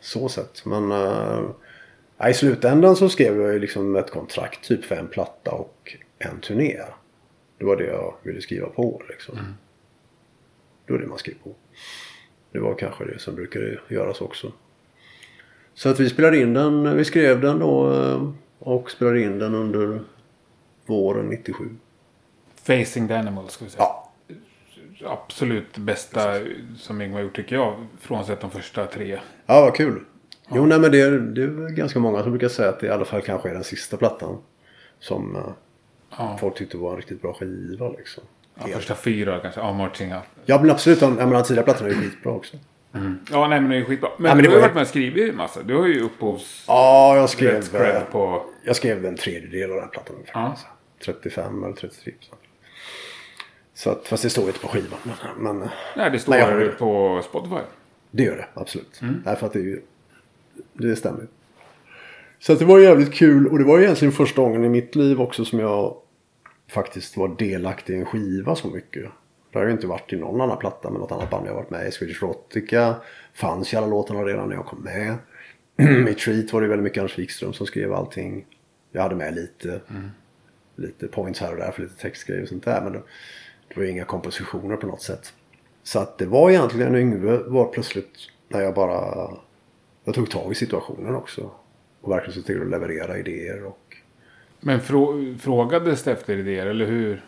så 0.00 0.28
sett. 0.28 0.64
Men 0.64 0.90
ja, 2.18 2.28
i 2.28 2.34
slutändan 2.34 2.96
så 2.96 3.08
skrev 3.08 3.40
jag 3.40 3.52
ju 3.52 3.58
liksom 3.58 3.96
ett 3.96 4.10
kontrakt 4.10 4.64
typ 4.64 4.84
för 4.84 4.96
en 4.96 5.08
platta 5.08 5.50
och 5.50 5.96
en 6.18 6.40
turné. 6.40 6.80
Det 7.58 7.64
var 7.64 7.76
det 7.76 7.86
jag 7.86 8.14
ville 8.22 8.40
skriva 8.40 8.68
på 8.68 9.02
liksom. 9.08 9.38
Det 10.86 10.92
var 10.92 11.00
det 11.00 11.06
man 11.06 11.18
skrev 11.18 11.34
på. 11.44 11.54
Det 12.52 12.58
var 12.58 12.74
kanske 12.74 13.04
det 13.04 13.18
som 13.18 13.34
brukade 13.34 13.78
göras 13.88 14.20
också. 14.20 14.52
Så 15.74 15.88
att 15.88 16.00
vi 16.00 16.10
spelade 16.10 16.40
in 16.40 16.54
den, 16.54 16.96
vi 16.96 17.04
skrev 17.04 17.40
den 17.40 17.58
då 17.58 17.94
eh, 17.94 18.32
och 18.58 18.90
spelade 18.90 19.22
in 19.22 19.38
den 19.38 19.54
under 19.54 20.00
våren 20.86 21.26
97. 21.26 21.64
Facing 22.64 23.08
the 23.08 23.14
Animals 23.14 23.52
ska 23.52 23.64
vi 23.64 23.70
säga. 23.70 23.82
Ja, 23.84 24.08
Absolut 25.04 25.78
bästa 25.78 26.34
som 26.76 27.00
Yngve 27.00 27.16
har 27.16 27.22
gjort 27.22 27.36
tycker 27.36 27.56
jag. 27.56 27.86
Frånsett 28.00 28.40
de 28.40 28.50
första 28.50 28.86
tre. 28.86 29.18
ja 29.46 29.60
vad 29.60 29.74
kul. 29.76 30.04
Jo, 30.54 30.66
nej 30.66 30.78
men 30.78 30.90
det 30.92 31.00
är, 31.00 31.10
det 31.10 31.42
är 31.42 31.68
ganska 31.68 31.98
många 31.98 32.22
som 32.22 32.30
brukar 32.32 32.48
säga 32.48 32.68
att 32.68 32.80
det 32.80 32.86
i 32.86 32.90
alla 32.90 33.04
fall 33.04 33.22
kanske 33.22 33.48
är 33.50 33.54
den 33.54 33.64
sista 33.64 33.96
plattan 33.96 34.38
som, 34.98 35.36
eh, 35.36 35.42
Ja. 36.18 36.36
folk 36.40 36.54
tyckte 36.56 36.76
var 36.76 36.90
en 36.90 36.96
riktigt 36.96 37.22
bra 37.22 37.32
skiva 37.34 37.88
liksom. 37.88 38.22
Ja, 38.54 38.66
första 38.66 38.94
fyra 38.94 39.38
kanske. 39.38 39.60
Ja, 39.60 39.72
Marching 39.72 40.12
Up. 40.12 40.20
Ja 40.44 40.60
men 40.60 40.70
absolut, 40.70 41.00
de, 41.00 41.18
jag 41.18 41.28
menar 41.28 41.42
tidiga 41.42 41.64
plattorna 41.64 41.88
är 41.90 41.94
ju 41.94 42.00
skitbra 42.00 42.32
också. 42.32 42.56
Ja, 43.30 43.48
nej 43.48 43.60
men 43.60 43.70
det 43.70 43.76
är 43.76 43.84
skitbra. 43.84 44.10
Men, 44.18 44.28
Ja, 44.28 44.34
men 44.34 44.42
du 44.44 44.48
har 44.50 44.54
ju 44.56 44.60
var- 44.60 44.66
varit 44.68 44.74
med 44.74 44.80
och 44.82 44.88
skrivit 44.88 45.30
en 45.30 45.36
massa. 45.36 45.62
Du 45.62 45.76
har 45.76 45.86
ju 45.86 46.00
upphovs... 46.00 46.64
Ja, 46.68 47.16
jag 47.16 47.30
skrev, 47.30 47.62
på... 48.10 48.44
jag 48.64 48.76
skrev 48.76 49.06
en 49.06 49.16
tredjedel 49.16 49.70
av 49.70 49.76
den 49.76 49.84
här 49.84 49.90
plattan. 49.90 50.16
Ja. 50.34 50.56
35 51.04 51.64
eller 51.64 51.74
33 51.74 52.12
procent. 52.12 52.40
Så 53.74 53.90
att, 53.90 54.06
fast 54.06 54.22
det 54.22 54.30
står 54.30 54.46
inte 54.46 54.60
på 54.60 54.68
skivan. 54.68 54.98
Men, 55.38 55.58
men 55.58 55.68
Nej, 55.96 56.10
det 56.10 56.18
står 56.18 56.36
jag 56.36 56.58
det. 56.60 56.68
på 56.68 57.20
Spotify. 57.24 57.56
det 58.10 58.22
gör 58.22 58.36
det 58.36 58.46
absolut. 58.54 59.00
Därför 59.24 59.46
att 59.46 59.52
det 59.52 59.58
är 59.58 59.62
ju, 59.64 59.80
det 60.72 60.96
stämmer. 60.96 61.26
Så 62.38 62.54
det 62.54 62.64
var 62.64 62.78
jävligt 62.78 63.14
kul 63.14 63.46
och 63.48 63.58
det 63.58 63.64
var 63.64 63.80
egentligen 63.80 64.12
första 64.12 64.42
gången 64.42 64.64
i 64.64 64.68
mitt 64.68 64.94
liv 64.94 65.20
också 65.20 65.44
som 65.44 65.58
jag 65.58 65.96
faktiskt 66.68 67.16
var 67.16 67.28
delaktig 67.38 67.94
i 67.94 67.96
en 67.96 68.06
skiva 68.06 68.54
så 68.56 68.68
mycket. 68.68 69.04
Det 69.52 69.58
har 69.58 69.66
ju 69.66 69.72
inte 69.72 69.86
varit 69.86 70.12
i 70.12 70.16
någon 70.16 70.40
annan 70.40 70.58
platta 70.58 70.90
med 70.90 71.00
något 71.00 71.12
annat 71.12 71.30
band 71.30 71.46
jag 71.46 71.54
varit 71.54 71.70
med 71.70 71.88
i. 71.88 71.90
Swedish 71.92 72.22
Erotica 72.22 72.94
fanns 73.34 73.72
ju 73.74 73.78
alla 73.78 73.86
låtarna 73.86 74.20
redan 74.24 74.48
när 74.48 74.56
jag 74.56 74.66
kom 74.66 74.78
med. 74.78 75.14
I 76.10 76.14
Treat 76.14 76.52
var 76.52 76.60
det 76.60 76.68
väldigt 76.68 76.84
mycket 76.84 76.98
Anders 77.00 77.18
Wikström 77.18 77.52
som 77.52 77.66
skrev 77.66 77.92
allting. 77.92 78.46
Jag 78.92 79.02
hade 79.02 79.14
med 79.14 79.34
lite, 79.34 79.80
lite 80.76 81.06
points 81.08 81.40
här 81.40 81.50
och 81.50 81.56
där 81.56 81.70
för 81.70 81.82
lite 81.82 82.02
textgrejer 82.02 82.42
och 82.42 82.48
sånt 82.48 82.64
där. 82.64 82.80
Men 82.82 82.92
det, 82.92 83.02
det 83.74 83.80
var 83.80 83.86
inga 83.86 84.04
kompositioner 84.04 84.76
på 84.76 84.86
något 84.86 85.02
sätt. 85.02 85.32
Så 85.82 85.98
att 85.98 86.18
det 86.18 86.26
var 86.26 86.50
egentligen 86.50 86.96
Yngve 86.96 87.38
var 87.46 87.64
plötsligt 87.64 88.10
när 88.48 88.60
jag 88.60 88.74
bara 88.74 89.30
jag 90.04 90.14
tog 90.14 90.30
tag 90.30 90.52
i 90.52 90.54
situationen 90.54 91.14
också. 91.14 91.50
Och 92.00 92.12
verkligen 92.12 92.34
såg 92.34 92.46
till 92.46 92.62
att 92.62 92.70
leverera 92.70 93.18
idéer 93.18 93.64
och 93.64 93.96
Men 94.60 94.80
frå 94.80 95.34
frågades 95.40 96.02
det 96.02 96.12
efter 96.12 96.36
idéer, 96.36 96.66
eller 96.66 96.86
hur? 96.86 97.24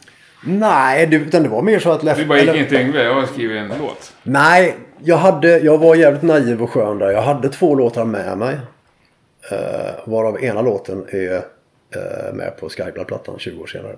Nej, 0.46 1.06
det, 1.06 1.16
utan 1.16 1.42
det 1.42 1.48
var 1.48 1.62
mer 1.62 1.78
så 1.78 1.90
att... 1.90 2.00
Du 2.00 2.26
bara 2.26 2.38
gick 2.38 2.48
eller- 2.48 2.60
in 2.60 2.68
till 2.68 2.80
Yngve, 2.80 3.02
jag 3.02 3.14
har 3.14 3.26
skrivit 3.26 3.56
en 3.56 3.68
låt. 3.68 4.14
Nej, 4.22 4.76
jag, 5.02 5.16
hade, 5.16 5.58
jag 5.58 5.78
var 5.78 5.94
jävligt 5.94 6.22
naiv 6.22 6.62
och 6.62 6.70
skön 6.70 6.98
där. 6.98 7.10
Jag 7.10 7.22
hade 7.22 7.48
två 7.48 7.74
låtar 7.74 8.04
med 8.04 8.38
mig. 8.38 8.54
Uh, 9.52 10.10
varav 10.10 10.44
ena 10.44 10.62
låten 10.62 11.06
är 11.08 11.34
eh, 11.34 11.42
med 12.32 12.56
på 12.60 12.68
Skyblad-plattan 12.68 13.38
20 13.38 13.62
år 13.62 13.66
senare. 13.66 13.96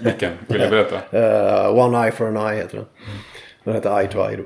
Vilken? 0.00 0.32
Vill 0.48 0.60
du 0.60 0.68
berätta? 0.70 1.00
Eh, 1.18 1.78
One 1.78 2.04
Eye 2.04 2.12
for 2.12 2.26
an 2.26 2.36
Eye 2.36 2.56
heter 2.62 2.76
den. 2.76 2.86
Den 3.64 3.74
heter 3.74 4.00
Eye 4.00 4.08
to 4.08 4.28
Eye 4.28 4.36
då. 4.36 4.42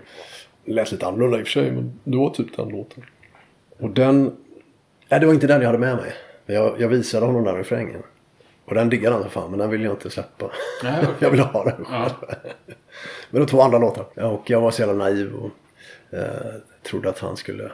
Det 0.64 0.72
lät 0.72 0.92
lite 0.92 1.07
annorlunda 1.07 1.38
i 1.38 1.42
och 1.42 1.46
för 1.46 1.52
sig 1.52 1.70
men 1.70 2.00
det 2.05 2.16
var 2.16 2.30
typ 2.30 2.57
den 2.57 2.68
låten. 2.68 3.05
Och 3.78 3.90
den... 3.90 4.36
Nej 5.09 5.20
det 5.20 5.26
var 5.26 5.34
inte 5.34 5.46
den 5.46 5.61
jag 5.61 5.66
hade 5.66 5.78
med 5.78 5.96
mig. 5.96 6.12
Men 6.46 6.57
jag, 6.57 6.80
jag 6.80 6.88
visade 6.88 7.26
honom 7.26 7.44
den 7.44 7.57
refrängen. 7.57 8.02
Och 8.64 8.74
den 8.74 8.90
diggade 8.90 9.14
han 9.14 9.24
så 9.24 9.30
fan 9.30 9.50
men 9.50 9.59
den 9.59 9.70
ville 9.70 9.84
jag 9.84 9.92
inte 9.92 10.11
släppa. 10.11 10.50
Nej, 10.84 10.98
okej. 11.02 11.14
jag 11.18 11.30
ville 11.30 11.42
ha 11.42 11.64
den 11.64 11.84
själv. 11.84 12.11
men 13.30 13.40
de 13.40 13.46
två 13.46 13.62
andra 13.62 13.78
låtar. 13.78 14.07
Ja, 14.14 14.26
Och 14.26 14.50
jag 14.50 14.61
var 14.61 14.70
så 14.70 14.82
jävla 14.82 15.05
naiv 15.05 15.34
och 15.34 15.50
eh, 16.18 16.55
trodde 16.82 17.09
att 17.09 17.18
han 17.18 17.36
skulle 17.36 17.64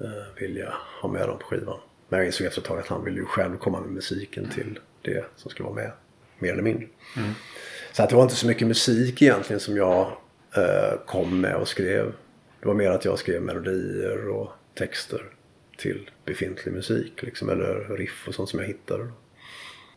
eh, 0.00 0.40
vilja 0.40 0.74
ha 1.02 1.08
med 1.08 1.28
dem 1.28 1.38
på 1.38 1.44
skivan. 1.46 1.78
Men 2.08 2.18
jag 2.18 2.26
insåg 2.26 2.46
efter 2.46 2.60
ett 2.60 2.66
tag 2.66 2.78
att 2.78 2.88
han 2.88 3.04
ville 3.04 3.16
ju 3.16 3.24
själv 3.24 3.56
komma 3.56 3.80
med 3.80 3.90
musiken 3.90 4.50
till 4.50 4.78
det 5.02 5.24
som 5.36 5.50
skulle 5.50 5.68
vara 5.68 5.76
med. 5.76 5.92
Mer 6.38 6.52
eller 6.52 6.62
mindre. 6.62 6.86
Så 7.92 8.02
att 8.02 8.10
det 8.10 8.16
var 8.16 8.22
inte 8.22 8.36
så 8.36 8.46
mycket 8.46 8.68
musik 8.68 9.22
egentligen 9.22 9.60
som 9.60 9.76
jag 9.76 10.00
eh, 10.56 10.98
kom 11.06 11.40
med 11.40 11.54
och 11.54 11.68
skrev. 11.68 12.12
Det 12.60 12.66
var 12.66 12.74
mer 12.74 12.90
att 12.90 13.04
jag 13.04 13.18
skrev 13.18 13.42
melodier 13.42 14.28
och 14.28 14.48
texter 14.74 15.22
till 15.76 16.10
befintlig 16.24 16.74
musik. 16.74 17.22
Liksom, 17.22 17.48
eller 17.48 17.96
riff 17.96 18.28
och 18.28 18.34
sånt 18.34 18.48
som 18.48 18.60
jag 18.60 18.66
hittade. 18.66 19.08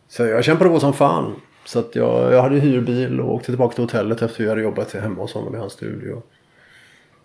Så 0.07 0.25
jag 0.25 0.43
kämpade 0.43 0.69
på 0.69 0.79
som 0.79 0.93
fan. 0.93 1.41
Så 1.65 1.79
att 1.79 1.95
jag, 1.95 2.33
jag 2.33 2.41
hade 2.41 2.59
hyrbil 2.59 3.21
och 3.21 3.33
åkte 3.33 3.45
tillbaka 3.45 3.75
till 3.75 3.83
hotellet 3.83 4.21
efter 4.21 4.35
att 4.35 4.39
jag 4.39 4.49
hade 4.49 4.61
jobbat 4.61 4.93
hemma 4.93 5.21
hos 5.21 5.33
honom 5.33 5.55
i 5.55 5.57
hans 5.57 5.73
studio. 5.73 6.21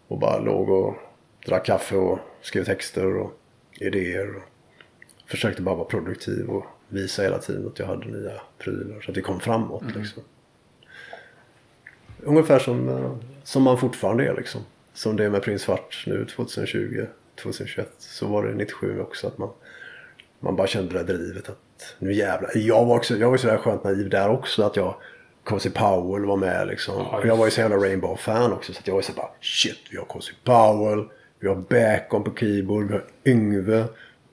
Och 0.08 0.18
bara 0.18 0.38
låg 0.38 0.70
och 0.70 0.94
drack 1.46 1.66
kaffe 1.66 1.96
och 1.96 2.18
skrev 2.42 2.64
texter 2.64 3.16
och 3.16 3.32
idéer. 3.80 4.36
Och 4.36 4.42
försökte 5.26 5.62
bara 5.62 5.74
vara 5.74 5.86
produktiv 5.86 6.48
och 6.48 6.66
visa 6.88 7.22
hela 7.22 7.38
tiden 7.38 7.66
att 7.66 7.78
jag 7.78 7.86
hade 7.86 8.06
nya 8.06 8.32
prylar. 8.58 9.00
Så 9.00 9.10
att 9.10 9.14
det 9.14 9.20
kom 9.20 9.40
framåt 9.40 9.84
liksom. 9.96 10.22
Ungefär 12.22 12.58
som, 12.58 12.88
eh, 12.88 13.16
som 13.44 13.62
man 13.62 13.78
fortfarande 13.78 14.26
är 14.26 14.34
liksom. 14.34 14.60
Som 14.94 15.16
det 15.16 15.24
är 15.24 15.30
med 15.30 15.42
Prins 15.42 15.62
Svart 15.62 16.04
nu 16.06 16.24
2020, 16.24 17.06
2021. 17.42 17.92
Så 17.98 18.26
var 18.26 18.46
det 18.46 18.54
97 18.54 19.00
också 19.00 19.26
att 19.26 19.38
man, 19.38 19.50
man 20.40 20.56
bara 20.56 20.66
kände 20.66 20.92
det 20.92 20.98
där 20.98 21.14
drivet 21.14 21.48
att 21.48 21.94
nu 21.98 22.12
jävlar. 22.12 22.50
Jag 22.54 22.84
var 22.84 22.96
också, 22.96 23.16
jag 23.16 23.30
var 23.30 23.36
så 23.36 23.46
där 23.46 23.58
skönt 23.58 23.84
naiv 23.84 24.10
där 24.10 24.28
också 24.28 24.62
att 24.62 24.76
jag 24.76 24.94
Cozy 25.44 25.70
Powell 25.70 26.24
var 26.24 26.36
med 26.36 26.66
liksom. 26.66 26.94
Ja, 26.94 27.18
och 27.18 27.26
jag 27.26 27.36
var 27.36 27.44
ju 27.44 27.50
så 27.50 27.60
jävla 27.60 27.76
Rainbow-fan 27.76 28.52
också. 28.52 28.72
Så 28.72 28.78
att 28.78 28.86
jag 28.86 28.94
var 28.94 29.02
så 29.02 29.12
bara 29.12 29.30
shit, 29.40 29.78
vi 29.90 29.96
har 29.96 30.04
Cozy 30.04 30.32
Powell. 30.44 31.04
Vi 31.38 31.48
har 31.48 31.54
Bacon 31.54 32.24
på 32.24 32.34
keyboard. 32.36 32.86
Vi 32.86 32.92
har 32.92 33.04
Yngve, 33.24 33.84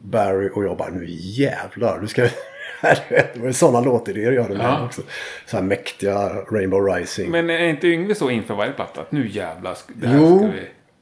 Barry 0.04 0.50
och 0.54 0.64
jag 0.64 0.78
bara 0.78 0.90
nu 0.90 1.06
jävlar. 1.08 2.00
Nu 2.02 2.08
ska 2.08 2.22
det 3.10 3.36
var 3.40 3.48
ju 3.48 3.54
sådana 3.54 3.82
låtidéer 3.82 4.32
jag 4.32 4.44
hade 4.44 4.58
med 4.58 4.66
Ja. 4.66 4.86
också. 4.86 5.02
Så 5.46 5.58
här 5.58 5.64
mäktiga 5.64 6.30
Rainbow 6.52 6.86
Rising. 6.96 7.32
Men 7.32 7.50
är 7.50 7.68
inte 7.68 7.88
Yngve 7.88 8.16
så 8.16 8.30
inför 8.30 8.54
varje 8.56 8.72
platta? 8.72 9.02
Att 9.02 9.12
nu 9.12 9.28
jävlar, 9.30 9.78
det 9.88 10.08
här 10.08 10.18
Jo, 10.20 10.38
ska 10.38 10.48
vi... 10.48 10.62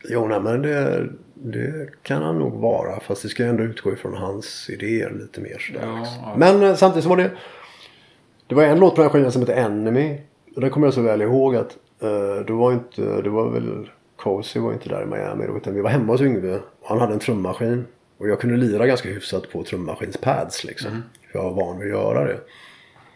jo 0.10 0.28
nej, 0.28 0.40
men 0.40 0.62
det, 0.62 1.08
det 1.34 1.90
kan 2.04 2.24
han 2.24 2.40
nog 2.40 2.54
vara. 2.62 3.00
Fast 3.00 3.24
det 3.24 3.30
ska 3.30 3.46
ändå 3.46 3.64
utgå 3.64 3.94
ifrån 3.94 4.14
hans 4.14 4.70
idéer 4.70 5.10
lite 5.22 5.42
mer. 5.42 5.58
Sådär, 5.60 5.82
Ja, 5.88 6.00
liksom. 6.00 6.18
ja. 6.24 6.34
Men 6.38 6.64
eh, 6.64 6.76
samtidigt 6.76 7.04
så 7.04 7.10
var 7.10 7.18
det. 7.18 7.32
Det 8.48 8.56
var 8.56 8.64
en 8.64 8.80
låt 8.80 8.96
på 8.96 9.02
den 9.02 9.10
här 9.12 9.14
skivan 9.14 9.32
som 9.32 9.42
heter 9.42 9.54
Enemy. 9.56 10.18
Och 10.56 10.62
det 10.62 10.70
kommer 10.70 10.88
jag 10.88 10.94
så 10.94 11.02
väl 11.02 11.22
ihåg 11.22 11.56
att. 11.56 11.78
Uh, 12.04 12.46
det 12.48 12.54
var 12.54 12.72
inte. 12.74 13.22
Det 13.22 13.30
var 13.30 13.50
väl. 13.50 13.90
Cozy 14.16 14.60
var 14.60 14.74
inte 14.74 14.90
där 14.90 15.02
i 15.04 15.06
Miami 15.06 15.48
då. 15.48 15.58
Utan 15.58 15.74
vi 15.74 15.82
var 15.82 15.90
hemma 15.90 16.14
hos 16.14 16.22
Yngve. 16.22 16.56
Och 16.56 16.88
han 16.90 17.00
hade 17.00 17.14
en 17.14 17.20
trummaskin. 17.20 17.86
Och 18.22 18.30
jag 18.30 18.40
kunde 18.40 18.58
lira 18.58 18.88
ganska 18.88 19.10
hyfsat 19.10 19.50
på 19.52 19.64
trummaskinspads 19.64 20.64
liksom. 20.64 21.04
För 21.32 21.40
jag 21.40 21.44
var 21.44 21.52
van 21.66 21.80
vid 21.80 21.88
att 21.94 22.00
göra 22.00 22.24
det. 22.26 22.40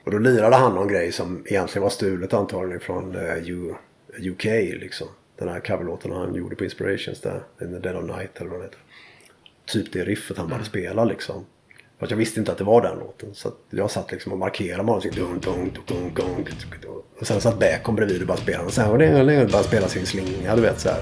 Och 0.03 0.11
då 0.11 0.17
lirade 0.17 0.55
han 0.55 0.75
någon 0.75 0.87
grej 0.87 1.11
som 1.11 1.43
egentligen 1.47 1.83
var 1.83 1.89
stulet 1.89 2.33
antagligen 2.33 2.79
från 2.79 3.15
eh, 3.15 3.37
U- 3.49 3.73
UK 4.19 4.43
liksom. 4.81 5.07
Den 5.37 5.47
här 5.49 5.59
coverlåten 5.59 6.11
han 6.11 6.35
gjorde 6.35 6.55
på 6.55 6.63
Inspirations 6.63 7.21
där. 7.21 7.41
In 7.61 7.71
the 7.73 7.79
Dead 7.79 7.95
of 7.95 8.03
Night 8.17 8.37
eller 8.37 8.49
vad 8.49 8.59
den 8.59 8.63
heter. 8.65 8.79
Typ 9.65 9.93
det 9.93 10.03
riffet 10.03 10.37
han 10.37 10.49
bara 10.49 10.63
spelade 10.63 11.09
liksom. 11.09 11.45
Fast 11.99 12.11
jag 12.11 12.17
visste 12.17 12.39
inte 12.39 12.51
att 12.51 12.57
det 12.57 12.63
var 12.63 12.81
den 12.81 12.99
låten. 12.99 13.29
Så 13.33 13.51
jag 13.69 13.91
satt 13.91 14.11
liksom 14.11 14.31
och 14.31 14.37
markerade 14.37 14.83
med 14.83 14.93
honom. 14.93 15.09
dun, 15.15 15.39
dun, 15.39 15.71
dun, 15.87 16.13
dun, 16.15 16.45
dun. 16.81 17.01
Och 17.19 17.27
sen 17.27 17.41
satt 17.41 17.59
Bacon 17.59 17.95
bredvid 17.95 18.21
och 18.21 18.27
bara 18.27 18.37
spelade. 18.37 18.65
Och 18.65 18.73
sen 18.73 18.89
var 18.89 18.97
det 18.97 19.51
bara 19.51 19.63
spela 19.63 19.87
sin 19.87 20.05
slinga 20.05 20.55
du 20.55 20.61
vet 20.61 20.79
så 20.79 20.89
här. 20.89 21.01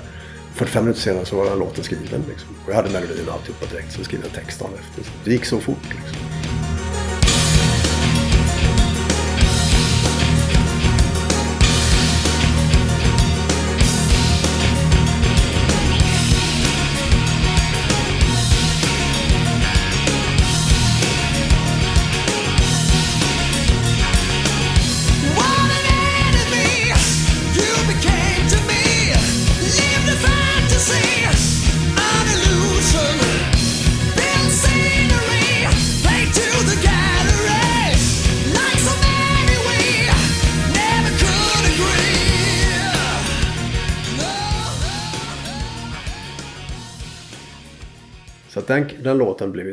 45 0.54 0.84
minuter 0.84 1.02
senare 1.02 1.26
så 1.26 1.36
var 1.36 1.46
den 1.46 1.60
låten 1.60 1.84
skriven 1.84 2.24
liksom. 2.30 2.50
Och 2.66 2.72
jag 2.72 2.76
hade 2.76 2.90
melodin 2.90 3.28
och 3.28 3.34
alltihopa 3.34 3.66
direkt. 3.66 3.92
Så 3.92 4.04
skrev 4.04 4.22
jag 4.22 4.32
texten 4.32 4.46
text 4.46 4.60
dagen 4.60 4.74
efter. 4.80 5.04
Så 5.04 5.12
det 5.24 5.32
gick 5.32 5.46
så 5.46 5.60
fort 5.60 5.84
liksom. 5.84 6.43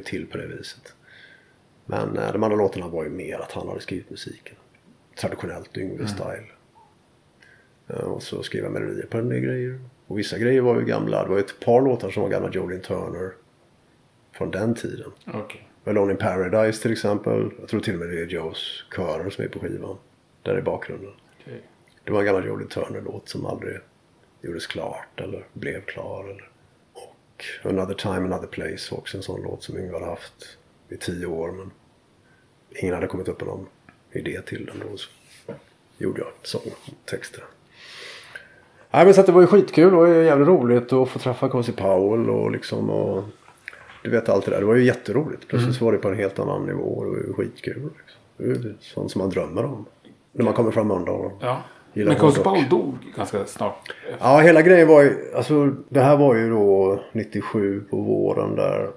Ju 0.00 0.04
till 0.04 0.26
på 0.26 0.38
det 0.38 0.46
viset. 0.46 0.94
Men 1.86 2.18
eh, 2.18 2.32
de 2.32 2.42
andra 2.42 2.56
låtarna 2.56 2.88
var 2.88 3.04
ju 3.04 3.10
mer 3.10 3.38
att 3.38 3.52
han 3.52 3.68
hade 3.68 3.80
skrivit 3.80 4.10
musiken. 4.10 4.56
Traditionellt 5.20 5.76
Yngve-style. 5.76 6.46
Eh, 7.88 7.96
och 7.96 8.22
så 8.22 8.42
skrev 8.42 8.62
jag 8.62 8.72
melodier 8.72 9.06
på 9.06 9.20
del 9.20 9.40
grejer. 9.40 9.80
Och 10.06 10.18
vissa 10.18 10.38
grejer 10.38 10.60
var 10.60 10.80
ju 10.80 10.86
gamla. 10.86 11.22
Det 11.22 11.28
var 11.28 11.36
ju 11.36 11.44
ett 11.44 11.60
par 11.60 11.82
låtar 11.82 12.10
som 12.10 12.22
var 12.22 12.30
gamla 12.30 12.50
Jolene 12.50 12.82
Turner. 12.82 13.32
Från 14.32 14.50
den 14.50 14.74
tiden. 14.74 15.12
Okej. 15.26 15.68
Alone 15.84 16.12
in 16.12 16.18
Paradise 16.18 16.82
till 16.82 16.92
exempel. 16.92 17.50
Jag 17.60 17.68
tror 17.68 17.80
till 17.80 17.94
och 17.94 18.00
med 18.00 18.08
det 18.08 18.20
är 18.20 18.26
Joes 18.26 18.84
körer 18.96 19.30
som 19.30 19.44
är 19.44 19.48
på 19.48 19.58
skivan. 19.58 19.96
Där 20.42 20.58
i 20.58 20.62
bakgrunden. 20.62 21.12
Okej. 21.40 21.62
Det 22.04 22.12
var 22.12 22.20
en 22.20 22.26
gammal 22.26 22.46
Jolene 22.46 22.70
Turner-låt 22.70 23.28
som 23.28 23.46
aldrig 23.46 23.78
gjordes 24.42 24.66
klart 24.66 25.20
eller 25.20 25.46
blev 25.52 25.80
klar. 25.84 26.24
Eller. 26.24 26.49
Och 27.64 27.70
Another 27.70 27.94
Time 27.94 28.16
Another 28.16 28.46
Place 28.46 28.90
var 28.90 28.98
också 28.98 29.16
en 29.16 29.22
sån 29.22 29.42
låt 29.42 29.62
som 29.62 29.78
Yngve 29.78 29.92
hade 29.92 30.06
haft 30.06 30.58
i 30.88 30.96
tio 30.96 31.26
år. 31.26 31.52
Men 31.52 31.70
ingen 32.70 32.94
hade 32.94 33.06
kommit 33.06 33.28
upp 33.28 33.40
med 33.40 33.48
någon 33.48 33.66
idé 34.12 34.40
till 34.46 34.66
den 34.66 34.88
då. 34.90 34.96
Så 34.96 35.10
gjorde 35.98 36.20
jag 36.20 36.30
sång 36.42 36.62
och 36.64 37.06
texter. 37.06 37.44
Nej 38.90 39.04
men 39.04 39.14
så 39.14 39.20
att 39.20 39.26
det 39.26 39.32
var 39.32 39.40
ju 39.40 39.46
skitkul 39.46 39.94
och 39.94 40.08
jävligt 40.08 40.48
roligt 40.48 40.92
att 40.92 41.08
få 41.08 41.18
träffa 41.18 41.48
Cozy 41.48 41.72
Powell 41.72 42.30
och 42.30 42.50
liksom 42.50 42.90
och 42.90 43.24
du 44.02 44.10
vet 44.10 44.28
allt 44.28 44.44
det 44.44 44.50
där. 44.50 44.60
Det 44.60 44.66
var 44.66 44.74
ju 44.74 44.84
jätteroligt. 44.84 45.48
Plötsligt 45.48 45.76
så 45.76 45.84
var 45.84 45.92
det 45.92 45.98
på 45.98 46.08
en 46.08 46.16
helt 46.16 46.38
annan 46.38 46.66
nivå 46.66 46.82
och 46.82 47.04
det 47.04 47.10
var 47.10 47.18
ju 47.18 47.32
skitkul. 47.32 47.82
Liksom. 47.82 48.20
Det 48.36 48.44
är 48.44 48.48
ju 48.48 48.74
sånt 48.80 49.10
som 49.10 49.18
man 49.18 49.30
drömmer 49.30 49.64
om. 49.64 49.86
När 50.32 50.44
man 50.44 50.54
kommer 50.54 50.70
från 50.70 50.88
Mölndal. 50.88 51.30
Ja. 51.40 51.62
Men. 51.92 52.16
Powell 52.16 52.68
dog 52.68 52.94
ganska 53.16 53.46
snart. 53.46 53.92
Ja, 54.20 54.38
hela 54.38 54.62
grejen 54.62 54.88
var 54.88 55.02
ju, 55.02 55.34
alltså 55.34 55.66
det 55.88 56.00
här 56.00 56.16
var 56.16 56.34
ju 56.34 56.50
då 56.50 57.00
97 57.12 57.84
på 57.90 57.96
våren 57.96 58.56
där. 58.56 58.90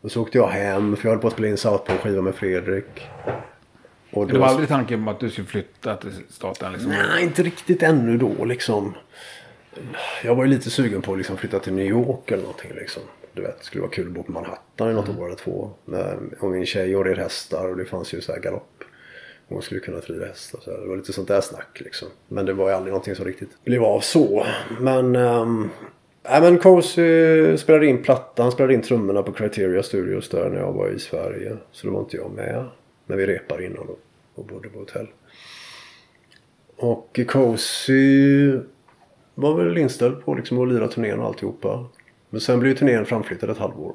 Och 0.00 0.10
så 0.10 0.22
åkte 0.22 0.38
jag 0.38 0.48
hem 0.48 0.96
för 0.96 1.08
jag 1.08 1.12
höll 1.12 1.20
på 1.20 1.26
att 1.26 1.32
spela 1.32 1.48
in 1.48 1.56
South 1.56 1.84
på 1.84 1.92
skiva 1.92 2.22
med 2.22 2.34
Fredrik. 2.34 3.08
Och 4.10 4.26
Det 4.26 4.38
var 4.38 4.46
aldrig 4.46 4.68
tanken 4.68 5.04
på 5.04 5.10
att 5.10 5.20
du 5.20 5.30
skulle 5.30 5.46
flytta 5.46 5.96
till 5.96 6.12
staten 6.28 6.72
liksom? 6.72 6.90
Nej, 6.90 7.22
inte 7.22 7.42
riktigt 7.42 7.82
ännu 7.82 8.16
då 8.16 8.44
liksom. 8.44 8.94
Jag 10.24 10.34
var 10.34 10.44
ju 10.44 10.50
lite 10.50 10.70
sugen 10.70 11.02
på 11.02 11.12
att 11.12 11.18
liksom 11.18 11.36
flytta 11.36 11.58
till 11.58 11.72
New 11.72 11.86
York 11.86 12.30
eller 12.30 12.42
någonting 12.42 12.72
liksom. 12.74 13.02
Du 13.32 13.42
vet, 13.42 13.58
det 13.58 13.64
skulle 13.64 13.80
vara 13.82 13.90
kul 13.90 14.06
att 14.06 14.12
bo 14.12 14.22
på 14.22 14.32
Manhattan 14.32 14.90
i 14.90 14.94
något 14.94 15.18
år 15.18 15.26
eller 15.26 15.36
två. 15.36 15.70
Med, 15.84 16.18
och 16.40 16.50
min 16.50 16.66
tjej 16.66 16.96
och 16.96 17.04
red 17.04 17.18
hästar 17.18 17.68
och 17.68 17.76
det 17.76 17.84
fanns 17.84 18.14
ju 18.14 18.20
så 18.20 18.32
här 18.32 18.40
galopp. 18.40 18.77
Hon 19.48 19.62
skulle 19.62 19.80
kunna 19.80 19.98
rida 19.98 20.26
hästar. 20.26 20.60
Så. 20.60 20.70
Det 20.70 20.86
var 20.86 20.96
lite 20.96 21.12
sånt 21.12 21.28
där 21.28 21.40
snack 21.40 21.80
liksom. 21.80 22.08
Men 22.28 22.46
det 22.46 22.52
var 22.52 22.68
ju 22.68 22.74
aldrig 22.74 22.92
någonting 22.92 23.14
som 23.14 23.24
riktigt 23.24 23.64
blev 23.64 23.84
av 23.84 24.00
så. 24.00 24.46
Men... 24.80 25.16
Um, 25.16 25.70
Nej 26.30 26.40
men 26.40 26.58
Cozy 26.58 27.56
spelade 27.56 27.86
in 27.86 28.02
plattan, 28.02 28.42
han 28.42 28.52
spelade 28.52 28.74
in 28.74 28.82
trummorna 28.82 29.22
på 29.22 29.32
Criteria 29.32 29.82
Studios 29.82 30.28
där 30.28 30.50
när 30.50 30.58
jag 30.58 30.72
var 30.72 30.88
i 30.88 30.98
Sverige. 30.98 31.56
Så 31.70 31.86
då 31.86 31.92
var 31.92 32.00
inte 32.00 32.16
jag 32.16 32.30
med. 32.30 32.64
när 33.06 33.16
vi 33.16 33.26
repade 33.26 33.64
innan 33.64 33.86
då. 33.86 33.96
Och 34.34 34.44
bodde 34.44 34.68
på 34.68 34.78
hotell. 34.78 35.06
Och 36.76 37.20
Cozy 37.28 38.58
var 39.34 39.54
väl 39.54 39.78
inställd 39.78 40.24
på 40.24 40.34
liksom 40.34 40.58
att 40.58 40.68
lira 40.68 40.88
turnén 40.88 41.20
och 41.20 41.26
alltihopa. 41.26 41.88
Men 42.30 42.40
sen 42.40 42.60
blev 42.60 42.72
ju 42.72 42.78
turnén 42.78 43.06
framflyttad 43.06 43.50
ett 43.50 43.58
halvår. 43.58 43.94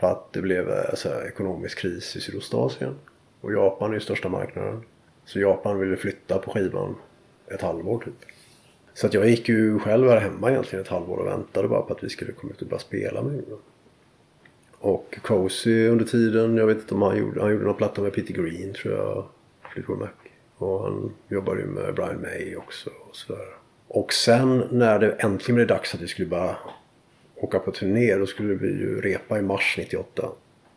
För 0.00 0.06
att 0.06 0.32
det 0.32 0.42
blev 0.42 0.70
eh, 0.70 0.94
så 0.94 1.08
här, 1.08 1.28
ekonomisk 1.28 1.78
kris 1.78 2.16
i 2.16 2.20
Sydostasien. 2.20 2.94
Och 3.42 3.52
Japan 3.52 3.90
är 3.90 3.94
ju 3.94 4.00
största 4.00 4.28
marknaden. 4.28 4.82
Så 5.24 5.40
Japan 5.40 5.78
ville 5.78 5.96
flytta 5.96 6.38
på 6.38 6.50
skivan 6.50 6.94
ett 7.46 7.62
halvår 7.62 7.98
typ. 7.98 8.14
Så 8.94 9.06
att 9.06 9.14
jag 9.14 9.28
gick 9.28 9.48
ju 9.48 9.78
själv 9.78 10.08
här 10.08 10.20
hemma 10.20 10.50
egentligen 10.50 10.84
ett 10.84 10.90
halvår 10.90 11.16
och 11.16 11.26
väntade 11.26 11.68
bara 11.68 11.82
på 11.82 11.92
att 11.94 12.04
vi 12.04 12.08
skulle 12.08 12.32
komma 12.32 12.52
ut 12.52 12.62
och 12.62 12.68
börja 12.68 12.80
spela 12.80 13.22
med 13.22 13.32
honom. 13.32 13.58
Och 14.78 15.18
Cozy 15.22 15.88
under 15.88 16.04
tiden, 16.04 16.56
jag 16.56 16.66
vet 16.66 16.76
inte 16.76 16.94
om 16.94 17.02
han 17.02 17.18
gjorde, 17.18 17.40
han 17.40 17.52
gjorde 17.52 17.64
någon 17.64 17.76
platta 17.76 18.02
med 18.02 18.12
Peter 18.12 18.34
Green 18.34 18.72
tror 18.72 18.94
jag. 18.94 19.24
Fleetwood 19.72 19.98
Mac. 19.98 20.08
Och 20.56 20.82
han 20.82 21.12
jobbade 21.28 21.60
ju 21.60 21.66
med 21.66 21.94
Brian 21.94 22.20
May 22.20 22.56
också 22.56 22.90
och 23.08 23.16
sådär. 23.16 23.46
Och 23.88 24.12
sen 24.12 24.68
när 24.70 24.98
det 24.98 25.10
äntligen 25.10 25.54
blev 25.54 25.66
dags 25.66 25.94
att 25.94 26.00
vi 26.00 26.08
skulle 26.08 26.28
bara 26.28 26.56
åka 27.34 27.58
på 27.58 27.70
turné 27.70 28.16
då 28.16 28.26
skulle 28.26 28.54
vi 28.54 28.68
ju 28.68 29.00
repa 29.00 29.38
i 29.38 29.42
mars 29.42 29.74
98. 29.78 30.28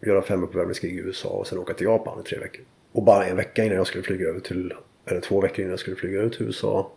Göra 0.06 0.22
fem 0.22 0.44
uppvärmningsgig 0.44 0.94
i 0.94 1.00
USA 1.00 1.30
och 1.30 1.48
sen 1.48 1.58
åka 1.58 1.74
till 1.74 1.86
Japan 1.86 2.20
i 2.20 2.24
tre 2.24 2.40
veckor. 2.40 2.66
Och 2.92 3.04
bara 3.04 3.26
en 3.26 3.38
vecka 3.38 3.64
innan 3.64 3.78
jag 3.78 3.88
skulle 3.88 4.04
flyga 4.04 4.28
över 4.28 4.40
till, 4.40 4.74
eller 5.06 5.22
två 5.22 5.42
veckor 5.42 5.60
innan 5.60 5.70
jag 5.70 5.80
skulle 5.80 5.96
flyga 5.96 6.22
ut 6.22 6.34
till 6.34 6.46
USA 6.46 6.92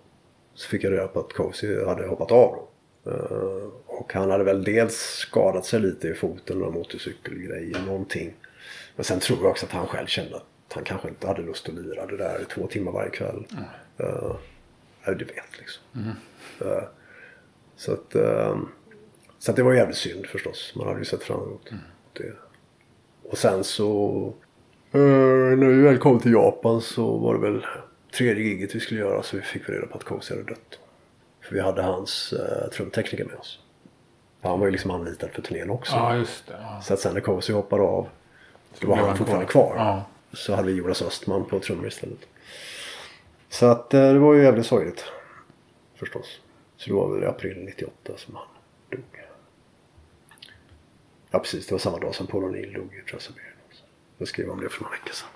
så 0.55 0.69
fick 0.69 0.85
jag 0.85 0.93
reda 0.93 1.09
på 1.09 1.21
att 1.21 1.33
Cozy 1.33 1.85
hade 1.85 2.07
hoppat 2.07 2.33
av. 2.33 2.69
Eh, 3.07 3.69
och 3.87 4.13
han 4.13 4.31
hade 4.31 4.45
väl 4.45 4.65
dels 4.65 4.97
skadat 4.97 5.67
sig 5.67 5.81
lite 5.81 6.09
i 6.09 6.15
foten 6.15 6.63
och 6.63 6.73
motorcykelgrej, 6.73 7.75
någonting. 7.87 8.35
Men 8.97 9.05
sen 9.05 9.21
tror 9.21 9.39
jag 9.39 9.51
också 9.51 9.67
att 9.67 9.73
han 9.73 9.87
själv 9.87 10.07
kände 10.07 10.37
att 10.37 10.73
han 10.73 10.85
kanske 10.85 11.09
inte 11.09 11.27
hade 11.27 11.43
lust 11.43 11.69
att 11.69 11.75
lira 11.75 12.07
det 12.07 12.17
där 12.17 12.45
två 12.55 12.67
timmar 12.67 12.93
varje 12.93 13.11
kväll. 13.11 13.47
Uh, 14.01 14.37
ja, 15.05 15.15
du 15.15 15.25
vet 15.25 15.59
liksom. 15.59 15.83
Eh, 16.61 16.85
så 17.77 17.93
att, 17.93 18.15
eh, 18.15 18.59
så 19.39 19.51
att 19.51 19.57
det 19.57 19.63
var 19.63 19.73
jävligt 19.73 19.97
synd 19.97 20.27
förstås. 20.27 20.73
Man 20.77 20.87
hade 20.87 20.99
ju 20.99 21.05
sett 21.05 21.23
fram 21.23 21.43
emot 21.43 21.73
det. 22.13 22.33
Och 23.31 23.39
sen 23.39 23.65
så 23.65 24.33
eh, 24.93 25.01
när 25.01 25.67
vi 25.67 25.83
väl 25.83 25.99
kom 25.99 26.21
till 26.21 26.33
Japan 26.33 26.81
så 26.81 27.17
var 27.17 27.35
det 27.35 27.41
väl 27.41 27.67
tredje 28.17 28.45
giget 28.45 28.75
vi 28.75 28.81
skulle 28.81 29.01
göra 29.01 29.23
så 29.23 29.37
vi 29.37 29.43
fick 29.43 29.69
reda 29.69 29.87
på 29.87 29.99
att 29.99 30.05
Cozy 30.05 30.35
hade 30.35 30.47
dött. 30.47 30.79
För 31.41 31.55
vi 31.55 31.61
hade 31.61 31.83
hans 31.83 32.33
uh, 32.33 32.71
trumtekniker 32.71 33.25
med 33.25 33.35
oss. 33.37 33.61
Han 34.41 34.61
var 34.61 34.67
ju 34.67 34.73
liksom 34.73 34.91
anlitad 34.91 35.31
för 35.31 35.43
turnén 35.43 35.71
också. 35.71 35.97
Ja, 35.97 36.17
just 36.17 36.47
det. 36.47 36.57
Ja. 36.61 36.81
Så 36.83 36.95
att 36.95 37.01
sen 37.01 37.15
när 37.15 37.21
Cozy 37.21 37.53
hoppade 37.53 37.83
av 37.83 38.09
då 38.81 38.89
var 38.89 38.97
han 38.97 39.17
fortfarande 39.17 39.47
kvar. 39.47 39.73
kvar. 39.73 39.77
Ja. 39.77 40.05
Så 40.33 40.55
hade 40.55 40.69
vi 40.69 40.75
Jonas 40.75 41.03
Östman 41.03 41.45
på 41.45 41.61
trummor 41.61 41.87
istället. 41.87 42.19
Så 43.49 43.67
att 43.67 43.95
eh, 43.95 44.13
det 44.13 44.19
var 44.19 44.35
ju 44.35 44.43
jävligt 44.43 44.67
sorgligt. 44.67 45.05
Förstås. 45.95 46.41
Så 46.77 46.91
det 46.91 46.97
var 46.97 47.15
väl 47.15 47.25
i 47.25 47.27
april 47.27 47.65
98 47.65 48.13
som 48.17 48.35
han 48.35 48.47
dog. 48.91 49.18
Ja 51.31 51.39
precis, 51.39 51.67
det 51.67 51.73
var 51.73 51.79
samma 51.79 51.99
dag 51.99 52.15
som 52.15 52.27
Paul 52.27 52.43
O'Neill 52.43 52.75
dog 52.75 52.95
i 52.95 53.15
också. 53.15 53.33
Jag 54.19 54.29
skrev 54.29 54.51
om 54.51 54.61
det 54.61 54.69
för 54.69 54.83
några 54.83 54.97
veckor 54.97 55.13
sedan. 55.13 55.29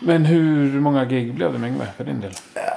Men 0.00 0.24
hur 0.24 0.80
många 0.80 1.04
gig 1.04 1.34
blev 1.34 1.52
det 1.52 1.58
med 1.58 1.70
Yngve 1.70 1.86
för 1.96 2.04
din 2.04 2.20
del? 2.20 2.32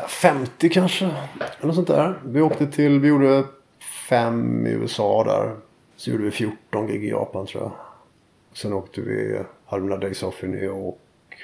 50 0.08 0.70
kanske. 0.70 1.06
Eller 1.06 1.68
något 1.68 1.76
sånt 1.76 1.88
där. 1.88 2.20
Vi 2.26 2.42
åkte 2.42 2.68
till, 2.68 3.00
vi 3.00 3.08
gjorde 3.08 3.44
fem 4.10 4.68
i 4.68 4.70
USA 4.70 5.24
där. 5.24 5.56
Så 5.96 6.10
gjorde 6.10 6.24
vi 6.24 6.32
14 6.32 6.88
gig 6.88 7.04
i 7.04 7.10
Japan 7.10 7.46
tror 7.46 7.64
jag. 7.64 7.72
Sen 8.54 8.74
åkte 8.74 9.02
vi, 9.02 9.40
hade 9.66 9.84
några 9.84 9.98
days 9.98 10.24
off 10.24 10.44
i 10.44 10.48
New 10.48 10.64
York. 10.64 10.96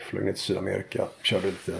Flög 0.10 0.26
ner 0.26 0.34
till 0.34 0.42
Sydamerika. 0.42 1.08
Körde 1.24 1.46
lite 1.46 1.76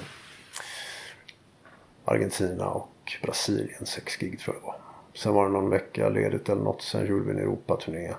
Argentina 2.06 2.70
och 2.70 3.14
Brasilien. 3.24 3.86
Sex 3.86 4.18
gig 4.18 4.40
tror 4.40 4.56
jag 4.56 4.64
det 4.64 4.66
var. 4.66 4.81
Sen 5.14 5.34
var 5.34 5.46
det 5.46 5.52
någon 5.52 5.70
vecka 5.70 6.10
ledigt 6.10 6.50
eller 6.50 6.62
något. 6.62 6.82
Sen 6.82 7.08
gjorde 7.08 7.26
vi 7.26 7.32
en 7.32 7.40
Europaturné. 7.40 8.14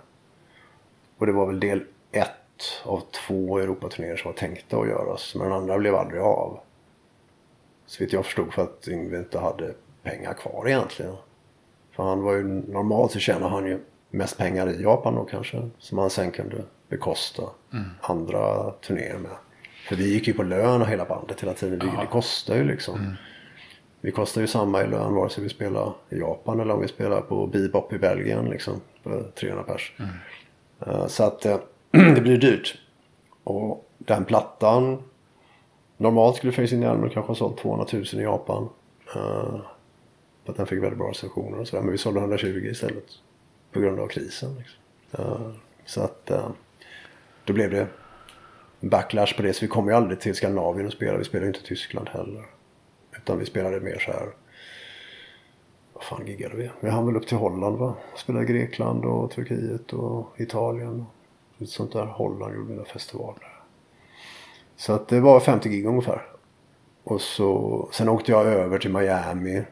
Och 1.18 1.26
det 1.26 1.32
var 1.32 1.46
väl 1.46 1.60
del 1.60 1.84
ett 2.12 2.28
av 2.84 3.02
två 3.26 3.58
Europaturnéer 3.58 4.16
som 4.16 4.30
var 4.30 4.38
tänkta 4.38 4.76
att 4.76 4.88
göras. 4.88 5.34
Men 5.34 5.44
den 5.44 5.56
andra 5.56 5.78
blev 5.78 5.94
aldrig 5.94 6.20
av. 6.20 6.60
Så 7.86 8.04
vitt 8.04 8.12
jag 8.12 8.24
förstod 8.24 8.52
för 8.52 8.62
att 8.62 8.88
Yngve 8.88 9.18
inte 9.18 9.38
hade 9.38 9.74
pengar 10.02 10.34
kvar 10.34 10.68
egentligen. 10.68 11.14
För 11.92 12.02
han 12.02 12.22
var 12.22 12.32
ju 12.32 12.42
normalt 12.44 13.12
så 13.12 13.18
tjänade 13.18 13.48
han 13.48 13.66
ju 13.66 13.80
mest 14.10 14.38
pengar 14.38 14.70
i 14.70 14.82
Japan 14.82 15.14
då 15.14 15.24
kanske. 15.24 15.70
Som 15.78 15.98
han 15.98 16.10
sen 16.10 16.30
kunde 16.30 16.64
bekosta 16.88 17.42
andra 18.00 18.70
turnéer 18.70 19.18
med. 19.18 19.30
För 19.88 19.96
vi 19.96 20.12
gick 20.12 20.28
ju 20.28 20.34
på 20.34 20.42
lön 20.42 20.82
och 20.82 20.88
hela 20.88 21.04
bandet 21.04 21.40
hela 21.40 21.54
tiden. 21.54 21.78
Det, 21.78 22.00
det 22.00 22.06
kostar 22.06 22.56
ju 22.56 22.64
liksom. 22.64 23.16
Vi 24.04 24.12
kostar 24.12 24.40
ju 24.40 24.46
samma 24.46 24.82
i 24.82 24.86
lön 24.86 25.14
vare 25.14 25.30
sig 25.30 25.44
vi 25.44 25.50
spelar 25.50 25.92
i 26.10 26.18
Japan 26.18 26.60
eller 26.60 26.74
om 26.74 26.80
vi 26.80 26.88
spelar 26.88 27.20
på 27.20 27.46
Bebop 27.46 27.92
i 27.92 27.98
Belgien 27.98 28.44
liksom. 28.44 28.80
För 29.02 29.30
300 29.40 29.62
pers. 29.62 29.92
Eh, 30.86 31.06
Så 31.06 31.24
att 31.24 31.46
eh, 31.46 31.58
det 31.90 32.20
blir 32.20 32.38
dyrt. 32.38 32.78
Och 33.44 33.88
den 33.98 34.24
plattan 34.24 35.02
Normalt 35.96 36.36
skulle 36.36 36.52
Facing 36.52 36.80
the 36.80 36.86
Animal 36.86 37.10
kanske 37.10 37.30
ha 37.30 37.36
sålt 37.36 37.58
200 37.58 37.86
000 37.92 38.04
i 38.04 38.22
Japan. 38.22 38.68
Uh, 39.16 39.60
för 40.44 40.52
att 40.52 40.56
den 40.56 40.66
fick 40.66 40.82
väldigt 40.82 40.98
bra 40.98 41.08
recensioner 41.08 41.58
och 41.58 41.68
sådär. 41.68 41.82
Men 41.82 41.92
vi 41.92 41.98
sålde 41.98 42.20
120 42.20 42.68
istället. 42.70 43.04
På 43.72 43.80
grund 43.80 44.00
av 44.00 44.06
krisen. 44.06 44.56
Liksom. 44.58 44.78
Eh, 45.12 45.50
så 45.86 46.00
att 46.00 46.30
eh, 46.30 46.48
då 47.44 47.52
blev 47.52 47.70
det 47.70 47.86
backlash 48.80 49.36
på 49.36 49.42
det. 49.42 49.52
Så 49.52 49.60
vi 49.60 49.68
kom 49.68 49.88
ju 49.88 49.94
aldrig 49.94 50.20
till 50.20 50.34
Skandinavien 50.34 50.86
och 50.86 50.92
spelade. 50.92 51.18
Vi 51.18 51.24
spelade 51.24 51.46
inte 51.46 51.60
i 51.60 51.62
Tyskland 51.62 52.08
heller. 52.08 52.44
Utan 53.22 53.38
vi 53.38 53.46
spelade 53.46 53.80
mer 53.80 53.98
så 53.98 54.12
här. 54.12 54.28
Vad 55.92 56.02
fan 56.04 56.26
giggade 56.26 56.56
vi? 56.56 56.70
Vi 56.80 56.90
hann 56.90 57.06
väl 57.06 57.16
upp 57.16 57.26
till 57.26 57.36
Holland 57.36 57.78
va? 57.78 57.94
Spelade 58.16 58.44
i 58.44 58.48
Grekland 58.48 59.04
och 59.04 59.30
Turkiet 59.30 59.92
och 59.92 60.40
Italien. 60.40 61.06
Lite 61.58 61.72
sånt 61.72 61.92
där. 61.92 62.06
Holland 62.06 62.54
gjorde 62.54 62.72
några 62.72 62.88
festivaler. 62.88 63.48
Så 64.76 64.92
att 64.92 65.08
det 65.08 65.20
var 65.20 65.40
50 65.40 65.68
gig 65.68 65.86
ungefär. 65.86 66.22
Och 67.04 67.20
så, 67.20 67.88
sen 67.92 68.08
åkte 68.08 68.32
jag 68.32 68.46
över 68.46 68.78
till 68.78 68.92
Miami. 68.92 69.62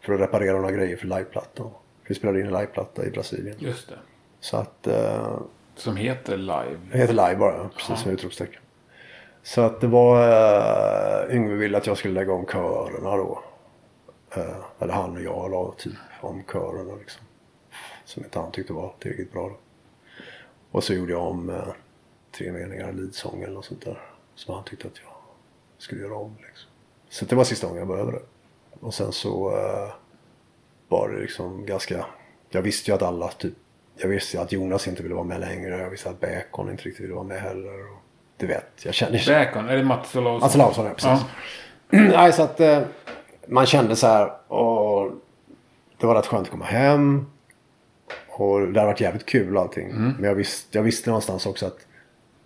För 0.00 0.12
att 0.12 0.20
reparera 0.20 0.56
några 0.56 0.72
grejer 0.72 0.96
för 0.96 1.06
liveplattan. 1.06 1.70
Vi 2.08 2.14
spelade 2.14 2.40
in 2.40 2.46
en 2.46 2.52
liveplatta 2.52 3.06
i 3.06 3.10
Brasilien. 3.10 3.56
Just 3.58 3.88
det. 3.88 3.98
Så 4.40 4.56
att 4.56 4.86
eh, 4.86 5.38
Som 5.76 5.96
heter 5.96 6.36
Live. 6.36 6.78
det 6.92 6.98
heter 6.98 7.12
live 7.14 7.36
bara, 7.36 7.68
precis 7.68 8.00
som 8.00 8.12
utropstecken. 8.12 8.60
Så 9.42 9.60
att 9.60 9.80
det 9.80 9.86
var, 9.86 10.28
uh, 11.28 11.34
Yngve 11.36 11.54
ville 11.54 11.78
att 11.78 11.86
jag 11.86 11.98
skulle 11.98 12.14
lägga 12.14 12.32
om 12.32 12.46
körerna 12.46 13.16
då. 13.16 13.42
Uh, 14.36 14.64
eller 14.78 14.94
han 14.94 15.16
och 15.16 15.22
jag 15.22 15.50
la 15.50 15.74
typ 15.78 15.92
om 16.20 16.42
körerna 16.52 16.94
liksom. 16.94 17.22
Som 18.04 18.24
inte 18.24 18.38
han 18.38 18.52
tyckte 18.52 18.72
var 18.72 18.94
tillräckligt 18.98 19.32
bra 19.32 19.48
då. 19.48 19.56
Och 20.70 20.84
så 20.84 20.94
gjorde 20.94 21.12
jag 21.12 21.22
om 21.22 21.50
uh, 21.50 21.68
tre 22.38 22.52
meningar, 22.52 22.92
Lidsång 22.92 23.42
eller 23.42 23.54
något 23.54 23.64
sånt 23.64 23.84
där. 23.84 24.00
Som 24.34 24.54
han 24.54 24.64
tyckte 24.64 24.86
att 24.88 25.00
jag 25.04 25.12
skulle 25.78 26.02
göra 26.02 26.16
om 26.16 26.36
liksom. 26.48 26.70
Så 27.08 27.24
det 27.24 27.36
var 27.36 27.44
sista 27.44 27.66
gången 27.66 27.78
jag 27.78 27.88
började 27.88 28.12
det. 28.12 28.22
Och 28.80 28.94
sen 28.94 29.12
så 29.12 29.50
uh, 29.50 29.92
var 30.88 31.08
det 31.08 31.20
liksom 31.20 31.66
ganska... 31.66 32.06
Jag 32.50 32.62
visste 32.62 32.90
ju 32.90 32.94
att 32.94 33.02
alla 33.02 33.28
typ... 33.28 33.54
Jag 33.96 34.08
visste 34.08 34.36
ju 34.36 34.42
att 34.42 34.52
Jonas 34.52 34.88
inte 34.88 35.02
ville 35.02 35.14
vara 35.14 35.24
med 35.24 35.40
längre. 35.40 35.78
Jag 35.78 35.90
visste 35.90 36.10
att 36.10 36.20
Bacon 36.20 36.70
inte 36.70 36.82
riktigt 36.82 37.04
ville 37.04 37.14
vara 37.14 37.24
med 37.24 37.40
heller. 37.40 37.92
Och 37.92 37.98
du 38.38 38.46
vet, 38.46 38.84
jag 38.84 38.94
kände... 38.94 39.18
Bacon, 39.26 39.68
är 39.68 39.76
det 39.76 39.84
Mats 39.84 40.16
Olausson? 40.16 40.40
Mats 40.40 40.54
Olausson, 40.54 40.86
ja, 40.86 40.94
precis. 40.94 41.26
Nej, 41.90 42.32
så 42.32 42.42
att 42.42 42.60
eh, 42.60 42.80
man 43.48 43.66
kände 43.66 43.96
så 43.96 44.06
här. 44.06 44.52
Och 44.52 45.12
det 46.00 46.06
var 46.06 46.14
rätt 46.14 46.26
skönt 46.26 46.42
att 46.46 46.50
komma 46.50 46.64
hem. 46.64 47.26
Och 48.28 48.60
det 48.60 48.80
hade 48.80 48.92
varit 48.92 49.00
jävligt 49.00 49.26
kul 49.26 49.56
och 49.56 49.62
allting. 49.62 49.90
Mm. 49.90 50.14
Men 50.18 50.24
jag 50.24 50.34
visste, 50.34 50.78
jag 50.78 50.82
visste 50.82 51.10
någonstans 51.10 51.46
också 51.46 51.66
att 51.66 51.86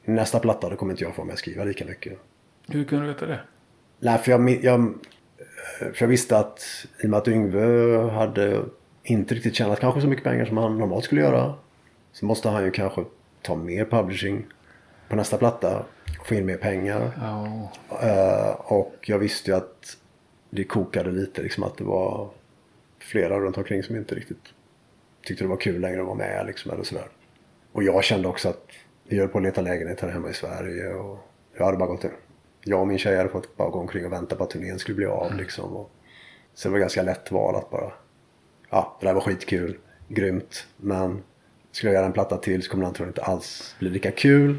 nästa 0.04 0.38
platta 0.38 0.68
då 0.68 0.76
kommer 0.76 0.92
inte 0.92 1.04
jag 1.04 1.14
få 1.14 1.24
med 1.24 1.32
att 1.32 1.38
skriva 1.38 1.64
lika 1.64 1.84
mycket. 1.84 2.18
Hur 2.66 2.84
kunde 2.84 3.06
du 3.06 3.12
veta 3.12 3.26
det? 3.26 3.40
Nej, 3.98 4.18
för 4.18 4.30
jag, 4.30 4.50
jag, 4.50 4.80
eh, 4.80 4.88
för 5.78 5.96
jag 5.98 6.08
visste 6.08 6.38
att 6.38 6.86
i 7.02 7.06
och 7.06 7.10
med 7.10 7.18
att 7.18 7.28
Yngve 7.28 7.98
hade 8.10 8.62
inte 9.02 9.34
riktigt 9.34 9.54
tjänat 9.54 9.80
kanske 9.80 10.00
så 10.00 10.06
mycket 10.06 10.24
pengar 10.24 10.44
som 10.44 10.56
han 10.56 10.78
normalt 10.78 11.04
skulle 11.04 11.20
göra. 11.20 11.54
Så 12.12 12.26
måste 12.26 12.48
han 12.48 12.64
ju 12.64 12.70
kanske 12.70 13.04
ta 13.42 13.54
mer 13.54 13.84
publishing 13.84 14.46
på 15.12 15.16
nästa 15.16 15.38
platta. 15.38 15.84
Få 16.24 16.34
in 16.34 16.46
mer 16.46 16.56
pengar. 16.56 17.10
Ja. 17.20 17.70
Eh, 18.02 18.50
och 18.72 18.94
jag 19.02 19.18
visste 19.18 19.50
ju 19.50 19.56
att 19.56 19.96
det 20.50 20.64
kokade 20.64 21.10
lite. 21.10 21.42
Liksom 21.42 21.64
att 21.64 21.76
det 21.76 21.84
var 21.84 22.30
flera 22.98 23.40
runt 23.40 23.58
omkring 23.58 23.82
som 23.82 23.96
inte 23.96 24.14
riktigt 24.14 24.42
tyckte 25.22 25.44
det 25.44 25.48
var 25.48 25.56
kul 25.56 25.80
längre 25.80 26.00
att 26.00 26.06
vara 26.06 26.16
med. 26.16 26.46
Liksom, 26.46 26.70
eller 26.70 26.84
sådär. 26.84 27.08
Och 27.72 27.82
jag 27.82 28.04
kände 28.04 28.28
också 28.28 28.48
att 28.48 28.66
vi 29.04 29.18
höll 29.18 29.28
på 29.28 29.38
att 29.38 29.44
leta 29.44 29.60
lägenhet 29.60 30.00
här 30.00 30.08
hemma 30.08 30.30
i 30.30 30.34
Sverige. 30.34 30.94
Och 30.94 31.18
jag 31.56 31.64
hade 31.64 31.78
bara 31.78 31.88
gått 31.88 32.04
Jag 32.64 32.80
och 32.80 32.88
min 32.88 32.98
tjej 32.98 33.16
hade 33.16 33.28
fått 33.28 33.56
bara 33.56 33.70
gå 33.70 33.78
omkring 33.78 34.06
och 34.06 34.12
vänta 34.12 34.36
på 34.36 34.44
att 34.44 34.50
turnén 34.50 34.78
skulle 34.78 34.96
bli 34.96 35.06
av. 35.06 35.34
Liksom, 35.34 35.76
och, 35.76 35.90
så 36.54 36.68
det 36.68 36.72
var 36.72 36.78
ganska 36.78 37.02
lätt 37.02 37.32
val 37.32 37.56
att 37.56 37.70
bara... 37.70 37.92
Ja, 38.70 38.96
det 39.00 39.06
där 39.06 39.14
var 39.14 39.20
skitkul. 39.20 39.78
Grymt. 40.08 40.66
Men 40.76 41.22
skulle 41.72 41.92
jag 41.92 41.98
göra 41.98 42.06
en 42.06 42.12
platta 42.12 42.36
till 42.36 42.62
så 42.62 42.70
kommer 42.70 42.82
det 42.84 42.88
antagligen 42.88 43.10
inte 43.10 43.22
alls 43.22 43.76
bli 43.78 43.90
lika 43.90 44.10
kul. 44.10 44.56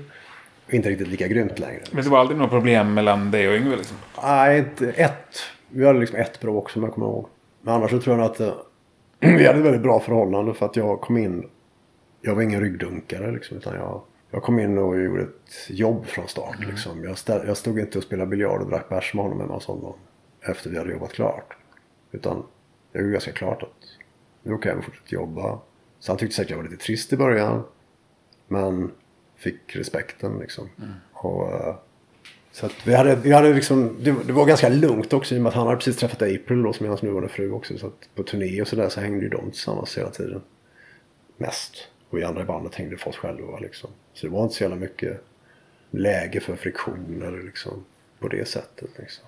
Inte 0.70 0.90
riktigt 0.90 1.08
lika 1.08 1.28
grymt 1.28 1.60
längre. 1.60 1.82
Men 1.92 2.04
det 2.04 2.10
var 2.10 2.20
aldrig 2.20 2.40
något 2.40 2.50
problem 2.50 2.94
mellan 2.94 3.32
dig 3.32 3.48
och 3.48 3.56
Yngve 3.56 3.76
liksom? 3.76 3.98
Nej, 4.24 4.60
inte 4.60 4.90
ett. 4.90 5.40
Vi 5.70 5.86
hade 5.86 6.00
liksom 6.00 6.20
ett 6.20 6.40
bråk 6.40 6.70
som 6.70 6.84
jag 6.84 6.94
kommer 6.94 7.08
ihåg. 7.08 7.28
Men 7.62 7.74
annars 7.74 7.92
så 7.92 8.00
tror 8.00 8.18
jag 8.18 8.26
att 8.26 8.40
eh, 8.40 8.54
vi 9.20 9.48
hade 9.48 9.60
ett 9.60 9.66
väldigt 9.66 9.82
bra 9.82 10.00
förhållande 10.00 10.54
för 10.54 10.66
att 10.66 10.76
jag 10.76 11.02
kom 11.02 11.18
in. 11.18 11.50
Jag 12.22 12.36
var 12.36 12.42
ingen 12.42 12.62
ryggdunkare 12.62 13.32
liksom. 13.32 13.58
Utan 13.58 13.76
jag, 13.76 14.02
jag 14.32 14.44
kom 14.44 14.60
in 14.60 14.78
och 14.78 15.02
gjorde 15.02 15.24
ett 15.24 15.70
jobb 15.70 16.06
från 16.06 16.28
start. 16.28 16.60
Liksom. 16.68 17.04
Jag, 17.04 17.18
ställ, 17.18 17.48
jag 17.48 17.58
stod 17.58 17.80
inte 17.80 17.98
och 17.98 18.04
spelade 18.04 18.30
biljard 18.30 18.62
och 18.62 18.70
drack 18.70 18.90
bärs 18.90 19.14
med 19.14 19.24
honom 19.24 19.40
hemma 19.40 19.54
hos 19.54 19.66
honom. 19.66 19.94
Efter 20.42 20.70
vi 20.70 20.78
hade 20.78 20.92
jobbat 20.92 21.14
klart. 21.14 21.58
Utan 22.12 22.44
jag 22.92 23.02
gjorde 23.02 23.14
ganska 23.14 23.32
klart 23.32 23.64
att 23.64 23.70
nu 24.44 24.58
kan 24.58 24.76
jag 24.76 24.84
fortsätta 24.84 25.16
jobba. 25.16 25.60
Så 26.00 26.12
han 26.12 26.18
tyckte 26.18 26.36
säkert 26.36 26.50
jag 26.50 26.58
var 26.58 26.64
lite 26.64 26.84
trist 26.84 27.14
i 27.14 27.18
början. 27.18 27.64
Men 28.48 28.92
fick 29.44 29.76
respekten 29.76 30.40
liksom. 30.40 30.70
Och, 31.14 31.52
eh, 31.52 31.76
så 32.52 32.66
att 32.66 32.88
vi 32.88 32.96
hade, 32.96 33.16
vi 33.16 33.32
hade 33.32 33.54
liksom, 33.54 33.98
det, 34.00 34.16
det 34.26 34.34
var 34.34 34.46
ganska 34.46 34.70
lugnt 34.70 35.14
också 35.14 35.36
i 35.36 35.38
och 35.38 35.42
med 35.42 35.50
att 35.50 35.56
han 35.56 35.68
hade 35.68 35.78
precis 35.78 35.98
träffat 35.98 36.22
April 36.22 36.64
då 36.64 36.74
som 36.74 36.86
är 36.86 36.88
hans 36.88 37.02
nuvarande 37.02 37.30
fru 37.30 37.52
också. 37.52 37.78
Så 37.78 37.88
att 37.88 38.10
på 38.16 38.24
turné 38.24 38.62
och 38.62 38.68
sådär 38.68 38.90
så 38.90 39.02
hängde 39.02 39.24
ju 39.24 39.30
de 39.30 39.52
tillsammans 39.52 39.98
hela 39.98 40.10
tiden. 40.10 40.42
Mest. 41.38 41.88
Och 42.10 42.18
vi 42.18 42.24
andra 42.24 42.42
i 42.42 42.46
bandet 42.46 42.76
hängde 42.76 42.98
för 42.98 43.10
oss 43.10 43.18
själva 43.18 43.60
liksom. 43.60 43.90
Så 44.14 44.26
det 44.28 44.34
var 44.34 44.44
inte 44.44 44.56
så 44.56 44.64
jävla 44.64 44.78
mycket 44.78 45.24
läge 45.92 46.40
för 46.40 46.56
friktion 46.56 47.24
eller 47.28 47.44
liksom 47.44 47.86
på 48.20 48.28
det 48.28 48.48
sättet 48.48 48.90
liksom. 48.98 49.26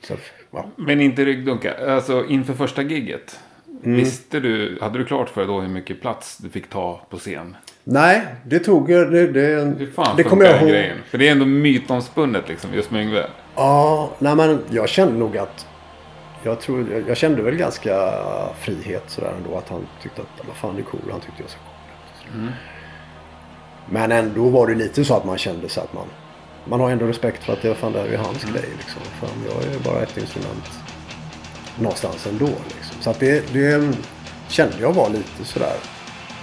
Så, 0.00 0.16
ja. 0.50 0.70
Men 0.76 1.00
inte 1.00 1.24
ryggdunka. 1.24 1.74
Alltså 1.94 2.26
inför 2.26 2.54
första 2.54 2.82
gigget. 2.82 3.40
Mm. 3.84 3.96
Visste 3.96 4.40
du, 4.40 4.78
hade 4.80 4.98
du 4.98 5.04
klart 5.04 5.28
för 5.28 5.40
dig 5.40 5.48
då 5.48 5.60
hur 5.60 5.68
mycket 5.68 6.00
plats 6.00 6.38
du 6.38 6.50
fick 6.50 6.70
ta 6.70 7.06
på 7.10 7.18
scen? 7.18 7.56
Nej, 7.84 8.26
det 8.44 8.58
tog 8.58 8.88
det, 8.88 9.26
det, 9.26 9.40
Hur 9.78 9.92
fan 9.92 10.16
det 10.16 10.22
kommer 10.22 10.44
jag 10.44 10.60
ihåg. 10.60 10.68
grejen? 10.68 10.96
För 11.10 11.18
det 11.18 11.28
är 11.28 11.32
ändå 11.32 11.46
mytomspunnet 11.46 12.48
liksom, 12.48 12.74
just 12.74 12.90
med 12.90 13.02
Yngve. 13.02 13.26
Ja, 13.54 14.10
nej 14.18 14.36
men 14.36 14.58
jag 14.70 14.88
kände 14.88 15.18
nog 15.18 15.38
att 15.38 15.66
jag, 16.42 16.60
tror, 16.60 16.86
jag, 16.92 17.08
jag 17.08 17.16
kände 17.16 17.42
väl 17.42 17.56
ganska 17.56 18.12
frihet 18.60 19.04
sådär 19.06 19.32
ändå. 19.36 19.58
Att 19.58 19.68
han 19.68 19.86
tyckte 20.02 20.22
att 20.22 20.46
vad 20.46 20.56
fan 20.56 20.74
det 20.74 20.80
är 20.80 20.84
cool. 20.84 21.10
Han 21.10 21.20
tyckte 21.20 21.42
jag 21.42 21.50
så 21.50 21.56
cool. 21.58 22.48
Men 23.90 24.12
ändå 24.12 24.48
var 24.48 24.66
det 24.66 24.74
lite 24.74 25.04
så 25.04 25.16
att 25.16 25.24
man 25.24 25.38
kände 25.38 25.68
så 25.68 25.80
att 25.80 25.92
man 25.92 26.06
man 26.64 26.80
har 26.80 26.90
ändå 26.90 27.06
respekt 27.06 27.44
för 27.44 27.52
att 27.52 27.62
det, 27.62 27.74
fan, 27.74 27.92
det 27.92 27.98
här 27.98 28.08
är 28.08 28.16
hans 28.16 28.44
grej. 28.44 28.68
Liksom. 28.78 29.02
Fan, 29.20 29.44
jag 29.48 29.74
är 29.74 29.78
bara 29.78 30.02
ett 30.02 30.16
instrument 30.16 30.70
någonstans 31.78 32.26
ändå. 32.26 32.46
Liksom. 32.46 32.96
Så 33.00 33.10
att 33.10 33.20
det, 33.20 33.52
det 33.52 33.92
kände 34.48 34.74
jag 34.80 34.92
var 34.92 35.10
lite 35.10 35.44
sådär. 35.44 35.76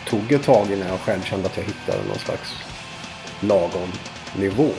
Tog 0.05 0.31
ett 0.31 0.43
tag 0.43 0.71
innan 0.71 0.87
jag 0.87 0.99
själv 0.99 1.23
kände 1.23 1.47
att 1.47 1.57
jag 1.57 1.63
hittade 1.63 2.03
någon 2.07 2.19
slags 2.19 2.55
lagom 3.39 3.91
nivå. 4.35 4.69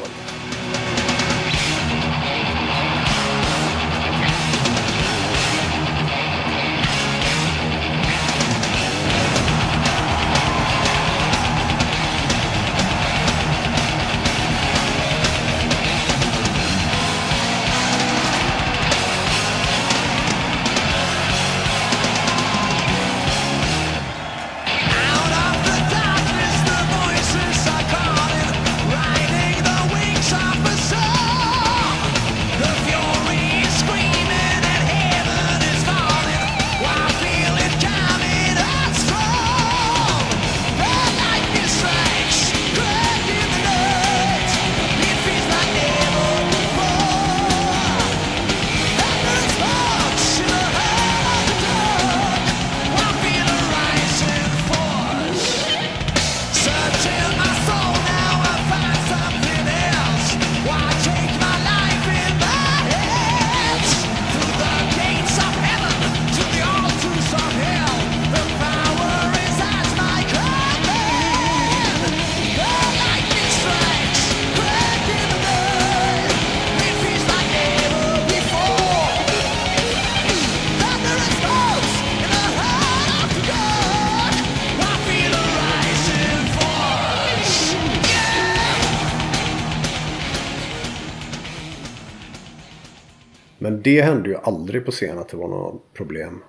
Det 93.96 94.02
hände 94.02 94.28
ju 94.28 94.36
aldrig 94.36 94.84
på 94.84 94.90
scen 94.90 95.18
att 95.18 95.28
det 95.28 95.36
var 95.36 95.48
några 95.48 95.78
problem 95.92 96.42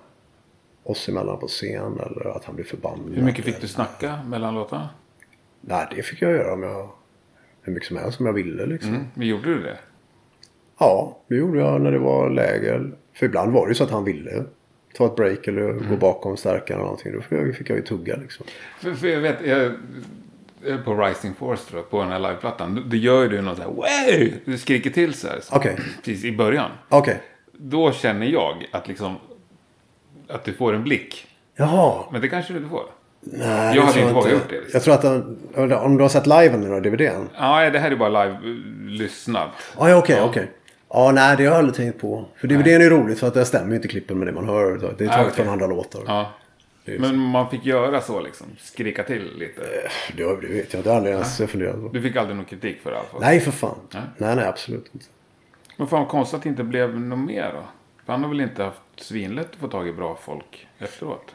oss 0.82 1.08
emellan 1.08 1.38
på 1.38 1.46
scen 1.46 2.00
eller 2.00 2.36
att 2.36 2.44
han 2.44 2.54
blev 2.54 2.64
förbannad. 2.64 3.14
Hur 3.14 3.22
mycket 3.22 3.44
fick 3.44 3.60
du 3.60 3.68
snacka 3.68 4.22
mellan 4.22 4.54
låtarna? 4.54 4.88
Nej, 5.60 5.86
det 5.96 6.02
fick 6.02 6.22
jag 6.22 6.32
göra 6.32 6.52
om 6.52 6.62
jag, 6.62 6.90
hur 7.62 7.72
mycket 7.72 7.88
som 7.88 7.96
helst 7.96 8.16
som 8.16 8.26
jag 8.26 8.32
ville 8.32 8.66
liksom. 8.66 8.90
Mm. 8.90 9.06
Men 9.14 9.26
gjorde 9.26 9.54
du 9.54 9.62
det? 9.62 9.78
Ja, 10.78 11.18
det 11.28 11.34
gjorde 11.34 11.58
jag 11.58 11.80
när 11.80 11.92
det 11.92 11.98
var 11.98 12.30
läge. 12.30 12.90
För 13.12 13.26
ibland 13.26 13.52
var 13.52 13.66
det 13.66 13.70
ju 13.70 13.74
så 13.74 13.84
att 13.84 13.90
han 13.90 14.04
ville 14.04 14.44
ta 14.94 15.06
ett 15.06 15.16
break 15.16 15.48
eller 15.48 15.72
gå 15.72 15.96
bakom 15.96 16.36
stärkaren 16.36 16.80
eller 16.80 16.84
någonting. 16.84 17.12
Då 17.12 17.20
fick 17.20 17.32
jag, 17.32 17.56
fick 17.56 17.70
jag 17.70 17.76
ju 17.76 17.82
tugga 17.82 18.16
liksom. 18.16 18.46
För, 18.80 18.94
för 18.94 19.06
jag 19.06 19.20
vet, 19.20 19.46
jag, 19.46 19.72
på 20.84 20.94
Rising 20.94 21.34
Force 21.34 21.68
tror 21.68 21.80
jag, 21.80 21.90
på 21.90 22.00
den 22.00 22.10
här 22.10 22.18
liveplattan. 22.18 22.84
Då, 22.90 22.96
gör 22.96 23.22
ju 23.22 23.28
du 23.28 23.40
något 23.40 23.56
så 23.56 23.62
här, 23.62 23.70
wow! 23.70 24.38
Du 24.44 24.58
skriker 24.58 24.90
till 24.90 25.14
så 25.14 25.28
här. 25.28 25.40
Okej. 25.52 25.78
Precis 26.04 26.24
i 26.24 26.36
början. 26.36 26.70
Okej. 26.88 27.20
Då 27.58 27.92
känner 27.92 28.26
jag 28.26 28.66
att 28.72 28.88
liksom, 28.88 29.16
att 30.28 30.44
du 30.44 30.52
får 30.52 30.74
en 30.74 30.82
blick. 30.82 31.26
Jaha. 31.56 32.04
Men 32.12 32.20
det 32.20 32.28
kanske 32.28 32.52
du 32.52 32.56
inte 32.58 32.70
får. 32.70 32.84
Nej, 33.20 33.76
Jag 33.76 33.82
hade 33.82 34.00
inte 34.00 34.12
vågat 34.14 34.32
gjort 34.32 34.48
det, 34.48 34.60
liksom. 34.60 34.92
Jag 34.92 35.00
tror 35.02 35.72
att 35.72 35.82
om 35.84 35.96
du 35.96 36.02
har 36.02 36.08
sett 36.08 36.26
liven 36.26 36.60
nu 36.60 36.68
då, 36.68 36.80
DVDn? 36.80 37.28
Ja, 37.38 37.70
det 37.70 37.78
här 37.78 37.90
är 37.90 37.96
bara 37.96 38.24
live-lyssnat. 38.24 39.48
Ah, 39.76 39.88
ja, 39.88 39.96
okej, 39.96 40.20
okej. 40.22 40.50
Ja, 40.88 41.12
nej, 41.14 41.36
det 41.36 41.44
har 41.44 41.50
jag 41.50 41.58
aldrig 41.58 41.74
tänkt 41.76 42.00
på. 42.00 42.24
För 42.36 42.48
DVDn 42.48 42.82
är 42.82 42.90
roligt 42.90 43.18
för 43.20 43.26
att 43.26 43.34
det 43.34 43.44
stämmer 43.44 43.76
inte 43.76 43.88
klippen 43.88 44.18
med 44.18 44.28
det 44.28 44.32
man 44.32 44.48
hör. 44.48 44.76
Det 44.98 45.04
är 45.04 45.08
taget 45.08 45.10
Ah, 45.10 45.20
okej. 45.22 45.32
från 45.34 45.48
andra 45.48 45.66
låtar. 45.66 46.02
Ja. 46.06 46.30
Men 46.84 47.16
man 47.18 47.50
fick 47.50 47.64
göra 47.66 48.00
så 48.00 48.20
liksom? 48.20 48.46
Skrika 48.60 49.02
till 49.02 49.30
lite? 49.38 49.60
det, 50.16 50.22
det 50.24 50.26
vet 50.32 50.40
jag 50.50 50.58
inte. 50.62 50.82
Det 50.82 50.88
har 50.90 50.96
aldrig 50.96 51.12
ens 51.14 51.36
funderat 51.36 51.74
på. 51.80 51.88
Du 51.92 52.02
fick 52.02 52.16
aldrig 52.16 52.36
någon 52.36 52.44
kritik 52.44 52.80
för 52.82 52.90
det 52.90 52.96
fall? 53.12 53.20
Nej, 53.20 53.40
för 53.40 53.50
fan. 53.50 53.78
Nej. 53.90 54.02
Nej, 54.16 54.36
nej, 54.36 54.44
absolut 54.46 54.90
inte. 54.94 55.06
Men 55.76 55.86
fan 55.86 56.06
konstigt 56.06 56.36
att 56.36 56.42
det 56.42 56.48
inte 56.48 56.64
blev 56.64 57.00
något 57.00 57.18
mer 57.18 57.52
då? 57.52 57.62
För 58.04 58.12
han 58.12 58.22
har 58.22 58.28
väl 58.28 58.40
inte 58.40 58.64
haft 58.64 58.80
svinlätt 58.96 59.50
att 59.50 59.56
få 59.56 59.68
tag 59.68 59.88
i 59.88 59.92
bra 59.92 60.18
folk 60.20 60.66
efteråt? 60.78 61.34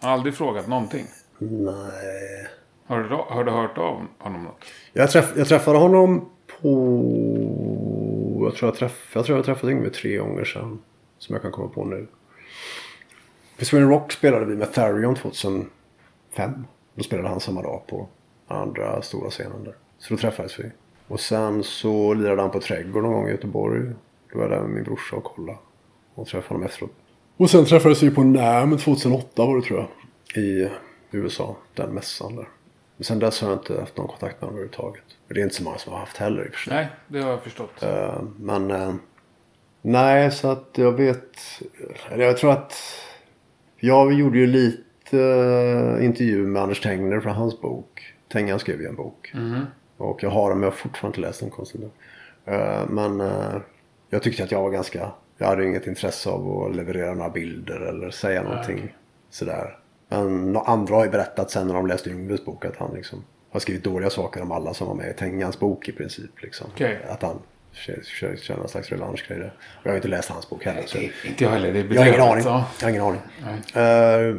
Han 0.00 0.10
har 0.10 0.16
aldrig 0.16 0.34
frågat 0.34 0.68
någonting. 0.68 1.06
Nej. 1.38 2.48
Har 2.86 2.98
du, 3.02 3.08
har 3.08 3.44
du 3.44 3.50
hört 3.50 3.78
av 3.78 4.06
honom 4.18 4.44
något? 4.44 4.64
Jag, 4.92 5.10
träff, 5.10 5.32
jag 5.36 5.48
träffade 5.48 5.78
honom 5.78 6.28
på... 6.60 6.70
Jag 8.44 8.54
tror 8.54 8.70
jag, 8.70 8.76
träff, 8.76 9.10
jag, 9.14 9.24
tror 9.24 9.38
jag 9.38 9.44
träffade 9.44 9.72
Yngve 9.72 9.90
tre 9.90 10.16
gånger 10.16 10.44
sedan. 10.44 10.78
Som 11.18 11.34
jag 11.34 11.42
kan 11.42 11.52
komma 11.52 11.68
på 11.68 11.84
nu. 11.84 12.06
På 13.58 13.64
Sweden 13.64 13.88
Rock 13.88 14.12
spelade 14.12 14.44
vi 14.44 14.56
med 14.56 14.72
Therion 14.72 15.14
2005. 15.14 15.68
Då 16.94 17.02
spelade 17.02 17.28
han 17.28 17.40
samma 17.40 17.62
dag 17.62 17.86
på 17.86 18.08
andra 18.46 19.02
stora 19.02 19.30
scenen 19.30 19.64
där. 19.64 19.74
Så 19.98 20.14
då 20.14 20.20
träffades 20.20 20.60
vi. 20.60 20.70
Och 21.08 21.20
sen 21.20 21.62
så 21.62 22.14
lirade 22.14 22.42
han 22.42 22.50
på 22.50 22.60
Trädgård 22.60 23.02
någon 23.02 23.12
gång 23.12 23.28
i 23.28 23.30
Göteborg. 23.30 23.82
Då 24.32 24.38
var 24.38 24.42
jag 24.42 24.50
där 24.50 24.60
med 24.60 24.70
min 24.70 24.84
brorsa 24.84 25.16
och 25.16 25.24
kollade. 25.24 25.58
Och 26.14 26.26
träffade 26.26 26.54
honom 26.54 26.62
efteråt. 26.62 26.92
Och 27.36 27.50
sen 27.50 27.64
träffades 27.64 28.02
vi 28.02 28.10
på 28.10 28.24
NAM 28.24 28.78
2008 28.78 29.44
var 29.46 29.56
det 29.56 29.62
tror 29.62 29.78
jag. 29.78 29.88
I 30.44 30.70
USA. 31.10 31.56
Den 31.74 31.90
mässan 31.94 32.36
där. 32.36 32.48
Men 32.96 33.04
sen 33.04 33.18
dess 33.18 33.40
har 33.40 33.48
jag 33.50 33.58
inte 33.58 33.80
haft 33.80 33.96
någon 33.96 34.08
kontakt 34.08 34.40
med 34.40 34.40
honom 34.40 34.54
överhuvudtaget. 34.54 35.04
Det 35.28 35.40
är 35.40 35.44
inte 35.44 35.54
så 35.54 35.62
många 35.62 35.78
som 35.78 35.92
har 35.92 36.00
haft 36.00 36.16
heller 36.16 36.46
i 36.46 36.48
och 36.48 36.52
för 36.54 36.60
sig. 36.60 36.74
Nej, 36.74 36.88
det 37.08 37.20
har 37.20 37.30
jag 37.30 37.42
förstått. 37.42 37.82
Eh, 37.82 38.22
Men 38.38 38.70
eh, 38.70 38.94
nej, 39.82 40.30
så 40.30 40.48
att 40.48 40.70
jag 40.74 40.92
vet. 40.92 41.38
Eller 42.10 42.24
jag 42.24 42.38
tror 42.38 42.52
att. 42.52 42.74
Jag 43.80 44.12
gjorde 44.12 44.38
ju 44.38 44.46
lite 44.46 45.18
eh, 45.20 46.04
intervju 46.04 46.46
med 46.46 46.62
Anders 46.62 46.80
Tengner 46.80 47.20
för 47.20 47.30
hans 47.30 47.60
bok. 47.60 48.14
Tengan 48.32 48.58
skrev 48.58 48.80
ju 48.80 48.86
en 48.86 48.96
bok. 48.96 49.32
Och 49.98 50.22
jag 50.22 50.30
har 50.30 50.48
den 50.50 50.58
men 50.58 50.64
jag 50.64 50.70
har 50.70 50.76
fortfarande 50.76 51.16
inte 51.18 51.28
läst 51.28 51.40
den 51.40 51.50
konstigt. 51.50 51.80
Eh, 52.44 52.88
Men 52.88 53.20
eh, 53.20 53.56
jag 54.10 54.22
tyckte 54.22 54.44
att 54.44 54.52
jag 54.52 54.62
var 54.62 54.70
ganska. 54.70 55.10
Jag 55.38 55.46
hade 55.46 55.64
inget 55.66 55.86
intresse 55.86 56.30
av 56.30 56.62
att 56.62 56.76
leverera 56.76 57.14
några 57.14 57.30
bilder 57.30 57.80
eller 57.80 58.10
säga 58.10 58.42
någonting 58.42 58.94
sådär. 59.30 59.78
Men 60.08 60.52
nå- 60.52 60.60
andra 60.60 60.94
har 60.94 61.04
ju 61.04 61.10
berättat 61.10 61.50
sen 61.50 61.66
när 61.66 61.74
de 61.74 61.86
läste 61.86 62.10
Yngves 62.10 62.44
bok 62.44 62.64
att 62.64 62.76
han 62.76 62.94
liksom 62.94 63.24
har 63.50 63.60
skrivit 63.60 63.84
dåliga 63.84 64.10
saker 64.10 64.42
om 64.42 64.52
alla 64.52 64.74
som 64.74 64.86
var 64.88 64.94
med 64.94 65.10
i 65.10 65.12
Tengans 65.12 65.58
bok 65.58 65.88
i 65.88 65.92
princip. 65.92 66.42
Liksom. 66.42 66.66
Okej. 66.74 66.98
Att 67.08 67.22
han 67.22 67.38
kör, 67.72 68.36
kör 68.36 68.56
någon 68.56 68.68
slags 68.68 68.88
revanschgrej 68.90 69.38
där. 69.38 69.54
Och 69.80 69.86
jag 69.86 69.90
har 69.90 69.96
inte 69.96 70.08
läst 70.08 70.28
hans 70.30 70.50
bok 70.50 70.64
heller. 70.64 70.82
Så 70.86 70.98
Inte 70.98 71.44
jag 71.44 71.50
heller. 71.50 71.72
Det 71.72 71.94
jag 71.94 72.00
har 72.02 72.08
ingen 72.08 72.20
aning. 72.20 72.44
ja. 72.44 72.66
Jag 72.80 72.86
har 72.86 72.90
ingen 72.90 73.02
aning. 73.02 73.20
Nej. 73.74 73.84
Eh, 74.30 74.36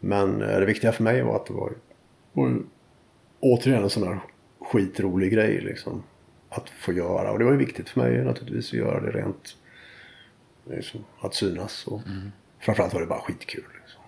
men 0.00 0.42
eh, 0.42 0.58
det 0.60 0.66
viktiga 0.66 0.92
för 0.92 1.02
mig 1.02 1.22
var 1.22 1.36
att 1.36 1.46
det 1.46 1.52
var, 1.52 1.72
var 2.32 2.48
ju 2.48 2.56
återigen 3.40 3.82
en 3.82 3.90
sån 3.90 4.02
här 4.08 4.18
skitrolig 4.64 5.32
grej 5.32 5.60
liksom. 5.60 6.02
Att 6.48 6.70
få 6.70 6.92
göra. 6.92 7.30
Och 7.32 7.38
det 7.38 7.44
var 7.44 7.52
ju 7.52 7.58
viktigt 7.58 7.88
för 7.88 8.00
mig 8.00 8.24
naturligtvis 8.24 8.66
att 8.72 8.78
göra 8.78 9.00
det 9.00 9.10
rent. 9.10 9.56
Liksom, 10.70 11.04
att 11.20 11.34
synas. 11.34 11.86
Och 11.86 12.00
Framförallt 12.60 12.94
var 12.94 13.00
det 13.00 13.06
bara 13.06 13.20
skitkul. 13.20 13.64
Liksom. 13.82 14.00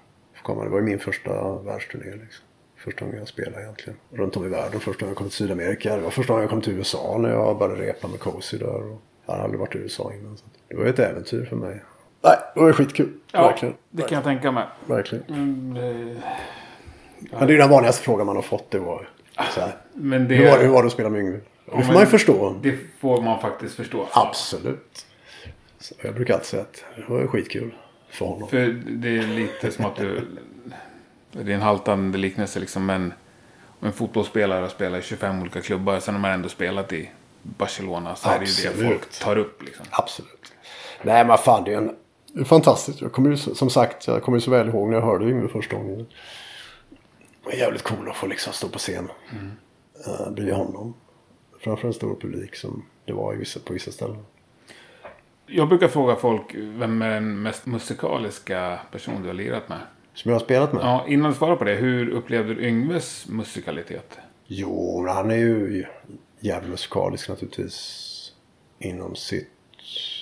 Komma. 0.42 0.64
Det 0.64 0.70
var 0.70 0.78
ju 0.78 0.84
min 0.84 0.98
första 0.98 1.58
världsturné. 1.62 2.04
Liksom. 2.10 2.44
Första 2.76 3.04
gången 3.04 3.18
jag 3.18 3.28
spelade 3.28 3.62
egentligen. 3.62 3.98
Runt 4.12 4.36
om 4.36 4.44
i 4.44 4.48
världen. 4.48 4.80
Första 4.80 5.00
gången 5.00 5.10
jag 5.10 5.16
kom 5.16 5.26
till 5.28 5.36
Sydamerika. 5.36 5.96
Det 5.96 6.02
var 6.02 6.10
första 6.10 6.32
gången 6.32 6.42
jag 6.42 6.50
kom 6.50 6.60
till 6.60 6.72
USA 6.72 7.18
när 7.18 7.30
jag 7.30 7.58
började 7.58 7.82
repa 7.82 8.08
med 8.08 8.20
Cozy 8.20 8.58
där. 8.58 8.66
Och 8.92 9.00
jag 9.26 9.32
hade 9.32 9.44
aldrig 9.44 9.60
varit 9.60 9.74
i 9.74 9.78
USA 9.78 10.12
innan. 10.14 10.36
Så 10.36 10.44
det 10.68 10.76
var 10.76 10.84
ju 10.84 10.90
ett 10.90 10.98
äventyr 10.98 11.44
för 11.44 11.56
mig. 11.56 11.82
Nej, 12.22 12.36
det 12.54 12.60
var 12.60 12.72
skitkul. 12.72 13.12
Ja, 13.32 13.42
Verkligen. 13.48 13.74
det 13.90 14.02
kan 14.02 14.14
jag 14.16 14.24
tänka 14.24 14.52
mig. 14.52 14.64
Verkligen. 14.86 15.24
Mm, 15.28 15.76
eh, 15.76 16.16
Men 17.38 17.48
det 17.48 17.54
är 17.54 17.58
den 17.58 17.70
vanligaste 17.70 18.02
frågan 18.04 18.26
man 18.26 18.36
har 18.36 18.42
fått. 18.42 18.70
Det 18.70 18.78
var. 18.78 19.08
Men 19.92 20.28
det, 20.28 20.34
Hur 20.34 20.50
var 20.50 20.58
hur 20.58 20.68
var 20.68 20.82
det 20.82 20.86
att 20.86 20.92
spela 20.92 21.10
med 21.10 21.20
Yngve? 21.20 21.40
Det 21.64 21.82
får 21.82 21.92
man 21.92 22.02
ju 22.02 22.06
förstå. 22.06 22.56
det 22.62 22.78
får 23.00 23.22
man 23.22 23.40
faktiskt 23.40 23.74
förstå. 23.74 24.08
Absolut. 24.12 25.06
Så 25.78 25.94
jag 26.02 26.14
brukar 26.14 26.34
alltid 26.34 26.46
säga 26.46 26.62
att 26.62 26.84
det 26.96 27.12
var 27.12 27.26
skitkul 27.26 27.74
för 28.10 28.26
honom. 28.26 28.48
För 28.48 28.66
det 28.86 29.18
är 29.18 29.22
lite 29.22 29.70
som 29.70 29.84
att 29.84 29.96
du... 29.96 30.20
Det 31.32 31.52
är 31.52 31.54
en 31.54 31.62
haltande 31.62 32.18
liknelse 32.18 32.60
liksom. 32.60 32.86
Men 32.86 33.12
om 33.80 33.86
en 33.86 33.92
fotbollsspelare 33.92 34.60
har 34.60 34.68
spelat 34.68 35.00
i 35.00 35.02
25 35.06 35.40
olika 35.40 35.60
klubbar. 35.60 36.00
Sen 36.00 36.14
har 36.14 36.20
man 36.20 36.30
ändå 36.30 36.48
spelat 36.48 36.92
i 36.92 37.10
Barcelona. 37.42 38.16
Så 38.16 38.28
är 38.28 38.38
det 38.38 38.44
ju 38.44 38.62
det 38.62 38.68
Absolut. 38.68 38.90
folk 38.92 39.18
tar 39.18 39.38
upp 39.38 39.62
liksom. 39.62 39.86
Absolut. 39.90 40.52
Nej 41.02 41.24
men 41.24 41.38
fan 41.38 41.64
det 41.64 41.74
är 41.74 41.78
en... 41.78 41.96
Fantastiskt. 42.44 43.00
Jag 43.00 43.12
kommer 43.12 43.30
ju 43.30 43.36
som 43.36 43.70
sagt, 43.70 44.06
jag 44.06 44.22
kommer 44.22 44.38
ju 44.38 44.42
så 44.42 44.50
väl 44.50 44.68
ihåg 44.68 44.88
när 44.88 44.96
jag 44.96 45.04
hörde 45.04 45.24
Yngve 45.24 45.48
första 45.48 45.76
gången. 45.76 46.06
Var 47.46 47.52
jävligt 47.52 47.82
cool 47.82 48.08
att 48.08 48.16
få 48.16 48.26
liksom 48.26 48.52
stå 48.52 48.68
på 48.68 48.78
scen. 48.78 49.08
Mm. 49.30 50.34
bredvid 50.34 50.54
honom. 50.54 50.94
Framför 51.60 51.88
en 51.88 51.94
stor 51.94 52.14
publik 52.20 52.56
som 52.56 52.86
det 53.04 53.12
var 53.12 53.34
i 53.34 53.36
vissa, 53.36 53.60
på 53.60 53.72
vissa 53.72 53.92
ställen. 53.92 54.24
Jag 55.46 55.68
brukar 55.68 55.88
fråga 55.88 56.16
folk 56.16 56.54
vem 56.54 57.02
är 57.02 57.10
den 57.10 57.42
mest 57.42 57.66
musikaliska 57.66 58.80
person 58.92 59.22
du 59.22 59.28
har 59.28 59.34
lirat 59.34 59.68
med? 59.68 59.78
Som 60.14 60.30
jag 60.30 60.38
har 60.38 60.44
spelat 60.44 60.72
med. 60.72 60.82
Ja, 60.82 61.04
innan 61.08 61.30
du 61.30 61.36
svarar 61.36 61.56
på 61.56 61.64
det. 61.64 61.74
Hur 61.74 62.08
upplevde 62.08 62.54
du 62.54 62.66
Yngves 62.66 63.28
musikalitet? 63.28 64.18
Jo, 64.46 65.06
han 65.08 65.30
är 65.30 65.36
ju 65.36 65.84
jävligt 66.40 66.70
musikalisk 66.70 67.28
naturligtvis. 67.28 68.32
Inom 68.78 69.16
sitt 69.16 69.50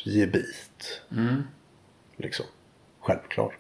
gebit. 0.05 1.03
Liksom. 2.17 2.47
Självklart. 3.01 3.55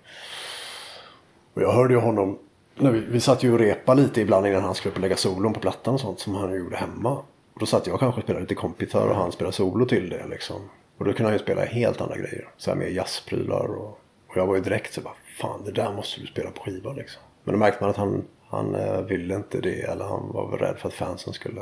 Och 1.54 1.62
jag 1.62 1.72
hörde 1.72 1.94
ju 1.94 2.00
honom. 2.00 2.38
Vi, 2.76 3.00
vi 3.00 3.20
satt 3.20 3.42
ju 3.42 3.52
och 3.52 3.58
repa 3.58 3.94
lite 3.94 4.20
ibland 4.20 4.46
innan 4.46 4.62
han 4.62 4.74
skulle 4.74 4.90
upp 4.90 4.96
och 4.96 5.02
lägga 5.02 5.16
solon 5.16 5.52
på 5.52 5.60
plattan 5.60 5.94
och 5.94 6.00
sånt 6.00 6.20
som 6.20 6.34
han 6.34 6.58
gjorde 6.58 6.76
hemma. 6.76 7.10
Och 7.54 7.60
då 7.60 7.66
satt 7.66 7.86
jag 7.86 8.00
kanske 8.00 8.18
och 8.18 8.24
spelade 8.24 8.42
lite 8.42 8.54
kompgitarr 8.54 9.08
och 9.08 9.16
han 9.16 9.32
spelade 9.32 9.56
solo 9.56 9.86
till 9.86 10.08
det 10.08 10.26
liksom. 10.30 10.68
Och 10.98 11.04
då 11.04 11.12
kunde 11.12 11.24
han 11.24 11.32
ju 11.32 11.38
spela 11.38 11.64
helt 11.64 12.00
andra 12.00 12.16
grejer. 12.16 12.48
Så 12.56 12.70
här 12.70 12.76
med 12.78 12.92
jazzprylar 12.92 13.66
och, 13.66 14.00
och 14.26 14.36
jag 14.36 14.46
var 14.46 14.54
ju 14.54 14.60
direkt 14.60 14.94
så 14.94 15.00
bara 15.00 15.14
fan 15.40 15.64
det 15.64 15.72
där 15.72 15.92
måste 15.92 16.20
du 16.20 16.26
spela 16.26 16.50
på 16.50 16.62
skiva 16.62 16.92
liksom. 16.92 17.22
Men 17.44 17.52
då 17.52 17.58
märkte 17.58 17.82
man 17.82 17.90
att 17.90 17.96
han, 17.96 18.24
han 18.48 18.74
eh, 18.74 19.00
ville 19.00 19.34
inte 19.34 19.60
det 19.60 19.82
eller 19.82 20.04
han 20.04 20.32
var 20.32 20.50
väl 20.50 20.58
rädd 20.58 20.76
för 20.78 20.88
att 20.88 20.94
fansen 20.94 21.32
skulle 21.32 21.60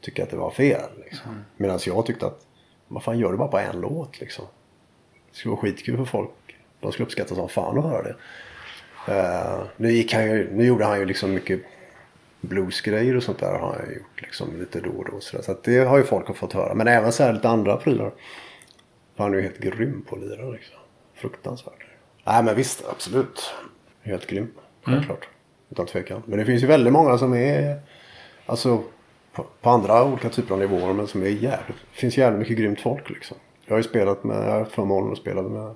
tycka 0.00 0.22
att 0.22 0.30
det 0.30 0.36
var 0.36 0.50
fel. 0.50 0.90
Liksom. 1.04 1.44
Medan 1.56 1.78
jag 1.86 2.06
tyckte 2.06 2.26
att 2.26 2.46
vad 2.88 3.02
fan 3.02 3.18
gör 3.18 3.32
du 3.32 3.38
bara 3.38 3.48
på 3.48 3.58
en 3.58 3.80
låt 3.80 4.20
liksom. 4.20 4.44
Det 5.30 5.36
skulle 5.36 5.50
vara 5.50 5.60
skitkul 5.60 5.96
för 5.96 6.04
folk. 6.04 6.30
De 6.80 6.92
skulle 6.92 7.06
uppskatta 7.06 7.34
som 7.34 7.48
fan 7.48 7.78
att 7.78 7.84
höra 7.84 8.02
det. 8.02 8.16
Eh, 9.08 9.62
nu, 9.76 9.92
gick 9.92 10.14
han 10.14 10.24
ju, 10.24 10.50
nu 10.52 10.64
gjorde 10.64 10.84
han 10.84 10.98
ju 10.98 11.04
liksom 11.04 11.34
mycket 11.34 11.60
bluesgrejer 12.40 13.16
och 13.16 13.22
sånt 13.22 13.38
där 13.38 13.58
har 13.58 13.72
han 13.72 13.94
gjort 13.94 14.22
liksom 14.22 14.58
lite 14.58 14.80
då 14.80 14.90
och 14.90 15.04
då. 15.10 15.20
Så, 15.20 15.42
så 15.42 15.56
det 15.64 15.78
har 15.78 15.98
ju 15.98 16.04
folk 16.04 16.36
fått 16.36 16.52
höra. 16.52 16.74
Men 16.74 16.88
även 16.88 17.12
så 17.12 17.22
här 17.22 17.32
lite 17.32 17.48
andra 17.48 17.76
prylar. 17.76 18.12
För 19.16 19.24
han 19.24 19.32
är 19.32 19.36
ju 19.36 19.42
helt 19.42 19.58
grym 19.58 20.04
på 20.08 20.16
att 20.16 20.22
lira 20.22 20.50
liksom. 20.50 20.76
Fruktansvärt. 21.14 21.86
Nej 22.24 22.42
men 22.42 22.56
visst, 22.56 22.84
absolut. 22.90 23.54
Helt 24.02 24.26
grym. 24.26 24.52
Självklart. 24.82 25.28
Utan 25.70 25.86
tvekan. 25.86 26.22
Men 26.26 26.38
det 26.38 26.44
finns 26.44 26.62
ju 26.62 26.66
väldigt 26.66 26.92
många 26.92 27.18
som 27.18 27.34
är 27.34 27.80
alltså 28.46 28.82
på, 29.32 29.46
på 29.60 29.70
andra 29.70 30.04
olika 30.04 30.28
typer 30.28 30.54
av 30.54 30.60
nivåer 30.60 30.92
men 30.92 31.06
som 31.06 31.22
är 31.22 31.26
jävligt. 31.26 31.76
Det 31.92 32.00
finns 32.00 32.18
jävligt 32.18 32.38
mycket 32.38 32.58
grymt 32.58 32.80
folk 32.80 33.10
liksom. 33.10 33.36
Jag 33.66 33.72
har 33.72 33.78
ju 33.78 33.88
spelat 33.88 34.24
med, 34.24 34.36
jag 34.36 34.52
har 34.52 34.58
haft 34.58 34.72
förmånen 34.72 35.12
att 35.12 35.18
spela 35.18 35.42
med 35.42 35.74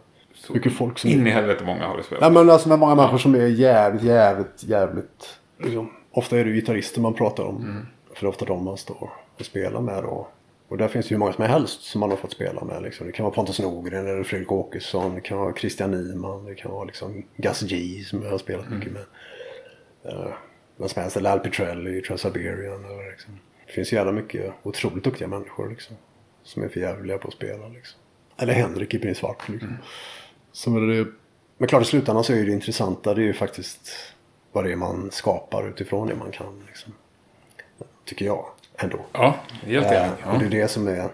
mycket 0.50 0.72
folk 0.72 0.98
som 0.98 1.10
In 1.10 1.26
i 1.26 1.30
helvete 1.30 1.64
många 1.64 1.86
har 1.86 1.96
du 1.96 2.02
spelat. 2.02 2.20
Nej 2.20 2.30
men 2.30 2.50
alltså 2.50 2.68
med 2.68 2.78
många 2.78 2.94
människor 2.94 3.18
som 3.18 3.34
är 3.34 3.46
jävligt, 3.46 4.02
jävligt, 4.02 4.64
jävligt. 4.64 5.38
Liksom. 5.58 5.90
Ofta 6.10 6.38
är 6.38 6.44
det 6.44 6.52
gitarrister 6.52 7.00
man 7.00 7.14
pratar 7.14 7.44
om. 7.44 7.86
För 8.14 8.20
det 8.20 8.26
är 8.26 8.28
ofta 8.28 8.44
de 8.44 8.64
man 8.64 8.76
står 8.76 9.10
och 9.38 9.44
spelar 9.44 9.80
med 9.80 10.02
då. 10.02 10.28
Och 10.68 10.78
där 10.78 10.88
finns 10.88 11.08
det 11.08 11.12
ju 11.12 11.18
många 11.18 11.32
som 11.32 11.44
helst 11.44 11.82
som 11.82 12.00
man 12.00 12.10
har 12.10 12.16
fått 12.16 12.32
spela 12.32 12.64
med. 12.64 12.82
Liksom. 12.82 13.06
Det 13.06 13.12
kan 13.12 13.24
vara 13.24 13.34
Pontus 13.34 13.60
Norgren 13.60 14.06
eller 14.06 14.22
Fredrik 14.22 14.52
Åkesson. 14.52 15.14
Det 15.14 15.20
kan 15.20 15.38
vara 15.38 15.54
Christian 15.54 15.90
Nyman. 15.90 16.44
Det 16.44 16.54
kan 16.54 16.70
vara 16.70 16.84
liksom 16.84 17.24
Gus 17.36 17.60
G 17.60 18.04
som 18.04 18.22
jag 18.22 18.30
har 18.30 18.38
spelat 18.38 18.70
mycket 18.70 18.92
med. 18.92 19.04
Uh, 20.06 20.32
vem 20.76 20.88
som 20.88 21.02
helst. 21.02 21.16
Eller 21.16 21.30
Al 21.30 21.40
Pitrelli, 21.40 22.02
Trans-Siberian. 22.02 22.84
Eller 22.84 23.10
liksom. 23.10 23.38
Det 23.66 23.72
finns 23.72 23.92
jävla 23.92 24.12
mycket 24.12 24.52
otroligt 24.62 25.04
duktiga 25.04 25.28
människor 25.28 25.68
liksom. 25.68 25.96
Som 26.42 26.62
är 26.62 26.68
för 26.68 26.80
jävliga 26.80 27.18
på 27.18 27.28
att 27.28 27.34
spela 27.34 27.68
liksom. 27.68 28.00
Eller 28.36 28.52
Henrik 28.52 28.94
i 28.94 28.98
Prins 28.98 29.18
Svart 29.18 29.48
liksom. 29.48 29.76
Som 30.54 30.76
är 30.76 30.94
det 30.94 31.06
men 31.58 31.68
klart 31.68 31.82
i 31.82 31.84
slutändan 31.84 32.24
så 32.24 32.32
är 32.32 32.44
det 32.46 32.52
intressanta 32.52 33.14
det 33.14 33.22
är 33.22 33.26
ju 33.26 33.32
faktiskt 33.32 33.90
vad 34.52 34.64
det 34.64 34.72
är 34.72 34.76
man 34.76 35.10
skapar 35.10 35.68
utifrån 35.68 36.08
det 36.08 36.14
man 36.14 36.30
kan. 36.30 36.62
Liksom. 36.66 36.92
Tycker 38.04 38.24
jag 38.26 38.46
ändå. 38.76 38.98
Ja, 39.12 39.34
helt 39.62 39.86
Eh, 39.86 40.02
enig. 40.02 40.12
Och 40.32 40.38
det 40.38 40.44
är 40.44 40.50
det 40.62 40.68
som 40.68 40.88
är 40.88 41.08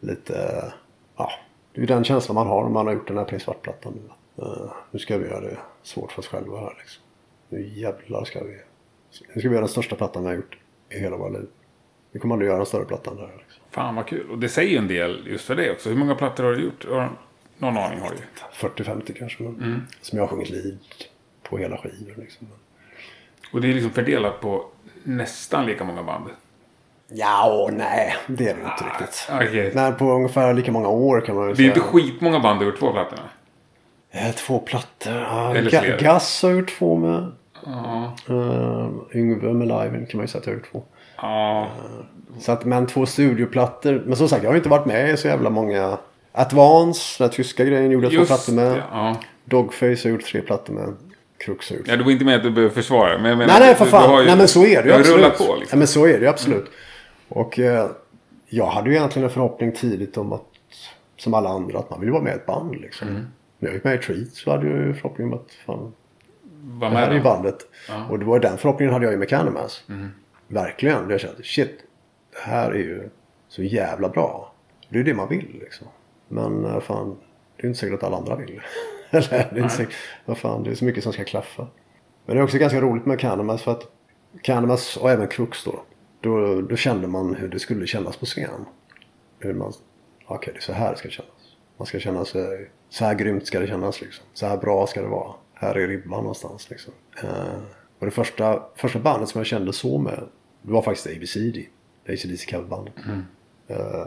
lite, 0.00 0.64
ja, 1.16 1.30
det 1.74 1.82
är 1.82 1.86
den 1.86 2.04
känslan 2.04 2.34
man 2.34 2.46
har 2.46 2.62
när 2.62 2.70
man 2.70 2.86
har 2.86 2.94
gjort 2.94 3.08
den 3.08 3.18
här 3.18 3.24
Prins 3.24 3.42
Svart-plattan. 3.42 4.10
Uh, 4.42 4.72
nu 4.90 4.98
ska 4.98 5.18
vi 5.18 5.26
göra 5.26 5.40
det 5.40 5.56
svårt 5.82 6.12
för 6.12 6.20
oss 6.20 6.26
själva 6.26 6.60
här 6.60 6.74
liksom. 6.78 7.02
Nu 7.48 7.68
jävlar 7.68 8.24
ska 8.24 8.44
vi. 8.44 8.60
Nu 9.34 9.40
ska 9.40 9.48
vi 9.48 9.54
göra 9.54 9.60
den 9.60 9.68
största 9.68 9.96
plattan 9.96 10.22
vi 10.22 10.28
har 10.28 10.36
gjort 10.36 10.58
i 10.90 10.98
hela 10.98 11.16
våra 11.16 11.28
liv. 11.28 11.46
Vi 12.12 12.20
kommer 12.20 12.34
aldrig 12.34 12.50
göra 12.50 12.60
en 12.60 12.66
större 12.66 12.84
platta 12.84 13.10
än 13.10 13.16
det 13.16 13.22
här. 13.26 13.36
Liksom. 13.38 13.62
Fan 13.70 13.94
vad 13.94 14.06
kul. 14.06 14.30
Och 14.30 14.38
det 14.38 14.48
säger 14.48 14.78
en 14.78 14.88
del 14.88 15.26
just 15.26 15.44
för 15.44 15.54
det 15.56 15.72
också. 15.72 15.88
Hur 15.88 15.96
många 15.96 16.14
plattor 16.14 16.44
har 16.44 16.52
du 16.52 16.62
gjort? 16.64 16.84
Har- 16.88 17.12
Någon 17.58 17.76
aning 17.76 18.00
har 18.00 18.10
du 18.10 18.16
ju. 18.16 18.68
40-50 18.68 19.18
kanske. 19.18 19.42
Men, 19.42 19.86
Som 20.00 20.18
jag 20.18 20.22
har 20.22 20.28
sjungit 20.28 20.50
lead 20.50 20.78
på 21.42 21.58
hela 21.58 21.76
skivor. 21.76 22.14
Liksom. 22.16 22.46
Och 23.52 23.60
det 23.60 23.68
är 23.70 23.74
liksom 23.74 23.90
fördelat 23.92 24.40
på 24.40 24.64
nästan 25.02 25.66
lika 25.66 25.84
många 25.84 26.02
band. 26.02 26.24
Ja, 27.08 27.62
och 27.64 27.72
nej, 27.72 28.14
det 28.26 28.48
är 28.48 28.54
det 28.54 28.60
inte 28.62 28.84
riktigt. 28.84 29.28
Okej. 29.32 29.72
Men 29.74 29.96
på 29.96 30.04
ungefär 30.12 30.54
lika 30.54 30.72
många 30.72 30.88
år 30.88 31.20
kan 31.20 31.34
man 31.36 31.44
ju 31.48 31.48
Det 31.48 31.52
är 31.54 31.56
säga. 31.56 31.68
inte 31.68 31.80
skitmånga 31.80 32.40
band 32.40 32.62
över 32.62 32.72
två 32.78 32.92
plattorna. 32.92 33.22
Eh, 34.10 34.32
Två 34.34 34.58
plattor. 34.58 35.12
Ja, 35.12 35.56
Eller 35.56 35.70
Ga- 35.70 35.80
fler. 35.82 35.98
Gas 35.98 36.42
har 36.42 36.50
gjort 36.50 36.78
två 36.78 36.96
med. 36.96 37.32
Ja. 37.66 38.12
Uh, 38.30 38.88
Yngve 39.14 39.52
med 39.52 39.68
liven 39.68 40.06
kan 40.06 40.18
man 40.18 40.24
ju 40.24 40.28
säga 40.28 40.40
att 40.40 40.46
jag 40.46 40.52
har 40.52 40.58
gjort 40.58 40.70
två. 40.72 40.82
Ja. 41.16 41.68
Så 42.40 42.52
att, 42.52 42.64
men 42.64 42.86
två 42.86 43.06
studioplattor. 43.06 44.02
Men 44.06 44.16
som 44.16 44.28
sagt, 44.28 44.42
jag 44.42 44.50
har 44.50 44.56
inte 44.56 44.68
varit 44.68 44.86
med 44.86 45.10
i 45.10 45.16
så 45.16 45.28
jävla 45.28 45.50
många. 45.50 45.98
Advance, 46.32 47.24
den 47.24 47.30
tyska 47.30 47.64
grejen, 47.64 47.90
gjorde 47.90 48.06
jag 48.06 48.14
två 48.14 48.26
plattor 48.26 48.52
med. 48.52 48.70
det. 48.72 48.82
Ja. 48.92 49.16
Dogface 49.44 49.96
har 50.04 50.10
gjort 50.10 50.24
tre 50.24 50.40
plattor 50.40 50.72
med. 50.74 50.94
Crux 51.38 51.70
har 51.70 51.76
gjort. 51.76 51.88
ja, 51.88 51.96
det 51.96 52.04
var 52.04 52.10
inte 52.10 52.24
med 52.24 52.36
att 52.36 52.42
du 52.42 52.50
behöver 52.50 52.74
försvara. 52.74 53.18
Men 53.18 53.28
jag 53.30 53.38
menar, 53.38 53.52
nej, 53.52 53.60
nej, 53.60 53.74
för 53.74 53.84
du- 53.84 53.90
du 53.90 53.96
fan. 53.96 54.10
har 54.10 54.20
ju- 54.20 54.26
nej, 54.26 54.36
men 54.36 54.48
så 54.48 54.64
är 54.64 54.76
det 54.76 54.82
Du 54.82 54.88
ju 54.88 54.92
har 54.92 55.00
absolut. 55.00 55.38
på 55.38 55.56
liksom. 55.56 55.68
Ja, 55.70 55.76
men 55.76 55.86
så 55.86 56.04
är 56.06 56.12
det 56.12 56.18
ju 56.18 56.26
absolut. 56.28 56.64
Och 57.28 57.58
eh, 57.58 57.90
jag 58.48 58.66
hade 58.66 58.90
ju 58.90 58.96
egentligen 58.96 59.28
en 59.28 59.34
förhoppning 59.34 59.72
tidigt 59.72 60.16
om 60.16 60.32
att, 60.32 60.44
som 61.18 61.34
alla 61.34 61.48
andra, 61.50 61.78
att 61.78 61.90
man 61.90 62.00
vill 62.00 62.10
vara 62.10 62.22
med 62.22 62.32
i 62.32 62.36
ett 62.36 62.46
band 62.46 62.76
liksom. 62.80 63.08
Mm. 63.08 63.26
När 63.58 63.68
jag 63.68 63.74
gick 63.74 63.84
med 63.84 63.94
i 63.94 63.98
Treat 63.98 64.28
så 64.32 64.50
hade 64.50 64.66
jag 64.68 64.76
ju 64.78 64.94
förhoppningen 64.94 65.32
om 65.32 65.38
att 65.38 65.52
fan, 65.66 65.92
Var 66.62 66.90
det 66.90 66.96
här 66.96 67.02
är 67.02 67.06
med 67.08 67.16
ju 67.16 67.22
då. 67.22 67.24
bandet. 67.30 67.58
Och 68.10 68.18
det 68.18 68.24
var 68.24 68.38
den 68.40 68.58
förhoppningen 68.58 68.92
hade 68.92 69.04
jag 69.06 69.12
ju 69.12 69.18
med 69.18 69.28
Candlemass. 69.28 69.84
Verkligen. 70.48 71.10
Jag 71.10 71.20
kände 71.20 71.42
shit. 71.42 71.78
Det 72.32 72.50
här 72.50 72.70
är 72.70 72.74
ju 72.78 73.08
så 73.48 73.62
jävla 73.62 74.08
bra. 74.08 74.52
Det 74.88 74.94
är 74.94 74.98
ju 74.98 75.04
det 75.04 75.14
man 75.14 75.28
vill 75.28 75.56
liksom. 75.60 75.86
Men 76.32 76.64
eh, 76.64 76.80
fan. 76.80 77.16
Det 77.56 77.62
är 77.62 77.66
inte 77.66 77.80
säkert 77.80 77.94
att 77.94 78.02
alla 78.02 78.16
andra 78.16 78.36
vill. 78.36 78.60
Eller 79.10 79.28
det 79.28 79.60
är 79.60 79.62
inte 79.62 79.74
säkert. 79.74 79.94
Vad 80.24 80.38
fan. 80.38 80.62
Det 80.62 80.70
är 80.70 80.74
så 80.74 80.84
mycket 80.84 81.02
som 81.02 81.12
ska 81.12 81.24
klaffa. 81.24 81.66
Men 82.26 82.36
det 82.36 82.40
är 82.40 82.44
också 82.44 82.58
ganska 82.58 82.80
roligt 82.80 83.06
med 83.06 83.20
Candlemass 83.20 83.62
för 83.62 83.72
att 83.72 83.86
Candlemass 84.42 84.96
och 84.96 85.10
även 85.10 85.28
Crux 85.28 85.64
då. 85.64 85.82
Då, 86.20 86.60
då 86.60 86.76
kände 86.76 87.08
man 87.08 87.34
hur 87.34 87.48
det 87.48 87.58
skulle 87.58 87.86
kännas 87.86 88.16
på 88.16 88.26
scen. 88.26 88.64
Hur 89.38 89.54
man. 89.54 89.72
Okej, 90.26 90.52
det 90.52 90.58
är 90.58 90.62
så 90.62 90.72
här 90.72 90.92
det 90.92 90.98
ska 90.98 91.08
kännas. 91.08 91.56
Man 91.76 91.86
ska 91.86 91.98
känna 91.98 92.24
sig. 92.24 92.70
Så 92.88 93.04
här 93.04 93.14
grymt 93.14 93.46
ska 93.46 93.60
det 93.60 93.66
kännas 93.66 94.00
liksom. 94.00 94.24
Så 94.32 94.46
här 94.46 94.56
bra 94.56 94.86
ska 94.86 95.02
det 95.02 95.08
vara. 95.08 95.32
Här 95.54 95.74
är 95.74 95.88
ribban 95.88 96.20
någonstans 96.20 96.70
liksom. 96.70 96.92
Eh, 97.22 97.58
och 97.98 98.06
det 98.06 98.12
första, 98.12 98.62
första 98.76 98.98
bandet 98.98 99.28
som 99.28 99.38
jag 99.38 99.46
kände 99.46 99.72
så 99.72 99.98
med. 99.98 100.24
Det 100.62 100.72
var 100.72 100.82
faktiskt 100.82 101.06
ABCD. 101.06 101.58
ACDC 102.08 102.50
coverbandet. 102.50 102.94
Eh, 103.68 104.06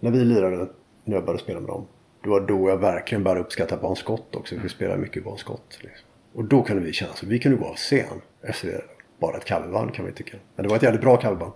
när 0.00 0.10
vi 0.10 0.24
lirade, 0.24 0.68
när 1.08 1.16
jag 1.16 1.24
började 1.24 1.42
spela 1.42 1.60
med 1.60 1.68
dem. 1.68 1.86
Det 2.22 2.28
var 2.28 2.40
då 2.40 2.68
jag 2.68 2.76
verkligen 2.76 3.24
började 3.24 3.40
uppskatta 3.40 3.76
Bon 3.76 3.96
Scott 3.96 4.36
också. 4.36 4.54
För 4.54 4.62
vi 4.62 4.68
spelade 4.68 4.98
mycket 5.00 5.24
Bon 5.24 5.38
Scott. 5.38 5.78
Liksom. 5.80 6.06
Och 6.34 6.44
då 6.44 6.62
kunde 6.62 6.82
vi 6.82 6.92
känna 6.92 7.12
så. 7.14 7.26
Vi 7.26 7.38
kunde 7.38 7.58
gå 7.58 7.64
av 7.66 7.74
scen. 7.74 8.20
Efter 8.42 8.68
det. 8.68 8.80
Bara 9.20 9.36
ett 9.36 9.48
coverband 9.48 9.94
kan 9.94 10.06
vi 10.06 10.12
tycka. 10.12 10.36
Men 10.56 10.62
det 10.62 10.68
var 10.68 10.76
ett 10.76 10.82
jävligt 10.82 11.00
bra 11.02 11.16
coverband. 11.16 11.52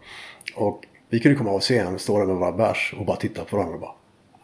Och 0.54 0.82
vi 1.10 1.20
kunde 1.20 1.38
komma 1.38 1.50
av 1.50 1.60
scen, 1.60 1.98
stå 1.98 2.18
där 2.18 2.26
med 2.26 2.36
våra 2.36 2.52
bärs 2.52 2.94
och 2.98 3.06
bara 3.06 3.16
titta 3.16 3.44
på 3.44 3.56
varandra 3.56 3.74
och 3.74 3.80
bara. 3.80 3.94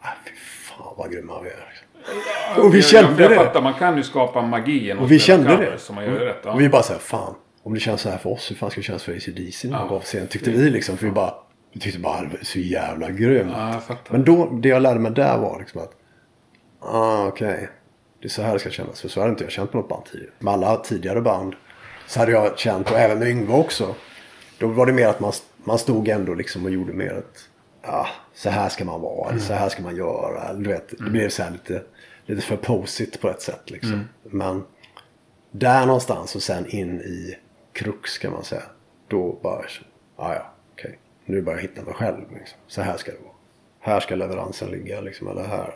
Ah, 0.01 0.07
fy 0.25 0.31
fan 0.35 0.93
vad 0.97 1.11
grymma 1.11 1.41
vi 1.41 1.49
är. 1.49 1.53
liksom. 1.69 2.63
Och 2.65 2.73
vi 2.73 2.77
Jag- 2.77 2.85
kände 2.85 3.21
jag, 3.21 3.31
det. 3.31 3.35
jag 3.35 3.45
fattar, 3.45 3.61
man 3.61 3.73
kan 3.73 3.97
ju 3.97 4.03
skapa 4.03 4.41
magi 4.41 4.85
genom 4.85 5.03
Och 5.03 5.11
vi 5.11 5.19
kände 5.19 5.49
covers, 5.55 5.87
det. 5.87 5.93
Man 5.93 6.05
gör 6.05 6.11
rätt. 6.11 6.37
Ja. 6.43 6.51
Och 6.53 6.61
vi 6.61 6.69
bara 6.69 6.83
såhär, 6.83 6.99
fan. 6.99 7.33
Om 7.63 7.73
det 7.73 7.79
känns 7.79 8.01
så 8.01 8.09
här 8.09 8.17
för 8.17 8.29
oss, 8.29 8.51
hur 8.51 8.55
fan 8.55 8.71
ska 8.71 8.79
det 8.79 8.85
kännas 8.85 9.03
för 9.03 9.11
ACDC 9.15 9.67
när 9.67 9.79
de 9.79 9.87
går 9.87 9.95
av 9.95 10.01
scen? 10.01 10.27
Tyckte 10.27 10.51
vi 10.51 10.69
liksom. 10.69 10.97
För 10.97 11.05
vi 11.05 11.11
bara, 11.11 11.33
vi 11.71 11.79
tyckte 11.79 11.99
bara 11.99 12.21
det 12.21 12.27
var 12.27 12.43
så 12.43 12.59
jävla 12.59 13.09
grymt. 13.09 13.51
Ja, 13.55 13.81
jag. 13.87 13.97
Men 14.09 14.25
då, 14.25 14.45
det 14.45 14.69
jag 14.69 14.81
lärde 14.81 14.99
mig 14.99 15.11
där 15.11 15.37
var 15.37 15.59
liksom 15.59 15.81
att, 15.81 15.91
ah 16.79 17.27
okej. 17.27 17.69
Det 18.21 18.27
är 18.27 18.29
så 18.29 18.41
här 18.41 18.53
det 18.53 18.59
ska 18.59 18.69
kännas. 18.69 19.01
För 19.01 19.09
så 19.09 19.19
hade 19.19 19.31
inte 19.31 19.43
jag 19.43 19.51
känt 19.51 19.71
på 19.71 19.77
något 19.77 19.89
band 19.89 20.05
tidigare. 20.05 20.31
Med 20.39 20.53
alla 20.53 20.77
tidigare 20.77 21.21
band 21.21 21.55
så 22.07 22.19
hade 22.19 22.31
jag 22.31 22.59
känt, 22.59 22.91
och 22.91 22.97
även 22.97 23.19
med 23.19 23.27
Yngve 23.27 23.53
också. 23.53 23.95
Då 24.57 24.67
var 24.67 24.85
det 24.85 24.93
mer 24.93 25.07
att 25.07 25.19
man, 25.19 25.33
man 25.63 25.79
stod 25.79 26.07
ändå 26.07 26.33
liksom 26.33 26.65
och 26.65 26.71
gjorde 26.71 26.93
mer 26.93 27.13
ett, 27.13 27.39
ja, 27.81 28.07
så 28.33 28.49
här 28.49 28.69
ska 28.69 28.85
man 28.85 29.01
vara. 29.01 29.29
Eller 29.29 29.39
så 29.39 29.53
här 29.53 29.69
ska 29.69 29.83
man 29.83 29.95
göra. 29.95 30.53
Du 30.53 30.69
vet, 30.69 30.89
det 30.89 31.09
blev 31.09 31.29
så 31.29 31.43
här 31.43 31.51
lite, 31.51 31.83
lite 32.25 32.41
för 32.41 32.57
posigt 32.57 33.21
på 33.21 33.29
ett 33.29 33.41
sätt 33.41 33.69
liksom. 33.69 34.07
Men 34.23 34.63
där 35.51 35.85
någonstans 35.85 36.35
och 36.35 36.43
sen 36.43 36.65
in 36.69 37.01
i 37.01 37.37
krux 37.73 38.17
kan 38.17 38.31
man 38.31 38.43
säga. 38.43 38.63
Då 39.07 39.39
bara, 39.43 39.61
ja 40.17 40.33
ja. 40.33 40.53
Nu 41.29 41.43
jag 41.45 41.57
hitta 41.57 41.81
mig 41.81 41.93
själv. 41.93 42.21
Liksom. 42.33 42.57
Så 42.67 42.81
här 42.81 42.97
ska 42.97 43.11
det 43.11 43.17
vara. 43.23 43.33
Här 43.79 43.99
ska 43.99 44.15
leveransen 44.15 44.71
ligga 44.71 45.01
liksom. 45.01 45.27
Eller 45.27 45.43
här. 45.43 45.75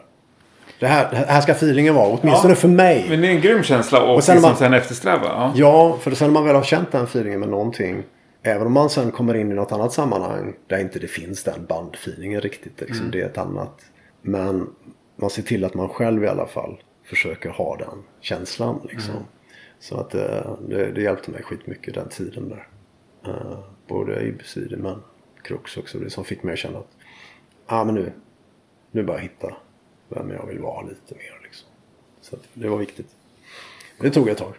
Det 0.79 0.87
här, 0.87 1.05
här 1.27 1.41
ska 1.41 1.51
feelingen 1.51 1.95
vara. 1.95 2.17
Åtminstone 2.21 2.55
för 2.55 2.67
mig. 2.67 3.05
Men 3.09 3.21
det 3.21 3.27
är 3.27 3.31
en 3.31 3.41
grym 3.41 3.63
känsla 3.63 4.03
och, 4.03 4.15
Och 4.15 4.23
sen 4.23 4.35
när 4.35 4.41
man- 4.41 4.55
sen 4.57 4.73
eftersträva. 4.73 5.25
Ja. 5.25 5.51
Ja, 5.55 5.97
för 6.01 6.11
sen 6.11 6.27
när 6.27 6.33
man 6.33 6.45
väl 6.45 6.55
har 6.55 6.63
känt 6.63 6.91
den 6.91 7.03
feelingen 7.03 7.39
med 7.39 7.49
någonting. 7.49 8.03
Även 8.43 8.67
om 8.67 8.73
man 8.73 8.89
sen 8.89 9.11
kommer 9.11 9.33
in 9.33 9.51
i 9.51 9.53
något 9.55 9.71
annat 9.71 9.93
sammanhang. 9.93 10.53
Där 10.67 10.77
inte 10.79 10.99
det 10.99 11.07
finns 11.07 11.43
den 11.43 11.65
bandfeelingen 11.65 12.41
riktigt. 12.41 12.81
Liksom, 12.81 13.11
Det 13.11 13.21
är 13.21 13.25
ett 13.25 13.37
annat. 13.37 13.81
Men 14.21 14.67
man 15.15 15.29
ser 15.29 15.41
till 15.41 15.65
att 15.65 15.73
man 15.73 15.89
själv 15.89 16.23
i 16.23 16.27
alla 16.27 16.45
fall 16.47 16.81
försöker 17.05 17.49
ha 17.49 17.77
den 17.77 18.03
känslan. 18.21 18.79
Liksom. 18.89 19.15
Så 19.79 19.97
att 19.99 20.15
eh, 20.15 20.55
det, 20.69 20.91
det 20.91 21.01
hjälpte 21.01 21.31
mig 21.31 21.43
skitmycket 21.43 21.93
den 21.93 22.09
tiden 22.09 22.49
där. 22.49 22.67
Uh, 23.27 23.59
både 23.87 24.21
i 24.21 24.31
Beside 24.31 24.79
men 24.79 24.95
Crux 25.43 25.77
också. 25.77 25.99
Det 25.99 26.09
som 26.09 26.25
fick 26.25 26.43
mig 26.43 26.53
att 26.53 26.59
känna 26.59 26.77
att 26.79 26.97
ah, 27.65 27.83
men 27.83 27.95
nu, 27.95 28.11
nu 28.91 29.05
jag 29.07 29.19
hitta 29.19 29.55
vem 30.09 30.31
jag 30.31 30.45
vill 30.45 30.59
vara 30.59 30.81
lite 30.81 31.15
mer. 31.15 31.39
Liksom. 31.43 31.67
Så 32.21 32.37
det 32.53 32.69
var 32.69 32.77
viktigt. 32.77 33.07
Det 33.99 34.09
tog 34.09 34.29
ett 34.29 34.37
tag. 34.37 34.53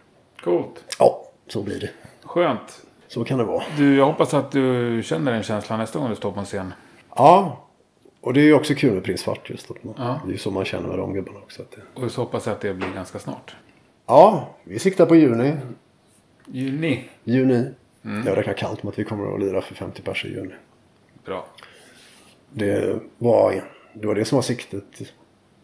Coolt. 0.44 0.97
Ja, 0.98 1.24
så 1.47 1.62
blir 1.62 1.81
det. 1.81 1.90
Skönt. 2.23 2.82
Så 3.09 3.24
kan 3.24 3.39
det 3.39 3.44
vara. 3.44 3.65
Du, 3.77 3.97
jag 3.97 4.06
hoppas 4.06 4.35
att 4.35 4.52
du 4.52 5.02
känner 5.05 5.32
den 5.32 5.43
känslan 5.43 5.78
nästa 5.78 5.98
gång 5.98 6.11
du 6.11 6.16
står 6.16 6.32
på 6.32 6.40
en 6.40 6.47
scen. 6.47 6.73
Ja, 7.16 7.65
och 8.20 8.35
det 8.35 8.40
är 8.40 8.44
ju 8.44 8.55
också 8.55 8.74
kul 8.74 8.94
med 8.94 9.05
Prins 9.05 9.20
Svart 9.20 9.51
just. 9.51 9.70
Att 9.70 9.85
man, 9.85 9.94
Ja. 9.98 10.20
Det 10.24 10.31
är 10.31 10.32
ju 10.32 10.39
så 10.39 10.51
man 10.51 10.65
känner 10.65 10.89
med 10.89 10.98
de 10.98 11.15
gubbarna 11.15 11.39
också. 11.39 11.62
Det... 11.74 12.01
Och 12.01 12.11
så 12.11 12.20
hoppas 12.20 12.47
jag 12.47 12.52
att 12.52 12.61
det 12.61 12.74
blir 12.74 12.93
ganska 12.94 13.19
snart. 13.19 13.56
Ja, 14.06 14.55
vi 14.65 14.78
siktar 14.78 15.06
på 15.06 15.16
juni. 15.16 15.56
Juni. 16.47 17.05
Juni. 17.24 17.66
Mm. 18.05 18.27
Jag 18.27 18.39
räknar 18.39 18.55
kallt 18.55 18.82
med 18.82 18.90
att 18.90 18.98
vi 18.98 19.05
kommer 19.05 19.35
att 19.35 19.40
lira 19.40 19.61
för 19.61 19.74
50 19.74 20.02
pers 20.02 20.24
i 20.24 20.28
juni. 20.28 20.55
Bra. 21.25 21.47
Det 22.51 23.01
var, 23.19 23.65
det 23.95 24.07
var 24.07 24.15
det 24.15 24.25
som 24.25 24.37
var 24.37 24.43
siktet 24.43 25.13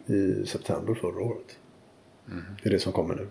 i 0.05 0.45
september 0.45 0.93
förra 0.93 1.23
året. 1.23 1.59
Mm. 2.27 2.43
Det 2.63 2.69
är 2.69 2.73
det 2.73 2.79
som 2.79 2.93
kommer 2.93 3.15
nu. 3.15 3.27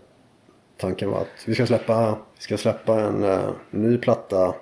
Tanken 0.76 1.10
var 1.10 1.20
att 1.20 1.44
vi 1.46 1.54
ska 1.54 1.66
släppa, 1.66 2.18
vi 2.34 2.42
ska 2.42 2.56
släppa 2.56 3.00
en 3.00 3.24
eh, 3.24 3.50
ny 3.70 3.98
platta 3.98 4.54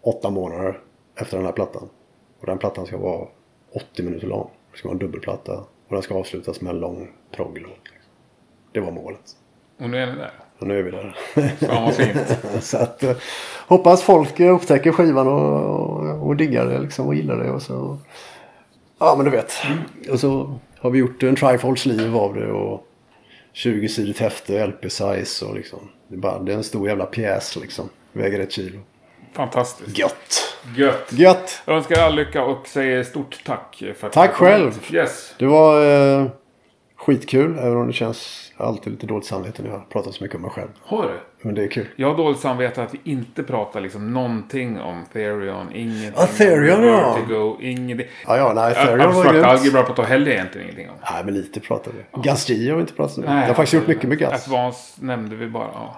åtta 0.00 0.30
månader 0.30 0.80
efter 1.14 1.36
den 1.36 1.46
här 1.46 1.52
plattan. 1.52 1.88
Och 2.40 2.46
den 2.46 2.58
plattan 2.58 2.86
ska 2.86 2.98
vara 2.98 3.28
80 3.72 4.02
minuter 4.02 4.26
lång. 4.26 4.50
Det 4.72 4.78
ska 4.78 4.88
vara 4.88 4.94
en 4.94 4.98
dubbelplatta. 4.98 5.52
Och 5.58 5.94
den 5.94 6.02
ska 6.02 6.14
avslutas 6.14 6.60
med 6.60 6.70
en 6.70 6.80
lång 6.80 7.12
progglåt. 7.30 7.80
Liksom. 7.84 8.12
Det 8.72 8.80
var 8.80 8.90
målet. 8.90 9.36
Och 9.78 9.90
nu 9.90 9.98
är 9.98 10.06
ni 10.06 10.12
där. 10.12 10.32
Och 10.58 10.66
nu 10.66 10.78
är 10.78 10.82
vi 10.82 10.90
där. 10.90 11.16
Fan 11.66 11.84
vad 11.84 11.94
fint. 11.94 12.38
så 12.64 12.78
att 12.78 13.02
eh, 13.02 13.16
hoppas 13.68 14.02
folk 14.02 14.40
upptäcker 14.40 14.92
skivan 14.92 15.28
och, 15.28 15.95
och, 16.26 16.36
diggar 16.36 16.66
det 16.66 16.78
liksom 16.78 17.06
och 17.06 17.14
gillar 17.14 17.36
det. 17.36 17.50
Och 17.50 17.62
så, 17.62 17.98
ja 18.98 19.14
men 19.16 19.24
du 19.24 19.30
vet. 19.30 19.52
Och 20.10 20.20
så 20.20 20.58
har 20.78 20.90
vi 20.90 20.98
gjort 20.98 21.22
en 21.22 21.36
trifold 21.36 21.78
sleeve 21.78 22.18
av 22.18 22.34
det 22.34 22.46
och 22.52 22.86
20 23.52 23.88
sidor 23.88 24.14
häfte, 24.20 24.66
LP-size 24.66 25.44
och 25.44 25.54
liksom. 25.54 25.78
Det 26.08 26.14
är, 26.14 26.18
bara, 26.18 26.38
det 26.38 26.52
är 26.52 26.56
en 26.56 26.64
stor 26.64 26.88
jävla 26.88 27.06
pjäs 27.06 27.56
liksom. 27.56 27.88
Väger 28.12 28.40
ett 28.40 28.52
kilo. 28.52 28.80
Fantastiskt. 29.32 29.98
Gött! 29.98 30.56
Gött. 30.76 31.12
Gött! 31.12 31.62
Jag 31.66 31.76
önskar 31.76 32.00
all 32.00 32.14
lycka 32.14 32.44
och 32.44 32.68
säger 32.68 33.02
stort 33.04 33.44
tack. 33.44 33.82
För 33.98 34.06
att 34.06 34.12
Tack 34.12 34.32
själv. 34.32 34.72
hit. 34.74 34.94
Yes. 34.94 35.34
Det 35.38 35.46
var 35.46 35.84
eh, 36.20 36.26
skitkul 36.96 37.58
även 37.58 37.76
om 37.76 37.86
det 37.86 37.92
känns 37.92 38.52
alltid 38.56 38.92
lite 38.92 39.06
dåligt 39.06 39.26
samvete 39.26 39.62
när 39.62 39.70
jag 39.70 39.88
pratar 39.88 40.10
så 40.10 40.24
mycket 40.24 40.36
om 40.36 40.42
mig 40.42 40.50
själv. 40.50 40.68
Har 40.82 41.02
du? 41.02 41.35
Men 41.46 41.54
det 41.54 41.62
är 41.64 41.68
kul. 41.68 41.86
Jag 41.96 42.10
har 42.10 42.16
dåligt 42.16 42.40
samvete 42.40 42.82
att 42.82 42.94
vi 42.94 43.00
inte 43.10 43.42
pratar 43.42 43.80
liksom 43.80 44.14
någonting 44.14 44.80
om 44.80 45.04
Therion. 45.12 45.66
Ingenting 45.74 46.12
Ja, 46.16 46.26
Therion, 46.26 46.78
om 46.78 46.84
ja. 46.84 47.14
Vertigo. 47.14 47.56
Ingenting. 47.60 48.06
Ja, 48.26 48.36
ja, 48.36 48.52
nej, 48.54 48.74
Therion 48.74 49.14
var 49.14 49.32
grymt. 49.32 49.46
algebra 49.46 49.82
pratar 49.82 50.02
heller 50.02 50.30
egentligen 50.32 50.66
ingenting 50.66 50.90
om. 50.90 50.96
Nej, 51.12 51.24
men 51.24 51.34
lite 51.34 51.60
pratar 51.60 51.92
vi. 51.92 52.22
Gas 52.22 52.48
G 52.48 52.68
har 52.68 52.76
vi 52.76 52.80
inte 52.80 52.92
pratat 52.92 53.18
om. 53.18 53.24
Nej, 53.24 53.40
jag 53.40 53.46
har 53.46 53.54
faktiskt 53.54 53.72
gjort 53.72 53.86
mycket 53.86 54.08
med 54.08 54.18
gas. 54.18 54.46
Advance 54.46 54.80
nämnde 55.00 55.36
vi 55.36 55.46
bara. 55.46 55.68
Ja. 55.74 55.96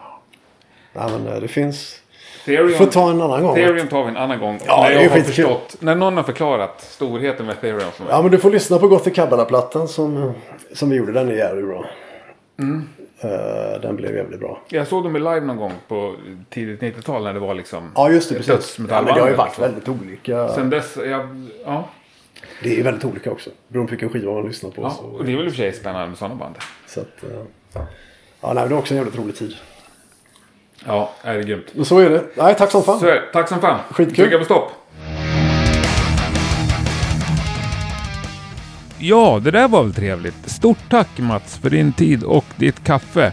Nej, 0.92 1.04
men 1.10 1.34
eh, 1.34 1.40
det 1.40 1.48
finns. 1.48 2.00
Therion, 2.44 2.78
Får 2.78 2.86
ta 2.86 3.10
en 3.10 3.20
annan 3.20 3.42
gång. 3.42 3.54
Therion 3.54 3.88
tar 3.88 4.02
vi 4.02 4.08
en 4.08 4.16
annan 4.16 4.38
gång. 4.38 4.60
Ja, 4.66 4.82
när 4.82 5.02
jag 5.02 5.10
har 5.10 5.20
förstått. 5.20 5.76
När 5.80 5.94
någon 5.94 6.16
har 6.16 6.24
förklarat 6.24 6.80
storheten 6.80 7.46
med 7.46 7.60
Therion 7.60 7.80
för 7.80 8.04
mig. 8.04 8.12
Ja, 8.12 8.22
men 8.22 8.30
du 8.30 8.38
får 8.38 8.50
lyssna 8.50 8.78
på 8.78 8.88
Gothic 8.88 9.14
Kabbala-plattan 9.14 9.88
som, 9.88 10.32
som 10.72 10.90
vi 10.90 10.96
gjorde. 10.96 11.12
Den 11.12 11.28
är 11.28 11.32
jävligt 11.32 11.66
bra. 11.66 11.84
Mm. 12.58 12.88
Eh, 13.20 13.80
den 13.82 13.96
blev 13.96 14.16
jävligt 14.16 14.40
bra. 14.40 14.60
Jag 14.68 14.86
såg 14.86 15.04
dem 15.04 15.16
i 15.16 15.18
live 15.18 15.40
någon 15.40 15.56
gång 15.56 15.72
på 15.88 16.14
tidigt 16.50 16.80
90-tal 16.80 17.24
när 17.24 17.34
det 17.34 17.40
var 17.40 17.54
liksom 17.54 17.92
Ja, 17.94 18.10
just 18.10 18.28
det. 18.28 18.34
Precis. 18.34 18.78
Ja, 18.78 18.84
men 19.02 19.04
det 19.14 19.20
har 19.20 19.28
ju 19.28 19.34
varit 19.34 19.48
liksom. 19.48 19.62
väldigt 19.64 19.88
olika. 19.88 20.48
Sen 20.48 20.70
dess, 20.70 20.96
jag, 20.96 21.50
ja. 21.64 21.88
Det 22.62 22.80
är 22.80 22.84
väldigt 22.84 23.04
olika 23.04 23.30
också. 23.30 23.50
Beroende 23.68 23.88
på 23.88 23.90
vilken 23.90 24.08
skiva 24.20 24.32
man 24.32 24.46
lyssnar 24.46 24.70
på. 24.70 24.82
ja. 24.82 24.90
Så, 24.90 25.02
Och 25.04 25.24
det 25.24 25.32
är 25.32 25.36
väl 25.36 25.46
i 25.46 25.48
och 25.48 25.52
för 25.52 25.56
sig 25.62 25.72
spännande 25.72 26.08
med 26.08 26.18
sådana 26.18 26.34
band. 26.34 26.54
så 26.86 27.00
att, 27.00 27.24
eh, 27.24 27.82
ja, 28.40 28.52
nej, 28.52 28.64
det 28.68 28.70
var 28.74 28.78
också 28.78 28.94
en 28.94 28.98
jävligt 28.98 29.18
rolig 29.18 29.36
tid. 29.36 29.54
Ja, 30.86 31.10
är 31.22 31.34
det 31.34 31.42
grymt. 31.42 31.66
Men 31.72 31.84
så 31.84 31.98
är 31.98 32.10
det. 32.10 32.24
Nej, 32.34 32.54
tack 32.54 32.70
som 32.70 32.82
fan. 32.82 33.00
Så 33.00 33.06
är. 33.06 33.30
Tack 33.32 33.48
som 33.48 33.60
fan. 33.60 33.78
Skitkul. 33.90 34.16
Trycka 34.16 34.38
på 34.38 34.44
stopp. 34.44 34.70
Ja, 38.98 39.40
det 39.44 39.50
där 39.50 39.68
var 39.68 39.82
väl 39.82 39.94
trevligt. 39.94 40.50
Stort 40.50 40.78
tack 40.90 41.18
Mats 41.18 41.58
för 41.58 41.70
din 41.70 41.92
tid 41.92 42.22
och 42.22 42.44
ditt 42.56 42.84
kaffe. 42.84 43.32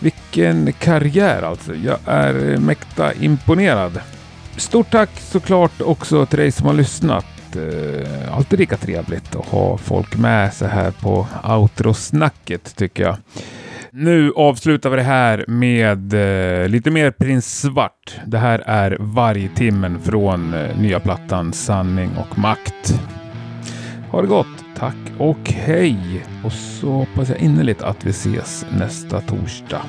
Vilken 0.00 0.72
karriär 0.72 1.42
alltså. 1.42 1.74
Jag 1.74 1.98
är 2.04 2.56
mäkta 2.56 3.14
imponerad. 3.14 4.00
Stort 4.56 4.90
tack 4.90 5.10
såklart 5.20 5.80
också 5.80 6.26
till 6.26 6.38
dig 6.38 6.52
som 6.52 6.66
har 6.66 6.74
lyssnat. 6.74 7.26
Eh, 7.56 8.36
alltid 8.36 8.58
lika 8.58 8.76
trevligt 8.76 9.36
att 9.36 9.46
ha 9.46 9.78
folk 9.78 10.16
med 10.16 10.54
sig 10.54 10.68
här 10.68 10.90
på 10.90 11.26
outrosnacket 11.44 12.76
tycker 12.76 13.02
jag. 13.02 13.16
Nu 13.92 14.32
avslutar 14.36 14.90
vi 14.90 14.96
det 14.96 15.02
här 15.02 15.44
med 15.48 16.14
eh, 16.14 16.68
lite 16.68 16.90
mer 16.90 17.10
Prins 17.10 17.60
Svart. 17.60 18.20
Det 18.26 18.38
här 18.38 18.58
är 18.66 18.96
Vargtimmen 19.00 20.00
från 20.00 20.54
eh, 20.54 20.80
nya 20.80 21.00
plattan 21.00 21.52
Sanning 21.52 22.10
och 22.16 22.38
Makt. 22.38 23.00
Ha 24.10 24.20
det 24.20 24.28
gott, 24.28 24.64
tack 24.80 24.96
och 25.18 25.50
hej! 25.50 26.24
Och 26.44 26.52
så 26.52 26.90
hoppas 26.90 27.28
jag 27.28 27.38
innerligt 27.38 27.82
att 27.82 28.06
vi 28.06 28.10
ses 28.10 28.66
nästa 28.78 29.20
torsdag. 29.20 29.82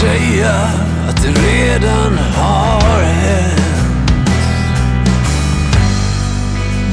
Säga 0.00 0.52
att 1.08 1.22
det 1.22 1.28
redan 1.28 2.18
har 2.18 3.02
hänt. 3.02 4.30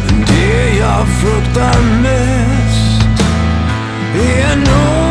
Men 0.05 0.25
det 0.25 0.77
jag 0.79 1.07
fruktar 1.07 1.81
mest 2.01 3.07
är 4.15 4.55
nog 4.55 5.02